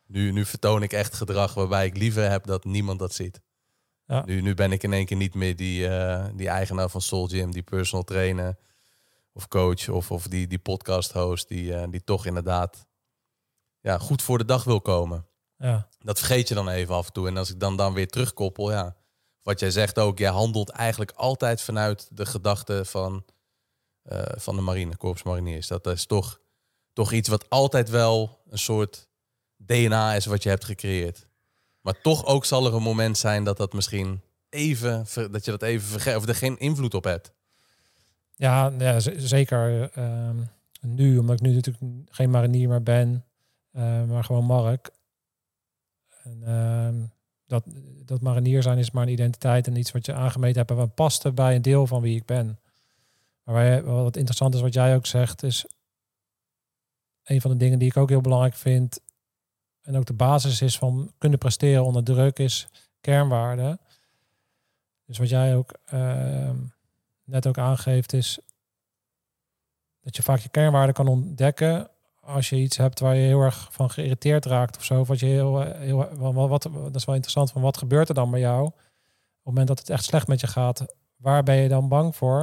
Nu, 0.07 0.33
nu 0.33 0.45
vertoon 0.45 0.83
ik 0.83 0.93
echt 0.93 1.15
gedrag 1.15 1.55
waarbij 1.55 1.87
ik 1.87 1.97
liever 1.97 2.31
heb 2.31 2.47
dat 2.47 2.65
niemand 2.65 2.99
dat 2.99 3.15
ziet. 3.15 3.41
Ja. 4.09 4.25
Nu, 4.25 4.41
nu 4.41 4.55
ben 4.55 4.73
ik 4.73 4.83
in 4.83 4.93
één 4.93 5.07
keer 5.07 5.17
niet 5.17 5.35
meer 5.35 5.57
die, 5.57 5.89
uh, 5.89 6.25
die 6.35 6.49
eigenaar 6.49 6.89
van 6.89 7.01
Soul 7.01 7.27
Gym, 7.27 7.51
die 7.51 7.63
personal 7.63 8.05
trainer 8.05 8.57
of 9.33 9.49
coach 9.49 9.89
of, 9.89 10.11
of 10.11 10.27
die, 10.27 10.47
die 10.47 10.59
podcast 10.59 11.13
host 11.13 11.49
die, 11.49 11.89
die 11.89 12.05
toch 12.05 12.27
inderdaad 12.27 12.87
ja, 13.81 13.99
goed 13.99 14.23
voor 14.23 14.39
de 14.39 14.45
dag 14.45 14.65
wil 14.65 14.81
komen. 14.81 15.27
Ja. 15.57 15.89
Dat 15.99 16.19
vergeet 16.19 16.49
je 16.49 16.55
dan 16.55 16.69
even 16.69 16.95
af 16.95 17.07
en 17.07 17.13
toe. 17.13 17.29
En 17.29 17.37
als 17.37 17.51
ik 17.51 17.61
dan, 17.61 17.77
dan 17.77 17.93
weer 17.93 18.09
terugkoppel, 18.09 18.71
ja, 18.71 18.97
wat 19.43 19.61
jij 19.61 19.71
zegt 19.71 19.99
ook, 19.99 20.19
jij 20.19 20.31
handelt 20.31 20.69
eigenlijk 20.69 21.11
altijd 21.11 21.63
vanuit 21.63 22.09
de 22.11 22.27
gedachte 22.27 22.85
van 22.85 23.25
uh, 24.13 24.23
van 24.37 24.57
de 24.57 24.63
marine, 24.63 24.97
korps 24.97 25.23
mariniers. 25.23 25.67
Dat 25.67 25.87
is 25.87 26.07
toch, 26.07 26.41
toch 26.93 27.13
iets 27.13 27.29
wat 27.29 27.51
altijd 27.51 27.89
wel 27.89 28.43
een 28.51 28.59
soort 28.59 29.09
DNA 29.57 30.15
is 30.15 30.27
wat 30.27 30.43
je 30.43 30.49
hebt 30.49 30.65
gecreëerd. 30.65 31.27
Maar 31.89 32.01
toch 32.01 32.27
ook 32.27 32.45
zal 32.45 32.67
er 32.67 32.75
een 32.75 32.83
moment 32.83 33.19
zijn 33.19 33.45
dat 33.45 33.57
dat 33.57 33.73
misschien 33.73 34.21
even, 34.49 35.07
dat 35.31 35.45
je 35.45 35.51
dat 35.51 35.63
even 35.63 35.89
vergeet 35.89 36.17
of 36.17 36.29
er 36.29 36.35
geen 36.35 36.59
invloed 36.59 36.95
op 36.95 37.05
hebt. 37.05 37.33
Ja, 38.35 38.73
ja 38.79 39.01
zeker. 39.17 39.91
Uh, 39.99 40.31
nu, 40.81 41.19
omdat 41.19 41.35
ik 41.35 41.41
nu 41.41 41.55
natuurlijk 41.55 41.85
geen 42.09 42.31
marinier 42.31 42.69
meer 42.69 42.83
ben, 42.83 43.25
uh, 43.73 44.05
maar 44.05 44.25
gewoon 44.25 44.45
Mark. 44.45 44.91
En, 46.23 46.43
uh, 46.47 47.05
dat, 47.47 47.65
dat 48.05 48.21
marinier 48.21 48.63
zijn 48.63 48.79
is 48.79 48.91
maar 48.91 49.03
een 49.03 49.13
identiteit 49.13 49.67
en 49.67 49.77
iets 49.77 49.93
wat 49.93 50.07
je 50.07 50.15
aangemeten 50.15 50.59
hebt 50.59 50.71
en 50.71 50.77
wat 50.77 50.95
paste 50.95 51.33
bij 51.33 51.55
een 51.55 51.63
deel 51.63 51.87
van 51.87 52.01
wie 52.01 52.17
ik 52.17 52.25
ben. 52.25 52.61
Maar 53.43 53.85
wat 53.85 54.17
interessant 54.17 54.55
is, 54.55 54.61
wat 54.61 54.75
jij 54.75 54.95
ook 54.95 55.07
zegt, 55.07 55.43
is 55.43 55.67
een 57.25 57.41
van 57.41 57.51
de 57.51 57.57
dingen 57.57 57.79
die 57.79 57.89
ik 57.89 57.97
ook 57.97 58.09
heel 58.09 58.21
belangrijk 58.21 58.55
vind. 58.55 59.01
En 59.89 59.97
ook 59.97 60.07
de 60.07 60.13
basis 60.13 60.63
is 60.63 60.79
van 60.79 61.13
kunnen 61.19 61.39
presteren 61.39 61.85
onder 61.85 62.05
druk, 62.05 62.39
is 62.39 62.69
kernwaarde. 63.01 63.79
Dus 65.07 65.19
wat 65.19 65.29
jij 65.29 65.57
ook 65.57 65.75
uh, 65.93 66.51
net 67.25 67.47
ook 67.47 67.59
aangeeft, 67.59 68.13
is 68.13 68.39
dat 70.01 70.17
je 70.17 70.23
vaak 70.23 70.39
je 70.39 70.49
kernwaarde 70.49 70.93
kan 70.93 71.09
ontdekken 71.09 71.91
als 72.21 72.49
je 72.49 72.57
iets 72.57 72.77
hebt 72.77 73.01
waar 73.01 73.15
je 73.15 73.27
heel 73.27 73.41
erg 73.41 73.69
van 73.71 73.91
geïrriteerd 73.91 74.45
raakt 74.45 74.77
of 74.77 74.85
zo. 74.85 75.01
Of 75.01 75.09
wat 75.09 75.21
je 75.21 75.27
heel, 75.27 75.61
heel 75.61 76.17
wat, 76.17 76.49
wat, 76.49 76.63
dat 76.63 76.95
is 76.95 77.05
wel 77.05 77.15
interessant 77.15 77.51
van 77.51 77.63
wat 77.63 77.77
gebeurt 77.77 78.09
er 78.09 78.15
dan 78.15 78.31
bij 78.31 78.41
jou? 78.41 78.65
Op 78.65 78.75
het 78.75 79.45
moment 79.45 79.69
dat 79.69 79.79
het 79.79 79.91
echt 79.91 80.05
slecht 80.05 80.27
met 80.27 80.41
je 80.41 80.47
gaat, 80.47 80.95
waar 81.17 81.43
ben 81.43 81.57
je 81.57 81.69
dan 81.69 81.89
bang 81.89 82.17
voor? 82.17 82.41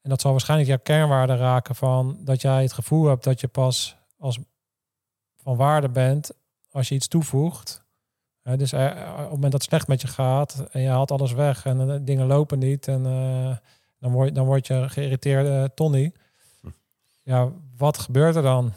En 0.00 0.10
dat 0.10 0.20
zal 0.20 0.30
waarschijnlijk 0.30 0.68
jouw 0.68 0.82
kernwaarde 0.82 1.36
raken 1.36 1.74
van 1.74 2.18
dat 2.20 2.40
jij 2.40 2.62
het 2.62 2.72
gevoel 2.72 3.06
hebt 3.06 3.24
dat 3.24 3.40
je 3.40 3.48
pas 3.48 3.96
als 4.18 4.38
van 5.44 5.56
waarde 5.56 5.88
bent 5.88 6.30
als 6.70 6.88
je 6.88 6.94
iets 6.94 7.08
toevoegt. 7.08 7.84
dus 8.42 8.72
er, 8.72 8.90
op 8.90 9.18
het 9.18 9.30
moment 9.30 9.42
dat 9.42 9.52
het 9.52 9.62
slecht 9.62 9.88
met 9.88 10.00
je 10.00 10.06
gaat 10.06 10.66
en 10.70 10.80
je 10.80 10.88
haalt 10.88 11.10
alles 11.10 11.32
weg 11.32 11.64
en 11.64 11.86
de 11.86 12.04
dingen 12.04 12.26
lopen 12.26 12.58
niet 12.58 12.88
en 12.88 13.04
uh, 13.06 13.56
dan, 13.98 14.12
word, 14.12 14.34
dan 14.34 14.46
word 14.46 14.66
je 14.66 14.88
geïrriteerde 14.88 15.70
Tony. 15.74 16.12
Hm. 16.60 16.68
Ja, 17.22 17.52
wat 17.76 17.98
gebeurt 17.98 18.36
er 18.36 18.42
dan? 18.42 18.72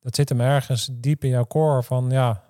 Dat 0.00 0.14
zit 0.14 0.28
hem 0.28 0.40
ergens 0.40 0.88
diep 0.92 1.24
in 1.24 1.30
jouw 1.30 1.46
core 1.46 1.82
van 1.82 2.10
ja, 2.10 2.42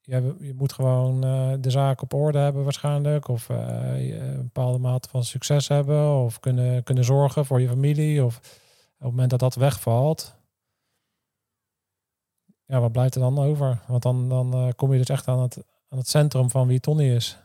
je, 0.00 0.34
je 0.40 0.54
moet 0.54 0.72
gewoon 0.72 1.24
uh, 1.24 1.52
de 1.60 1.70
zaak 1.70 2.02
op 2.02 2.14
orde 2.14 2.38
hebben 2.38 2.64
waarschijnlijk. 2.64 3.28
Of 3.28 3.48
een 3.48 4.36
bepaalde 4.36 4.78
mate 4.78 5.08
van 5.08 5.24
succes 5.24 5.68
hebben. 5.68 6.16
Of 6.16 6.40
kunnen, 6.40 6.82
kunnen 6.82 7.04
zorgen 7.04 7.44
voor 7.44 7.60
je 7.60 7.68
familie. 7.68 8.24
Of 8.24 8.36
op 8.36 8.42
het 8.98 9.10
moment 9.10 9.30
dat 9.30 9.40
dat 9.40 9.54
wegvalt. 9.54 10.34
Ja, 12.66 12.80
wat 12.80 12.92
blijft 12.92 13.14
er 13.14 13.20
dan 13.20 13.38
over? 13.38 13.80
Want 13.86 14.02
dan, 14.02 14.28
dan 14.28 14.66
uh, 14.66 14.72
kom 14.76 14.92
je 14.92 14.98
dus 14.98 15.08
echt 15.08 15.28
aan 15.28 15.40
het, 15.40 15.56
aan 15.88 15.98
het 15.98 16.08
centrum 16.08 16.50
van 16.50 16.66
wie 16.66 16.80
Tony 16.80 17.14
is. 17.14 17.38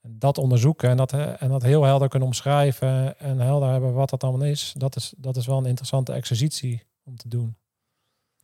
En 0.00 0.18
dat 0.18 0.38
onderzoeken 0.38 0.88
en 0.88 0.96
dat, 0.96 1.12
en 1.12 1.48
dat 1.48 1.62
heel 1.62 1.82
helder 1.82 2.08
kunnen 2.08 2.28
omschrijven. 2.28 3.18
En 3.18 3.38
helder 3.38 3.70
hebben 3.70 3.92
wat 3.92 4.10
dat 4.10 4.24
allemaal 4.24 4.46
is. 4.46 4.74
Dat 4.76 4.96
is, 4.96 5.14
dat 5.16 5.36
is 5.36 5.46
wel 5.46 5.58
een 5.58 5.66
interessante 5.66 6.12
exercitie 6.12 6.82
om 7.04 7.16
te 7.16 7.28
doen 7.28 7.56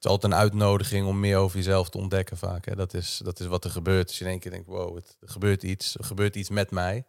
is 0.05 0.11
altijd 0.11 0.33
een 0.33 0.39
uitnodiging 0.39 1.07
om 1.07 1.21
meer 1.21 1.37
over 1.37 1.57
jezelf 1.57 1.89
te 1.89 1.99
ontdekken 1.99 2.37
vaak. 2.37 2.65
Hè. 2.65 2.75
Dat, 2.75 2.95
is, 2.95 3.21
dat 3.25 3.41
is 3.41 3.47
wat 3.47 3.65
er 3.65 3.71
gebeurt. 3.71 4.09
Als 4.09 4.19
je 4.19 4.25
in 4.25 4.31
één 4.31 4.41
keer 4.41 4.51
denkt, 4.51 4.67
wow, 4.67 4.95
het, 4.95 5.17
er 5.21 5.29
gebeurt 5.29 5.63
iets. 5.63 5.97
Er 5.99 6.05
gebeurt 6.05 6.37
iets 6.37 6.49
met 6.49 6.71
mij. 6.71 7.05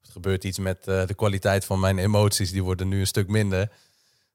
Het 0.00 0.10
gebeurt 0.10 0.44
iets 0.44 0.58
met 0.58 0.86
uh, 0.88 1.06
de 1.06 1.14
kwaliteit 1.14 1.64
van 1.64 1.80
mijn 1.80 1.98
emoties. 1.98 2.50
Die 2.52 2.64
worden 2.64 2.88
nu 2.88 3.00
een 3.00 3.06
stuk 3.06 3.28
minder. 3.28 3.72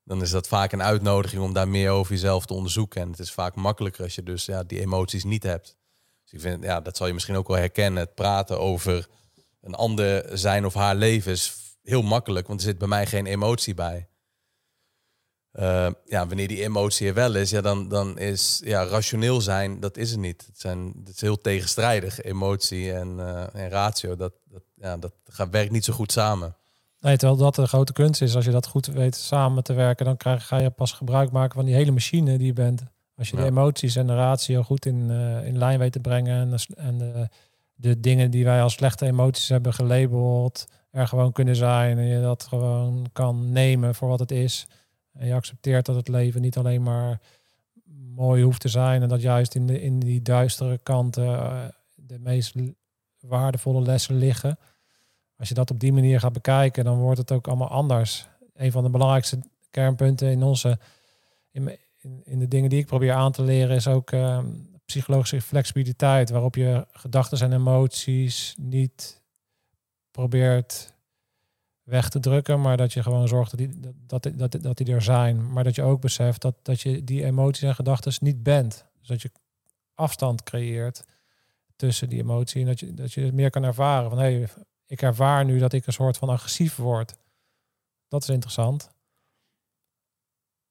Dan 0.06 0.22
is 0.22 0.30
dat 0.30 0.48
vaak 0.48 0.72
een 0.72 0.84
uitnodiging 0.84 1.42
om 1.42 1.54
daar 1.54 1.68
meer 1.68 1.90
over 1.90 2.12
jezelf 2.12 2.46
te 2.46 2.54
onderzoeken. 2.54 3.02
En 3.02 3.10
het 3.10 3.20
is 3.20 3.32
vaak 3.32 3.56
makkelijker 3.56 4.04
als 4.04 4.16
je 4.16 4.24
dus 4.24 4.46
ja, 4.46 4.64
die 4.64 4.80
emoties 4.80 5.24
niet 5.24 5.44
hebt. 5.44 5.78
Dus 6.24 6.34
ik 6.34 6.40
vind, 6.40 6.64
ja, 6.64 6.82
dat 6.82 6.98
zal 6.98 7.08
je 7.08 7.14
misschien 7.14 7.36
ook 7.36 7.48
wel 7.48 7.58
herkennen. 7.58 8.04
Het 8.04 8.16
praten 8.16 8.60
over 8.60 9.08
een 9.62 9.76
ander 9.76 10.38
zijn 10.38 10.66
of 10.66 10.74
haar 10.74 10.96
leven 10.96 11.32
is 11.32 11.54
heel 11.82 12.02
makkelijk. 12.02 12.48
Want 12.48 12.60
er 12.60 12.66
zit 12.66 12.78
bij 12.78 12.88
mij 12.88 13.06
geen 13.06 13.26
emotie 13.26 13.74
bij. 13.74 14.08
Uh, 15.60 15.88
ja, 16.06 16.28
wanneer 16.28 16.48
die 16.48 16.64
emotie 16.64 17.08
er 17.08 17.14
wel 17.14 17.36
is, 17.36 17.50
ja, 17.50 17.62
dan, 17.62 17.90
dan 17.90 18.18
is 18.18 18.62
ja, 18.64 18.84
rationeel 18.84 19.42
zijn, 19.42 19.80
dat 19.80 19.98
is 19.98 20.12
het 20.12 20.20
niet. 20.20 20.46
Het, 20.46 20.60
zijn, 20.60 20.94
het 21.06 21.16
is 21.16 21.22
heel 21.22 21.42
tegenstrijdig, 21.42 22.22
emotie 22.22 22.94
en, 22.94 23.18
uh, 23.18 23.56
en 23.56 23.70
ratio. 23.70 24.16
Dat, 24.16 24.34
dat, 24.46 24.64
ja, 24.76 24.98
dat 24.98 25.14
gaat, 25.26 25.50
werkt 25.50 25.72
niet 25.72 25.86
zo 25.86 25.94
goed 25.94 26.12
samen. 26.12 26.56
Nee, 27.00 27.18
terwijl 27.18 27.40
dat 27.40 27.56
de 27.56 27.68
grote 27.68 27.94
kunst 27.94 28.22
is. 28.22 28.36
Als 28.36 28.46
je 28.46 28.52
dat 28.52 28.68
goed 28.68 28.86
weet 28.86 29.16
samen 29.16 29.64
te 29.64 29.74
werken, 29.74 30.06
dan 30.06 30.18
krijg, 30.18 30.48
ga 30.48 30.58
je 30.58 30.70
pas 30.70 30.92
gebruik 30.92 31.32
maken 31.32 31.56
van 31.56 31.66
die 31.66 31.74
hele 31.74 31.92
machine 31.92 32.38
die 32.38 32.48
je 32.48 32.54
bent. 32.54 32.84
Als 33.18 33.30
je 33.30 33.36
de 33.36 33.46
emoties 33.46 33.96
en 33.96 34.08
de 34.08 34.16
ratio 34.16 34.64
goed 34.64 34.86
in, 34.86 35.10
uh, 35.10 35.48
in 35.48 35.58
lijn 35.58 35.80
weet 35.80 35.92
te 35.92 36.00
brengen 36.00 36.42
en, 36.42 36.50
de, 36.50 36.76
en 36.76 36.98
de, 36.98 37.30
de 37.74 38.00
dingen 38.00 38.32
die 38.32 38.44
wij 38.44 38.62
als 38.62 38.74
slechte 38.74 39.06
emoties 39.06 39.50
hebben 39.50 39.74
gelabeld, 39.74 40.66
er 40.92 41.08
gewoon 41.08 41.32
kunnen 41.32 41.56
zijn 41.56 41.98
en 41.98 42.06
je 42.06 42.22
dat 42.22 42.44
gewoon 42.44 43.10
kan 43.14 43.52
nemen 43.52 43.96
voor 43.96 44.08
wat 44.08 44.20
het 44.20 44.32
is 44.32 44.68
en 45.14 45.28
je 45.28 45.34
accepteert 45.34 45.86
dat 45.86 45.96
het 45.96 46.08
leven 46.08 46.42
niet 46.42 46.58
alleen 46.58 46.84
maar 46.84 47.22
mooi 48.16 48.44
hoeft 48.44 48.62
te 48.62 48.68
zijn. 48.68 49.02
En 49.02 49.10
dat 49.10 49.22
juist 49.22 49.56
in, 49.56 49.68
de, 49.68 49.82
in 49.82 50.00
die 50.00 50.22
duistere 50.22 50.80
kanten 50.84 51.26
uh, 51.26 51.64
de 51.96 52.20
meest 52.20 52.56
waardevolle 53.20 53.82
lessen 53.82 54.18
liggen. 54.18 54.58
Als 55.38 55.48
je 55.48 55.54
dat 55.54 55.72
op 55.72 55.80
die 55.80 55.94
manier 55.94 56.20
gaat 56.20 56.34
bekijken, 56.34 56.84
dan 56.84 56.98
wordt 56.98 57.20
het 57.20 57.32
ook 57.32 57.48
allemaal 57.48 57.70
anders. 57.70 58.28
Een 58.54 58.72
van 58.72 58.84
de 58.84 58.90
belangrijkste 58.90 59.40
kernpunten 59.70 60.32
in 60.32 60.44
onze 60.44 60.80
in, 61.52 61.78
in, 62.24 62.40
de 62.40 62.48
dingen 62.48 62.70
die 62.70 62.80
ik 62.80 62.86
probeer 62.86 63.14
aan 63.14 63.32
te 63.32 63.42
leren 63.42 63.76
is 63.76 63.88
ook 63.88 64.12
uh, 64.12 64.40
psychologische 64.86 65.42
flexibiliteit, 65.42 66.30
waarop 66.30 66.56
je 66.56 66.88
gedachten 66.92 67.40
en 67.40 67.54
emoties 67.54 68.56
niet 68.58 69.22
probeert 70.12 70.94
weg 71.84 72.10
te 72.10 72.20
drukken, 72.20 72.62
maar 72.62 72.78
dat 72.78 72.94
je 72.94 73.04
gewoon 73.04 73.28
zorgt 73.28 73.58
dat 73.58 73.60
die, 73.60 73.80
dat, 73.80 74.24
dat, 74.38 74.62
dat, 74.62 74.78
die 74.78 74.94
er 74.94 75.02
zijn. 75.02 75.52
Maar 75.52 75.64
dat 75.64 75.76
je 75.76 75.82
ook 75.82 76.02
beseft 76.02 76.42
dat, 76.42 76.56
dat 76.62 76.82
je 76.82 77.04
die 77.04 77.26
emoties 77.26 77.64
en 77.64 77.76
gedachten 77.76 78.14
niet 78.20 78.44
bent. 78.44 78.86
Dus 79.00 79.08
dat 79.08 79.22
je 79.22 79.32
afstand 79.94 80.44
creëert 80.44 81.06
tussen 81.76 82.10
die 82.10 82.20
emotie 82.20 82.62
en 82.62 82.68
dat 82.68 82.80
je, 82.80 82.94
dat 82.94 83.14
je 83.14 83.22
het 83.22 83.34
meer 83.34 83.50
kan 83.50 83.64
ervaren. 83.64 84.10
Van 84.10 84.20
hey, 84.20 84.50
ik 84.86 85.02
ervaar 85.02 85.46
nu 85.46 85.60
dat 85.60 85.74
ik 85.74 85.88
een 85.88 85.94
soort 85.94 86.18
van 86.18 86.30
agressief 86.30 86.76
word. 86.76 87.18
Dat 88.08 88.22
is 88.22 88.30
interessant. 88.30 88.94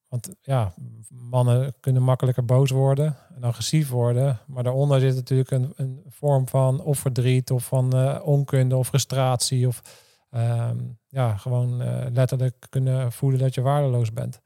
Want 0.09 0.31
ja, 0.41 0.75
mannen 1.09 1.75
kunnen 1.81 2.03
makkelijker 2.03 2.45
boos 2.45 2.71
worden 2.71 3.17
en 3.35 3.45
agressief 3.45 3.89
worden. 3.89 4.41
Maar 4.47 4.63
daaronder 4.63 5.01
zit 5.01 5.15
natuurlijk 5.15 5.51
een, 5.51 5.73
een 5.77 6.05
vorm 6.09 6.49
van 6.49 6.81
of 6.81 6.99
verdriet 6.99 7.51
of 7.51 7.65
van 7.65 7.97
uh, 7.97 8.21
onkunde 8.25 8.77
of 8.77 8.87
frustratie 8.87 9.67
of 9.67 9.83
Ehm, 10.35 10.79
ja, 11.09 11.37
gewoon 11.37 11.83
uh, 11.83 12.05
letterlijk 12.13 12.67
kunnen 12.69 13.13
voelen 13.13 13.41
dat 13.41 13.55
je 13.55 13.61
waardeloos 13.61 14.13
bent. 14.13 14.41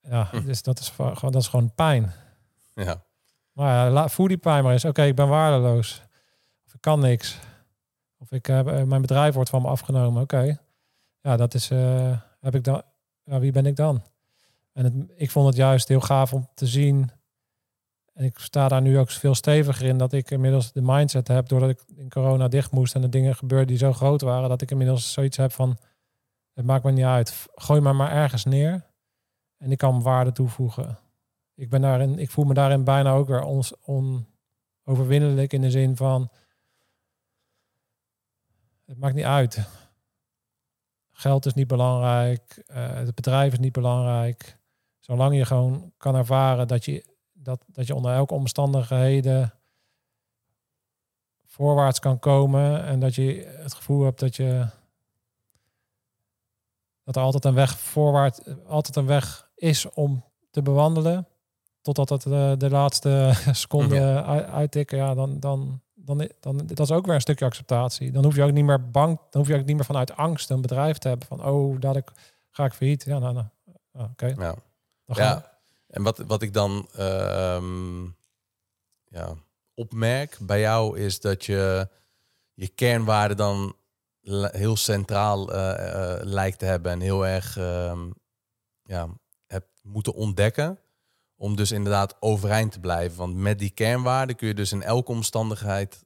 Ja, 0.00 0.28
hm. 0.30 0.44
dus 0.44 0.62
dat 0.62 0.78
is, 0.78 0.88
gewoon, 0.88 1.32
dat 1.32 1.42
is 1.42 1.48
gewoon 1.48 1.74
pijn. 1.74 2.12
Ja. 2.74 3.02
Maar 3.52 3.92
ja, 3.92 4.08
voel 4.08 4.28
die 4.28 4.36
pijn 4.36 4.62
maar 4.62 4.72
eens. 4.72 4.84
Oké, 4.84 5.02
ik 5.02 5.14
ben 5.14 5.28
waardeloos. 5.28 6.02
Of 6.66 6.74
ik 6.74 6.80
kan 6.80 7.00
niks. 7.00 7.38
Of 8.24 8.32
ik 8.32 8.46
heb, 8.46 8.66
uh, 8.66 8.82
mijn 8.82 9.00
bedrijf 9.00 9.34
wordt 9.34 9.50
van 9.50 9.62
me 9.62 9.68
afgenomen. 9.68 10.22
Oké. 10.22 10.58
Ja, 11.20 11.36
dat 11.36 11.54
is, 11.54 11.70
uh, 11.70 12.18
heb 12.40 12.54
ik 12.54 12.64
dan, 12.64 12.82
ja, 13.24 13.38
wie 13.38 13.52
ben 13.52 13.66
ik 13.66 13.76
dan? 13.76 14.02
En 14.72 14.84
het, 14.84 14.94
ik 15.16 15.30
vond 15.30 15.46
het 15.46 15.56
juist 15.56 15.88
heel 15.88 16.00
gaaf 16.00 16.32
om 16.32 16.48
te 16.54 16.66
zien 16.66 17.10
en 18.14 18.24
ik 18.24 18.38
sta 18.38 18.68
daar 18.68 18.82
nu 18.82 18.98
ook 18.98 19.10
veel 19.10 19.34
steviger 19.34 19.86
in 19.86 19.98
dat 19.98 20.12
ik 20.12 20.30
inmiddels 20.30 20.72
de 20.72 20.82
mindset 20.82 21.28
heb, 21.28 21.48
doordat 21.48 21.70
ik 21.70 21.84
in 21.96 22.08
corona 22.08 22.48
dicht 22.48 22.70
moest 22.70 22.94
en 22.94 23.00
de 23.00 23.08
dingen 23.08 23.36
gebeurden 23.36 23.68
die 23.68 23.76
zo 23.76 23.92
groot 23.92 24.20
waren, 24.20 24.48
dat 24.48 24.62
ik 24.62 24.70
inmiddels 24.70 25.12
zoiets 25.12 25.36
heb 25.36 25.52
van, 25.52 25.78
het 26.52 26.64
maakt 26.64 26.84
me 26.84 26.90
niet 26.90 27.04
uit, 27.04 27.46
gooi 27.54 27.80
maar 27.80 27.96
maar 27.96 28.12
ergens 28.12 28.44
neer. 28.44 28.84
En 29.58 29.70
ik 29.72 29.78
kan 29.78 30.02
waarde 30.02 30.32
toevoegen. 30.32 30.98
Ik, 31.54 31.70
ben 31.70 31.80
daarin, 31.80 32.18
ik 32.18 32.30
voel 32.30 32.44
me 32.44 32.54
daarin 32.54 32.84
bijna 32.84 33.12
ook 33.12 33.28
weer 33.28 33.42
ons, 33.42 33.72
onoverwinnelijk 33.84 35.52
in 35.52 35.60
de 35.60 35.70
zin 35.70 35.96
van... 35.96 36.30
Het 38.84 38.98
maakt 38.98 39.14
niet 39.14 39.24
uit. 39.24 39.68
Geld 41.12 41.46
is 41.46 41.54
niet 41.54 41.66
belangrijk. 41.66 42.64
Uh, 42.66 42.94
het 42.94 43.14
bedrijf 43.14 43.52
is 43.52 43.58
niet 43.58 43.72
belangrijk. 43.72 44.58
Zolang 45.00 45.36
je 45.36 45.44
gewoon 45.44 45.92
kan 45.96 46.14
ervaren 46.14 46.68
dat 46.68 46.84
je, 46.84 47.04
dat, 47.32 47.64
dat 47.66 47.86
je 47.86 47.94
onder 47.94 48.12
elke 48.12 48.34
omstandigheden 48.34 49.54
voorwaarts 51.44 51.98
kan 51.98 52.18
komen 52.18 52.84
en 52.84 53.00
dat 53.00 53.14
je 53.14 53.56
het 53.62 53.74
gevoel 53.74 54.04
hebt 54.04 54.20
dat 54.20 54.36
je 54.36 54.66
dat 57.04 57.16
er 57.16 57.22
altijd 57.22 57.44
een 57.44 57.54
weg 57.54 57.78
voorwaarts, 57.78 58.40
altijd 58.66 58.96
een 58.96 59.06
weg 59.06 59.50
is 59.54 59.90
om 59.90 60.24
te 60.50 60.62
bewandelen, 60.62 61.28
totdat 61.80 62.08
het 62.08 62.22
de, 62.22 62.50
eh, 62.52 62.58
de 62.58 62.70
laatste 62.70 63.32
seconde 63.52 63.94
ja. 63.94 64.44
uittikken, 64.44 64.98
ja, 64.98 65.14
dan, 65.14 65.40
dan, 65.40 65.82
dan, 66.04 66.30
dan, 66.40 66.66
dat 66.66 66.80
is 66.80 66.90
ook 66.90 67.06
weer 67.06 67.14
een 67.14 67.20
stukje 67.20 67.44
acceptatie. 67.44 68.12
Dan 68.12 68.24
hoef 68.24 68.34
je 68.34 68.42
ook 68.42 68.52
niet 68.52 68.64
meer 68.64 68.90
bang, 68.90 69.18
dan 69.30 69.40
hoef 69.40 69.46
je 69.46 69.58
ook 69.58 69.64
niet 69.64 69.76
meer 69.76 69.84
vanuit 69.84 70.16
angst 70.16 70.50
een 70.50 70.60
bedrijf 70.60 70.98
te 70.98 71.08
hebben 71.08 71.26
van, 71.26 71.44
oh, 71.44 71.80
dat 71.80 71.96
ik 71.96 72.12
ga 72.50 72.64
ik 72.64 72.72
failliet. 72.72 73.04
Ja, 73.04 73.18
nou, 73.18 73.34
nou 73.34 73.46
oké. 74.10 74.26
Ja. 74.26 74.54
ja. 75.06 75.58
En 75.86 76.02
wat, 76.02 76.18
wat 76.18 76.42
ik 76.42 76.52
dan 76.52 76.88
ehm, 76.92 78.04
ja, 79.04 79.34
opmerk 79.74 80.38
bij 80.40 80.60
jou 80.60 80.98
is 80.98 81.20
dat 81.20 81.44
je 81.44 81.88
je 82.54 82.68
kernwaarde 82.68 83.34
dan 83.34 83.76
heel 84.50 84.76
centraal 84.76 85.54
uh, 85.54 86.16
lijkt 86.20 86.58
te 86.58 86.64
hebben 86.64 86.92
en 86.92 87.00
heel 87.00 87.26
erg 87.26 87.58
uh, 87.58 88.02
ja, 88.82 89.08
hebt 89.46 89.68
moeten 89.82 90.14
ontdekken 90.14 90.78
om 91.44 91.56
dus 91.56 91.72
inderdaad 91.72 92.16
overeind 92.20 92.72
te 92.72 92.80
blijven. 92.80 93.16
Want 93.16 93.36
met 93.36 93.58
die 93.58 93.70
kernwaarden 93.70 94.36
kun 94.36 94.48
je 94.48 94.54
dus 94.54 94.72
in 94.72 94.82
elke 94.82 95.12
omstandigheid 95.12 96.04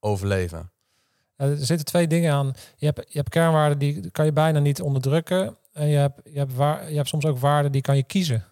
overleven. 0.00 0.70
er 1.36 1.56
zitten 1.56 1.86
twee 1.86 2.06
dingen 2.06 2.32
aan. 2.32 2.52
Je 2.76 2.86
hebt, 2.86 3.04
je 3.08 3.18
hebt 3.18 3.28
kernwaarden 3.28 3.78
die 3.78 4.10
kan 4.10 4.24
je 4.24 4.32
bijna 4.32 4.58
niet 4.58 4.80
onderdrukken. 4.80 5.56
En 5.72 5.86
je 5.86 5.96
hebt, 5.96 6.20
je 6.24 6.38
hebt, 6.38 6.54
waar, 6.54 6.90
je 6.90 6.96
hebt 6.96 7.08
soms 7.08 7.24
ook 7.24 7.38
waarden 7.38 7.72
die 7.72 7.80
kan 7.80 7.96
je 7.96 8.02
kiezen. 8.02 8.44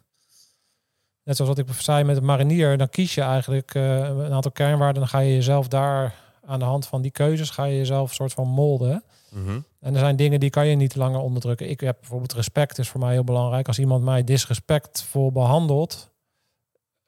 Net 1.22 1.36
zoals 1.36 1.56
wat 1.56 1.68
ik 1.68 1.74
zei 1.74 2.04
met 2.04 2.16
de 2.16 2.22
marinier, 2.22 2.78
dan 2.78 2.88
kies 2.88 3.14
je 3.14 3.20
eigenlijk 3.20 3.74
uh, 3.74 3.98
een 3.98 4.32
aantal 4.32 4.52
kernwaarden. 4.52 5.00
Dan 5.00 5.08
ga 5.08 5.18
je 5.18 5.34
jezelf 5.34 5.68
daar 5.68 6.14
aan 6.44 6.58
de 6.58 6.64
hand 6.64 6.86
van 6.86 7.02
die 7.02 7.10
keuzes, 7.10 7.50
ga 7.50 7.64
je 7.64 7.76
jezelf 7.76 8.08
een 8.08 8.14
soort 8.14 8.32
van 8.32 8.48
molden. 8.48 9.04
Mhm. 9.30 9.60
En 9.80 9.94
er 9.94 10.00
zijn 10.00 10.16
dingen 10.16 10.40
die 10.40 10.50
kan 10.50 10.66
je 10.66 10.76
niet 10.76 10.96
langer 10.96 11.20
onderdrukken. 11.20 11.70
Ik 11.70 11.80
heb 11.80 11.96
bijvoorbeeld 12.00 12.32
respect 12.32 12.78
is 12.78 12.88
voor 12.88 13.00
mij 13.00 13.12
heel 13.12 13.24
belangrijk. 13.24 13.66
Als 13.66 13.78
iemand 13.78 14.04
mij 14.04 14.24
disrespectvol 14.24 15.32
behandelt, 15.32 16.10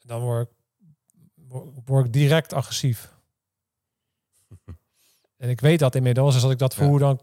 dan 0.05 0.20
word 0.20 0.48
ik, 0.48 0.55
word 1.84 2.07
ik 2.07 2.12
direct 2.12 2.53
agressief. 2.53 3.14
en 5.36 5.48
ik 5.48 5.61
weet 5.61 5.78
dat 5.78 5.94
inmiddels. 5.94 6.34
Dus 6.34 6.42
als 6.42 6.53
ik 6.53 6.59
dat 6.59 6.74
voel, 6.74 6.98
dan 6.98 7.20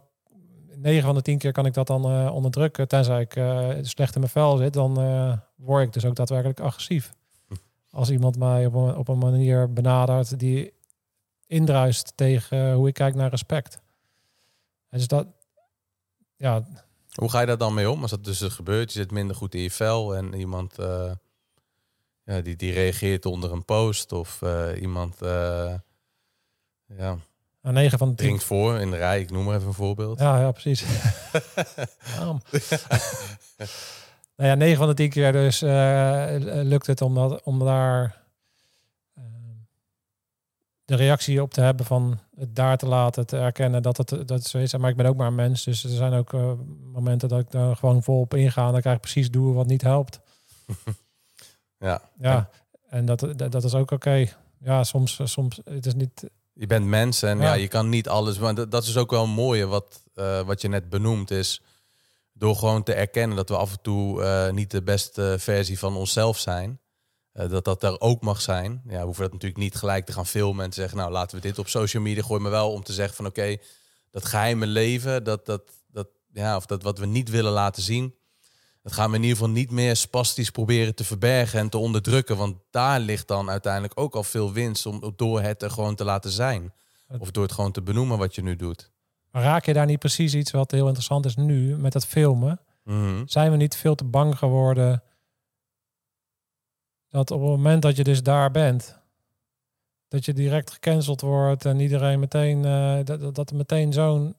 9 0.77 1.03
van 1.03 1.15
de 1.15 1.21
10 1.21 1.37
keer 1.37 1.51
kan 1.51 1.65
ik 1.65 1.73
dat 1.73 1.87
dan 1.87 2.11
uh, 2.11 2.33
onderdrukken. 2.33 2.87
Tenzij 2.87 3.21
ik 3.21 3.35
uh, 3.35 3.69
slecht 3.81 4.13
in 4.13 4.19
mijn 4.19 4.31
vel 4.31 4.57
zit, 4.57 4.73
dan 4.73 5.01
uh, 5.01 5.37
word 5.55 5.85
ik 5.85 5.93
dus 5.93 6.05
ook 6.05 6.15
daadwerkelijk 6.15 6.59
agressief. 6.59 7.13
Als 7.91 8.09
iemand 8.09 8.37
mij 8.37 8.65
op 8.65 8.73
een, 8.73 8.95
op 8.95 9.07
een 9.07 9.17
manier 9.17 9.73
benadert 9.73 10.39
die 10.39 10.73
indruist 11.47 12.11
tegen 12.15 12.73
hoe 12.73 12.87
ik 12.87 12.93
kijk 12.93 13.15
naar 13.15 13.29
respect. 13.29 13.81
En 14.89 14.97
dus 14.97 15.07
dat, 15.07 15.27
ja. 16.35 16.67
Hoe 17.13 17.29
ga 17.29 17.39
je 17.39 17.45
daar 17.45 17.57
dan 17.57 17.73
mee 17.73 17.89
om 17.89 18.01
als 18.01 18.11
dat 18.11 18.23
dus 18.23 18.41
gebeurt? 18.41 18.93
Je 18.93 18.99
zit 18.99 19.11
minder 19.11 19.35
goed 19.35 19.55
in 19.55 19.61
je 19.61 19.71
vel 19.71 20.15
en 20.15 20.33
iemand 20.33 20.75
ja, 22.27 22.41
die, 22.41 22.55
die 22.55 22.73
reageert 22.73 23.25
onder 23.25 23.51
een 23.51 23.65
post 23.65 24.11
of 24.11 24.41
iemand 24.79 25.17
ja, 26.97 27.17
9 27.71 27.97
van 27.97 28.09
de 28.09 28.15
10. 28.15 28.25
Drinkt 28.25 28.43
voor 28.43 28.79
in 28.79 28.91
de 28.91 28.97
rij, 28.97 29.21
ik 29.21 29.31
noem 29.31 29.45
maar 29.45 29.55
even 29.55 29.67
een 29.67 29.73
voorbeeld. 29.73 30.19
Ja, 30.19 30.39
ja 30.39 30.51
precies. 30.51 30.85
nou 34.35 34.49
ja, 34.49 34.55
9 34.55 34.77
van 34.77 34.87
de 34.87 34.93
10 34.93 35.09
keer 35.09 35.31
dus 35.31 35.63
uh, 35.63 36.25
lukt 36.63 36.87
het 36.87 37.01
om, 37.01 37.15
dat, 37.15 37.43
om 37.43 37.59
daar 37.59 38.21
uh, 39.17 39.23
de 40.85 40.95
reactie 40.95 41.41
op 41.41 41.53
te 41.53 41.61
hebben 41.61 41.85
van 41.85 42.19
het 42.35 42.55
daar 42.55 42.77
te 42.77 42.87
laten, 42.87 43.25
te 43.25 43.37
erkennen 43.37 43.81
dat 43.81 43.97
het, 43.97 44.27
dat 44.27 44.43
zo 44.43 44.57
is. 44.57 44.77
Maar 44.77 44.89
ik 44.89 44.97
ben 44.97 45.05
ook 45.05 45.17
maar 45.17 45.27
een 45.27 45.35
mens, 45.35 45.63
dus 45.63 45.83
er 45.83 45.89
zijn 45.89 46.13
ook 46.13 46.33
uh, 46.33 46.51
momenten 46.93 47.29
dat 47.29 47.39
ik 47.39 47.51
daar 47.51 47.75
gewoon 47.75 48.03
volop 48.03 48.33
inga 48.33 48.65
en 48.65 48.71
dan 48.71 48.81
krijg 48.81 48.95
ik 48.95 49.01
precies 49.01 49.31
doen 49.31 49.53
wat 49.53 49.67
niet 49.67 49.81
helpt. 49.81 50.19
ja. 51.79 52.01
Ja, 52.19 52.49
en 52.89 53.05
dat, 53.05 53.19
dat, 53.35 53.51
dat 53.51 53.63
is 53.63 53.73
ook 53.73 53.81
oké. 53.81 53.93
Okay. 53.93 54.33
Ja, 54.59 54.83
soms, 54.83 55.19
soms, 55.23 55.59
het 55.63 55.85
is 55.85 55.93
niet 55.93 56.29
je 56.57 56.67
bent 56.67 56.85
mens 56.85 57.21
en 57.21 57.39
ja. 57.39 57.53
je 57.53 57.67
kan 57.67 57.89
niet 57.89 58.07
alles. 58.07 58.37
Maar 58.39 58.69
dat, 58.69 58.83
is 58.83 58.97
ook 58.97 59.11
wel 59.11 59.23
een 59.23 59.29
mooie 59.29 59.65
wat, 59.65 60.03
uh, 60.15 60.41
wat 60.41 60.61
je 60.61 60.67
net 60.67 60.89
benoemt. 60.89 61.31
Is 61.31 61.61
door 62.33 62.55
gewoon 62.55 62.83
te 62.83 62.93
erkennen 62.93 63.37
dat 63.37 63.49
we 63.49 63.57
af 63.57 63.71
en 63.71 63.81
toe 63.81 64.21
uh, 64.21 64.49
niet 64.51 64.71
de 64.71 64.83
beste 64.83 65.35
versie 65.39 65.79
van 65.79 65.95
onszelf 65.95 66.37
zijn. 66.37 66.79
Uh, 67.33 67.49
dat 67.49 67.65
dat 67.65 67.83
er 67.83 67.99
ook 67.99 68.21
mag 68.21 68.41
zijn. 68.41 68.81
Ja, 68.87 68.99
we 68.99 69.05
hoeven 69.05 69.23
dat 69.23 69.31
natuurlijk 69.31 69.61
niet 69.61 69.75
gelijk 69.75 70.05
te 70.05 70.11
gaan 70.11 70.25
filmen 70.25 70.63
en 70.63 70.69
te 70.69 70.79
zeggen, 70.79 70.97
nou 70.97 71.11
laten 71.11 71.35
we 71.35 71.41
dit 71.41 71.59
op 71.59 71.67
social 71.67 72.03
media 72.03 72.23
gooien. 72.23 72.41
Maar 72.41 72.51
wel 72.51 72.71
om 72.71 72.83
te 72.83 72.93
zeggen 72.93 73.15
van 73.15 73.25
oké, 73.25 73.57
dat 74.11 74.25
geheime 74.25 74.67
leven, 74.67 75.23
dat, 75.23 75.45
dat, 75.45 75.61
dat, 75.87 76.07
ja, 76.31 76.55
of 76.55 76.65
dat 76.65 76.83
wat 76.83 76.99
we 76.99 77.05
niet 77.05 77.29
willen 77.29 77.51
laten 77.51 77.83
zien. 77.83 78.15
Dat 78.87 78.95
gaan 78.95 79.09
we 79.09 79.15
in 79.15 79.21
ieder 79.21 79.37
geval 79.37 79.51
niet 79.51 79.71
meer 79.71 79.95
spastisch 79.95 80.49
proberen 80.49 80.95
te 80.95 81.03
verbergen 81.03 81.59
en 81.59 81.69
te 81.69 81.77
onderdrukken. 81.77 82.37
Want 82.37 82.55
daar 82.71 82.99
ligt 82.99 83.27
dan 83.27 83.49
uiteindelijk 83.49 83.99
ook 83.99 84.15
al 84.15 84.23
veel 84.23 84.53
winst 84.53 84.85
om 84.85 85.13
door 85.15 85.41
het 85.41 85.61
er 85.61 85.71
gewoon 85.71 85.95
te 85.95 86.03
laten 86.03 86.29
zijn. 86.29 86.73
Of 87.19 87.31
door 87.31 87.43
het 87.43 87.51
gewoon 87.51 87.71
te 87.71 87.81
benoemen 87.81 88.17
wat 88.17 88.35
je 88.35 88.43
nu 88.43 88.55
doet. 88.55 88.91
Maar 89.31 89.43
raak 89.43 89.65
je 89.65 89.73
daar 89.73 89.85
niet 89.85 89.99
precies 89.99 90.33
iets 90.33 90.51
wat 90.51 90.71
heel 90.71 90.85
interessant 90.85 91.25
is 91.25 91.35
nu 91.35 91.77
met 91.77 91.91
dat 91.91 92.05
filmen? 92.05 92.59
Mhm. 92.83 93.23
Zijn 93.25 93.51
we 93.51 93.57
niet 93.57 93.75
veel 93.75 93.95
te 93.95 94.03
bang 94.03 94.37
geworden 94.37 95.03
dat 97.09 97.31
op 97.31 97.39
het 97.39 97.49
moment 97.49 97.81
dat 97.81 97.95
je 97.95 98.03
dus 98.03 98.23
daar 98.23 98.51
bent, 98.51 98.99
dat 100.07 100.25
je 100.25 100.33
direct 100.33 100.71
gecanceld 100.71 101.21
wordt 101.21 101.65
en 101.65 101.79
iedereen 101.79 102.19
meteen, 102.19 102.63
uh, 102.63 102.99
dat, 103.03 103.35
dat 103.35 103.49
er 103.49 103.55
meteen 103.55 103.93
zo'n 103.93 104.35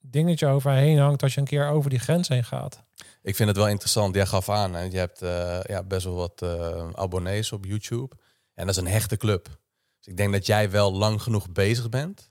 dingetje 0.00 0.46
overheen 0.46 0.98
hangt 0.98 1.22
als 1.22 1.34
je 1.34 1.40
een 1.40 1.46
keer 1.46 1.68
over 1.68 1.90
die 1.90 1.98
grens 1.98 2.28
heen 2.28 2.44
gaat. 2.44 2.88
Ik 3.22 3.36
vind 3.36 3.48
het 3.48 3.58
wel 3.58 3.68
interessant. 3.68 4.14
Jij 4.14 4.26
gaf 4.26 4.48
aan, 4.48 4.74
hè? 4.74 4.82
je 4.82 4.98
hebt 4.98 5.22
uh, 5.22 5.62
ja, 5.62 5.82
best 5.82 6.04
wel 6.04 6.14
wat 6.14 6.42
uh, 6.42 6.88
abonnees 6.92 7.52
op 7.52 7.64
YouTube. 7.64 8.16
En 8.54 8.66
dat 8.66 8.74
is 8.76 8.80
een 8.80 8.88
hechte 8.88 9.16
club. 9.16 9.44
Dus 9.98 10.06
ik 10.06 10.16
denk 10.16 10.32
dat 10.32 10.46
jij 10.46 10.70
wel 10.70 10.92
lang 10.92 11.22
genoeg 11.22 11.50
bezig 11.50 11.88
bent 11.88 12.30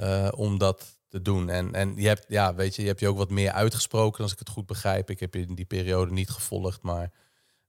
uh, 0.00 0.28
om 0.36 0.58
dat 0.58 0.98
te 1.08 1.22
doen. 1.22 1.48
En, 1.48 1.74
en 1.74 1.96
je 1.96 2.06
hebt, 2.06 2.24
ja, 2.28 2.54
weet 2.54 2.76
je, 2.76 2.82
je 2.82 2.88
hebt 2.88 3.00
je 3.00 3.08
ook 3.08 3.16
wat 3.16 3.30
meer 3.30 3.52
uitgesproken, 3.52 4.22
als 4.22 4.32
ik 4.32 4.38
het 4.38 4.48
goed 4.48 4.66
begrijp. 4.66 5.10
Ik 5.10 5.20
heb 5.20 5.34
je 5.34 5.40
in 5.40 5.54
die 5.54 5.64
periode 5.64 6.12
niet 6.12 6.30
gevolgd, 6.30 6.82
maar 6.82 7.12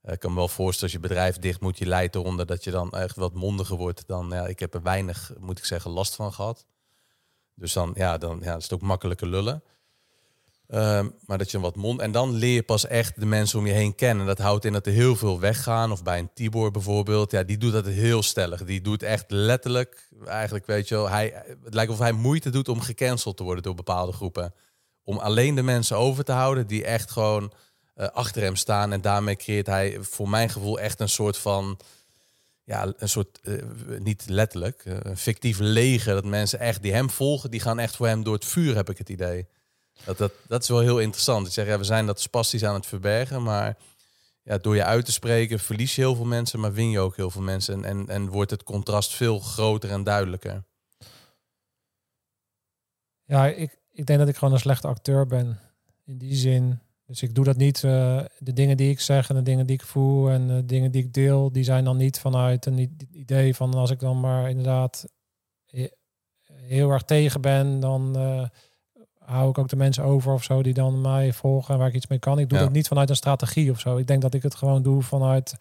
ik 0.02 0.18
kan 0.18 0.30
me 0.30 0.36
wel 0.36 0.48
voorstellen 0.48 0.92
als 0.92 1.02
je 1.02 1.08
bedrijf 1.08 1.38
dicht 1.38 1.60
moet, 1.60 1.78
je 1.78 1.86
leidt 1.86 2.14
eronder 2.14 2.46
dat 2.46 2.64
je 2.64 2.70
dan 2.70 2.90
echt 2.90 3.16
wat 3.16 3.34
mondiger 3.34 3.76
wordt. 3.76 4.06
Dan, 4.06 4.28
ja, 4.28 4.46
ik 4.46 4.58
heb 4.58 4.74
er 4.74 4.82
weinig, 4.82 5.32
moet 5.38 5.58
ik 5.58 5.64
zeggen, 5.64 5.90
last 5.90 6.14
van 6.14 6.32
gehad. 6.32 6.66
Dus 7.54 7.72
dan, 7.72 7.92
ja, 7.94 8.18
dan 8.18 8.40
ja, 8.42 8.56
is 8.56 8.62
het 8.62 8.72
ook 8.72 8.80
makkelijke 8.80 9.26
lullen. 9.26 9.62
Ehm, 10.68 11.08
maar 11.26 11.38
dat 11.38 11.50
je 11.50 11.60
wat 11.60 11.76
mond. 11.76 12.00
En 12.00 12.12
dan 12.12 12.32
leer 12.32 12.54
je 12.54 12.62
pas 12.62 12.86
echt 12.86 13.20
de 13.20 13.26
mensen 13.26 13.58
om 13.58 13.66
je 13.66 13.72
heen 13.72 13.94
kennen. 13.94 14.26
Dat 14.26 14.38
houdt 14.38 14.64
in 14.64 14.72
dat 14.72 14.86
er 14.86 14.92
heel 14.92 15.16
veel 15.16 15.40
weggaan. 15.40 15.92
Of 15.92 16.02
bij 16.02 16.18
een 16.18 16.30
Tibor 16.34 16.70
bijvoorbeeld. 16.70 17.30
Ja, 17.30 17.42
die 17.42 17.58
doet 17.58 17.72
dat 17.72 17.86
heel 17.86 18.22
stellig. 18.22 18.64
Die 18.64 18.80
doet 18.80 19.02
echt 19.02 19.24
letterlijk. 19.28 20.08
Eigenlijk 20.26 20.66
weet 20.66 20.88
je 20.88 20.94
wel. 20.94 21.08
Hij, 21.08 21.44
het 21.64 21.74
lijkt 21.74 21.92
of 21.92 21.98
hij 21.98 22.12
moeite 22.12 22.50
doet 22.50 22.68
om 22.68 22.80
gecanceld 22.80 23.36
te 23.36 23.42
worden 23.42 23.62
door 23.62 23.74
bepaalde 23.74 24.12
groepen. 24.12 24.54
Om 25.02 25.18
alleen 25.18 25.54
de 25.54 25.62
mensen 25.62 25.96
over 25.96 26.24
te 26.24 26.32
houden 26.32 26.66
die 26.66 26.84
echt 26.84 27.10
gewoon 27.10 27.52
uh, 27.96 28.06
achter 28.06 28.42
hem 28.42 28.56
staan. 28.56 28.92
En 28.92 29.00
daarmee 29.00 29.36
creëert 29.36 29.66
hij 29.66 29.98
voor 30.00 30.28
mijn 30.28 30.50
gevoel 30.50 30.80
echt 30.80 31.00
een 31.00 31.08
soort 31.08 31.38
van 31.38 31.78
ja, 32.64 32.92
een 32.96 33.08
soort, 33.08 33.40
uh, 33.42 33.62
niet 33.98 34.24
letterlijk, 34.28 34.84
uh, 34.84 34.96
een 35.02 35.16
fictief 35.16 35.58
leger. 35.58 36.14
Dat 36.14 36.24
mensen 36.24 36.58
echt 36.58 36.82
die 36.82 36.92
hem 36.92 37.10
volgen, 37.10 37.50
die 37.50 37.60
gaan 37.60 37.78
echt 37.78 37.96
voor 37.96 38.06
hem 38.06 38.22
door 38.22 38.34
het 38.34 38.44
vuur, 38.44 38.74
heb 38.74 38.90
ik 38.90 38.98
het 38.98 39.08
idee. 39.08 39.46
Dat, 40.04 40.32
dat, 40.48 40.62
is 40.62 40.68
wel 40.68 40.80
heel 40.80 40.98
interessant. 40.98 41.46
Ik 41.46 41.52
zeg, 41.52 41.66
ja, 41.66 41.78
we 41.78 41.84
zijn 41.84 42.06
dat 42.06 42.20
spastisch 42.20 42.64
aan 42.64 42.74
het 42.74 42.86
verbergen, 42.86 43.42
maar 43.42 43.76
ja, 44.42 44.58
door 44.58 44.76
je 44.76 44.84
uit 44.84 45.04
te 45.04 45.12
spreken 45.12 45.58
verlies 45.58 45.94
je 45.94 46.00
heel 46.00 46.14
veel 46.14 46.24
mensen, 46.24 46.60
maar 46.60 46.72
win 46.72 46.90
je 46.90 46.98
ook 46.98 47.16
heel 47.16 47.30
veel 47.30 47.42
mensen. 47.42 47.84
En, 47.84 48.08
en, 48.08 48.28
wordt 48.28 48.50
het 48.50 48.62
contrast 48.62 49.14
veel 49.14 49.38
groter 49.38 49.90
en 49.90 50.04
duidelijker. 50.04 50.64
Ja, 53.24 53.46
ik, 53.46 53.78
ik 53.92 54.06
denk 54.06 54.18
dat 54.18 54.28
ik 54.28 54.36
gewoon 54.36 54.54
een 54.54 54.60
slechte 54.60 54.86
acteur 54.86 55.26
ben. 55.26 55.58
In 56.04 56.18
die 56.18 56.34
zin. 56.34 56.80
Dus 57.06 57.22
ik 57.22 57.34
doe 57.34 57.44
dat 57.44 57.56
niet. 57.56 57.82
Uh, 57.82 58.20
de 58.38 58.52
dingen 58.52 58.76
die 58.76 58.90
ik 58.90 59.00
zeg 59.00 59.28
en 59.28 59.34
de 59.34 59.42
dingen 59.42 59.66
die 59.66 59.76
ik 59.76 59.84
voel 59.84 60.30
en 60.30 60.46
de 60.46 60.64
dingen 60.64 60.90
die 60.90 61.02
ik 61.02 61.12
deel, 61.12 61.52
die 61.52 61.64
zijn 61.64 61.84
dan 61.84 61.96
niet 61.96 62.20
vanuit 62.20 62.66
een 62.66 62.96
idee 63.10 63.54
van 63.54 63.74
als 63.74 63.90
ik 63.90 64.00
dan 64.00 64.20
maar 64.20 64.48
inderdaad 64.48 65.06
heel 66.52 66.90
erg 66.90 67.02
tegen 67.02 67.40
ben, 67.40 67.80
dan 67.80 68.18
uh, 68.18 68.48
hou 69.24 69.48
ik 69.50 69.58
ook 69.58 69.68
de 69.68 69.76
mensen 69.76 70.04
over 70.04 70.32
of 70.32 70.42
zo 70.42 70.62
die 70.62 70.74
dan 70.74 71.00
mij 71.00 71.32
volgen 71.32 71.72
en 71.74 71.80
waar 71.80 71.88
ik 71.88 71.94
iets 71.94 72.06
mee 72.06 72.18
kan. 72.18 72.38
Ik 72.38 72.48
doe 72.48 72.58
Ja. 72.58 72.64
dat 72.64 72.72
niet 72.72 72.88
vanuit 72.88 73.10
een 73.10 73.16
strategie 73.16 73.70
of 73.70 73.80
zo. 73.80 73.96
Ik 73.96 74.06
denk 74.06 74.22
dat 74.22 74.34
ik 74.34 74.42
het 74.42 74.54
gewoon 74.54 74.82
doe 74.82 75.02
vanuit 75.02 75.56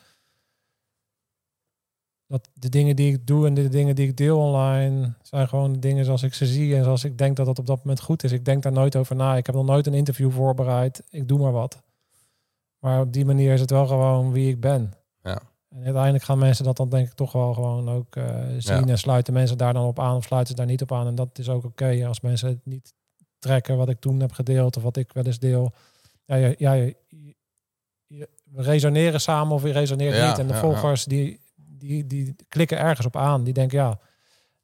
dat 2.28 2.50
de 2.54 2.70
dingen 2.70 2.96
die 2.96 3.14
ik 3.14 3.28
doe 3.28 3.48
en 3.48 3.54
de 3.54 3.70
dingen 3.70 3.96
die 3.96 4.08
ik 4.08 4.18
deel 4.18 4.40
online 4.40 5.14
zijn 5.22 5.48
gewoon 5.48 5.80
dingen 5.80 6.06
zoals 6.06 6.24
ik 6.24 6.34
ze 6.34 6.46
zie 6.46 6.76
en 6.76 6.84
zoals 6.84 7.04
ik 7.04 7.18
denk 7.18 7.36
dat 7.36 7.46
dat 7.46 7.60
op 7.60 7.66
dat 7.66 7.78
moment 7.78 8.02
goed 8.02 8.24
is. 8.24 8.32
Ik 8.32 8.46
denk 8.46 8.64
daar 8.64 8.72
nooit 8.72 8.96
over 8.96 9.16
na. 9.16 9.36
Ik 9.38 9.46
heb 9.46 9.56
nog 9.56 9.66
nooit 9.66 9.88
een 9.88 9.94
interview 9.94 10.32
voorbereid. 10.32 11.04
Ik 11.10 11.28
doe 11.28 11.40
maar 11.40 11.52
wat. 11.52 11.82
Maar 12.80 13.02
op 13.02 13.14
die 13.14 13.26
manier 13.26 13.54
is 13.54 13.60
het 13.62 13.70
wel 13.70 13.88
gewoon 13.88 14.32
wie 14.32 14.50
ik 14.50 14.60
ben. 14.60 14.94
Ja. 15.24 15.42
En 15.70 15.84
uiteindelijk 15.84 16.24
gaan 16.24 16.38
mensen 16.38 16.66
dat 16.66 16.78
dan 16.78 16.90
denk 16.90 17.08
ik 17.08 17.14
toch 17.14 17.32
wel 17.32 17.54
gewoon 17.54 17.90
ook 17.90 18.16
eh, 18.16 18.26
zien 18.58 18.80
Ja. 18.80 18.86
en 18.88 18.98
sluiten 18.98 19.34
mensen 19.34 19.58
daar 19.58 19.74
dan 19.74 19.86
op 19.86 20.00
aan 20.00 20.16
of 20.16 20.24
sluiten 20.24 20.52
ze 20.52 20.60
daar 20.62 20.70
niet 20.72 20.82
op 20.82 20.92
aan. 20.92 21.08
En 21.08 21.16
dat 21.16 21.38
is 21.40 21.50
ook 21.50 21.64
oké 21.64 22.06
als 22.08 22.22
mensen 22.22 22.48
het 22.50 22.66
niet 22.66 22.94
trekken 23.44 23.78
wat 23.78 23.90
ik 23.90 24.00
toen 24.00 24.20
heb 24.20 24.32
gedeeld 24.32 24.78
of 24.78 24.84
wat 24.84 24.98
ik 24.98 25.14
wel 25.14 25.26
eens 25.26 25.40
deel. 25.40 25.72
Ja, 26.26 26.36
ja, 26.36 26.54
ja 26.58 26.72
je- 26.74 26.96
je- 28.08 28.30
we 28.44 28.62
resoneren 28.62 29.22
samen 29.22 29.54
of 29.56 29.64
je 29.64 29.72
resoneert 29.72 30.16
Ja, 30.16 30.30
niet. 30.30 30.40
En 30.40 30.48
de 30.48 30.54
ja, 30.54 30.60
volgers 30.60 31.06
die, 31.06 31.40
die, 31.56 32.08
die 32.08 32.36
klikken 32.48 32.78
ergens 32.78 33.06
op 33.08 33.16
aan. 33.16 33.44
Die 33.44 33.54
denken 33.54 33.78
ja, 33.78 34.00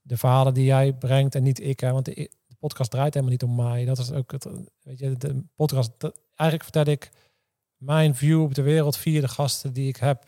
de 0.01 0.17
verhalen 0.17 0.53
die 0.53 0.65
jij 0.65 0.93
brengt 0.93 1.35
en 1.35 1.43
niet 1.43 1.59
ik. 1.63 1.79
Hè, 1.79 1.91
want 1.91 2.05
de, 2.05 2.13
de 2.47 2.55
podcast 2.59 2.91
draait 2.91 3.13
helemaal 3.13 3.33
niet 3.33 3.43
om 3.43 3.55
mij. 3.55 3.85
Dat 3.85 3.97
is 3.97 4.11
ook 4.11 4.31
het, 4.31 4.47
weet 4.83 4.99
je, 4.99 5.17
de 5.17 5.43
podcast. 5.55 5.91
eigenlijk 6.35 6.63
vertel 6.63 6.93
ik 6.93 7.09
mijn 7.77 8.15
view 8.15 8.41
op 8.41 8.53
de 8.53 8.61
wereld 8.61 8.97
via 8.97 9.21
de 9.21 9.27
gasten 9.27 9.73
die 9.73 9.87
ik 9.87 9.95
heb. 9.97 10.25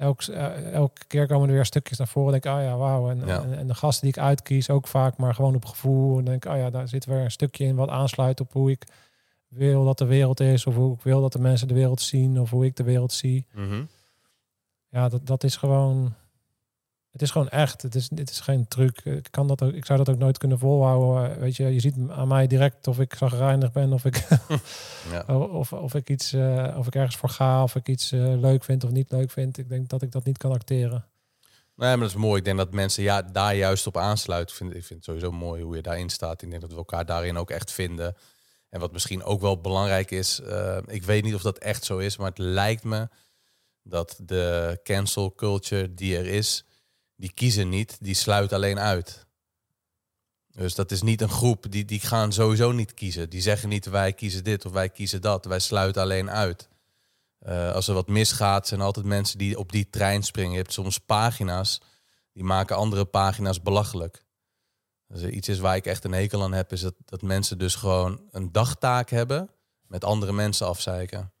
Elk, 0.00 0.22
eh, 0.22 0.72
elke 0.72 1.00
keer 1.06 1.26
komen 1.26 1.48
er 1.48 1.54
weer 1.54 1.64
stukjes 1.64 1.98
naar 1.98 2.08
voren. 2.08 2.30
Denk 2.32 2.44
ik, 2.44 2.50
ah 2.50 2.62
ja, 2.62 2.76
wauw. 2.76 3.10
En, 3.10 3.26
Ja. 3.26 3.42
en, 3.42 3.58
en 3.58 3.66
de 3.66 3.74
gasten 3.74 4.06
die 4.06 4.16
ik 4.16 4.22
uitkies, 4.22 4.70
ook 4.70 4.86
vaak, 4.86 5.16
maar 5.16 5.34
gewoon 5.34 5.54
op 5.54 5.64
gevoel. 5.64 6.18
En 6.18 6.24
denk 6.24 6.44
ik, 6.44 6.50
oh 6.52 6.56
ja, 6.58 6.70
daar 6.70 6.88
zit 6.88 7.04
weer 7.04 7.18
een 7.18 7.30
stukje 7.30 7.64
in 7.64 7.76
wat 7.76 7.88
aansluit 7.88 8.40
op 8.40 8.52
hoe 8.52 8.70
ik 8.70 8.84
wil 9.48 9.84
dat 9.84 9.98
de 9.98 10.04
wereld 10.04 10.40
is. 10.40 10.66
Of 10.66 10.74
hoe 10.74 10.94
ik 10.94 11.02
wil 11.02 11.20
dat 11.20 11.32
de 11.32 11.38
mensen 11.38 11.68
de 11.68 11.74
wereld 11.74 12.00
zien. 12.00 12.40
Of 12.40 12.50
hoe 12.50 12.64
ik 12.64 12.76
de 12.76 12.82
wereld 12.82 13.12
zie. 13.12 13.46
Mhm. 13.54 13.82
Ja, 14.88 15.08
dat, 15.08 15.26
dat 15.26 15.44
is 15.44 15.56
gewoon. 15.56 16.14
Het 17.10 17.22
is 17.22 17.30
gewoon 17.30 17.48
echt. 17.48 17.82
Het 17.82 17.94
is, 17.94 18.08
dit 18.08 18.30
is 18.30 18.40
geen 18.40 18.68
truc. 18.68 19.00
Ik, 19.04 19.28
kan 19.30 19.46
dat 19.46 19.62
ook, 19.62 19.72
ik 19.72 19.84
zou 19.84 19.98
dat 19.98 20.08
ook 20.08 20.18
nooit 20.18 20.38
kunnen 20.38 20.58
volhouden. 20.58 21.38
Weet 21.40 21.56
je, 21.56 21.64
je 21.64 21.80
ziet 21.80 21.94
aan 22.08 22.28
mij 22.28 22.46
direct 22.46 22.86
of 22.86 22.98
ik 22.98 23.14
zagrijnig 23.14 23.72
ben, 23.72 23.92
of 23.92 24.04
ik, 24.04 24.28
Ja. 25.12 25.36
of, 25.36 25.72
of 25.72 25.94
ik 25.94 26.10
iets, 26.10 26.32
eh, 26.32 26.74
of 26.78 26.86
ik 26.86 26.94
ergens 26.94 27.16
voor 27.16 27.28
ga, 27.28 27.62
of 27.62 27.74
ik 27.74 27.88
iets 27.88 28.12
eh, 28.12 28.40
leuk 28.40 28.64
vind 28.64 28.84
of 28.84 28.90
niet 28.90 29.10
leuk 29.10 29.30
vind. 29.30 29.58
Ik 29.58 29.68
denk 29.68 29.88
dat 29.88 30.02
ik 30.02 30.12
dat 30.12 30.24
niet 30.24 30.38
kan 30.38 30.52
acteren. 30.52 31.04
Nee, 31.74 31.88
maar 31.88 31.98
dat 31.98 32.08
is 32.08 32.14
mooi. 32.14 32.38
Ik 32.38 32.44
denk 32.44 32.56
dat 32.56 32.72
mensen 32.72 33.02
ja, 33.02 33.22
daar 33.22 33.54
juist 33.54 33.86
op 33.86 33.96
aansluiten. 33.96 34.50
Ik 34.50 34.56
vind, 34.56 34.74
ik 34.74 34.84
vind 34.84 34.98
het 34.98 35.04
sowieso 35.04 35.32
mooi 35.32 35.62
hoe 35.62 35.76
je 35.76 35.82
daarin 35.82 36.08
staat. 36.08 36.42
Ik 36.42 36.50
denk 36.50 36.60
dat 36.60 36.70
we 36.70 36.76
elkaar 36.76 37.06
daarin 37.06 37.36
ook 37.36 37.50
echt 37.50 37.72
vinden. 37.72 38.16
En 38.68 38.80
wat 38.80 38.92
misschien 38.92 39.22
ook 39.22 39.40
wel 39.40 39.60
belangrijk 39.60 40.10
is, 40.10 40.40
eh, 40.40 40.78
ik 40.86 41.02
weet 41.02 41.24
niet 41.24 41.34
of 41.34 41.42
dat 41.42 41.58
echt 41.58 41.84
zo 41.84 41.98
is, 41.98 42.16
maar 42.16 42.28
het 42.28 42.38
lijkt 42.38 42.84
me 42.84 43.08
dat 43.82 44.20
de 44.22 44.78
cancel 44.82 45.34
culture 45.34 45.94
die 45.94 46.16
er 46.16 46.26
is, 46.26 46.64
die 47.20 47.32
kiezen 47.32 47.68
niet, 47.68 47.98
die 48.00 48.14
sluit 48.14 48.52
alleen 48.52 48.78
uit. 48.78 49.26
Dus 50.50 50.74
dat 50.74 50.90
is 50.90 51.02
niet 51.02 51.20
een 51.20 51.30
groep, 51.30 51.66
die, 51.70 51.84
die 51.84 52.00
gaan 52.00 52.32
sowieso 52.32 52.72
niet 52.72 52.94
kiezen. 52.94 53.30
Die 53.30 53.40
zeggen 53.40 53.68
niet 53.68 53.86
wij 53.86 54.12
kiezen 54.12 54.44
dit 54.44 54.64
of 54.64 54.72
wij 54.72 54.88
kiezen 54.88 55.20
dat. 55.20 55.44
Wij 55.44 55.58
sluiten 55.58 56.02
alleen 56.02 56.30
uit. 56.30 56.68
Eh, 57.38 57.72
als 57.72 57.88
er 57.88 57.94
wat 57.94 58.08
misgaat, 58.08 58.66
zijn 58.66 58.80
altijd 58.80 59.06
mensen 59.06 59.38
die 59.38 59.58
op 59.58 59.72
die 59.72 59.90
trein 59.90 60.22
springen. 60.22 60.50
Je 60.50 60.56
hebt 60.56 60.72
soms 60.72 60.98
pagina's, 60.98 61.80
die 62.32 62.44
maken 62.44 62.76
andere 62.76 63.04
pagina's 63.04 63.62
belachelijk. 63.62 64.24
Als 65.08 65.22
iets 65.22 65.48
is 65.48 65.58
waar 65.58 65.76
ik 65.76 65.86
echt 65.86 66.04
een 66.04 66.12
hekel 66.12 66.42
aan 66.42 66.52
heb, 66.52 66.72
is 66.72 66.80
dat, 66.80 66.94
dat 67.04 67.22
mensen 67.22 67.58
dus 67.58 67.74
gewoon 67.74 68.20
een 68.30 68.52
dagtaak 68.52 69.10
hebben 69.10 69.50
met 69.86 70.04
andere 70.04 70.32
mensen 70.32 70.66
afzeiken. 70.66 71.32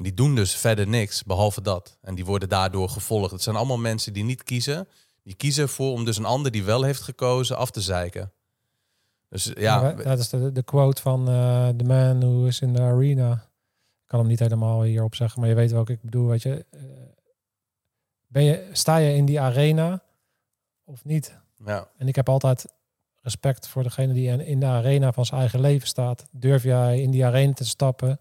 En 0.00 0.06
die 0.06 0.14
doen 0.14 0.34
dus 0.34 0.54
verder 0.56 0.88
niks, 0.88 1.22
behalve 1.22 1.60
dat. 1.62 1.98
En 2.00 2.14
die 2.14 2.24
worden 2.24 2.48
daardoor 2.48 2.88
gevolgd. 2.88 3.30
Het 3.30 3.42
zijn 3.42 3.56
allemaal 3.56 3.78
mensen 3.78 4.12
die 4.12 4.24
niet 4.24 4.42
kiezen. 4.42 4.88
Die 5.22 5.34
kiezen 5.34 5.62
ervoor 5.62 5.92
om 5.92 6.04
dus 6.04 6.16
een 6.16 6.24
ander 6.24 6.50
die 6.50 6.64
wel 6.64 6.82
heeft 6.82 7.00
gekozen 7.02 7.56
af 7.56 7.70
te 7.70 7.80
zeiken. 7.80 8.32
Dus 9.28 9.52
ja, 9.56 9.92
dat 9.92 10.18
is 10.18 10.28
de, 10.28 10.52
de 10.52 10.62
quote 10.62 11.02
van 11.02 11.28
eh 11.28 11.68
The 11.68 11.84
Man 11.84 12.20
Who 12.20 12.44
is 12.44 12.60
in 12.60 12.74
the 12.74 12.82
Arena. 12.82 13.32
Ik 13.32 14.06
kan 14.06 14.18
hem 14.18 14.28
niet 14.28 14.38
helemaal 14.38 14.82
hierop 14.82 15.14
zeggen, 15.14 15.40
maar 15.40 15.48
je 15.48 15.54
weet 15.54 15.70
welke 15.70 15.92
ik 15.92 16.02
bedoel. 16.02 16.28
Weet 16.28 16.42
je, 16.42 16.66
Eh, 16.70 16.80
ben 18.26 18.44
je, 18.44 18.68
sta 18.72 18.96
je 18.96 19.14
in 19.14 19.24
die 19.24 19.40
arena 19.40 20.02
of 20.84 21.04
niet? 21.04 21.38
ja, 21.64 21.88
En 21.96 22.08
ik 22.08 22.16
heb 22.16 22.28
altijd 22.28 22.66
respect 23.20 23.68
voor 23.68 23.82
degene 23.82 24.12
die 24.12 24.44
in 24.46 24.60
de 24.60 24.66
arena 24.66 25.12
van 25.12 25.26
zijn 25.26 25.40
eigen 25.40 25.60
leven 25.60 25.88
staat. 25.88 26.26
Durf 26.30 26.62
jij 26.62 27.00
in 27.00 27.10
die 27.10 27.24
arena 27.24 27.52
te 27.52 27.64
stappen 27.64 28.20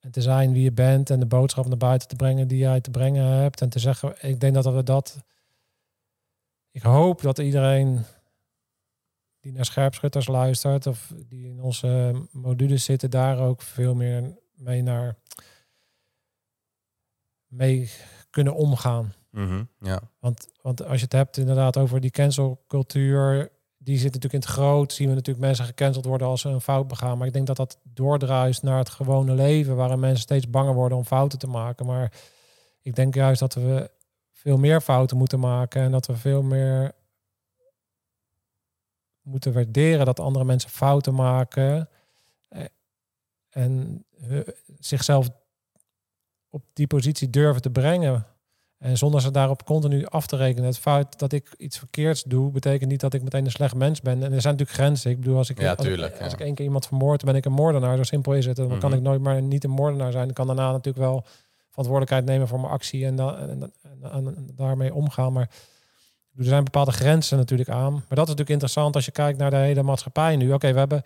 en 0.00 0.10
te 0.10 0.22
zijn 0.22 0.52
wie 0.52 0.62
je 0.62 0.72
bent 0.72 1.10
en 1.10 1.20
de 1.20 1.26
boodschap 1.26 1.66
naar 1.66 1.76
buiten 1.76 2.08
te 2.08 2.16
brengen 2.16 2.48
die 2.48 2.58
jij 2.58 2.80
te 2.80 2.90
brengen 2.90 3.24
hebt 3.24 3.60
en 3.60 3.68
te 3.68 3.78
zeggen, 3.78 4.14
ik 4.20 4.40
denk 4.40 4.54
dat 4.54 4.64
we 4.64 4.82
dat, 4.82 5.24
ik 6.70 6.82
hoop 6.82 7.20
dat 7.22 7.38
iedereen 7.38 8.04
die 9.40 9.52
naar 9.52 9.64
scherpschutters 9.64 10.26
luistert 10.26 10.86
of 10.86 11.12
die 11.28 11.48
in 11.48 11.60
onze 11.60 12.22
modules 12.32 12.84
zitten 12.84 13.10
daar 13.10 13.38
ook 13.38 13.62
veel 13.62 13.94
meer 13.94 14.36
mee 14.54 14.82
naar 14.82 15.16
mee 17.46 17.90
kunnen 18.30 18.54
omgaan. 18.54 19.12
mhm, 19.30 19.64
ja. 19.80 20.00
Want, 20.18 20.48
want 20.62 20.84
als 20.84 20.96
je 20.96 21.04
het 21.04 21.12
hebt 21.12 21.36
inderdaad 21.36 21.76
over 21.76 22.00
die 22.00 22.10
cancelcultuur, 22.10 23.50
die 23.88 23.98
zit 23.98 24.14
natuurlijk 24.14 24.32
in 24.32 24.50
het 24.50 24.58
groot. 24.58 24.92
Zien 24.92 25.08
we 25.08 25.14
natuurlijk 25.14 25.46
mensen 25.46 25.64
gecanceld 25.64 26.04
worden 26.04 26.26
als 26.26 26.40
ze 26.40 26.48
een 26.48 26.60
fout 26.60 26.88
begaan. 26.88 27.18
Maar 27.18 27.26
ik 27.26 27.32
denk 27.32 27.46
dat 27.46 27.56
dat 27.56 27.78
doordruist 27.82 28.62
naar 28.62 28.78
het 28.78 28.88
gewone 28.88 29.34
leven, 29.34 29.76
waarin 29.76 30.00
mensen 30.00 30.22
steeds 30.22 30.50
banger 30.50 30.74
worden 30.74 30.98
om 30.98 31.04
fouten 31.04 31.38
te 31.38 31.46
maken. 31.46 31.86
Maar 31.86 32.12
ik 32.82 32.94
denk 32.94 33.14
juist 33.14 33.40
dat 33.40 33.54
we 33.54 33.90
veel 34.32 34.58
meer 34.58 34.80
fouten 34.80 35.16
moeten 35.16 35.40
maken 35.40 35.82
en 35.82 35.90
dat 35.90 36.06
we 36.06 36.16
veel 36.16 36.42
meer 36.42 36.92
moeten 39.22 39.52
waarderen 39.52 40.06
dat 40.06 40.20
andere 40.20 40.44
mensen 40.44 40.70
fouten 40.70 41.14
maken 41.14 41.88
eh, 42.48 42.64
en 43.50 44.04
eh, 44.28 44.38
zichzelf 44.78 45.28
op 46.50 46.62
die 46.72 46.86
positie 46.86 47.30
durven 47.30 47.62
te 47.62 47.70
brengen. 47.70 48.26
En 48.78 48.96
zonder 48.98 49.20
ze 49.20 49.30
daarop 49.30 49.64
continu 49.64 50.06
af 50.06 50.26
te 50.26 50.36
rekenen. 50.36 50.64
Het 50.66 50.78
feit 50.78 51.18
dat 51.18 51.32
ik 51.32 51.54
iets 51.56 51.78
verkeerds 51.78 52.22
doe, 52.22 52.50
betekent 52.50 52.90
niet 52.90 53.00
dat 53.00 53.14
ik 53.14 53.22
meteen 53.22 53.44
een 53.44 53.50
slecht 53.50 53.74
mens 53.74 54.00
ben. 54.00 54.12
En 54.22 54.32
er 54.32 54.40
zijn 54.40 54.54
natuurlijk 54.54 54.70
grenzen. 54.70 55.10
Ik 55.10 55.18
bedoel, 55.20 55.36
als 55.36 55.50
ik, 55.50 55.60
Ja, 55.60 55.70
als, 55.70 55.78
ik- 55.78 55.84
tuurlijk, 55.84 56.12
als 56.20 56.32
ja. 56.32 56.38
ik 56.38 56.40
één 56.40 56.54
keer 56.54 56.64
iemand 56.64 56.86
vermoord, 56.86 57.24
ben 57.24 57.34
ik 57.34 57.44
een 57.44 57.52
moordenaar. 57.52 57.96
Zo 57.96 58.02
simpel 58.02 58.32
is 58.34 58.46
het. 58.46 58.56
Dan 58.56 58.78
kan 58.78 58.88
Mhm. 58.90 58.98
ik 58.98 59.04
nooit 59.04 59.20
maar 59.20 59.42
niet 59.42 59.64
een 59.64 59.70
moordenaar 59.70 60.12
zijn. 60.12 60.28
Ik 60.28 60.34
kan 60.34 60.46
daarna 60.46 60.70
natuurlijk 60.70 61.04
wel 61.04 61.24
verantwoordelijkheid 61.68 62.24
nemen 62.24 62.48
voor 62.48 62.60
mijn 62.60 62.72
actie 62.72 63.06
en, 63.06 63.18
en, 63.18 63.48
en- 63.50 63.72
en- 64.12 64.36
en 64.36 64.48
daarmee 64.54 64.94
omgaan. 64.94 65.32
Maar 65.32 65.50
er 66.36 66.44
zijn 66.44 66.64
bepaalde 66.64 66.92
grenzen 66.92 67.38
natuurlijk 67.38 67.68
aan. 67.70 67.92
Maar 67.92 68.00
dat 68.08 68.10
is 68.10 68.16
natuurlijk 68.18 68.48
interessant 68.50 68.94
als 68.94 69.04
je 69.04 69.10
kijkt 69.10 69.38
naar 69.38 69.50
de 69.50 69.56
hele 69.56 69.82
maatschappij 69.82 70.36
nu. 70.36 70.52
Oké, 70.52 70.72
we 70.72 70.78
hebben. 70.78 71.02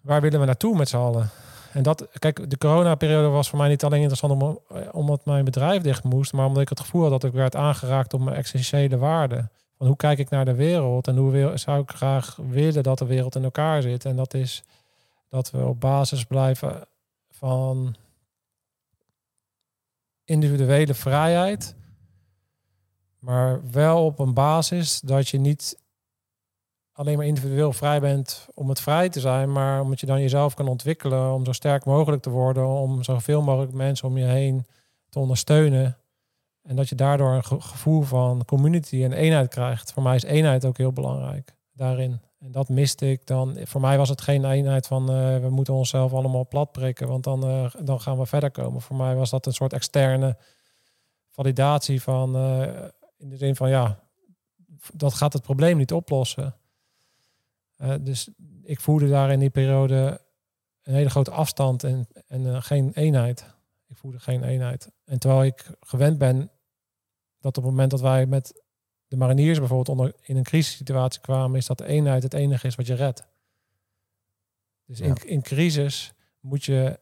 Waar 0.00 0.20
willen 0.20 0.40
we 0.40 0.46
naartoe 0.46 0.76
met 0.76 0.88
z'n 0.88 0.96
allen? 0.96 1.30
En 1.74 1.82
dat, 1.82 2.08
kijk, 2.18 2.50
de 2.50 2.58
coronaperiode 2.58 3.28
was 3.28 3.48
voor 3.48 3.58
mij 3.58 3.68
niet 3.68 3.84
alleen 3.84 4.00
interessant 4.00 4.42
om, 4.42 4.58
eh, 4.68 4.88
omdat 4.92 5.24
mijn 5.24 5.44
bedrijf 5.44 5.82
dicht 5.82 6.04
moest, 6.04 6.32
maar 6.32 6.46
omdat 6.46 6.62
ik 6.62 6.68
het 6.68 6.80
gevoel 6.80 7.02
had 7.02 7.10
dat 7.10 7.24
ik 7.24 7.32
werd 7.32 7.56
aangeraakt 7.56 8.14
op 8.14 8.20
mijn 8.20 8.36
existentiële 8.36 8.98
waarden. 8.98 9.50
Van 9.76 9.86
hoe 9.86 9.96
kijk 9.96 10.18
ik 10.18 10.30
naar 10.30 10.44
de 10.44 10.54
wereld 10.54 11.08
en 11.08 11.16
hoe 11.16 11.30
wil, 11.30 11.58
zou 11.58 11.82
ik 11.82 11.90
graag 11.90 12.36
willen 12.36 12.82
dat 12.82 12.98
de 12.98 13.06
wereld 13.06 13.34
in 13.34 13.44
elkaar 13.44 13.82
zit. 13.82 14.04
En 14.04 14.16
dat 14.16 14.34
is 14.34 14.62
dat 15.28 15.50
we 15.50 15.64
op 15.64 15.80
basis 15.80 16.24
blijven 16.24 16.86
van 17.30 17.94
individuele 20.24 20.94
vrijheid, 20.94 21.74
maar 23.18 23.70
wel 23.70 24.04
op 24.04 24.18
een 24.18 24.34
basis 24.34 25.00
dat 25.00 25.28
je 25.28 25.38
niet 25.38 25.78
alleen 26.94 27.16
maar 27.16 27.26
individueel 27.26 27.72
vrij 27.72 28.00
bent 28.00 28.46
om 28.54 28.68
het 28.68 28.80
vrij 28.80 29.08
te 29.08 29.20
zijn, 29.20 29.52
maar 29.52 29.80
omdat 29.80 30.00
je 30.00 30.06
dan 30.06 30.20
jezelf 30.20 30.54
kan 30.54 30.68
ontwikkelen 30.68 31.32
om 31.32 31.44
zo 31.44 31.52
sterk 31.52 31.84
mogelijk 31.84 32.22
te 32.22 32.30
worden, 32.30 32.66
om 32.66 33.02
zoveel 33.02 33.42
mogelijk 33.42 33.72
mensen 33.72 34.08
om 34.08 34.18
je 34.18 34.24
heen 34.24 34.66
te 35.08 35.18
ondersteunen. 35.18 35.96
En 36.62 36.76
dat 36.76 36.88
je 36.88 36.94
daardoor 36.94 37.32
een 37.32 37.44
ge- 37.44 37.60
gevoel 37.60 38.02
van 38.02 38.44
community 38.44 39.04
en 39.04 39.12
eenheid 39.12 39.48
krijgt. 39.48 39.92
Voor 39.92 40.02
mij 40.02 40.14
is 40.14 40.22
eenheid 40.22 40.64
ook 40.64 40.78
heel 40.78 40.92
belangrijk 40.92 41.54
daarin. 41.72 42.20
En 42.38 42.52
dat 42.52 42.68
miste 42.68 43.10
ik 43.10 43.26
dan. 43.26 43.56
Voor 43.62 43.80
mij 43.80 43.98
was 43.98 44.08
het 44.08 44.20
geen 44.20 44.44
eenheid 44.44 44.86
van 44.86 45.10
eh, 45.10 45.38
we 45.38 45.50
moeten 45.50 45.74
onszelf 45.74 46.12
allemaal 46.12 46.46
plat 46.46 46.72
prikken, 46.72 47.08
want 47.08 47.24
dan, 47.24 47.44
eh, 47.46 47.74
dan 47.82 48.00
gaan 48.00 48.18
we 48.18 48.26
verder 48.26 48.50
komen. 48.50 48.80
Voor 48.80 48.96
mij 48.96 49.14
was 49.14 49.30
dat 49.30 49.46
een 49.46 49.52
soort 49.52 49.72
externe 49.72 50.36
validatie 51.30 52.02
van 52.02 52.36
eh, 52.36 52.62
in 53.18 53.28
de 53.28 53.36
zin 53.36 53.56
van 53.56 53.68
ja, 53.68 53.98
dat 54.92 55.14
gaat 55.14 55.32
het 55.32 55.42
probleem 55.42 55.76
niet 55.76 55.92
oplossen. 55.92 56.54
Eh, 57.76 57.94
dus 58.00 58.28
ik 58.62 58.80
voelde 58.80 59.08
daar 59.08 59.30
in 59.32 59.38
die 59.38 59.50
periode 59.50 60.20
een 60.82 60.94
hele 60.94 61.10
grote 61.10 61.30
afstand 61.30 61.84
en, 61.84 62.08
en 62.26 62.46
eh, 62.46 62.62
geen 62.62 62.92
eenheid. 62.94 63.46
Ik 63.86 63.96
voelde 63.96 64.18
geen 64.18 64.42
eenheid. 64.42 64.90
En 65.04 65.18
terwijl 65.18 65.44
ik 65.44 65.70
gewend 65.80 66.18
ben 66.18 66.50
dat 67.38 67.56
op 67.56 67.62
het 67.62 67.72
moment 67.72 67.90
dat 67.90 68.00
wij 68.00 68.26
met 68.26 68.62
de 69.06 69.16
mariniers 69.16 69.58
bijvoorbeeld 69.58 69.88
onder, 69.98 70.14
in 70.22 70.36
een 70.36 70.42
crisissituatie 70.42 71.20
kwamen, 71.20 71.56
is 71.56 71.66
dat 71.66 71.78
de 71.78 71.86
eenheid 71.86 72.22
het 72.22 72.34
enige 72.34 72.66
is 72.66 72.74
wat 72.74 72.86
je 72.86 72.94
redt. 72.94 73.26
Dus 74.86 75.00
in, 75.00 75.08
Ja. 75.08 75.24
in 75.24 75.42
crisis 75.42 76.12
moet 76.40 76.64
je 76.64 76.98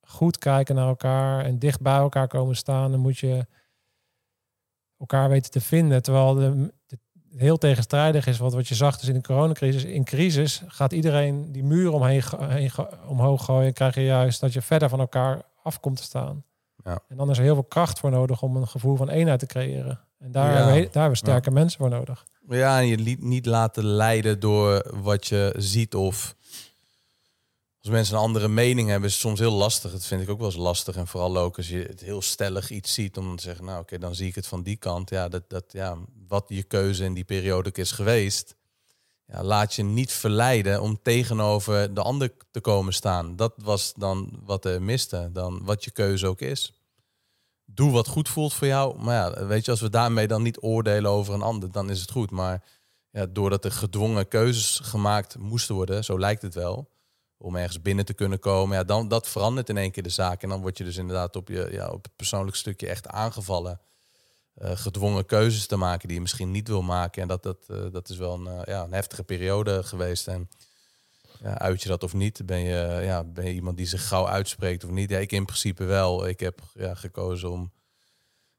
goed 0.00 0.38
kijken 0.38 0.74
naar 0.74 0.88
elkaar 0.88 1.44
en 1.44 1.58
dicht 1.58 1.80
bij 1.80 1.96
elkaar 1.96 2.28
komen 2.28 2.56
staan. 2.56 2.90
Dan 2.90 3.00
moet 3.00 3.18
je 3.18 3.46
elkaar 4.98 5.28
weten 5.28 5.50
te 5.50 5.60
vinden. 5.60 6.02
Terwijl 6.02 6.34
de- 6.34 6.74
heel 7.36 7.58
tegenstrijdig 7.58 8.26
is 8.26 8.38
wat, 8.38 8.52
wat 8.54 8.68
je 8.68 8.74
zag 8.74 8.98
dus 8.98 9.08
in 9.08 9.14
de 9.14 9.20
coronacrisis. 9.20 9.84
In 9.84 10.04
crisis 10.04 10.62
gaat 10.66 10.92
iedereen 10.92 11.52
die 11.52 11.64
muur 11.64 11.92
omheen, 11.92 12.22
heen 12.38 12.70
omhoog 13.06 13.44
gooien. 13.44 13.72
Krijg 13.72 13.94
je 13.94 14.04
juist 14.04 14.40
dat 14.40 14.52
je 14.52 14.62
verder 14.62 14.88
van 14.88 15.00
elkaar 15.00 15.42
af 15.62 15.80
komt 15.80 15.96
te 15.96 16.02
staan. 16.02 16.44
Ja. 16.84 16.98
En 17.08 17.16
dan 17.16 17.30
is 17.30 17.38
er 17.38 17.44
heel 17.44 17.54
veel 17.54 17.64
kracht 17.64 17.98
voor 17.98 18.10
nodig 18.10 18.42
om 18.42 18.56
een 18.56 18.68
gevoel 18.68 18.96
van 18.96 19.08
eenheid 19.08 19.38
te 19.38 19.46
creëren. 19.46 20.00
En 20.18 20.32
daar, 20.32 20.50
Ja. 20.50 20.56
hebben, 20.56 20.74
we, 20.74 20.80
daar 20.80 20.92
hebben 20.92 21.10
we 21.10 21.16
sterke 21.16 21.50
mensen 21.50 21.78
voor 21.78 21.88
nodig. 21.88 22.26
Ja, 22.48 22.78
en 22.78 22.86
je 22.86 22.98
liet 22.98 23.22
niet 23.22 23.46
laten 23.46 23.84
leiden 23.84 24.40
door 24.40 24.92
wat 25.02 25.26
je 25.26 25.54
ziet 25.56 25.94
of 25.94 26.34
als 27.80 27.94
mensen 27.94 28.14
een 28.16 28.22
andere 28.22 28.48
mening 28.48 28.88
hebben, 28.88 29.08
is 29.08 29.12
het 29.14 29.22
soms 29.22 29.38
heel 29.38 29.52
lastig. 29.52 29.92
Dat 29.92 30.04
vind 30.06 30.22
ik 30.22 30.30
ook 30.30 30.38
wel 30.38 30.46
eens 30.46 30.56
lastig. 30.56 30.96
En 30.96 31.06
vooral 31.06 31.36
ook 31.38 31.56
als 31.56 31.68
je 31.68 31.78
het 31.82 32.00
heel 32.00 32.22
stellig 32.22 32.70
iets 32.70 32.94
ziet, 32.94 33.16
om 33.16 33.26
dan 33.26 33.36
te 33.36 33.42
zeggen, 33.42 33.64
nou 33.64 33.80
oké, 33.80 33.98
dan 33.98 34.14
zie 34.14 34.26
ik 34.28 34.34
het 34.34 34.46
van 34.46 34.62
die 34.62 34.76
kant. 34.76 35.10
Ja, 35.10 35.28
dat, 35.28 35.42
dat, 35.48 35.64
ja, 35.68 35.96
wat 36.28 36.44
je 36.48 36.62
keuze 36.62 37.04
in 37.04 37.14
die 37.14 37.24
periode 37.24 37.70
is 37.72 37.92
geweest, 37.92 38.56
ja, 39.26 39.42
laat 39.42 39.74
je 39.74 39.82
niet 39.82 40.12
verleiden 40.12 40.82
om 40.82 40.98
tegenover 41.02 41.94
de 41.94 42.02
ander 42.02 42.32
te 42.50 42.60
komen 42.60 42.92
staan. 42.92 43.36
Dat 43.36 43.52
was 43.56 43.92
dan 43.94 44.40
wat 44.44 44.64
er 44.64 44.82
miste, 44.82 45.30
dan 45.32 45.64
wat 45.64 45.84
je 45.84 45.90
keuze 45.90 46.26
ook 46.26 46.40
is. 46.40 46.72
Doe 47.64 47.90
wat 47.90 48.08
goed 48.08 48.28
voelt 48.28 48.54
voor 48.54 48.66
jou. 48.66 48.98
Maar 48.98 49.14
ja, 49.14 49.46
weet 49.46 49.64
je, 49.64 49.70
als 49.70 49.80
we 49.80 49.90
daarmee 49.90 50.26
dan 50.26 50.42
niet 50.42 50.62
oordelen 50.62 51.10
over 51.10 51.34
een 51.34 51.42
ander, 51.42 51.70
dan 51.72 51.90
is 51.90 52.00
het 52.00 52.10
goed. 52.10 52.30
Maar 52.30 52.62
ja, 53.10 53.26
doordat 53.26 53.64
er 53.64 53.72
gedwongen 53.72 54.28
keuzes 54.28 54.80
gemaakt 54.82 55.38
moesten 55.38 55.74
worden, 55.74 56.04
zo 56.04 56.18
lijkt 56.18 56.42
het 56.42 56.54
wel, 56.54 56.90
om 57.36 57.56
ergens 57.56 57.82
binnen 57.82 58.04
te 58.04 58.14
kunnen 58.14 58.38
komen, 58.38 58.76
ja, 58.76 58.84
dan 58.84 59.08
dat 59.08 59.28
verandert 59.28 59.68
in 59.68 59.76
één 59.76 59.90
keer 59.90 60.02
de 60.02 60.08
zaak. 60.08 60.42
En 60.42 60.48
dan 60.48 60.60
word 60.60 60.78
je 60.78 60.84
dus 60.84 60.96
inderdaad 60.96 61.36
op, 61.36 61.48
je, 61.48 61.68
ja, 61.70 61.88
op 61.88 62.02
het 62.02 62.16
persoonlijk 62.16 62.56
stukje 62.56 62.88
echt 62.88 63.08
aangevallen. 63.08 63.80
Eh, 64.56 64.70
gedwongen 64.74 65.26
keuzes 65.26 65.66
te 65.66 65.76
maken 65.76 66.06
die 66.06 66.16
je 66.16 66.22
misschien 66.22 66.50
niet 66.50 66.68
wil 66.68 66.82
maken. 66.82 67.22
En 67.22 67.28
dat, 67.28 67.42
dat, 67.42 67.58
eh, 67.68 67.76
dat 67.92 68.08
is 68.08 68.16
wel 68.16 68.34
een, 68.34 68.46
eh, 68.46 68.60
ja, 68.64 68.82
een 68.82 68.92
heftige 68.92 69.22
periode 69.22 69.82
geweest. 69.82 70.28
En 70.28 70.48
ja, 71.42 71.58
uit 71.58 71.82
je 71.82 71.88
dat 71.88 72.02
of 72.02 72.14
niet? 72.14 72.46
Ben 72.46 72.58
je, 72.58 73.00
ja, 73.02 73.24
ben 73.24 73.44
je 73.44 73.52
iemand 73.52 73.76
die 73.76 73.86
zich 73.86 74.08
gauw 74.08 74.28
uitspreekt 74.28 74.84
of 74.84 74.90
niet? 74.90 75.10
Ja, 75.10 75.18
ik 75.18 75.32
in 75.32 75.44
principe 75.44 75.84
wel. 75.84 76.28
Ik 76.28 76.40
heb 76.40 76.60
ja, 76.74 76.94
gekozen 76.94 77.50
om 77.50 77.72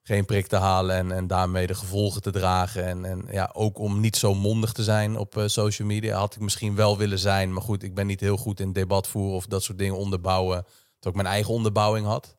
geen 0.02 0.26
prik 0.26 0.48
te 0.48 0.56
halen 0.56 0.96
en, 0.96 1.12
en 1.12 1.28
daarmee 1.28 1.68
de 1.68 1.76
gevolgen 1.76 2.22
te 2.22 2.32
dragen. 2.32 2.86
En, 2.86 3.06
en 3.06 3.26
ja, 3.32 3.50
ook 3.54 3.80
om 3.80 4.00
niet 4.00 4.16
zo 4.16 4.34
mondig 4.34 4.72
te 4.72 4.84
zijn 4.84 5.18
op 5.18 5.44
social 5.46 5.88
media. 5.88 6.18
Had 6.18 6.36
ik 6.36 6.42
misschien 6.42 6.76
wel 6.76 6.98
willen 6.98 7.20
zijn. 7.20 7.54
Maar 7.54 7.64
goed, 7.64 7.84
ik 7.84 7.96
ben 7.96 8.08
niet 8.08 8.20
heel 8.20 8.38
goed 8.38 8.60
in 8.60 8.74
debat 8.74 9.08
voeren 9.08 9.36
of 9.36 9.46
dat 9.46 9.64
soort 9.64 9.78
dingen 9.78 9.98
onderbouwen. 9.98 10.64
Terwijl 10.64 11.16
ik 11.16 11.22
mijn 11.22 11.34
eigen 11.36 11.54
onderbouwing 11.54 12.06
had. 12.06 12.37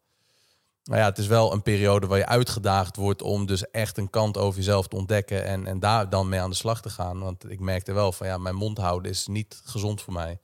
Maar 0.89 0.99
ja, 0.99 1.05
het 1.05 1.19
is 1.19 1.27
wel 1.27 1.53
een 1.53 1.63
periode 1.63 2.07
waar 2.07 2.19
je 2.19 2.27
uitgedaagd 2.27 2.97
wordt 2.97 3.23
om 3.23 3.47
dus 3.47 3.71
echt 3.71 3.99
een 3.99 4.11
kant 4.11 4.37
over 4.37 4.59
jezelf 4.59 4.89
te 4.89 4.97
ontdekken 4.97 5.45
en, 5.45 5.67
en 5.67 5.81
daar 5.81 6.09
dan 6.09 6.29
mee 6.29 6.41
aan 6.41 6.51
de 6.51 6.57
slag 6.57 6.83
te 6.83 6.91
gaan. 6.91 7.19
Want 7.19 7.51
ik 7.51 7.61
merkte 7.61 7.93
wel 7.93 8.13
van 8.13 8.27
ja, 8.27 8.39
mijn 8.39 8.55
mond 8.55 8.79
houden 8.79 9.11
is 9.11 9.27
niet 9.27 9.61
gezond 9.65 10.03
voor 10.03 10.13
mij. 10.13 10.39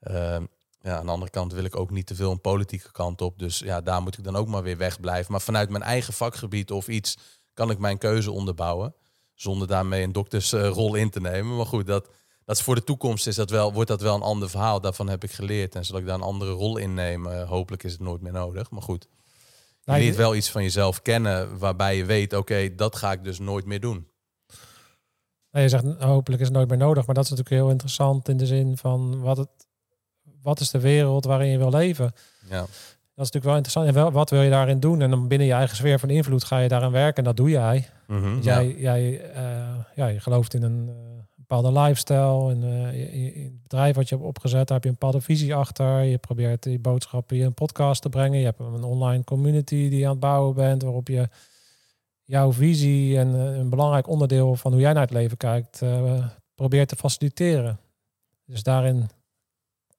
Ehm, 0.00 0.44
ja, 0.80 0.96
aan 0.96 1.06
de 1.06 1.12
andere 1.12 1.30
kant 1.30 1.52
wil 1.52 1.64
ik 1.64 1.76
ook 1.76 1.90
niet 1.90 2.06
te 2.06 2.14
veel 2.14 2.30
een 2.30 2.40
politieke 2.40 2.92
kant 2.92 3.20
op. 3.20 3.38
Dus 3.38 3.58
ja, 3.58 3.80
daar 3.80 4.02
moet 4.02 4.18
ik 4.18 4.24
dan 4.24 4.36
ook 4.36 4.48
maar 4.48 4.62
weer 4.62 4.76
wegblijven. 4.76 5.32
Maar 5.32 5.40
vanuit 5.40 5.70
mijn 5.70 5.82
eigen 5.82 6.12
vakgebied 6.12 6.70
of 6.70 6.88
iets 6.88 7.16
kan 7.54 7.70
ik 7.70 7.78
mijn 7.78 7.98
keuze 7.98 8.30
onderbouwen. 8.30 8.94
Zonder 9.34 9.68
daarmee 9.68 10.02
een 10.02 10.12
doktersrol 10.12 10.94
in 10.94 11.10
te 11.10 11.20
nemen. 11.20 11.56
Maar 11.56 11.66
goed, 11.66 11.86
dat, 11.86 12.08
dat 12.44 12.56
is 12.56 12.62
voor 12.62 12.74
de 12.74 12.84
toekomst 12.84 13.26
is 13.26 13.36
dat 13.36 13.50
wel, 13.50 13.72
wordt 13.72 13.88
dat 13.88 14.00
wel 14.00 14.14
een 14.14 14.22
ander 14.22 14.50
verhaal. 14.50 14.80
Daarvan 14.80 15.08
heb 15.08 15.24
ik 15.24 15.32
geleerd. 15.32 15.74
En 15.74 15.84
zal 15.84 15.98
ik 15.98 16.06
daar 16.06 16.14
een 16.14 16.20
andere 16.20 16.50
rol 16.50 16.76
in 16.76 16.94
nemen. 16.94 17.46
Hopelijk 17.46 17.82
is 17.82 17.92
het 17.92 18.00
nooit 18.00 18.20
meer 18.20 18.32
nodig. 18.32 18.70
Maar 18.70 18.82
goed, 18.82 19.08
je 19.84 19.92
leert 19.92 20.16
wel 20.16 20.34
iets 20.34 20.50
van 20.50 20.62
jezelf 20.62 21.02
kennen. 21.02 21.58
Waarbij 21.58 21.96
je 21.96 22.04
weet, 22.04 22.32
oké, 22.32 22.74
dat 22.74 22.96
ga 22.96 23.12
ik 23.12 23.24
dus 23.24 23.38
nooit 23.38 23.64
meer 23.64 23.80
doen. 23.80 24.06
Nou, 25.50 25.64
je 25.64 25.68
zegt 25.68 25.84
hopelijk 25.98 26.40
is 26.40 26.48
het 26.48 26.56
nooit 26.56 26.68
meer 26.68 26.78
nodig, 26.78 27.06
maar 27.06 27.14
dat 27.14 27.24
is 27.24 27.30
natuurlijk 27.30 27.56
heel 27.56 27.70
interessant 27.70 28.28
in 28.28 28.36
de 28.36 28.46
zin 28.46 28.76
van 28.76 29.20
wat, 29.20 29.36
het, 29.36 29.48
wat 30.42 30.60
is 30.60 30.70
de 30.70 30.80
wereld 30.80 31.24
waarin 31.24 31.48
je 31.48 31.58
wil 31.58 31.70
leven. 31.70 32.12
Ja, 32.48 32.60
Dat 32.60 32.68
is 33.26 33.32
natuurlijk 33.32 33.44
wel 33.44 33.54
interessant. 33.54 33.86
En 33.86 33.94
wel, 33.94 34.12
wat 34.12 34.30
wil 34.30 34.42
je 34.42 34.50
daarin 34.50 34.80
doen? 34.80 35.02
En 35.02 35.10
dan 35.10 35.28
binnen 35.28 35.46
je 35.46 35.52
eigen 35.52 35.76
sfeer 35.76 35.98
van 35.98 36.10
invloed 36.10 36.44
ga 36.44 36.58
je 36.58 36.68
daaraan 36.68 36.92
werken. 36.92 37.16
En 37.16 37.24
dat 37.24 37.36
doe 37.36 37.50
jij. 37.50 37.88
Mhm, 38.06 38.34
ja. 38.34 38.40
Jij, 38.42 38.74
jij 38.78 39.30
eh, 39.32 39.44
ja, 39.94 40.06
je 40.06 40.20
gelooft 40.20 40.54
in 40.54 40.62
een 40.62 40.88
eh, 40.88 41.13
bepaalde 41.56 41.80
lifestyle. 41.80 42.50
En 42.50 42.62
eh, 42.62 42.92
je- 42.92 43.22
je- 43.22 43.34
in 43.34 43.42
het 43.52 43.62
bedrijf 43.62 43.96
wat 43.96 44.08
je 44.08 44.14
hebt 44.14 44.26
opgezet, 44.26 44.66
daar 44.68 44.76
heb 44.76 44.82
je 44.82 44.88
een 44.88 44.96
bepaalde 45.00 45.20
visie 45.20 45.54
achter. 45.54 46.02
Je 46.02 46.18
probeert 46.18 46.62
die 46.62 46.78
boodschappen 46.78 47.36
in 47.36 47.44
een 47.44 47.54
podcast 47.54 48.02
te 48.02 48.08
brengen. 48.08 48.38
Je 48.38 48.44
hebt 48.44 48.60
een 48.60 48.84
online 48.84 49.24
community 49.24 49.88
die 49.88 49.98
je 49.98 50.04
aan 50.04 50.10
het 50.10 50.20
bouwen 50.20 50.54
bent, 50.54 50.82
waarop 50.82 51.08
je 51.08 51.28
jouw 52.24 52.52
visie 52.52 53.18
en 53.18 53.34
eh, 53.34 53.56
een 53.56 53.68
belangrijk 53.70 54.08
onderdeel 54.08 54.54
van 54.56 54.72
hoe 54.72 54.80
jij 54.80 54.92
naar 54.92 55.02
het 55.02 55.10
leven 55.10 55.36
kijkt, 55.36 55.82
eh, 55.82 56.26
probeert 56.54 56.88
te 56.88 56.96
faciliteren. 56.96 57.78
Dus 58.46 58.62
daarin 58.62 59.08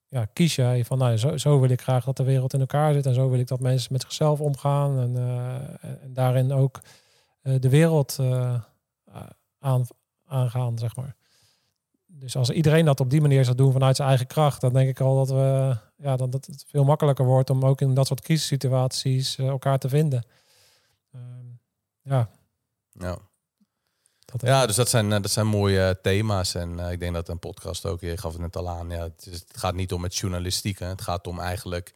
ja, 0.07 0.25
kies 0.33 0.55
jij 0.55 0.85
van, 0.85 0.97
nou, 0.97 1.37
zo, 1.37 1.59
wil 1.59 1.69
ik 1.69 1.81
graag 1.81 2.05
dat 2.05 2.17
de 2.17 2.23
wereld 2.23 2.53
in 2.53 2.59
elkaar 2.59 2.93
zit 2.93 3.05
en 3.05 3.13
zo 3.13 3.29
wil 3.29 3.39
ik 3.39 3.47
dat 3.47 3.59
mensen 3.59 3.93
met 3.93 4.01
zichzelf 4.01 4.39
omgaan 4.41 4.99
en, 4.99 5.15
eh, 5.17 5.93
en 6.03 6.13
daarin 6.13 6.51
ook 6.51 6.79
eh, 7.41 7.53
de 7.59 7.69
wereld 7.69 8.17
eh, 8.19 8.61
aan, 9.59 9.85
aangaan, 10.25 10.77
zeg 10.77 10.95
maar. 10.95 11.15
Dus 12.17 12.35
als 12.35 12.49
iedereen 12.49 12.85
dat 12.85 12.99
op 12.99 13.09
die 13.09 13.21
manier 13.21 13.43
zou 13.43 13.55
doen 13.55 13.71
vanuit 13.71 13.95
zijn 13.95 14.07
eigen 14.07 14.27
kracht, 14.27 14.61
dan 14.61 14.73
denk 14.73 14.89
ik 14.89 14.99
al 14.99 15.15
dat, 15.15 15.29
we, 15.29 15.77
ja, 15.97 16.15
dat, 16.15 16.31
dat 16.31 16.45
het 16.45 16.65
veel 16.67 16.83
makkelijker 16.83 17.25
wordt 17.25 17.49
om 17.49 17.65
ook 17.65 17.81
in 17.81 17.93
dat 17.93 18.07
soort 18.07 18.21
crisissituaties 18.21 19.37
eh, 19.37 19.47
elkaar 19.47 19.79
te 19.79 19.89
vinden. 19.89 20.25
Ehm, 21.13 21.45
ja, 22.01 22.29
Ja. 22.91 23.17
ja, 24.37 24.65
dus 24.65 24.75
dat 24.75 24.89
zijn, 24.89 25.13
eh, 25.13 25.21
dat 25.21 25.31
zijn 25.31 25.47
mooie 25.47 25.87
eh, 25.87 25.95
thema's. 26.01 26.55
En 26.55 26.79
ik 26.79 26.99
denk 26.99 27.13
dat 27.13 27.29
een 27.29 27.39
podcast 27.39 27.85
ook, 27.85 28.01
je 28.01 28.17
gaf 28.17 28.31
het 28.31 28.41
net 28.41 28.55
al 28.55 28.69
aan, 28.69 28.89
ja, 28.89 29.03
het, 29.03 29.27
is, 29.31 29.39
het 29.39 29.57
gaat 29.57 29.75
niet 29.75 29.93
om 29.93 30.03
het 30.03 30.15
journalistieke. 30.15 30.83
Het 30.83 31.01
gaat 31.01 31.27
om 31.27 31.39
eigenlijk, 31.39 31.93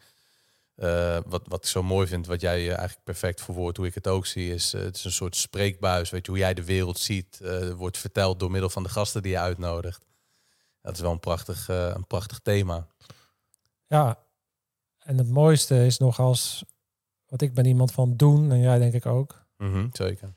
wat, 1.25 1.41
wat 1.47 1.63
ik 1.63 1.69
zo 1.69 1.83
mooi 1.83 2.07
vind, 2.07 2.27
wat 2.27 2.41
jij 2.41 2.67
eigenlijk 2.67 3.03
perfect 3.03 3.41
verwoordt, 3.41 3.77
hoe 3.77 3.87
ik 3.87 3.93
het 3.93 4.07
ook 4.07 4.25
zie, 4.25 4.53
is 4.53 4.71
het 4.71 4.95
is 4.95 5.03
een 5.03 5.11
soort 5.11 5.35
spreekbuis. 5.35 6.09
Weet 6.09 6.25
je, 6.25 6.31
hoe 6.31 6.39
jij 6.39 6.53
de 6.53 6.63
wereld 6.63 6.99
ziet, 6.99 7.39
wordt 7.75 7.97
verteld 7.97 8.39
door 8.39 8.51
middel 8.51 8.69
van 8.69 8.83
de 8.83 8.89
gasten 8.89 9.21
die 9.21 9.31
je 9.31 9.39
uitnodigt. 9.39 10.08
Dat 10.81 10.93
is 10.93 11.01
wel 11.01 11.11
een 11.11 11.19
prachtig, 11.19 11.69
eh, 11.69 11.91
een 11.95 12.07
prachtig 12.07 12.39
thema. 12.39 12.87
Ja, 13.87 14.17
en 14.99 15.17
het 15.17 15.29
mooiste 15.29 15.85
is 15.85 15.97
nog 15.97 16.19
als, 16.19 16.63
wat 17.25 17.41
ik 17.41 17.53
ben 17.53 17.65
iemand 17.65 17.91
van 17.91 18.15
doen 18.15 18.51
en 18.51 18.59
jij 18.59 18.79
denk 18.79 18.93
ik 18.93 19.05
ook. 19.05 19.45
Mhm, 19.57 19.87
zeker. 19.91 20.33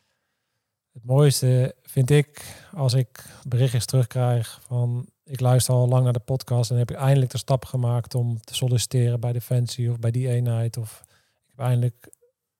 Het 0.92 1.04
mooiste 1.04 1.74
vind 1.82 2.10
ik 2.10 2.56
als 2.74 2.92
ik 2.92 3.24
berichtjes 3.48 3.86
terugkrijg 3.86 4.60
van 4.66 5.06
ik 5.24 5.40
luister 5.40 5.74
al 5.74 5.88
lang 5.88 6.04
naar 6.04 6.12
de 6.12 6.18
podcast 6.18 6.70
en 6.70 6.76
heb 6.76 6.90
ik 6.90 6.96
eindelijk 6.96 7.30
de 7.30 7.38
stap 7.38 7.64
gemaakt 7.64 8.14
om 8.14 8.40
te 8.40 8.54
solliciteren 8.54 9.20
bij 9.20 9.32
Defensie 9.32 9.90
of 9.90 9.98
bij 9.98 10.10
die 10.10 10.28
eenheid. 10.28 10.76
Of 10.76 11.02
ik 11.42 11.48
heb 11.56 11.58
eindelijk 11.66 12.10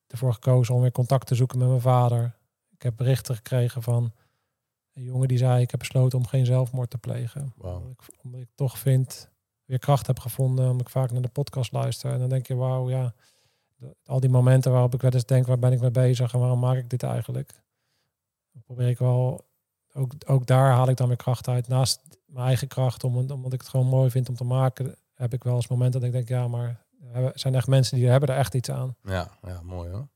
ervoor 0.06 0.32
gekozen 0.32 0.74
om 0.74 0.80
weer 0.80 0.92
contact 0.92 1.26
te 1.26 1.34
zoeken 1.34 1.58
met 1.58 1.68
mijn 1.68 1.80
vader. 1.80 2.34
Ik 2.70 2.82
heb 2.82 2.96
berichten 2.96 3.34
gekregen 3.34 3.82
van 3.82 4.12
een 4.92 5.02
jongen 5.02 5.28
die 5.28 5.38
zei 5.38 5.62
ik 5.62 5.70
heb 5.70 5.80
besloten 5.80 6.18
om 6.18 6.26
geen 6.26 6.46
zelfmoord 6.46 6.90
te 6.90 6.98
plegen. 6.98 7.52
Wauw. 7.56 7.76
Omdat, 7.76 7.90
ik, 7.90 8.00
omdat 8.24 8.40
ik 8.40 8.48
toch 8.54 8.78
vind, 8.78 9.30
weer 9.64 9.78
kracht 9.78 10.06
heb 10.06 10.18
gevonden, 10.18 10.70
omdat 10.70 10.86
ik 10.86 10.92
vaak 10.92 11.10
naar 11.10 11.22
de 11.22 11.28
podcast 11.28 11.72
luister. 11.72 12.12
En 12.12 12.18
dan 12.18 12.28
denk 12.28 12.46
je, 12.46 12.54
wauw, 12.54 12.90
ja, 12.90 13.14
de- 13.76 13.96
al 14.04 14.20
die 14.20 14.30
momenten 14.30 14.72
waarop 14.72 14.94
ik 14.94 15.00
wel 15.00 15.10
eens 15.12 15.26
denk, 15.26 15.46
waar 15.46 15.58
ben 15.58 15.72
ik 15.72 15.80
mee 15.80 15.90
bezig 15.90 16.32
en 16.32 16.38
waarom 16.40 16.58
maak 16.58 16.76
ik 16.76 16.90
dit 16.90 17.02
eigenlijk? 17.02 17.52
Dan 18.52 18.62
probeer 18.62 18.88
ik 18.88 18.98
wel, 18.98 19.44
ook, 19.92 20.12
ook 20.26 20.46
daar 20.46 20.70
haal 20.70 20.88
ik 20.88 20.96
dan 20.96 21.08
weer 21.08 21.16
kracht 21.16 21.48
uit. 21.48 21.68
Naast 21.68 22.00
mijn 22.26 22.46
eigen 22.46 22.68
kracht, 22.68 23.04
om, 23.04 23.16
omdat 23.16 23.52
ik 23.52 23.60
het 23.60 23.68
gewoon 23.68 23.86
mooi 23.86 24.10
vind 24.10 24.28
om 24.28 24.34
te 24.34 24.44
maken, 24.44 24.96
heb 25.14 25.32
ik 25.32 25.44
wel 25.44 25.54
eens 25.54 25.68
momenten 25.68 26.00
dat 26.00 26.08
ik 26.08 26.14
denk, 26.14 26.28
ja, 26.28 26.48
maar 26.48 26.84
er 27.12 27.32
zijn 27.34 27.54
echt 27.54 27.66
mensen 27.66 27.96
die 27.96 28.08
hebben 28.08 28.28
er 28.28 28.36
echt 28.36 28.54
iets 28.54 28.70
aan. 28.70 28.96
Ja, 29.02 29.30
ja, 29.46 29.62
mooi 29.62 29.90
hoor. 29.90 30.08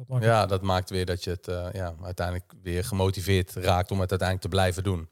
Dat 0.00 0.08
maakt 0.08 0.24
Ja, 0.24 0.46
dat 0.46 0.62
maakt 0.62 0.90
weer 0.90 1.06
dat 1.06 1.24
je 1.24 1.30
het 1.30 1.48
eh, 1.48 1.66
ja, 1.72 1.94
uiteindelijk 2.02 2.52
weer 2.62 2.84
gemotiveerd 2.84 3.52
raakt 3.54 3.90
om 3.90 4.00
het 4.00 4.10
uiteindelijk 4.10 4.40
te 4.50 4.56
blijven 4.56 4.82
doen. 4.82 5.08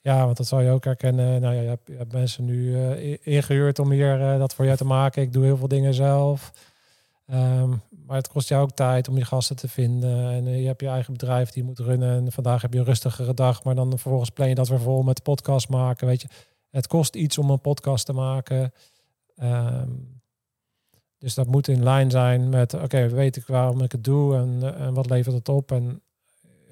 Ja, 0.00 0.24
want 0.24 0.36
dat 0.36 0.46
zou 0.46 0.62
je 0.62 0.70
ook 0.70 0.84
herkennen. 0.84 1.40
Nou 1.40 1.54
ja, 1.54 1.60
je 1.60 1.68
hebt, 1.68 1.88
je 1.88 1.96
hebt 1.96 2.12
mensen 2.12 2.44
nu 2.44 2.76
i- 2.96 3.18
ingehuurd 3.22 3.78
om 3.78 3.90
hier 3.90 4.20
eh, 4.32 4.38
dat 4.38 4.54
voor 4.54 4.64
jou 4.64 4.76
te 4.76 4.84
maken. 4.84 5.22
Ik 5.22 5.32
doe 5.32 5.44
heel 5.44 5.56
veel 5.56 5.68
dingen 5.68 5.94
zelf. 5.94 6.52
Ehm, 7.26 7.70
maar 8.06 8.16
het 8.16 8.28
kost 8.28 8.48
jou 8.48 8.62
ook 8.62 8.70
tijd 8.70 9.08
om 9.08 9.14
die 9.14 9.24
gasten 9.24 9.56
te 9.56 9.68
vinden. 9.68 10.30
En 10.30 10.44
je 10.60 10.66
hebt 10.66 10.80
je 10.80 10.88
eigen 10.88 11.12
bedrijf 11.12 11.50
die 11.50 11.62
je 11.62 11.68
moet 11.68 11.78
runnen. 11.78 12.24
En 12.24 12.32
vandaag 12.32 12.62
heb 12.62 12.72
je 12.72 12.78
een 12.78 12.84
rustigere 12.84 13.34
dag. 13.34 13.64
Maar 13.64 13.74
dan 13.74 13.90
vervolgens 13.90 14.30
plan 14.30 14.48
je 14.48 14.54
dat 14.54 14.68
weer 14.68 14.80
vol 14.80 15.02
met 15.02 15.22
podcast 15.22 15.68
maken. 15.68 16.06
Weet 16.06 16.20
je, 16.22 16.28
het 16.70 16.86
kost 16.86 17.14
iets 17.14 17.38
om 17.38 17.50
een 17.50 17.60
podcast 17.60 18.06
te 18.06 18.12
maken. 18.12 18.72
Ehm, 19.36 19.88
dus 21.18 21.34
dat 21.34 21.46
moet 21.46 21.68
in 21.68 21.82
lijn 21.82 22.10
zijn 22.10 22.48
met, 22.48 22.74
oké, 22.74 23.08
weet 23.08 23.36
ik 23.36 23.46
waarom 23.46 23.80
ik 23.80 23.92
het 23.92 24.04
doe 24.04 24.36
en, 24.36 24.58
eh, 24.62 24.80
en 24.80 24.94
wat 24.94 25.10
levert 25.10 25.34
het 25.34 25.48
op. 25.48 25.72
En 25.72 26.02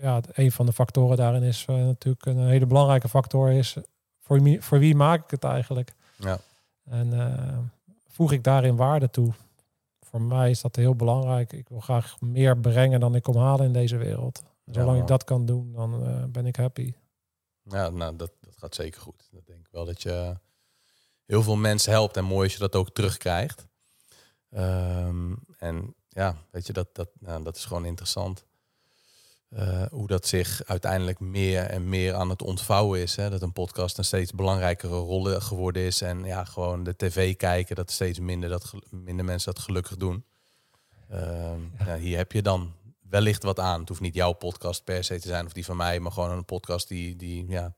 ja, 0.01 0.21
een 0.33 0.53
van 0.53 0.67
de 0.67 0.73
factoren 0.73 1.17
daarin 1.17 1.43
is 1.43 1.65
eh, 1.69 1.77
natuurlijk 1.77 2.27
een 2.27 2.47
hele 2.47 2.67
belangrijke 2.67 3.09
factor 3.09 3.51
is 3.51 3.77
voor 4.21 4.43
wie, 4.43 4.61
voor 4.61 4.79
wie 4.79 4.95
maak 4.95 5.25
ik 5.25 5.31
het 5.31 5.45
eigenlijk? 5.45 5.95
Ja. 6.17 6.39
En 6.85 7.21
eh, 7.21 7.59
voeg 8.07 8.33
ik 8.33 8.45
daarin 8.45 8.77
waarde 8.77 9.11
toe? 9.11 9.33
Voor 10.01 10.23
mij 10.23 10.51
is 10.51 10.61
dat 10.61 10.77
heel 10.77 10.95
belangrijk. 10.95 11.53
Ik 11.53 11.69
wil 11.69 11.81
graag 11.81 12.21
meer 12.21 12.59
brengen 12.59 13.01
dan 13.01 13.15
ik 13.15 13.23
kom 13.23 13.37
halen 13.37 13.67
in 13.67 13.73
deze 13.73 13.97
wereld. 13.97 14.43
Zolang 14.67 15.01
ik 15.01 15.07
dat 15.07 15.25
kan 15.25 15.47
doen, 15.47 15.73
dan 15.73 16.03
ben 16.33 16.47
ik 16.47 16.57
happy. 16.57 16.93
Ja, 17.63 17.89
nou, 17.89 18.17
dat, 18.17 18.33
dat 18.41 18.57
gaat 18.57 18.75
zeker 18.75 19.01
goed. 19.01 19.29
Dat 19.31 19.47
denk 19.47 19.59
ik 19.59 19.69
wel 19.71 19.85
dat 19.85 20.03
je 20.03 20.37
heel 21.27 21.43
veel 21.43 21.57
mensen 21.57 21.93
helpt 21.93 22.17
en 22.17 22.25
mooi 22.25 22.43
als 22.43 22.53
je 22.53 22.59
dat 22.59 22.75
ook 22.75 22.91
terugkrijgt. 22.91 23.67
Ehm, 24.55 25.33
en 25.59 25.95
ja, 26.09 26.37
weet 26.51 26.67
je, 26.67 26.73
dat, 26.73 26.89
dat, 26.93 27.09
nou, 27.19 27.43
dat 27.43 27.57
is 27.57 27.65
gewoon 27.65 27.85
interessant. 27.85 28.45
Eh, 29.49 29.83
hoe 29.91 30.07
dat 30.07 30.27
zich 30.27 30.63
uiteindelijk 30.67 31.21
meer 31.21 31.63
en 31.63 31.89
meer 31.89 32.15
aan 32.15 32.29
het 32.29 32.43
ontvouwen 32.43 33.01
is. 33.01 33.17
Hè? 33.17 33.31
Dat 33.31 33.43
een 33.43 33.53
podcast 33.53 33.99
een 33.99 34.05
steeds 34.05 34.33
belangrijkere 34.33 34.97
rol 34.97 35.25
geworden 35.25 35.83
is. 35.83 36.01
En 36.01 36.25
ja, 36.25 36.45
gewoon 36.45 36.85
de 36.85 36.97
tv 36.97 37.37
kijken, 37.37 37.77
dat 37.77 37.91
steeds 37.91 38.19
minder, 38.19 38.49
dat, 38.49 38.73
minder 38.91 39.25
mensen 39.25 39.55
dat 39.55 39.63
gelukkig 39.63 39.97
doen. 39.97 40.25
Ehm, 41.09 41.61
ja, 41.87 41.97
hier 41.97 42.17
heb 42.17 42.33
je 42.33 42.43
dan 42.43 42.73
wellicht 43.09 43.43
wat 43.43 43.61
aan. 43.61 43.81
Het 43.81 43.89
hoeft 43.89 44.01
niet 44.01 44.15
jouw 44.15 44.33
podcast 44.33 44.85
per 44.85 45.05
se 45.05 45.21
te 45.21 45.29
zijn 45.29 45.47
of 45.47 45.53
die 45.53 45.65
van 45.65 45.77
mij, 45.77 46.01
maar 46.01 46.13
gewoon 46.13 46.31
een 46.31 46.45
podcast 46.45 46.89
die, 46.89 47.17
die, 47.17 47.49
ja, 47.49 47.75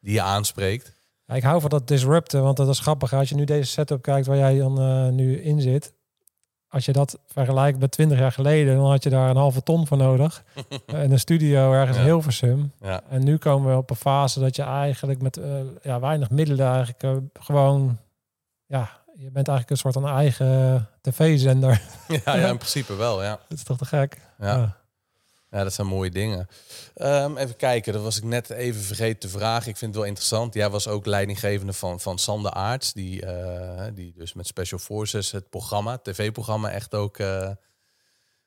die 0.00 0.12
je 0.12 0.22
aanspreekt. 0.22 0.94
Ja, 1.26 1.34
ik 1.34 1.42
hou 1.42 1.60
van 1.60 1.70
dat 1.70 1.88
disrupten, 1.88 2.42
want 2.42 2.56
dat 2.56 2.68
is 2.68 2.80
grappig. 2.80 3.12
Als 3.12 3.28
je 3.28 3.34
nu 3.34 3.44
deze 3.44 3.70
setup 3.70 4.02
kijkt 4.02 4.26
waar 4.26 4.36
jij 4.36 4.58
dan 4.58 4.80
eh, 4.80 5.08
nu 5.08 5.40
in 5.42 5.60
zit. 5.60 5.92
Als 6.74 6.84
je 6.84 6.92
dat 6.92 7.18
vergelijkt 7.26 7.78
met 7.78 7.90
20 7.90 8.18
jaar 8.18 8.32
geleden, 8.32 8.76
dan 8.76 8.90
had 8.90 9.02
je 9.02 9.10
daar 9.10 9.30
een 9.30 9.36
halve 9.36 9.62
ton 9.62 9.86
voor 9.86 9.96
nodig. 9.96 10.42
en 10.86 11.10
een 11.12 11.18
studio 11.18 11.72
ergens 11.72 11.96
Ja. 11.96 12.02
in 12.02 12.08
Hilversum. 12.08 12.72
Ja, 12.80 13.00
En 13.08 13.24
nu 13.24 13.36
komen 13.36 13.70
we 13.70 13.76
op 13.76 13.90
een 13.90 13.96
fase 13.96 14.40
dat 14.40 14.56
je 14.56 14.62
eigenlijk 14.62 15.22
met 15.22 15.36
eh, 15.36 15.50
ja, 15.82 16.00
weinig 16.00 16.30
middelen 16.30 16.66
eigenlijk 16.66 17.02
eh, 17.02 17.10
gewoon... 17.40 17.98
Ja, 18.66 18.88
je 19.14 19.30
bent 19.30 19.48
eigenlijk 19.48 19.70
een 19.70 19.76
soort 19.76 19.94
van 19.94 20.08
eigen 20.08 20.88
tv-zender. 21.00 21.80
ja, 22.24 22.36
ja, 22.36 22.48
in 22.48 22.56
principe 22.64 22.94
wel, 22.96 23.22
ja. 23.22 23.38
dat 23.48 23.58
is 23.58 23.64
toch 23.64 23.78
te 23.78 23.84
gek? 23.84 24.20
Ja. 24.38 24.76
Ja, 25.54 25.62
dat 25.62 25.72
zijn 25.72 25.86
mooie 25.86 26.10
dingen. 26.10 26.48
Ehm, 26.94 27.36
even 27.36 27.56
kijken, 27.56 27.92
dat 27.92 28.02
was 28.02 28.16
ik 28.16 28.22
net 28.22 28.50
even 28.50 28.80
vergeten 28.80 29.18
te 29.18 29.28
vragen. 29.28 29.68
Ik 29.70 29.76
vind 29.76 29.90
het 29.90 30.00
wel 30.00 30.08
interessant. 30.08 30.54
Jij 30.54 30.70
was 30.70 30.88
ook 30.88 31.06
leidinggevende 31.06 31.72
van, 31.72 32.00
van 32.00 32.18
Sander 32.18 32.50
Aarts, 32.50 32.92
die, 32.92 33.26
eh, 33.26 33.86
die 33.94 34.12
dus 34.16 34.32
met 34.32 34.46
Special 34.46 34.78
Forces 34.78 35.30
het 35.30 35.50
programma, 35.50 35.98
tv-programma, 35.98 36.70
echt 36.70 36.94
ook 36.94 37.18
eh, 37.18 37.50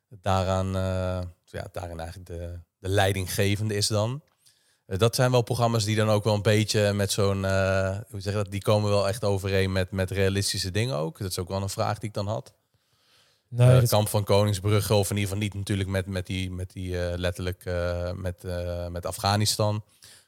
daaraan, 0.10 0.68
eh, 0.68 1.22
ja, 1.44 1.68
daarin 1.72 2.00
eigenlijk 2.00 2.30
de, 2.30 2.60
de 2.80 2.90
leidinggevende 2.90 3.76
is 3.76 3.88
dan. 3.88 4.22
Dat 4.86 5.16
zijn 5.16 5.32
wel 5.32 5.42
programma's 5.42 5.86
die 5.86 5.96
dan 5.96 6.10
ook 6.10 6.24
wel 6.24 6.34
een 6.34 6.42
beetje 6.42 6.94
met 6.94 7.12
zo'n, 7.12 7.44
hoe 8.10 8.22
zeg 8.22 8.34
dat, 8.34 8.52
die 8.52 8.62
komen 8.62 8.90
wel 8.90 9.08
echt 9.08 9.24
overeen 9.24 9.72
met, 9.72 9.92
met 9.92 10.12
realistische 10.12 10.72
dingen 10.72 10.96
ook. 10.96 11.20
Dat 11.20 11.30
is 11.30 11.40
ook 11.40 11.48
wel 11.48 11.62
een 11.62 11.70
vraag 11.70 12.00
die 12.00 12.08
ik 12.10 12.16
dan 12.16 12.28
had. 12.28 12.54
Nee, 13.50 13.80
dat- 13.80 13.90
kamp 13.90 14.08
van 14.08 14.24
Koningsbrugge, 14.24 14.94
of 14.94 15.10
in 15.10 15.16
ieder 15.18 15.30
geval 15.30 15.44
niet 15.44 15.54
natuurlijk 15.54 15.90
met, 15.90 16.06
met 16.06 16.26
die, 16.26 16.52
met 16.52 16.72
die 16.72 17.02
eh, 17.06 17.18
letterlijk 17.18 17.66
eh, 17.66 18.12
met, 18.12 18.44
met 18.92 19.06
Afghanistan. 19.06 19.84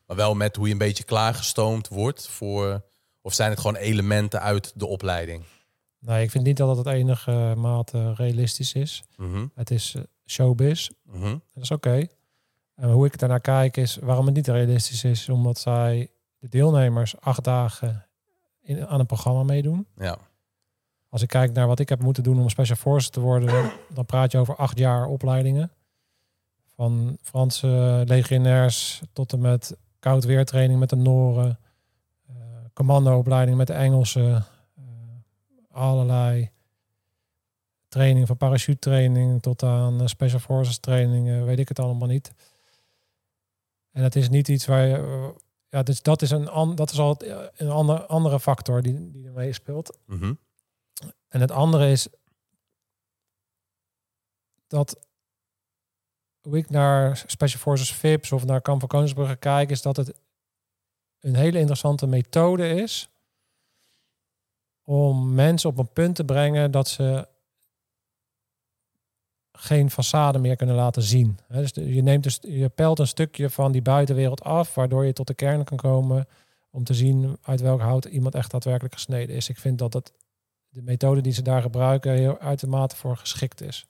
Maar 0.05 0.17
wel 0.17 0.35
met 0.35 0.55
hoe 0.55 0.65
je 0.67 0.71
een 0.71 0.77
beetje 0.77 1.03
klaargestoomd 1.03 1.87
wordt 1.87 2.27
voor. 2.27 2.81
Of 3.21 3.33
zijn 3.33 3.49
het 3.49 3.59
gewoon 3.59 3.75
elementen 3.75 4.41
uit 4.41 4.71
de 4.75 4.85
opleiding? 4.85 5.43
nee, 5.99 6.23
ik 6.23 6.31
vind 6.31 6.43
niet 6.43 6.57
dat 6.57 6.77
het 6.77 6.85
enige 6.87 7.53
mate 7.57 8.13
realistisch 8.13 8.73
is. 8.73 9.03
Mhm, 9.17 9.45
Het 9.55 9.71
is 9.71 9.95
showbiz. 10.25 10.89
mhm, 11.03 11.37
Dat 11.53 11.63
is 11.63 11.71
oké. 11.71 12.07
En 12.75 12.91
hoe 12.91 13.05
ik 13.05 13.19
daarnaar 13.19 13.39
kijk 13.41 13.77
is 13.77 13.95
waarom 14.01 14.25
het 14.25 14.35
niet 14.35 14.47
realistisch 14.47 15.03
is, 15.03 15.29
omdat 15.29 15.59
zij 15.59 16.11
de 16.39 16.47
deelnemers 16.49 17.19
acht 17.19 17.43
dagen 17.43 18.07
in, 18.61 18.87
aan 18.87 18.99
een 18.99 19.05
programma 19.05 19.43
meedoen. 19.43 19.87
Ja, 19.95 20.17
Als 21.09 21.21
ik 21.21 21.27
kijk 21.27 21.53
naar 21.53 21.67
wat 21.67 21.79
ik 21.79 21.89
heb 21.89 22.01
moeten 22.01 22.23
doen 22.23 22.39
om 22.39 22.49
special 22.49 22.77
forces 22.77 23.09
te 23.09 23.19
worden, 23.19 23.71
dan- 23.93 24.05
praat 24.05 24.31
je 24.31 24.37
over 24.37 24.55
acht 24.55 24.77
jaar 24.77 25.07
opleidingen. 25.07 25.71
Van 26.75 27.17
Franse 27.21 28.03
legionairs 28.05 29.01
tot 29.13 29.33
en 29.33 29.39
met 29.39 29.77
koud 29.99 30.23
weertraining 30.23 30.79
met 30.79 30.89
de 30.89 30.95
Noren, 30.95 31.59
eh 32.27 32.35
commandoopleiding 32.73 33.57
met 33.57 33.67
de 33.67 33.73
Engelsen, 33.73 34.45
eh, 34.75 34.83
allerlei 35.71 36.49
training 37.87 38.27
van 38.27 38.37
parachute 38.37 38.79
training 38.79 39.41
tot 39.41 39.63
aan 39.63 40.01
eh, 40.01 40.07
special 40.07 40.39
forces 40.39 40.77
trainingen, 40.77 41.45
weet 41.45 41.59
ik 41.59 41.67
het 41.67 41.79
allemaal 41.79 42.07
niet. 42.07 42.31
En 43.91 44.03
het 44.03 44.15
is 44.15 44.29
niet 44.29 44.47
iets 44.47 44.65
waar 44.65 44.85
je, 44.85 45.33
ja, 45.69 45.83
dus 45.83 46.01
dat 46.01 46.21
is 46.21 46.31
een, 46.31 46.49
an, 46.49 46.75
dat 46.75 46.91
is 46.91 46.99
al 46.99 47.17
een 47.55 47.69
andere, 47.69 48.05
andere 48.05 48.39
factor 48.39 48.81
die, 48.81 49.11
die 49.11 49.25
er 49.25 49.33
meespeelt. 49.33 49.97
mhm, 50.05 50.33
En 51.27 51.41
het 51.41 51.51
andere 51.51 51.91
is 51.91 52.07
dat 54.67 55.07
hoe 56.41 56.57
ik 56.57 56.69
naar 56.69 57.23
Special 57.25 57.61
Forces 57.61 57.93
VIPs 57.93 58.31
of 58.31 58.45
naar 58.45 58.61
Kamp 58.61 58.79
van 58.79 58.89
Koningsbrugge 58.89 59.35
kijk, 59.35 59.69
is 59.69 59.81
dat 59.81 59.97
het 59.97 60.13
een 61.19 61.35
hele 61.35 61.59
interessante 61.59 62.07
methode 62.07 62.69
is 62.69 63.09
om 64.83 65.33
mensen 65.33 65.69
op 65.69 65.77
een 65.77 65.93
punt 65.93 66.15
te 66.15 66.25
brengen 66.25 66.71
dat 66.71 66.87
ze 66.87 67.27
geen 69.51 69.91
façade 69.91 70.39
meer 70.39 70.55
kunnen 70.55 70.75
laten 70.75 71.01
zien. 71.01 71.39
Dus 71.47 71.71
je 71.73 72.01
neemt 72.01 72.23
dus, 72.23 72.37
je 72.41 72.69
pelt 72.69 72.99
een 72.99 73.07
stukje 73.07 73.49
van 73.49 73.71
die 73.71 73.81
buitenwereld 73.81 74.43
af, 74.43 74.75
waardoor 74.75 75.05
je 75.05 75.13
tot 75.13 75.27
de 75.27 75.33
kern 75.33 75.63
kan 75.63 75.77
komen 75.77 76.27
om 76.69 76.83
te 76.83 76.93
zien 76.93 77.37
uit 77.41 77.61
welk 77.61 77.81
hout 77.81 78.05
iemand 78.05 78.35
echt 78.35 78.51
daadwerkelijk 78.51 78.93
gesneden 78.93 79.35
is. 79.35 79.49
Ik 79.49 79.57
vind 79.57 79.77
dat 79.77 79.93
het 79.93 80.13
de 80.69 80.81
methode 80.81 81.21
die 81.21 81.33
ze 81.33 81.41
daar 81.41 81.61
gebruiken 81.61 82.11
heel 82.11 82.39
uitermate 82.39 82.95
voor 82.95 83.17
geschikt 83.17 83.61
is. 83.61 83.85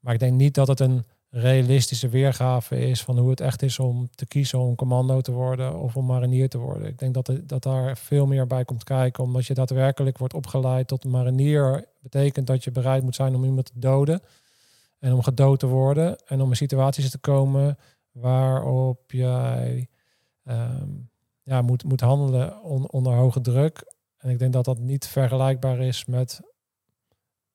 Maar 0.00 0.14
ik 0.14 0.20
denk 0.20 0.32
niet 0.32 0.54
dat 0.54 0.68
het 0.68 0.80
een 0.80 1.04
realistische 1.30 2.08
weergave 2.08 2.78
is 2.78 3.02
van 3.02 3.18
hoe 3.18 3.30
het 3.30 3.40
echt 3.40 3.62
is 3.62 3.78
om 3.78 4.08
te 4.14 4.26
kiezen 4.26 4.58
om 4.58 4.74
commando 4.74 5.20
te 5.20 5.32
worden 5.32 5.78
of 5.78 5.96
om 5.96 6.06
marinier 6.06 6.48
te 6.48 6.58
worden. 6.58 6.88
Ik 6.88 6.98
denk 6.98 7.14
dat, 7.14 7.30
dat 7.42 7.62
daar 7.62 7.96
veel 7.96 8.26
meer 8.26 8.46
bij 8.46 8.64
komt 8.64 8.84
kijken, 8.84 9.24
omdat 9.24 9.46
je 9.46 9.54
daadwerkelijk 9.54 10.18
wordt 10.18 10.34
opgeleid 10.34 10.88
tot 10.88 11.04
marinier. 11.04 11.84
Betekent 12.00 12.46
dat 12.46 12.64
je 12.64 12.70
bereid 12.70 13.02
moet 13.02 13.14
zijn 13.14 13.34
om 13.34 13.44
iemand 13.44 13.66
te 13.66 13.78
doden 13.78 14.20
en 14.98 15.12
om 15.12 15.22
gedood 15.22 15.58
te 15.58 15.66
worden 15.66 16.18
en 16.26 16.40
om 16.40 16.50
in 16.50 16.56
situaties 16.56 17.10
te 17.10 17.18
komen 17.18 17.78
waarop 18.12 19.10
jij 19.10 19.88
ehm, 20.44 20.88
ja, 21.42 21.62
moet, 21.62 21.84
moet 21.84 22.00
handelen 22.00 22.62
on- 22.62 22.90
onder 22.90 23.12
hoge 23.12 23.40
druk. 23.40 23.93
En 24.24 24.30
ik 24.30 24.38
denk 24.38 24.52
dat 24.52 24.64
dat 24.64 24.78
niet 24.78 25.06
vergelijkbaar 25.06 25.78
is 25.78 26.04
met 26.04 26.40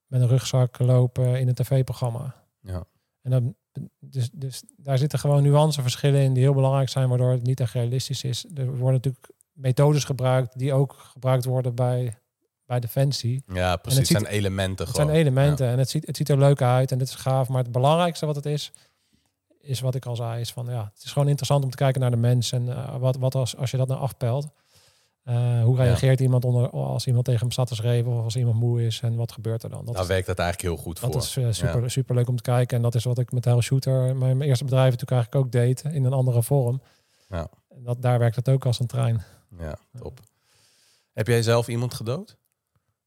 met 0.10 0.22
een 0.22 0.28
rugzak 0.28 0.80
lopen 0.80 1.40
in 1.40 1.48
een 1.48 1.54
tv-programma. 1.54 2.36
Ja. 2.62 2.84
En 3.22 3.32
dan, 3.32 3.56
dus, 4.00 4.30
dus 4.34 4.64
daar 4.78 4.98
zitten 4.98 5.20
gewoon 5.20 5.44
nuanceverschillen 5.44 6.22
in 6.22 6.34
die 6.34 6.44
heel 6.44 6.54
belangrijk 6.54 6.90
zijn, 6.90 7.10
waardoor 7.10 7.32
het 7.32 7.44
niet 7.44 7.60
echt 7.60 7.74
realistisch 7.74 8.24
is. 8.24 8.46
Er 8.56 8.66
worden 8.66 8.94
natuurlijk 8.94 9.30
methodes 9.52 10.04
gebruikt 10.04 10.60
die 10.60 10.74
ook 10.74 10.94
gebruikt 10.94 11.46
worden 11.46 11.76
bij, 11.76 12.18
bij 12.66 12.80
Defensie. 12.80 13.44
ja 13.54 13.76
precies. 13.76 14.10
Het 14.10 14.22
zijn 14.22 14.26
elementen 14.26 14.86
Het 14.86 14.96
gewoon. 14.96 15.12
zijn 15.12 15.22
elementen 15.22 15.68
en 15.68 15.78
het 15.78 15.90
ziet, 15.90 16.08
het 16.08 16.18
ziet 16.18 16.30
er 16.30 16.38
leuk 16.38 16.62
uit 16.62 16.92
en 16.92 17.00
het 17.00 17.08
is 17.08 17.16
gaaf. 17.16 17.50
Maar 17.50 17.64
het 17.64 17.72
belangrijkste 17.72 18.26
wat 18.26 18.36
het 18.36 18.46
is, 18.46 18.72
is 19.62 19.80
wat 19.80 19.96
ik 19.96 20.06
al 20.06 20.16
zei, 20.16 20.42
is 20.42 20.52
van 20.52 20.66
ja, 20.66 20.92
het 20.94 21.04
is 21.04 21.12
gewoon 21.12 21.28
interessant 21.28 21.64
om 21.64 21.70
te 21.70 21.78
kijken 21.78 22.02
naar 22.02 22.12
de 22.12 22.18
mens 22.18 22.52
en 22.52 22.70
eh, 22.70 22.96
wat, 22.98 23.16
wat 23.16 23.36
als, 23.36 23.58
als 23.58 23.72
je 23.72 23.78
dat 23.78 23.88
nou 23.88 24.00
afpelt. 24.00 24.48
Eh, 25.24 25.64
hoe 25.64 25.78
reageert 25.78 26.20
iemand 26.20 26.46
onder, 26.46 26.70
als 26.70 27.08
iemand 27.08 27.26
tegen 27.26 27.40
hem 27.42 27.52
staat 27.52 27.68
te 27.68 27.76
schreeuwen 27.76 28.18
of 28.18 28.24
als 28.24 28.36
iemand 28.36 28.60
moe 28.60 28.86
is 28.86 29.02
en 29.02 29.16
wat 29.16 29.32
gebeurt 29.32 29.64
er 29.64 29.70
dan? 29.70 29.86
Dat 29.86 29.96
Daar 29.96 30.08
werkt 30.08 30.28
dat 30.28 30.40
eigenlijk 30.40 30.70
heel 30.74 30.84
goed 30.84 31.02
dat 31.02 31.12
voor. 31.12 31.22
is 31.22 31.38
eh, 31.38 31.68
super, 31.68 31.92
super 31.92 32.16
leuk 32.16 32.28
om 32.28 32.36
te 32.36 32.42
kijken 32.44 32.78
en 32.78 32.84
dat 32.84 32.96
is 32.96 33.04
wat 33.04 33.18
ik 33.18 33.32
met 33.32 33.46
Hell 33.46 33.62
Shooter, 33.62 34.16
mijn, 34.16 34.42
eerste 34.42 34.64
bedrijf 34.64 34.92
natuurlijk 34.92 35.12
eigenlijk 35.12 35.46
ook 35.46 35.52
deed 35.52 35.84
in 35.94 36.04
een 36.06 36.14
andere 36.14 36.44
vorm. 36.44 36.82
Ja. 37.30 37.48
Dat, 37.76 38.02
daar 38.02 38.20
werkt 38.20 38.36
het 38.36 38.50
ook 38.50 38.66
als 38.66 38.80
een 38.80 38.88
trein. 38.88 39.22
Ja, 39.60 39.76
top. 40.00 40.20
Heb 41.14 41.28
jij 41.28 41.42
zelf 41.42 41.68
iemand 41.68 41.94
gedood? 41.94 42.38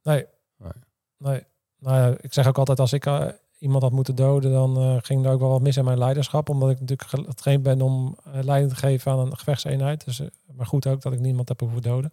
Nee. 0.03 0.27
Nee. 0.57 0.73
Nee. 1.19 1.43
Nou 1.79 1.97
ja, 1.97 2.17
ik 2.21 2.33
zeg 2.33 2.47
ook 2.49 2.59
altijd 2.59 2.81
als 2.81 2.93
ik 2.93 3.07
eh, 3.07 3.27
iemand 3.59 3.83
had 3.83 3.93
moeten 3.93 4.15
doden, 4.15 4.53
dan 4.53 5.03
ging 5.03 5.25
er 5.25 5.33
ook 5.33 5.41
wel 5.41 5.49
wat 5.51 5.61
mis 5.61 5.77
in 5.77 5.85
mijn 5.85 5.99
leiderschap. 5.99 6.49
Omdat 6.49 6.71
ik 6.71 6.81
natuurlijk 6.81 7.09
ge- 7.09 7.25
getraind 7.27 7.63
ben 7.63 7.81
om 7.81 8.17
leiding 8.33 8.71
te 8.73 8.77
geven 8.79 9.13
aan 9.13 9.19
een 9.19 9.37
gevechtseenheid. 9.39 10.05
Dus, 10.05 10.23
maar 10.63 10.71
goed 10.71 10.87
ook 10.87 11.03
dat 11.03 11.13
ik 11.13 11.21
niemand 11.21 11.49
heb 11.49 11.61
hoeven 11.61 11.83
doden. 11.83 12.13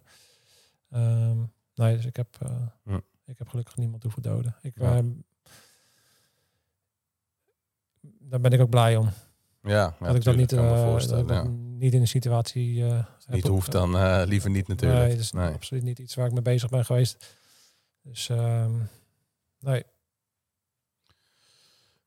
Ehm, 0.90 1.38
nee, 1.74 1.96
dus 1.96 2.04
ik 2.04 2.16
heb, 2.16 2.36
eh, 2.40 2.96
ik 3.26 3.38
heb 3.38 3.48
gelukkig 3.48 3.76
niemand 3.76 4.02
hoeven 4.02 4.22
doden. 4.22 4.56
Ik, 4.62 4.72
Ja. 4.78 4.96
ehm, 4.96 5.10
daar 8.00 8.40
ben 8.40 8.50
ik 8.52 8.60
ook 8.60 8.70
blij 8.70 8.96
om. 8.96 9.10
Ja, 9.62 9.70
ja 10.00 10.06
dat 10.06 10.14
ik 10.14 10.24
dat 10.24 10.36
niet, 10.36 10.52
eh, 10.52 10.98
dat 11.08 11.30
ik 11.30 11.48
niet 11.50 11.92
in 11.94 12.00
de 12.00 12.06
situatie 12.06 12.82
het 12.82 13.06
niet 13.28 13.46
hoeft, 13.46 13.72
dan 13.72 14.24
liever 14.24 14.50
niet 14.50 14.68
natuurlijk. 14.68 15.00
Nee, 15.00 15.10
dat 15.10 15.18
is 15.18 15.32
Nee. 15.32 15.52
absoluut 15.52 15.82
niet 15.82 15.98
iets 15.98 16.14
waar 16.14 16.26
ik 16.26 16.32
mee 16.32 16.42
bezig 16.42 16.70
ben 16.70 16.84
geweest. 16.84 17.36
Dus 18.02 18.28
ehm, 18.28 18.72
nee. 19.58 19.84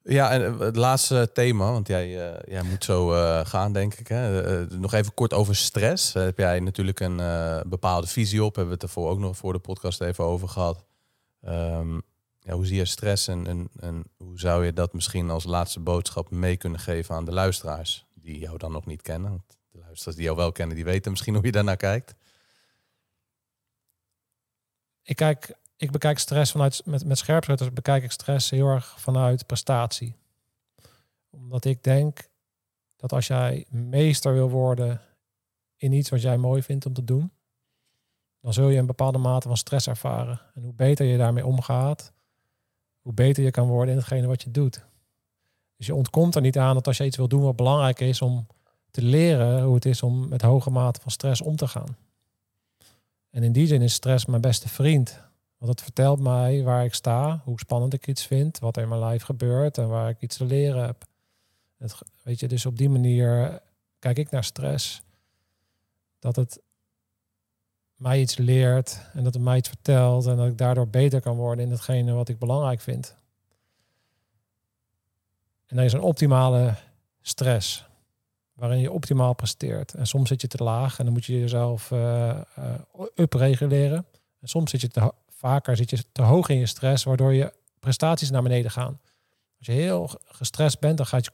Ja, 0.03 0.31
en 0.31 0.43
eh, 0.43 0.59
het 0.59 0.75
laatste 0.75 1.29
thema, 1.33 1.71
want 1.71 1.87
jij, 1.87 2.31
eh, 2.31 2.53
jij 2.53 2.63
moet 2.63 2.83
zo 2.83 3.13
eh, 3.13 3.45
gaan, 3.45 3.73
denk 3.73 3.93
ik. 3.93 4.07
Hè? 4.07 4.65
Nog 4.77 4.93
even 4.93 5.13
kort 5.13 5.33
over 5.33 5.55
stress. 5.55 6.13
Heb 6.13 6.37
jij 6.37 6.59
natuurlijk 6.59 6.99
een 6.99 7.17
bepaalde 7.69 8.07
visie 8.07 8.43
op. 8.43 8.55
Hebben 8.55 8.73
we 8.73 8.79
het 8.81 8.83
ervoor 8.83 9.09
ook 9.09 9.19
nog 9.19 9.37
voor 9.37 9.53
de 9.53 9.59
podcast 9.59 10.01
even 10.01 10.23
over 10.23 10.47
gehad. 10.47 10.83
Ehm, 11.41 11.99
ja, 12.39 12.53
hoe 12.53 12.65
zie 12.65 12.75
je 12.75 12.85
stress 12.85 13.27
en, 13.27 13.47
en, 13.47 13.69
en 13.79 14.03
hoe 14.17 14.39
zou 14.39 14.65
je 14.65 14.73
dat 14.73 14.93
misschien 14.93 15.29
als 15.29 15.43
laatste 15.43 15.79
boodschap 15.79 16.31
mee 16.31 16.57
kunnen 16.57 16.79
geven 16.79 17.15
aan 17.15 17.25
de 17.25 17.33
luisteraars 17.33 18.05
die 18.13 18.39
jou 18.39 18.57
dan 18.57 18.71
nog 18.71 18.85
niet 18.85 19.01
kennen? 19.01 19.29
Want 19.29 19.57
de 19.71 19.79
luisteraars 19.79 20.15
die 20.15 20.25
jou 20.25 20.37
wel 20.37 20.51
kennen, 20.51 20.75
die 20.75 20.85
weten 20.85 21.11
misschien 21.11 21.35
hoe 21.35 21.45
je 21.45 21.51
daarnaar 21.51 21.77
kijkt. 21.77 22.15
Ik, 25.03 25.15
kijk, 25.15 25.55
ik 25.83 25.91
bekijk 25.91 26.19
stress 26.19 26.51
vanuit, 26.51 26.81
met, 26.85 27.05
met 27.05 27.17
scherpschutters 27.17 27.73
bekijk 27.73 28.03
ik 28.03 28.11
stress 28.11 28.49
heel 28.49 28.67
erg 28.67 28.99
vanuit 28.99 29.45
prestatie. 29.45 30.15
Omdat 31.29 31.65
ik 31.65 31.83
denk 31.83 32.29
dat 32.95 33.13
als 33.13 33.27
jij 33.27 33.65
meester 33.69 34.33
wil 34.33 34.49
worden 34.49 35.01
in 35.77 35.91
iets 35.91 36.09
wat 36.09 36.21
jij 36.21 36.37
mooi 36.37 36.63
vindt 36.63 36.85
om 36.85 36.93
te 36.93 37.03
doen, 37.03 37.31
dan 38.41 38.53
zul 38.53 38.69
je 38.69 38.77
een 38.77 38.85
bepaalde 38.85 39.17
mate 39.17 39.47
van 39.47 39.57
stress 39.57 39.87
ervaren. 39.87 40.41
En 40.53 40.63
hoe 40.63 40.73
beter 40.73 41.05
je 41.05 41.17
daarmee 41.17 41.45
omgaat, 41.45 42.13
hoe 43.01 43.13
beter 43.13 43.43
je 43.43 43.51
kan 43.51 43.67
worden 43.67 43.93
in 43.93 43.99
hetgene 43.99 44.27
wat 44.27 44.41
je 44.43 44.51
doet. 44.51 44.85
Dus 45.77 45.85
je 45.85 45.95
ontkomt 45.95 46.35
er 46.35 46.41
niet 46.41 46.57
aan 46.57 46.73
dat 46.73 46.87
als 46.87 46.97
je 46.97 47.05
iets 47.05 47.17
wil 47.17 47.27
doen 47.27 47.41
wat 47.41 47.55
belangrijk 47.55 47.99
is 47.99 48.21
om 48.21 48.47
te 48.91 49.01
leren 49.01 49.63
hoe 49.63 49.75
het 49.75 49.85
is 49.85 50.03
om 50.03 50.27
met 50.27 50.41
hoge 50.41 50.69
mate 50.69 51.01
van 51.01 51.11
stress 51.11 51.41
om 51.41 51.55
te 51.55 51.67
gaan. 51.67 51.97
En 53.29 53.43
in 53.43 53.51
die 53.51 53.67
zin 53.67 53.81
is 53.81 53.93
stress 53.93 54.25
mijn 54.25 54.41
beste 54.41 54.69
vriend. 54.69 55.19
Want 55.63 55.75
het 55.75 55.83
vertelt 55.83 56.19
mij 56.19 56.63
waar 56.63 56.85
ik 56.85 56.93
sta, 56.93 57.41
hoe 57.43 57.59
spannend 57.59 57.93
ik 57.93 58.07
iets 58.07 58.25
vind, 58.25 58.59
wat 58.59 58.75
er 58.75 58.83
in 58.83 58.89
mijn 58.89 58.99
lijf 58.99 59.23
gebeurt 59.23 59.77
en 59.77 59.87
waar 59.87 60.09
ik 60.09 60.21
iets 60.21 60.37
te 60.37 60.45
leren 60.45 60.85
heb. 60.85 61.05
Het, 61.77 61.97
weet 62.21 62.39
je, 62.39 62.47
dus 62.47 62.65
op 62.65 62.77
die 62.77 62.89
manier 62.89 63.61
kijk 63.99 64.17
ik 64.17 64.29
naar 64.29 64.43
stress. 64.43 65.01
Dat 66.19 66.35
het 66.35 66.61
mij 67.95 68.21
iets 68.21 68.37
leert 68.37 69.01
en 69.13 69.23
dat 69.23 69.33
het 69.33 69.43
mij 69.43 69.57
iets 69.57 69.67
vertelt 69.67 70.25
en 70.25 70.37
dat 70.37 70.47
ik 70.47 70.57
daardoor 70.57 70.87
beter 70.87 71.21
kan 71.21 71.35
worden 71.35 71.65
in 71.65 71.71
hetgene 71.71 72.13
wat 72.13 72.29
ik 72.29 72.39
belangrijk 72.39 72.81
vind. 72.81 73.15
En 75.65 75.77
er 75.77 75.85
is 75.85 75.93
een 75.93 76.01
optimale 76.01 76.75
stress 77.21 77.85
waarin 78.53 78.79
je 78.79 78.91
optimaal 78.91 79.33
presteert. 79.33 79.93
En 79.93 80.07
soms 80.07 80.29
zit 80.29 80.41
je 80.41 80.47
te 80.47 80.63
laag 80.63 80.99
en 80.99 81.03
dan 81.03 81.13
moet 81.13 81.25
je 81.25 81.39
jezelf 81.39 81.91
uh, 81.91 82.41
uh, 82.59 83.05
upreguleren. 83.15 84.05
En 84.39 84.47
soms 84.47 84.71
zit 84.71 84.81
je 84.81 84.87
te 84.87 85.11
vaker 85.43 85.77
zit 85.77 85.89
je 85.89 86.05
te 86.11 86.21
hoog 86.21 86.49
in 86.49 86.57
je 86.57 86.65
stress, 86.65 87.03
waardoor 87.03 87.33
je 87.33 87.53
prestaties 87.79 88.29
naar 88.29 88.43
beneden 88.43 88.71
gaan. 88.71 88.99
Als 89.57 89.67
je 89.67 89.71
heel 89.71 90.09
gestrest 90.25 90.79
bent, 90.79 90.97
dan 90.97 91.05
gaat 91.05 91.25
je 91.25 91.31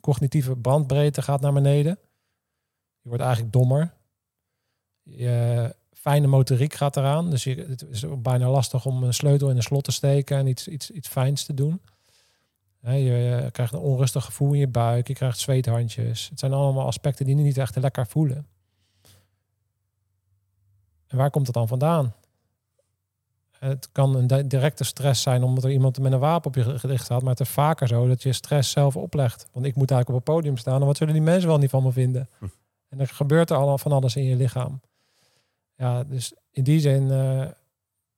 cognitieve 0.00 0.56
bandbreedte 0.56 1.22
gaat 1.22 1.40
naar 1.40 1.52
beneden. 1.52 1.98
Je 3.00 3.08
wordt 3.08 3.22
eigenlijk 3.22 3.52
dommer. 3.52 3.94
Je 5.02 5.74
fijne 5.92 6.26
motoriek 6.26 6.74
gaat 6.74 6.96
eraan. 6.96 7.30
Dus 7.30 7.44
je, 7.44 7.54
het 7.68 7.84
is 7.90 8.04
bijna 8.18 8.50
lastig 8.50 8.86
om 8.86 9.02
een 9.02 9.14
sleutel 9.14 9.50
in 9.50 9.56
een 9.56 9.62
slot 9.62 9.84
te 9.84 9.92
steken 9.92 10.36
en 10.36 10.46
iets, 10.46 10.68
iets, 10.68 10.90
iets 10.90 11.08
fijns 11.08 11.44
te 11.44 11.54
doen. 11.54 11.80
Je 12.80 13.48
krijgt 13.52 13.72
een 13.72 13.78
onrustig 13.78 14.24
gevoel 14.24 14.52
in 14.52 14.58
je 14.58 14.68
buik. 14.68 15.08
Je 15.08 15.14
krijgt 15.14 15.38
zweethandjes. 15.38 16.28
Het 16.28 16.38
zijn 16.38 16.52
allemaal 16.52 16.86
aspecten 16.86 17.26
die 17.26 17.34
niet 17.34 17.58
echt 17.58 17.76
lekker 17.76 18.06
voelen. 18.06 18.46
En 21.06 21.16
waar 21.16 21.30
komt 21.30 21.44
dat 21.44 21.54
dan 21.54 21.68
vandaan? 21.68 22.14
Het 23.58 23.88
kan 23.92 24.16
een 24.16 24.48
directe 24.48 24.84
stress 24.84 25.22
zijn 25.22 25.42
omdat 25.42 25.64
er 25.64 25.70
iemand 25.70 25.98
met 25.98 26.12
een 26.12 26.18
wapen 26.18 26.46
op 26.46 26.54
je 26.54 26.78
gericht 26.78 27.04
staat. 27.04 27.22
Maar 27.22 27.30
het 27.30 27.40
is 27.40 27.48
vaker 27.48 27.88
zo 27.88 28.08
dat 28.08 28.22
je 28.22 28.32
stress 28.32 28.70
zelf 28.70 28.96
oplegt. 28.96 29.46
Want 29.52 29.66
ik 29.66 29.74
moet 29.74 29.90
eigenlijk 29.90 30.20
op 30.20 30.26
het 30.26 30.36
podium 30.36 30.56
staan. 30.56 30.80
En 30.80 30.86
wat 30.86 30.96
zullen 30.96 31.14
die 31.14 31.22
mensen 31.22 31.48
wel 31.48 31.58
niet 31.58 31.70
van 31.70 31.82
me 31.82 31.92
vinden? 31.92 32.28
Hm. 32.38 32.44
En 32.88 33.00
er 33.00 33.08
gebeurt 33.08 33.50
er 33.50 33.56
al 33.56 33.78
van 33.78 33.92
alles 33.92 34.16
in 34.16 34.24
je 34.24 34.36
lichaam. 34.36 34.80
Ja, 35.74 36.04
dus 36.04 36.32
in 36.50 36.62
die 36.62 36.80
zin 36.80 37.02
uh, 37.02 37.44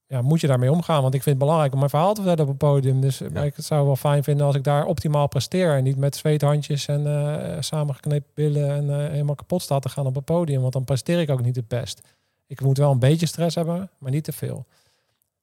ja, 0.06 0.22
moet 0.22 0.40
je 0.40 0.46
daarmee 0.46 0.72
omgaan. 0.72 1.02
Want 1.02 1.14
ik 1.14 1.22
vind 1.22 1.34
het 1.34 1.44
belangrijk 1.44 1.72
om 1.72 1.78
mijn 1.78 1.90
verhaal 1.90 2.14
te 2.14 2.22
vertellen 2.22 2.52
op 2.52 2.60
het 2.60 2.70
podium. 2.70 3.00
Dus 3.00 3.18
ja. 3.18 3.42
ik 3.42 3.54
zou 3.56 3.86
wel 3.86 3.96
fijn 3.96 4.24
vinden 4.24 4.46
als 4.46 4.54
ik 4.54 4.64
daar 4.64 4.86
optimaal 4.86 5.28
presteer. 5.28 5.76
En 5.76 5.84
niet 5.84 5.96
met 5.96 6.16
zweethandjes 6.16 6.86
en 6.86 7.06
uh, 7.06 7.56
samengeknepen 7.60 8.30
billen 8.34 8.70
en 8.70 8.84
uh, 8.84 8.96
helemaal 8.96 9.34
kapot 9.34 9.62
sta 9.62 9.78
te 9.78 9.88
gaan 9.88 10.06
op 10.06 10.14
het 10.14 10.24
podium. 10.24 10.60
Want 10.60 10.72
dan 10.72 10.84
presteer 10.84 11.20
ik 11.20 11.30
ook 11.30 11.42
niet 11.42 11.56
het 11.56 11.68
best. 11.68 12.00
Ik 12.46 12.60
moet 12.60 12.78
wel 12.78 12.90
een 12.90 12.98
beetje 12.98 13.26
stress 13.26 13.54
hebben, 13.54 13.90
maar 13.98 14.10
niet 14.10 14.24
te 14.24 14.32
veel. 14.32 14.66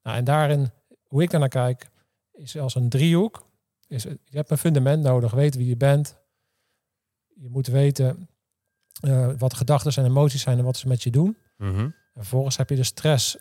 Nou, 0.08 0.20
en 0.20 0.26
daarin, 0.26 0.72
hoe 1.08 1.22
ik 1.22 1.30
daarnaar 1.30 1.50
kijk, 1.50 1.90
is 2.34 2.58
als 2.58 2.76
een 2.76 2.90
driehoek. 2.90 3.48
Is, 3.88 4.04
je 4.04 4.38
hebt 4.38 4.52
een 4.52 4.58
fundament 4.58 5.04
nodig, 5.04 5.32
weten 5.32 5.60
wie 5.60 5.70
je 5.70 5.78
bent. 5.78 6.18
Je 7.36 7.50
moet 7.50 7.68
weten 7.68 8.30
uh, 9.02 9.30
wat 9.38 9.54
gedachten 9.54 10.04
en 10.04 10.10
emoties 10.10 10.42
zijn 10.42 10.58
en 10.58 10.64
wat 10.64 10.78
ze 10.78 10.88
met 10.88 11.04
je 11.04 11.10
doen. 11.10 11.38
Mm 11.58 11.74
-hmm. 11.74 11.86
En 11.86 11.94
vervolgens 12.14 12.58
heb 12.58 12.70
je 12.70 12.76
de 12.76 12.84
stress 12.84 13.38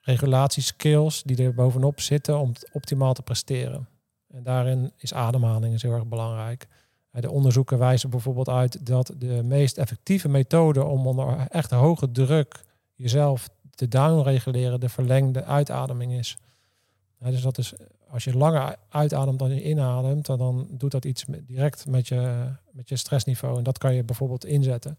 regulatieskills 0.00 1.22
die 1.22 1.44
er 1.44 1.54
bovenop 1.54 2.00
zitten 2.00 2.38
om 2.38 2.52
optimaal 2.72 3.14
te 3.14 3.22
presteren. 3.22 3.88
En 4.28 4.42
daarin 4.42 4.92
is 4.96 5.14
ademhaling 5.14 5.74
is 5.74 5.82
heel 5.82 5.92
erg 5.92 6.06
belangrijk. 6.06 6.66
De 7.10 7.30
onderzoeken 7.30 7.78
wijzen 7.78 8.10
bijvoorbeeld 8.10 8.48
uit 8.48 8.86
dat 8.86 9.14
de 9.16 9.42
meest 9.42 9.78
effectieve 9.78 10.28
methode 10.28 10.84
om 10.84 11.06
onder 11.06 11.46
echt 11.48 11.70
hoge 11.70 12.10
druk 12.10 12.64
jezelf 12.94 13.48
te 13.74 13.88
downreguleren 13.88 14.80
de 14.80 14.88
verlengde 14.88 15.44
uitademing 15.44 16.12
is. 16.12 16.36
dus 17.18 17.42
dat 17.42 17.58
is 17.58 17.74
als 18.12 18.24
je 18.24 18.36
langer 18.36 18.76
uitademt 18.88 19.38
dan 19.38 19.54
je 19.54 19.64
inademt, 19.64 20.26
dan 20.26 20.66
doet 20.70 20.90
dat 20.90 21.04
iets 21.04 21.24
direct 21.46 21.86
met 21.86 22.08
je, 22.08 22.46
met 22.70 22.88
je 22.88 22.96
stressniveau. 22.96 23.58
En 23.58 23.62
dat 23.62 23.78
kan 23.78 23.94
je 23.94 24.04
bijvoorbeeld 24.04 24.44
inzetten. 24.44 24.98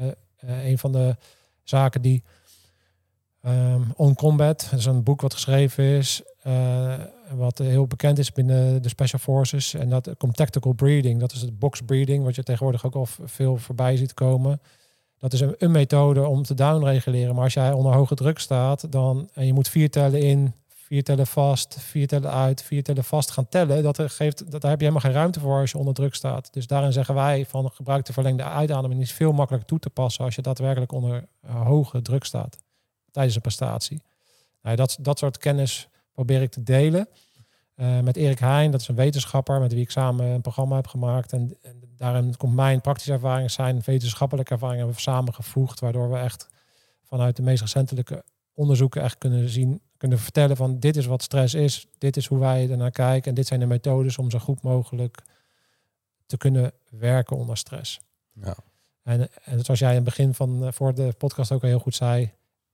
Uh, 0.00 0.64
een 0.64 0.78
van 0.78 0.92
de 0.92 1.16
zaken 1.62 2.02
die 2.02 2.22
Um, 3.46 3.92
On 3.96 4.14
Combat, 4.14 4.68
dat 4.70 4.78
is 4.78 4.84
een 4.84 5.02
boek 5.02 5.20
wat 5.20 5.34
geschreven 5.34 5.84
is, 5.84 6.22
uh, 6.46 6.94
wat 7.34 7.58
heel 7.58 7.86
bekend 7.86 8.18
is 8.18 8.32
binnen 8.32 8.82
de 8.82 8.88
Special 8.88 9.20
Forces. 9.20 9.74
En 9.74 9.88
dat 9.88 10.10
komt 10.18 10.36
tactical 10.36 10.72
breathing, 10.72 11.20
dat 11.20 11.32
is 11.32 11.40
het 11.40 11.58
box 11.58 11.80
breathing, 11.80 12.24
wat 12.24 12.34
je 12.34 12.42
tegenwoordig 12.42 12.86
ook 12.86 12.94
al 12.94 13.06
veel 13.24 13.56
voorbij 13.56 13.96
ziet 13.96 14.14
komen. 14.14 14.60
Dat 15.22 15.32
is 15.32 15.40
een, 15.40 15.54
een 15.58 15.70
methode 15.70 16.26
om 16.26 16.42
te 16.42 16.54
downreguleren. 16.54 17.34
Maar 17.34 17.44
als 17.44 17.54
jij 17.54 17.72
onder 17.72 17.92
hoge 17.92 18.14
druk 18.14 18.38
staat, 18.38 18.92
dan 18.92 19.28
en 19.32 19.46
je 19.46 19.52
moet 19.52 19.68
vier 19.68 19.90
tellen 19.90 20.20
in, 20.20 20.54
vier 20.68 21.02
tellen 21.02 21.26
vast, 21.26 21.76
vier 21.80 22.06
tellen 22.06 22.30
uit, 22.30 22.62
vier 22.62 22.82
tellen 22.82 23.04
vast 23.04 23.30
gaan 23.30 23.48
tellen, 23.48 23.82
dat 23.82 24.00
geeft, 24.06 24.50
dat, 24.50 24.60
daar 24.60 24.70
heb 24.70 24.80
je 24.80 24.86
helemaal 24.86 25.10
geen 25.10 25.20
ruimte 25.20 25.40
voor 25.40 25.60
als 25.60 25.70
je 25.70 25.78
onder 25.78 25.94
druk 25.94 26.14
staat. 26.14 26.52
Dus 26.52 26.66
daarin 26.66 26.92
zeggen 26.92 27.14
wij 27.14 27.46
van 27.46 27.70
gebruik 27.70 28.04
de 28.04 28.12
verlengde 28.12 28.42
uitademing 28.42 29.00
is 29.00 29.12
veel 29.12 29.32
makkelijker 29.32 29.68
toe 29.68 29.78
te 29.78 29.90
passen 29.90 30.24
als 30.24 30.34
je 30.34 30.42
daadwerkelijk 30.42 30.92
onder 30.92 31.28
uh, 31.44 31.66
hoge 31.66 32.02
druk 32.02 32.24
staat 32.24 32.56
tijdens 33.10 33.34
een 33.34 33.40
prestatie. 33.40 34.02
Nou, 34.62 34.76
dat, 34.76 34.98
dat 35.00 35.18
soort 35.18 35.38
kennis 35.38 35.88
probeer 36.12 36.42
ik 36.42 36.50
te 36.50 36.62
delen. 36.62 37.08
Uh, 37.82 38.00
met 38.00 38.16
Erik 38.16 38.38
Heijn, 38.38 38.70
dat 38.70 38.80
is 38.80 38.88
een 38.88 38.94
wetenschapper 38.94 39.60
met 39.60 39.72
wie 39.72 39.82
ik 39.82 39.90
samen 39.90 40.26
een 40.26 40.40
programma 40.40 40.76
heb 40.76 40.86
gemaakt. 40.86 41.32
En, 41.32 41.56
en 41.62 41.82
daarin 41.96 42.36
komt 42.36 42.54
mijn 42.54 42.80
praktische 42.80 43.12
ervaring, 43.12 43.50
zijn 43.50 43.82
wetenschappelijke 43.84 44.52
ervaringen 44.52 44.78
hebben 44.78 44.96
we 44.96 45.02
samengevoegd, 45.02 45.80
waardoor 45.80 46.10
we 46.10 46.18
echt 46.18 46.48
vanuit 47.02 47.36
de 47.36 47.42
meest 47.42 47.60
recentelijke 47.60 48.24
onderzoeken 48.54 49.02
echt 49.02 49.18
kunnen 49.18 49.48
zien, 49.48 49.80
kunnen 49.96 50.18
vertellen 50.18 50.56
van 50.56 50.78
dit 50.78 50.96
is 50.96 51.06
wat 51.06 51.22
stress 51.22 51.54
is, 51.54 51.86
dit 51.98 52.16
is 52.16 52.26
hoe 52.26 52.38
wij 52.38 52.70
er 52.70 52.76
naar 52.76 52.90
kijken 52.90 53.28
en 53.28 53.34
dit 53.34 53.46
zijn 53.46 53.60
de 53.60 53.66
methodes 53.66 54.18
om 54.18 54.30
zo 54.30 54.38
goed 54.38 54.62
mogelijk 54.62 55.22
te 56.26 56.36
kunnen 56.36 56.72
werken 56.90 57.36
onder 57.36 57.56
stress. 57.56 58.00
Ja. 58.32 58.56
En, 59.02 59.28
en 59.44 59.64
zoals 59.64 59.80
jij 59.80 59.90
in 59.90 59.94
het 59.94 60.04
begin 60.04 60.34
van 60.34 60.64
eh, 60.64 60.72
voor 60.72 60.94
de 60.94 61.14
podcast 61.18 61.52
ook 61.52 61.62
al 61.62 61.68
heel 61.68 61.78
goed 61.78 61.94
zei, 61.94 62.32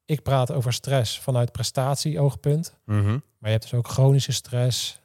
ik 0.09 0.23
praat 0.23 0.53
over 0.53 0.73
stress 0.73 1.21
vanuit 1.21 1.53
prestatie-oogpunt. 1.53 2.75
Mm 2.85 3.01
-hmm. 3.01 3.23
Maar 3.39 3.51
je 3.51 3.57
hebt 3.57 3.63
dus 3.63 3.75
ook 3.75 3.89
chronische 3.89 4.33
stress 4.33 5.01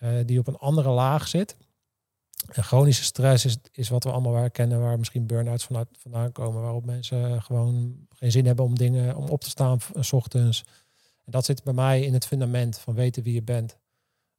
uh, 0.00 0.10
die 0.24 0.38
op 0.38 0.46
een 0.46 0.56
andere 0.56 0.90
laag 0.90 1.28
zit. 1.28 1.56
En 2.52 2.64
chronische 2.64 3.04
stress 3.04 3.44
is, 3.44 3.56
is 3.72 3.88
wat 3.88 4.04
we 4.04 4.10
allemaal 4.10 4.32
waar 4.32 4.50
kennen, 4.50 4.80
waar 4.80 4.98
misschien 4.98 5.26
burn-outs 5.26 5.64
vanuit 5.64 5.88
vandaan 5.98 6.32
komen, 6.32 6.62
waarop 6.62 6.84
mensen 6.84 7.42
gewoon 7.42 8.06
geen 8.08 8.30
zin 8.30 8.46
hebben 8.46 8.64
om 8.64 8.74
dingen 8.74 9.16
om 9.16 9.28
op 9.28 9.40
te 9.40 9.48
staan 9.50 9.78
s 10.00 10.12
ochtends. 10.12 10.64
En 11.24 11.32
dat 11.32 11.44
zit 11.44 11.64
bij 11.64 11.72
mij 11.72 12.02
in 12.02 12.12
het 12.12 12.26
fundament 12.26 12.78
van 12.78 12.94
weten 12.94 13.22
wie 13.22 13.34
je 13.34 13.42
bent. 13.42 13.78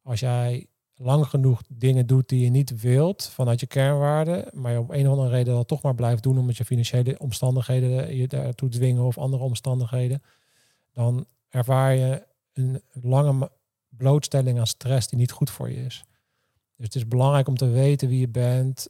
Als 0.01 0.19
jij 0.19 0.67
lang 0.97 1.27
genoeg 1.27 1.61
dingen 1.67 2.07
doet 2.07 2.29
die 2.29 2.43
je 2.43 2.49
niet 2.49 2.81
wilt 2.81 3.29
vanuit 3.33 3.59
je 3.59 3.67
kernwaarden, 3.67 4.49
maar 4.53 4.71
je 4.71 4.79
op 4.79 4.89
een 4.89 5.05
of 5.05 5.11
andere 5.11 5.29
reden 5.29 5.53
dat 5.53 5.67
toch 5.67 5.81
maar 5.81 5.95
blijft 5.95 6.23
doen 6.23 6.37
omdat 6.37 6.57
je 6.57 6.65
financiële 6.65 7.19
omstandigheden 7.19 8.15
je 8.15 8.27
daartoe 8.27 8.69
dwingen 8.69 9.03
of 9.03 9.17
andere 9.17 9.43
omstandigheden, 9.43 10.23
dan 10.93 11.25
ervaar 11.49 11.95
je 11.95 12.23
een 12.53 12.81
lange 13.01 13.51
blootstelling 13.89 14.59
aan 14.59 14.67
stress 14.67 15.07
die 15.07 15.19
niet 15.19 15.31
goed 15.31 15.49
voor 15.49 15.69
je 15.69 15.85
is. 15.85 16.05
Dus 16.75 16.85
het 16.85 16.95
is 16.95 17.07
belangrijk 17.07 17.47
om 17.47 17.57
te 17.57 17.69
weten 17.69 18.07
wie 18.07 18.19
je 18.19 18.29
bent, 18.29 18.87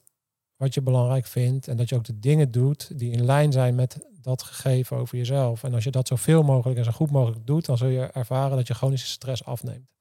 wat 0.55 0.73
je 0.73 0.81
belangrijk 0.81 1.25
vindt 1.25 1.67
en 1.67 1.77
dat 1.77 1.89
je 1.89 1.95
ook 1.95 2.03
de 2.03 2.19
dingen 2.19 2.51
doet 2.51 2.99
die 2.99 3.11
in 3.11 3.25
lijn 3.25 3.51
zijn 3.51 3.75
met 3.75 3.97
dat 4.21 4.41
gegeven 4.43 4.97
over 4.97 5.17
jezelf. 5.17 5.63
En 5.63 5.73
als 5.73 5.83
je 5.83 5.91
dat 5.91 6.07
zoveel 6.07 6.43
mogelijk 6.43 6.79
en 6.79 6.85
zo 6.85 6.91
goed 6.91 7.11
mogelijk 7.11 7.47
doet, 7.47 7.65
dan 7.65 7.77
zul 7.77 7.87
je 7.87 8.01
ervaren 8.01 8.57
dat 8.57 8.67
je 8.67 8.73
chronische 8.73 9.07
stress 9.07 9.45
afneemt. 9.45 9.96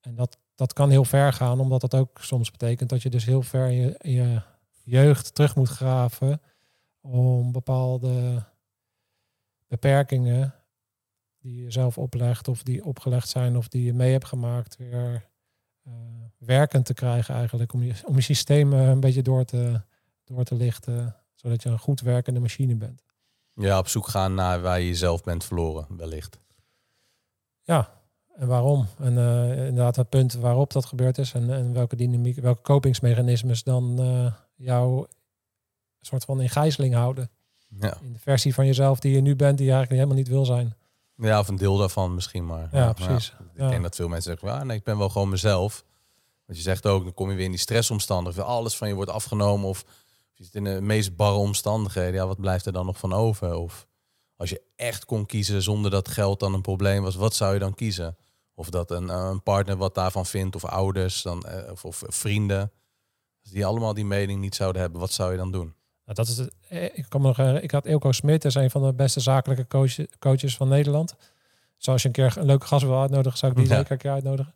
En 0.00 0.14
dat, 0.14 0.38
dat 0.54 0.72
kan 0.72 0.90
heel 0.90 1.04
ver 1.04 1.32
gaan, 1.32 1.60
omdat 1.60 1.80
dat 1.80 1.94
ook 1.94 2.18
soms 2.20 2.50
betekent 2.50 2.88
dat 2.88 3.02
je 3.02 3.10
dus 3.10 3.24
heel 3.24 3.42
ver 3.42 3.66
in 3.66 3.76
je, 3.76 3.94
in 3.98 4.12
je 4.12 4.42
jeugd 4.82 5.34
terug 5.34 5.56
moet 5.56 5.68
graven 5.68 6.40
om 7.00 7.52
bepaalde 7.52 8.44
beperkingen 9.66 10.54
die 11.38 11.62
je 11.62 11.70
zelf 11.70 11.98
oplegt 11.98 12.48
of 12.48 12.62
die 12.62 12.84
opgelegd 12.84 13.28
zijn 13.28 13.56
of 13.56 13.68
die 13.68 13.84
je 13.84 13.92
mee 13.92 14.12
hebt 14.12 14.26
gemaakt 14.26 14.76
weer 14.76 15.28
uh, 15.86 15.94
werkend 16.38 16.86
te 16.86 16.94
krijgen 16.94 17.34
eigenlijk 17.34 17.72
om 17.72 17.82
je, 17.82 17.94
om 18.04 18.14
je 18.14 18.22
systeem 18.22 18.72
een 18.72 19.00
beetje 19.00 19.22
door 19.22 19.44
te, 19.44 19.80
door 20.24 20.44
te 20.44 20.54
lichten 20.54 21.16
zodat 21.34 21.62
je 21.62 21.68
een 21.68 21.78
goed 21.78 22.00
werkende 22.00 22.40
machine 22.40 22.74
bent. 22.74 23.02
Ja, 23.54 23.78
op 23.78 23.88
zoek 23.88 24.08
gaan 24.08 24.34
naar 24.34 24.60
waar 24.60 24.80
je 24.80 24.86
jezelf 24.86 25.22
bent 25.22 25.44
verloren, 25.44 25.86
wellicht. 25.96 26.40
Ja, 27.62 27.99
en 28.40 28.46
waarom? 28.46 28.86
En 28.98 29.12
uh, 29.12 29.66
inderdaad 29.66 29.96
het 29.96 30.08
punt 30.08 30.32
waarop 30.32 30.72
dat 30.72 30.84
gebeurd 30.84 31.18
is 31.18 31.32
en, 31.32 31.50
en 31.50 31.72
welke 31.72 31.96
dynamiek, 31.96 32.40
welke 32.40 32.62
kopingsmechanismes 32.62 33.62
dan 33.62 33.96
uh, 34.00 34.32
jou 34.56 35.06
soort 36.00 36.24
van 36.24 36.40
in 36.40 36.48
gijzeling 36.48 36.94
houden. 36.94 37.30
Ja. 37.80 37.98
In 38.02 38.12
de 38.12 38.18
versie 38.18 38.54
van 38.54 38.66
jezelf 38.66 39.00
die 39.00 39.12
je 39.12 39.20
nu 39.20 39.36
bent, 39.36 39.58
die 39.58 39.66
je 39.66 39.72
eigenlijk 39.72 40.02
helemaal 40.02 40.22
niet 40.22 40.34
wil 40.34 40.44
zijn. 40.44 40.74
Ja, 41.16 41.38
of 41.38 41.48
een 41.48 41.56
deel 41.56 41.76
daarvan 41.76 42.14
misschien 42.14 42.46
maar. 42.46 42.68
Ja, 42.72 42.92
precies. 42.92 43.34
ik 43.54 43.68
denk 43.68 43.82
dat 43.82 43.96
veel 43.96 44.08
mensen 44.08 44.30
zeggen, 44.30 44.60
ah, 44.60 44.66
nee, 44.66 44.76
ik 44.76 44.84
ben 44.84 44.98
wel 44.98 45.08
gewoon 45.08 45.28
mezelf. 45.28 45.84
Want 46.46 46.58
je 46.58 46.64
zegt 46.64 46.86
ook, 46.86 47.04
dan 47.04 47.14
kom 47.14 47.30
je 47.30 47.36
weer 47.36 47.44
in 47.44 47.50
die 47.50 47.60
stressomstandigheden. 47.60 48.50
Alles 48.50 48.76
van 48.76 48.88
je 48.88 48.94
wordt 48.94 49.10
afgenomen 49.10 49.68
of 49.68 49.84
je 50.34 50.44
zit 50.44 50.54
in 50.54 50.64
de 50.64 50.80
meest 50.80 51.16
barre 51.16 51.38
omstandigheden. 51.38 52.14
Ja, 52.14 52.26
wat 52.26 52.40
blijft 52.40 52.66
er 52.66 52.72
dan 52.72 52.86
nog 52.86 52.98
van 52.98 53.12
over? 53.12 53.54
Of 53.54 53.86
als 54.36 54.50
je 54.50 54.62
echt 54.76 55.04
kon 55.04 55.26
kiezen 55.26 55.62
zonder 55.62 55.90
dat 55.90 56.08
geld 56.08 56.40
dan 56.40 56.54
een 56.54 56.62
probleem 56.62 57.02
was, 57.02 57.14
wat 57.14 57.34
zou 57.34 57.52
je 57.52 57.58
dan 57.58 57.74
kiezen? 57.74 58.16
Of 58.60 58.70
dat 58.70 58.90
een, 58.90 59.08
een 59.08 59.42
partner 59.42 59.76
wat 59.76 59.94
daarvan 59.94 60.26
vindt, 60.26 60.54
of 60.54 60.64
ouders, 60.64 61.22
dan, 61.22 61.42
eh, 61.42 61.72
of, 61.72 61.84
of 61.84 62.02
vrienden. 62.06 62.72
Als 63.42 63.52
die 63.52 63.66
allemaal 63.66 63.94
die 63.94 64.04
mening 64.04 64.40
niet 64.40 64.54
zouden 64.54 64.80
hebben, 64.82 65.00
wat 65.00 65.12
zou 65.12 65.30
je 65.30 65.36
dan 65.36 65.52
doen? 65.52 65.74
Nou, 66.04 66.14
dat 66.14 66.28
is 66.28 66.36
het. 66.36 66.54
Eh, 66.68 66.84
ik 66.84 67.06
kan 67.08 67.20
me 67.20 67.26
nog. 67.26 67.38
Ik 67.62 67.70
had 67.70 67.86
Ilko 67.86 68.12
Smit, 68.12 68.44
is 68.44 68.54
een 68.54 68.70
van 68.70 68.82
de 68.82 68.92
beste 68.92 69.20
zakelijke 69.20 69.66
coach, 69.66 69.94
coaches 70.18 70.56
van 70.56 70.68
Nederland. 70.68 71.14
Zoals 71.76 72.02
je 72.02 72.08
een 72.08 72.14
keer 72.14 72.36
een 72.36 72.46
leuke 72.46 72.66
gast 72.66 72.84
wil 72.84 73.00
uitnodigen, 73.00 73.38
zou 73.38 73.52
ik 73.52 73.58
die 73.58 73.66
zeker 73.66 73.92
een 73.92 73.98
keer 73.98 74.10
uitnodigen. 74.10 74.54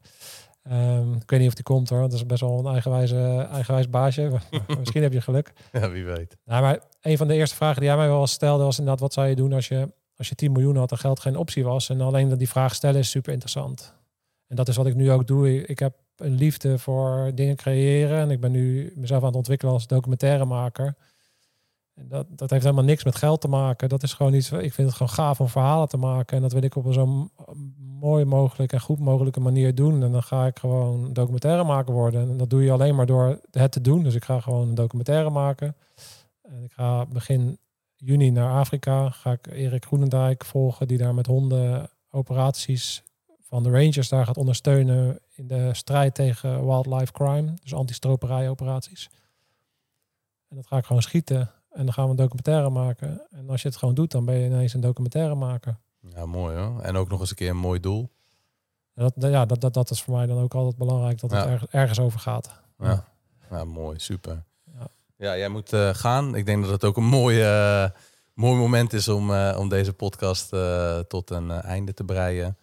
Um, 0.73 1.15
ik 1.15 1.31
weet 1.31 1.41
niet 1.41 1.49
of 1.49 1.55
die 1.55 1.65
komt 1.65 1.89
hoor, 1.89 2.01
dat 2.01 2.13
is 2.13 2.27
best 2.27 2.41
wel 2.41 2.59
een 2.59 2.73
eigenwijze, 2.73 3.49
eigenwijs 3.53 3.91
baasje. 3.91 4.31
Misschien 4.79 5.03
heb 5.03 5.13
je 5.13 5.21
geluk. 5.21 5.53
Ja, 5.73 5.91
wie 5.91 6.05
weet. 6.05 6.37
Nou, 6.45 6.63
maar 6.63 6.79
een 7.01 7.17
van 7.17 7.29
de 7.29 7.35
eerste 7.35 7.57
vragen 7.57 7.81
die 7.81 7.89
hij 7.89 7.99
mij 7.99 8.09
wel 8.09 8.27
stelde 8.27 8.65
was 8.65 8.79
inderdaad, 8.79 9.01
wat 9.01 9.13
zou 9.13 9.27
je 9.27 9.35
doen 9.35 9.53
als 9.53 9.69
je, 9.69 9.93
als 10.17 10.29
je 10.29 10.35
10 10.35 10.53
miljoen 10.53 10.77
had 10.77 10.91
en 10.91 10.99
geld 10.99 11.21
geen 11.21 11.37
optie 11.37 11.65
was? 11.65 11.89
En 11.89 12.01
alleen 12.01 12.29
dat 12.29 12.39
die 12.39 12.49
vraag 12.49 12.75
stellen 12.75 13.01
is 13.01 13.11
super 13.11 13.33
interessant. 13.33 13.95
En 14.47 14.57
dat 14.57 14.69
is 14.69 14.77
wat 14.77 14.87
ik 14.87 14.95
nu 14.95 15.11
ook 15.11 15.27
doe. 15.27 15.67
Ik 15.67 15.79
heb 15.79 15.95
een 16.17 16.35
liefde 16.35 16.79
voor 16.79 17.33
dingen 17.35 17.57
creëren 17.57 18.19
en 18.19 18.31
ik 18.31 18.41
ben 18.41 18.51
nu 18.51 18.93
mezelf 18.97 19.21
aan 19.21 19.29
het 19.29 19.37
ontwikkelen 19.37 19.75
als 19.75 19.87
documentairemaker. 19.87 20.97
En 21.95 22.09
dat, 22.09 22.27
dat 22.31 22.51
heeft 22.51 22.63
helemaal 22.63 22.85
niks 22.85 23.05
met 23.05 23.17
geld 23.17 23.41
te 23.41 23.49
maken. 23.49 23.89
Dat 23.89 24.03
is 24.03 24.13
gewoon 24.13 24.35
iets, 24.35 24.53
ik 24.53 24.73
vind 24.73 24.89
het 24.89 24.97
gewoon 24.97 25.13
gaaf 25.13 25.41
om 25.41 25.49
verhalen 25.49 25.89
te 25.89 25.97
maken. 25.97 26.37
En 26.37 26.43
dat 26.43 26.53
wil 26.53 26.63
ik 26.63 26.77
op 26.77 26.85
een 26.85 26.93
zo 26.93 27.29
mooi 28.01 28.25
mogelijk 28.25 28.73
en 28.73 28.81
goed 28.81 28.99
mogelijke 28.99 29.41
manier 29.41 29.75
doen. 29.75 30.03
En 30.03 30.13
dan 30.13 30.23
ga 30.23 30.47
ik 30.47 30.59
gewoon 30.59 31.13
documentaire 31.13 31.65
maken 31.65 31.93
worden. 31.93 32.31
En 32.31 32.37
dat 32.37 32.51
doe 32.51 32.63
je 32.63 32.73
alleen 32.73 32.95
maar 32.95 33.07
door 33.07 33.41
het 33.51 33.73
te 33.73 33.81
doen. 33.81 34.03
Dus 34.03 34.15
ik 34.15 34.25
ga 34.25 34.41
gewoon 34.41 34.69
een 34.69 34.75
documentaire 34.75 35.31
maken. 35.31 35.77
En 36.43 36.63
ik 36.63 36.73
ga 36.73 37.07
begin 37.07 37.59
juni 37.97 38.31
naar 38.31 38.59
Afrika. 38.59 39.11
Ga 39.11 39.33
ik 39.33 39.47
Erik 39.47 39.85
Groenendijk 39.85 40.45
volgen, 40.45 40.89
die 40.89 40.99
daar 40.99 41.15
met 41.15 41.27
honden 41.27 41.91
operaties 42.11 43.03
van 43.41 43.63
de 43.63 43.71
Rangers 43.71 44.09
daar 44.09 44.27
gaat 44.27 44.37
ondersteunen 44.37 45.19
in 45.35 45.47
de 45.47 45.75
strijd 45.75 46.15
tegen 46.15 46.67
wildlife 46.67 47.13
crime. 47.13 47.55
Dus 47.63 47.75
anti-stroperij 47.75 48.49
operaties. 48.49 49.11
En 50.49 50.57
dat 50.57 50.67
ga 50.67 50.77
ik 50.77 50.85
gewoon 50.85 51.03
schieten. 51.03 51.51
En 51.71 51.85
dan 51.85 51.93
gaan 51.93 52.05
we 52.05 52.11
een 52.11 52.17
documentaire 52.17 52.71
maken. 52.71 53.27
En 53.31 53.51
als 53.51 53.63
je 53.63 53.69
het 53.69 53.77
gewoon 53.77 53.95
doet, 53.95 54.11
dan 54.11 54.25
ben 54.25 54.35
je 54.35 54.47
ineens 54.47 54.75
een 54.75 54.81
documentaire 54.81 55.35
maken. 55.35 55.81
Ja, 56.01 56.27
mooi 56.27 56.57
hoor. 56.57 56.81
En 56.81 56.97
ook 56.97 57.09
nog 57.09 57.21
eens 57.21 57.31
een 57.31 57.37
keer 57.37 57.51
een 57.51 57.57
mooi 57.57 57.81
doel. 57.81 58.11
Dat, 58.95 59.15
ja, 59.19 59.47
dat, 59.47 59.61
dat, 59.61 59.75
dat 59.75 59.91
is 59.91 60.03
voor 60.03 60.15
mij 60.15 60.27
dan 60.27 60.39
ook 60.39 60.55
altijd 60.55 60.77
belangrijk 60.77 61.21
dat 61.21 61.31
het 61.31 61.45
ergens, 61.45 61.71
ergens 61.71 62.01
over 62.01 62.21
gaat. 62.21 62.61
Ja. 62.79 63.05
ja, 63.51 63.65
mooi, 63.65 63.99
super. 63.99 64.45
Ja, 65.17 65.37
jij 65.37 65.49
moet 65.49 65.73
uh, 65.73 65.89
gaan. 65.93 66.35
Ik 66.35 66.47
denk 66.47 66.63
dat 66.63 66.71
het 66.71 66.85
ook 66.85 66.97
een 66.97 67.05
mooi, 67.05 67.43
uh, 67.43 67.89
mooi 68.35 68.57
moment 68.57 68.93
is 68.93 69.09
om, 69.09 69.31
uh, 69.31 69.57
om 69.59 69.69
deze 69.69 69.93
podcast 69.93 70.49
tot 71.09 71.31
een 71.31 71.51
einde 71.51 71.95
te 71.95 72.05
breien. 72.05 72.57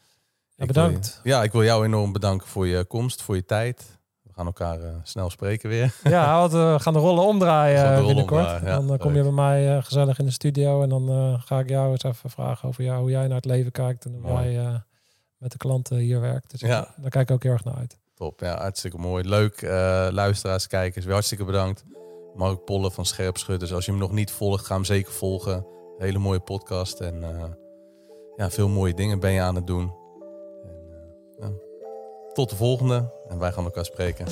Ja, 0.55 0.65
bedankt. 0.65 1.19
Ja, 1.23 1.43
ik 1.43 1.51
wil 1.51 1.63
jou 1.63 1.85
enorm 1.85 2.11
bedanken 2.11 2.47
voor 2.47 2.67
je 2.67 2.83
komst, 2.83 3.21
voor 3.21 3.35
je 3.35 3.45
tijd. 3.45 3.99
We 4.21 4.33
gaan 4.33 4.45
elkaar 4.45 4.79
snel 5.03 5.29
spreken 5.29 5.69
weer. 5.69 5.93
Ja, 6.03 6.37
want 6.39 6.51
we 6.51 6.75
gaan 6.79 6.93
de 6.93 6.99
rollen 6.99 7.23
omdraaien 7.23 7.95
de 7.95 8.05
binnenkort. 8.05 8.51
Omdraaien, 8.51 8.87
dan 8.87 8.97
kom 8.97 9.15
je 9.15 9.21
bij 9.21 9.31
mij 9.31 9.81
gezellig 9.81 10.19
in 10.19 10.25
de 10.25 10.31
studio 10.31 10.81
en 10.81 10.89
dan 10.89 11.39
ga 11.41 11.59
ik 11.59 11.69
jou 11.69 11.91
eens 11.91 12.03
even 12.03 12.29
vragen 12.29 12.67
over 12.67 12.83
jou, 12.83 12.99
hoe 12.99 13.09
jij 13.09 13.27
naar 13.27 13.35
het 13.35 13.45
leven 13.45 13.71
kijkt 13.71 14.05
en 14.05 14.19
hoe 14.21 14.31
jij 14.31 14.81
met 15.37 15.51
de 15.51 15.57
klanten 15.57 15.97
hier 15.97 16.21
werkt. 16.21 16.51
Dus 16.51 16.59
ja. 16.59 16.93
daar 16.97 17.09
kijk 17.09 17.29
ik 17.29 17.35
ook 17.35 17.43
heel 17.43 17.51
erg 17.51 17.63
naar 17.63 17.75
uit. 17.75 17.97
Top, 18.13 18.39
ja, 18.39 18.57
hartstikke 18.57 18.97
mooi. 18.97 19.23
Leuk, 19.23 19.61
luisteraars, 20.11 20.67
kijkers, 20.67 21.05
weer 21.05 21.13
hartstikke 21.13 21.43
bedankt. 21.45 21.85
Mark 22.33 22.63
Polle 22.63 22.91
van 22.91 23.05
Scherpschutters. 23.05 23.73
Als 23.73 23.85
je 23.85 23.91
hem 23.91 23.99
nog 23.99 24.11
niet 24.11 24.31
volgt, 24.31 24.65
ga 24.65 24.75
hem 24.75 24.83
zeker 24.85 25.11
volgen. 25.11 25.65
Hele 25.97 26.19
mooie 26.19 26.39
podcast 26.39 26.99
en 26.99 27.15
uh, 27.15 27.43
ja, 28.35 28.49
veel 28.49 28.69
mooie 28.69 28.93
dingen 28.93 29.19
ben 29.19 29.31
je 29.31 29.41
aan 29.41 29.55
het 29.55 29.67
doen. 29.67 29.93
En, 30.63 30.75
uh, 30.89 30.97
ja. 31.39 31.51
Tot 32.33 32.49
de 32.49 32.55
volgende 32.55 33.13
en 33.27 33.39
wij 33.39 33.51
gaan 33.51 33.63
elkaar 33.63 33.85
spreken. 33.85 34.25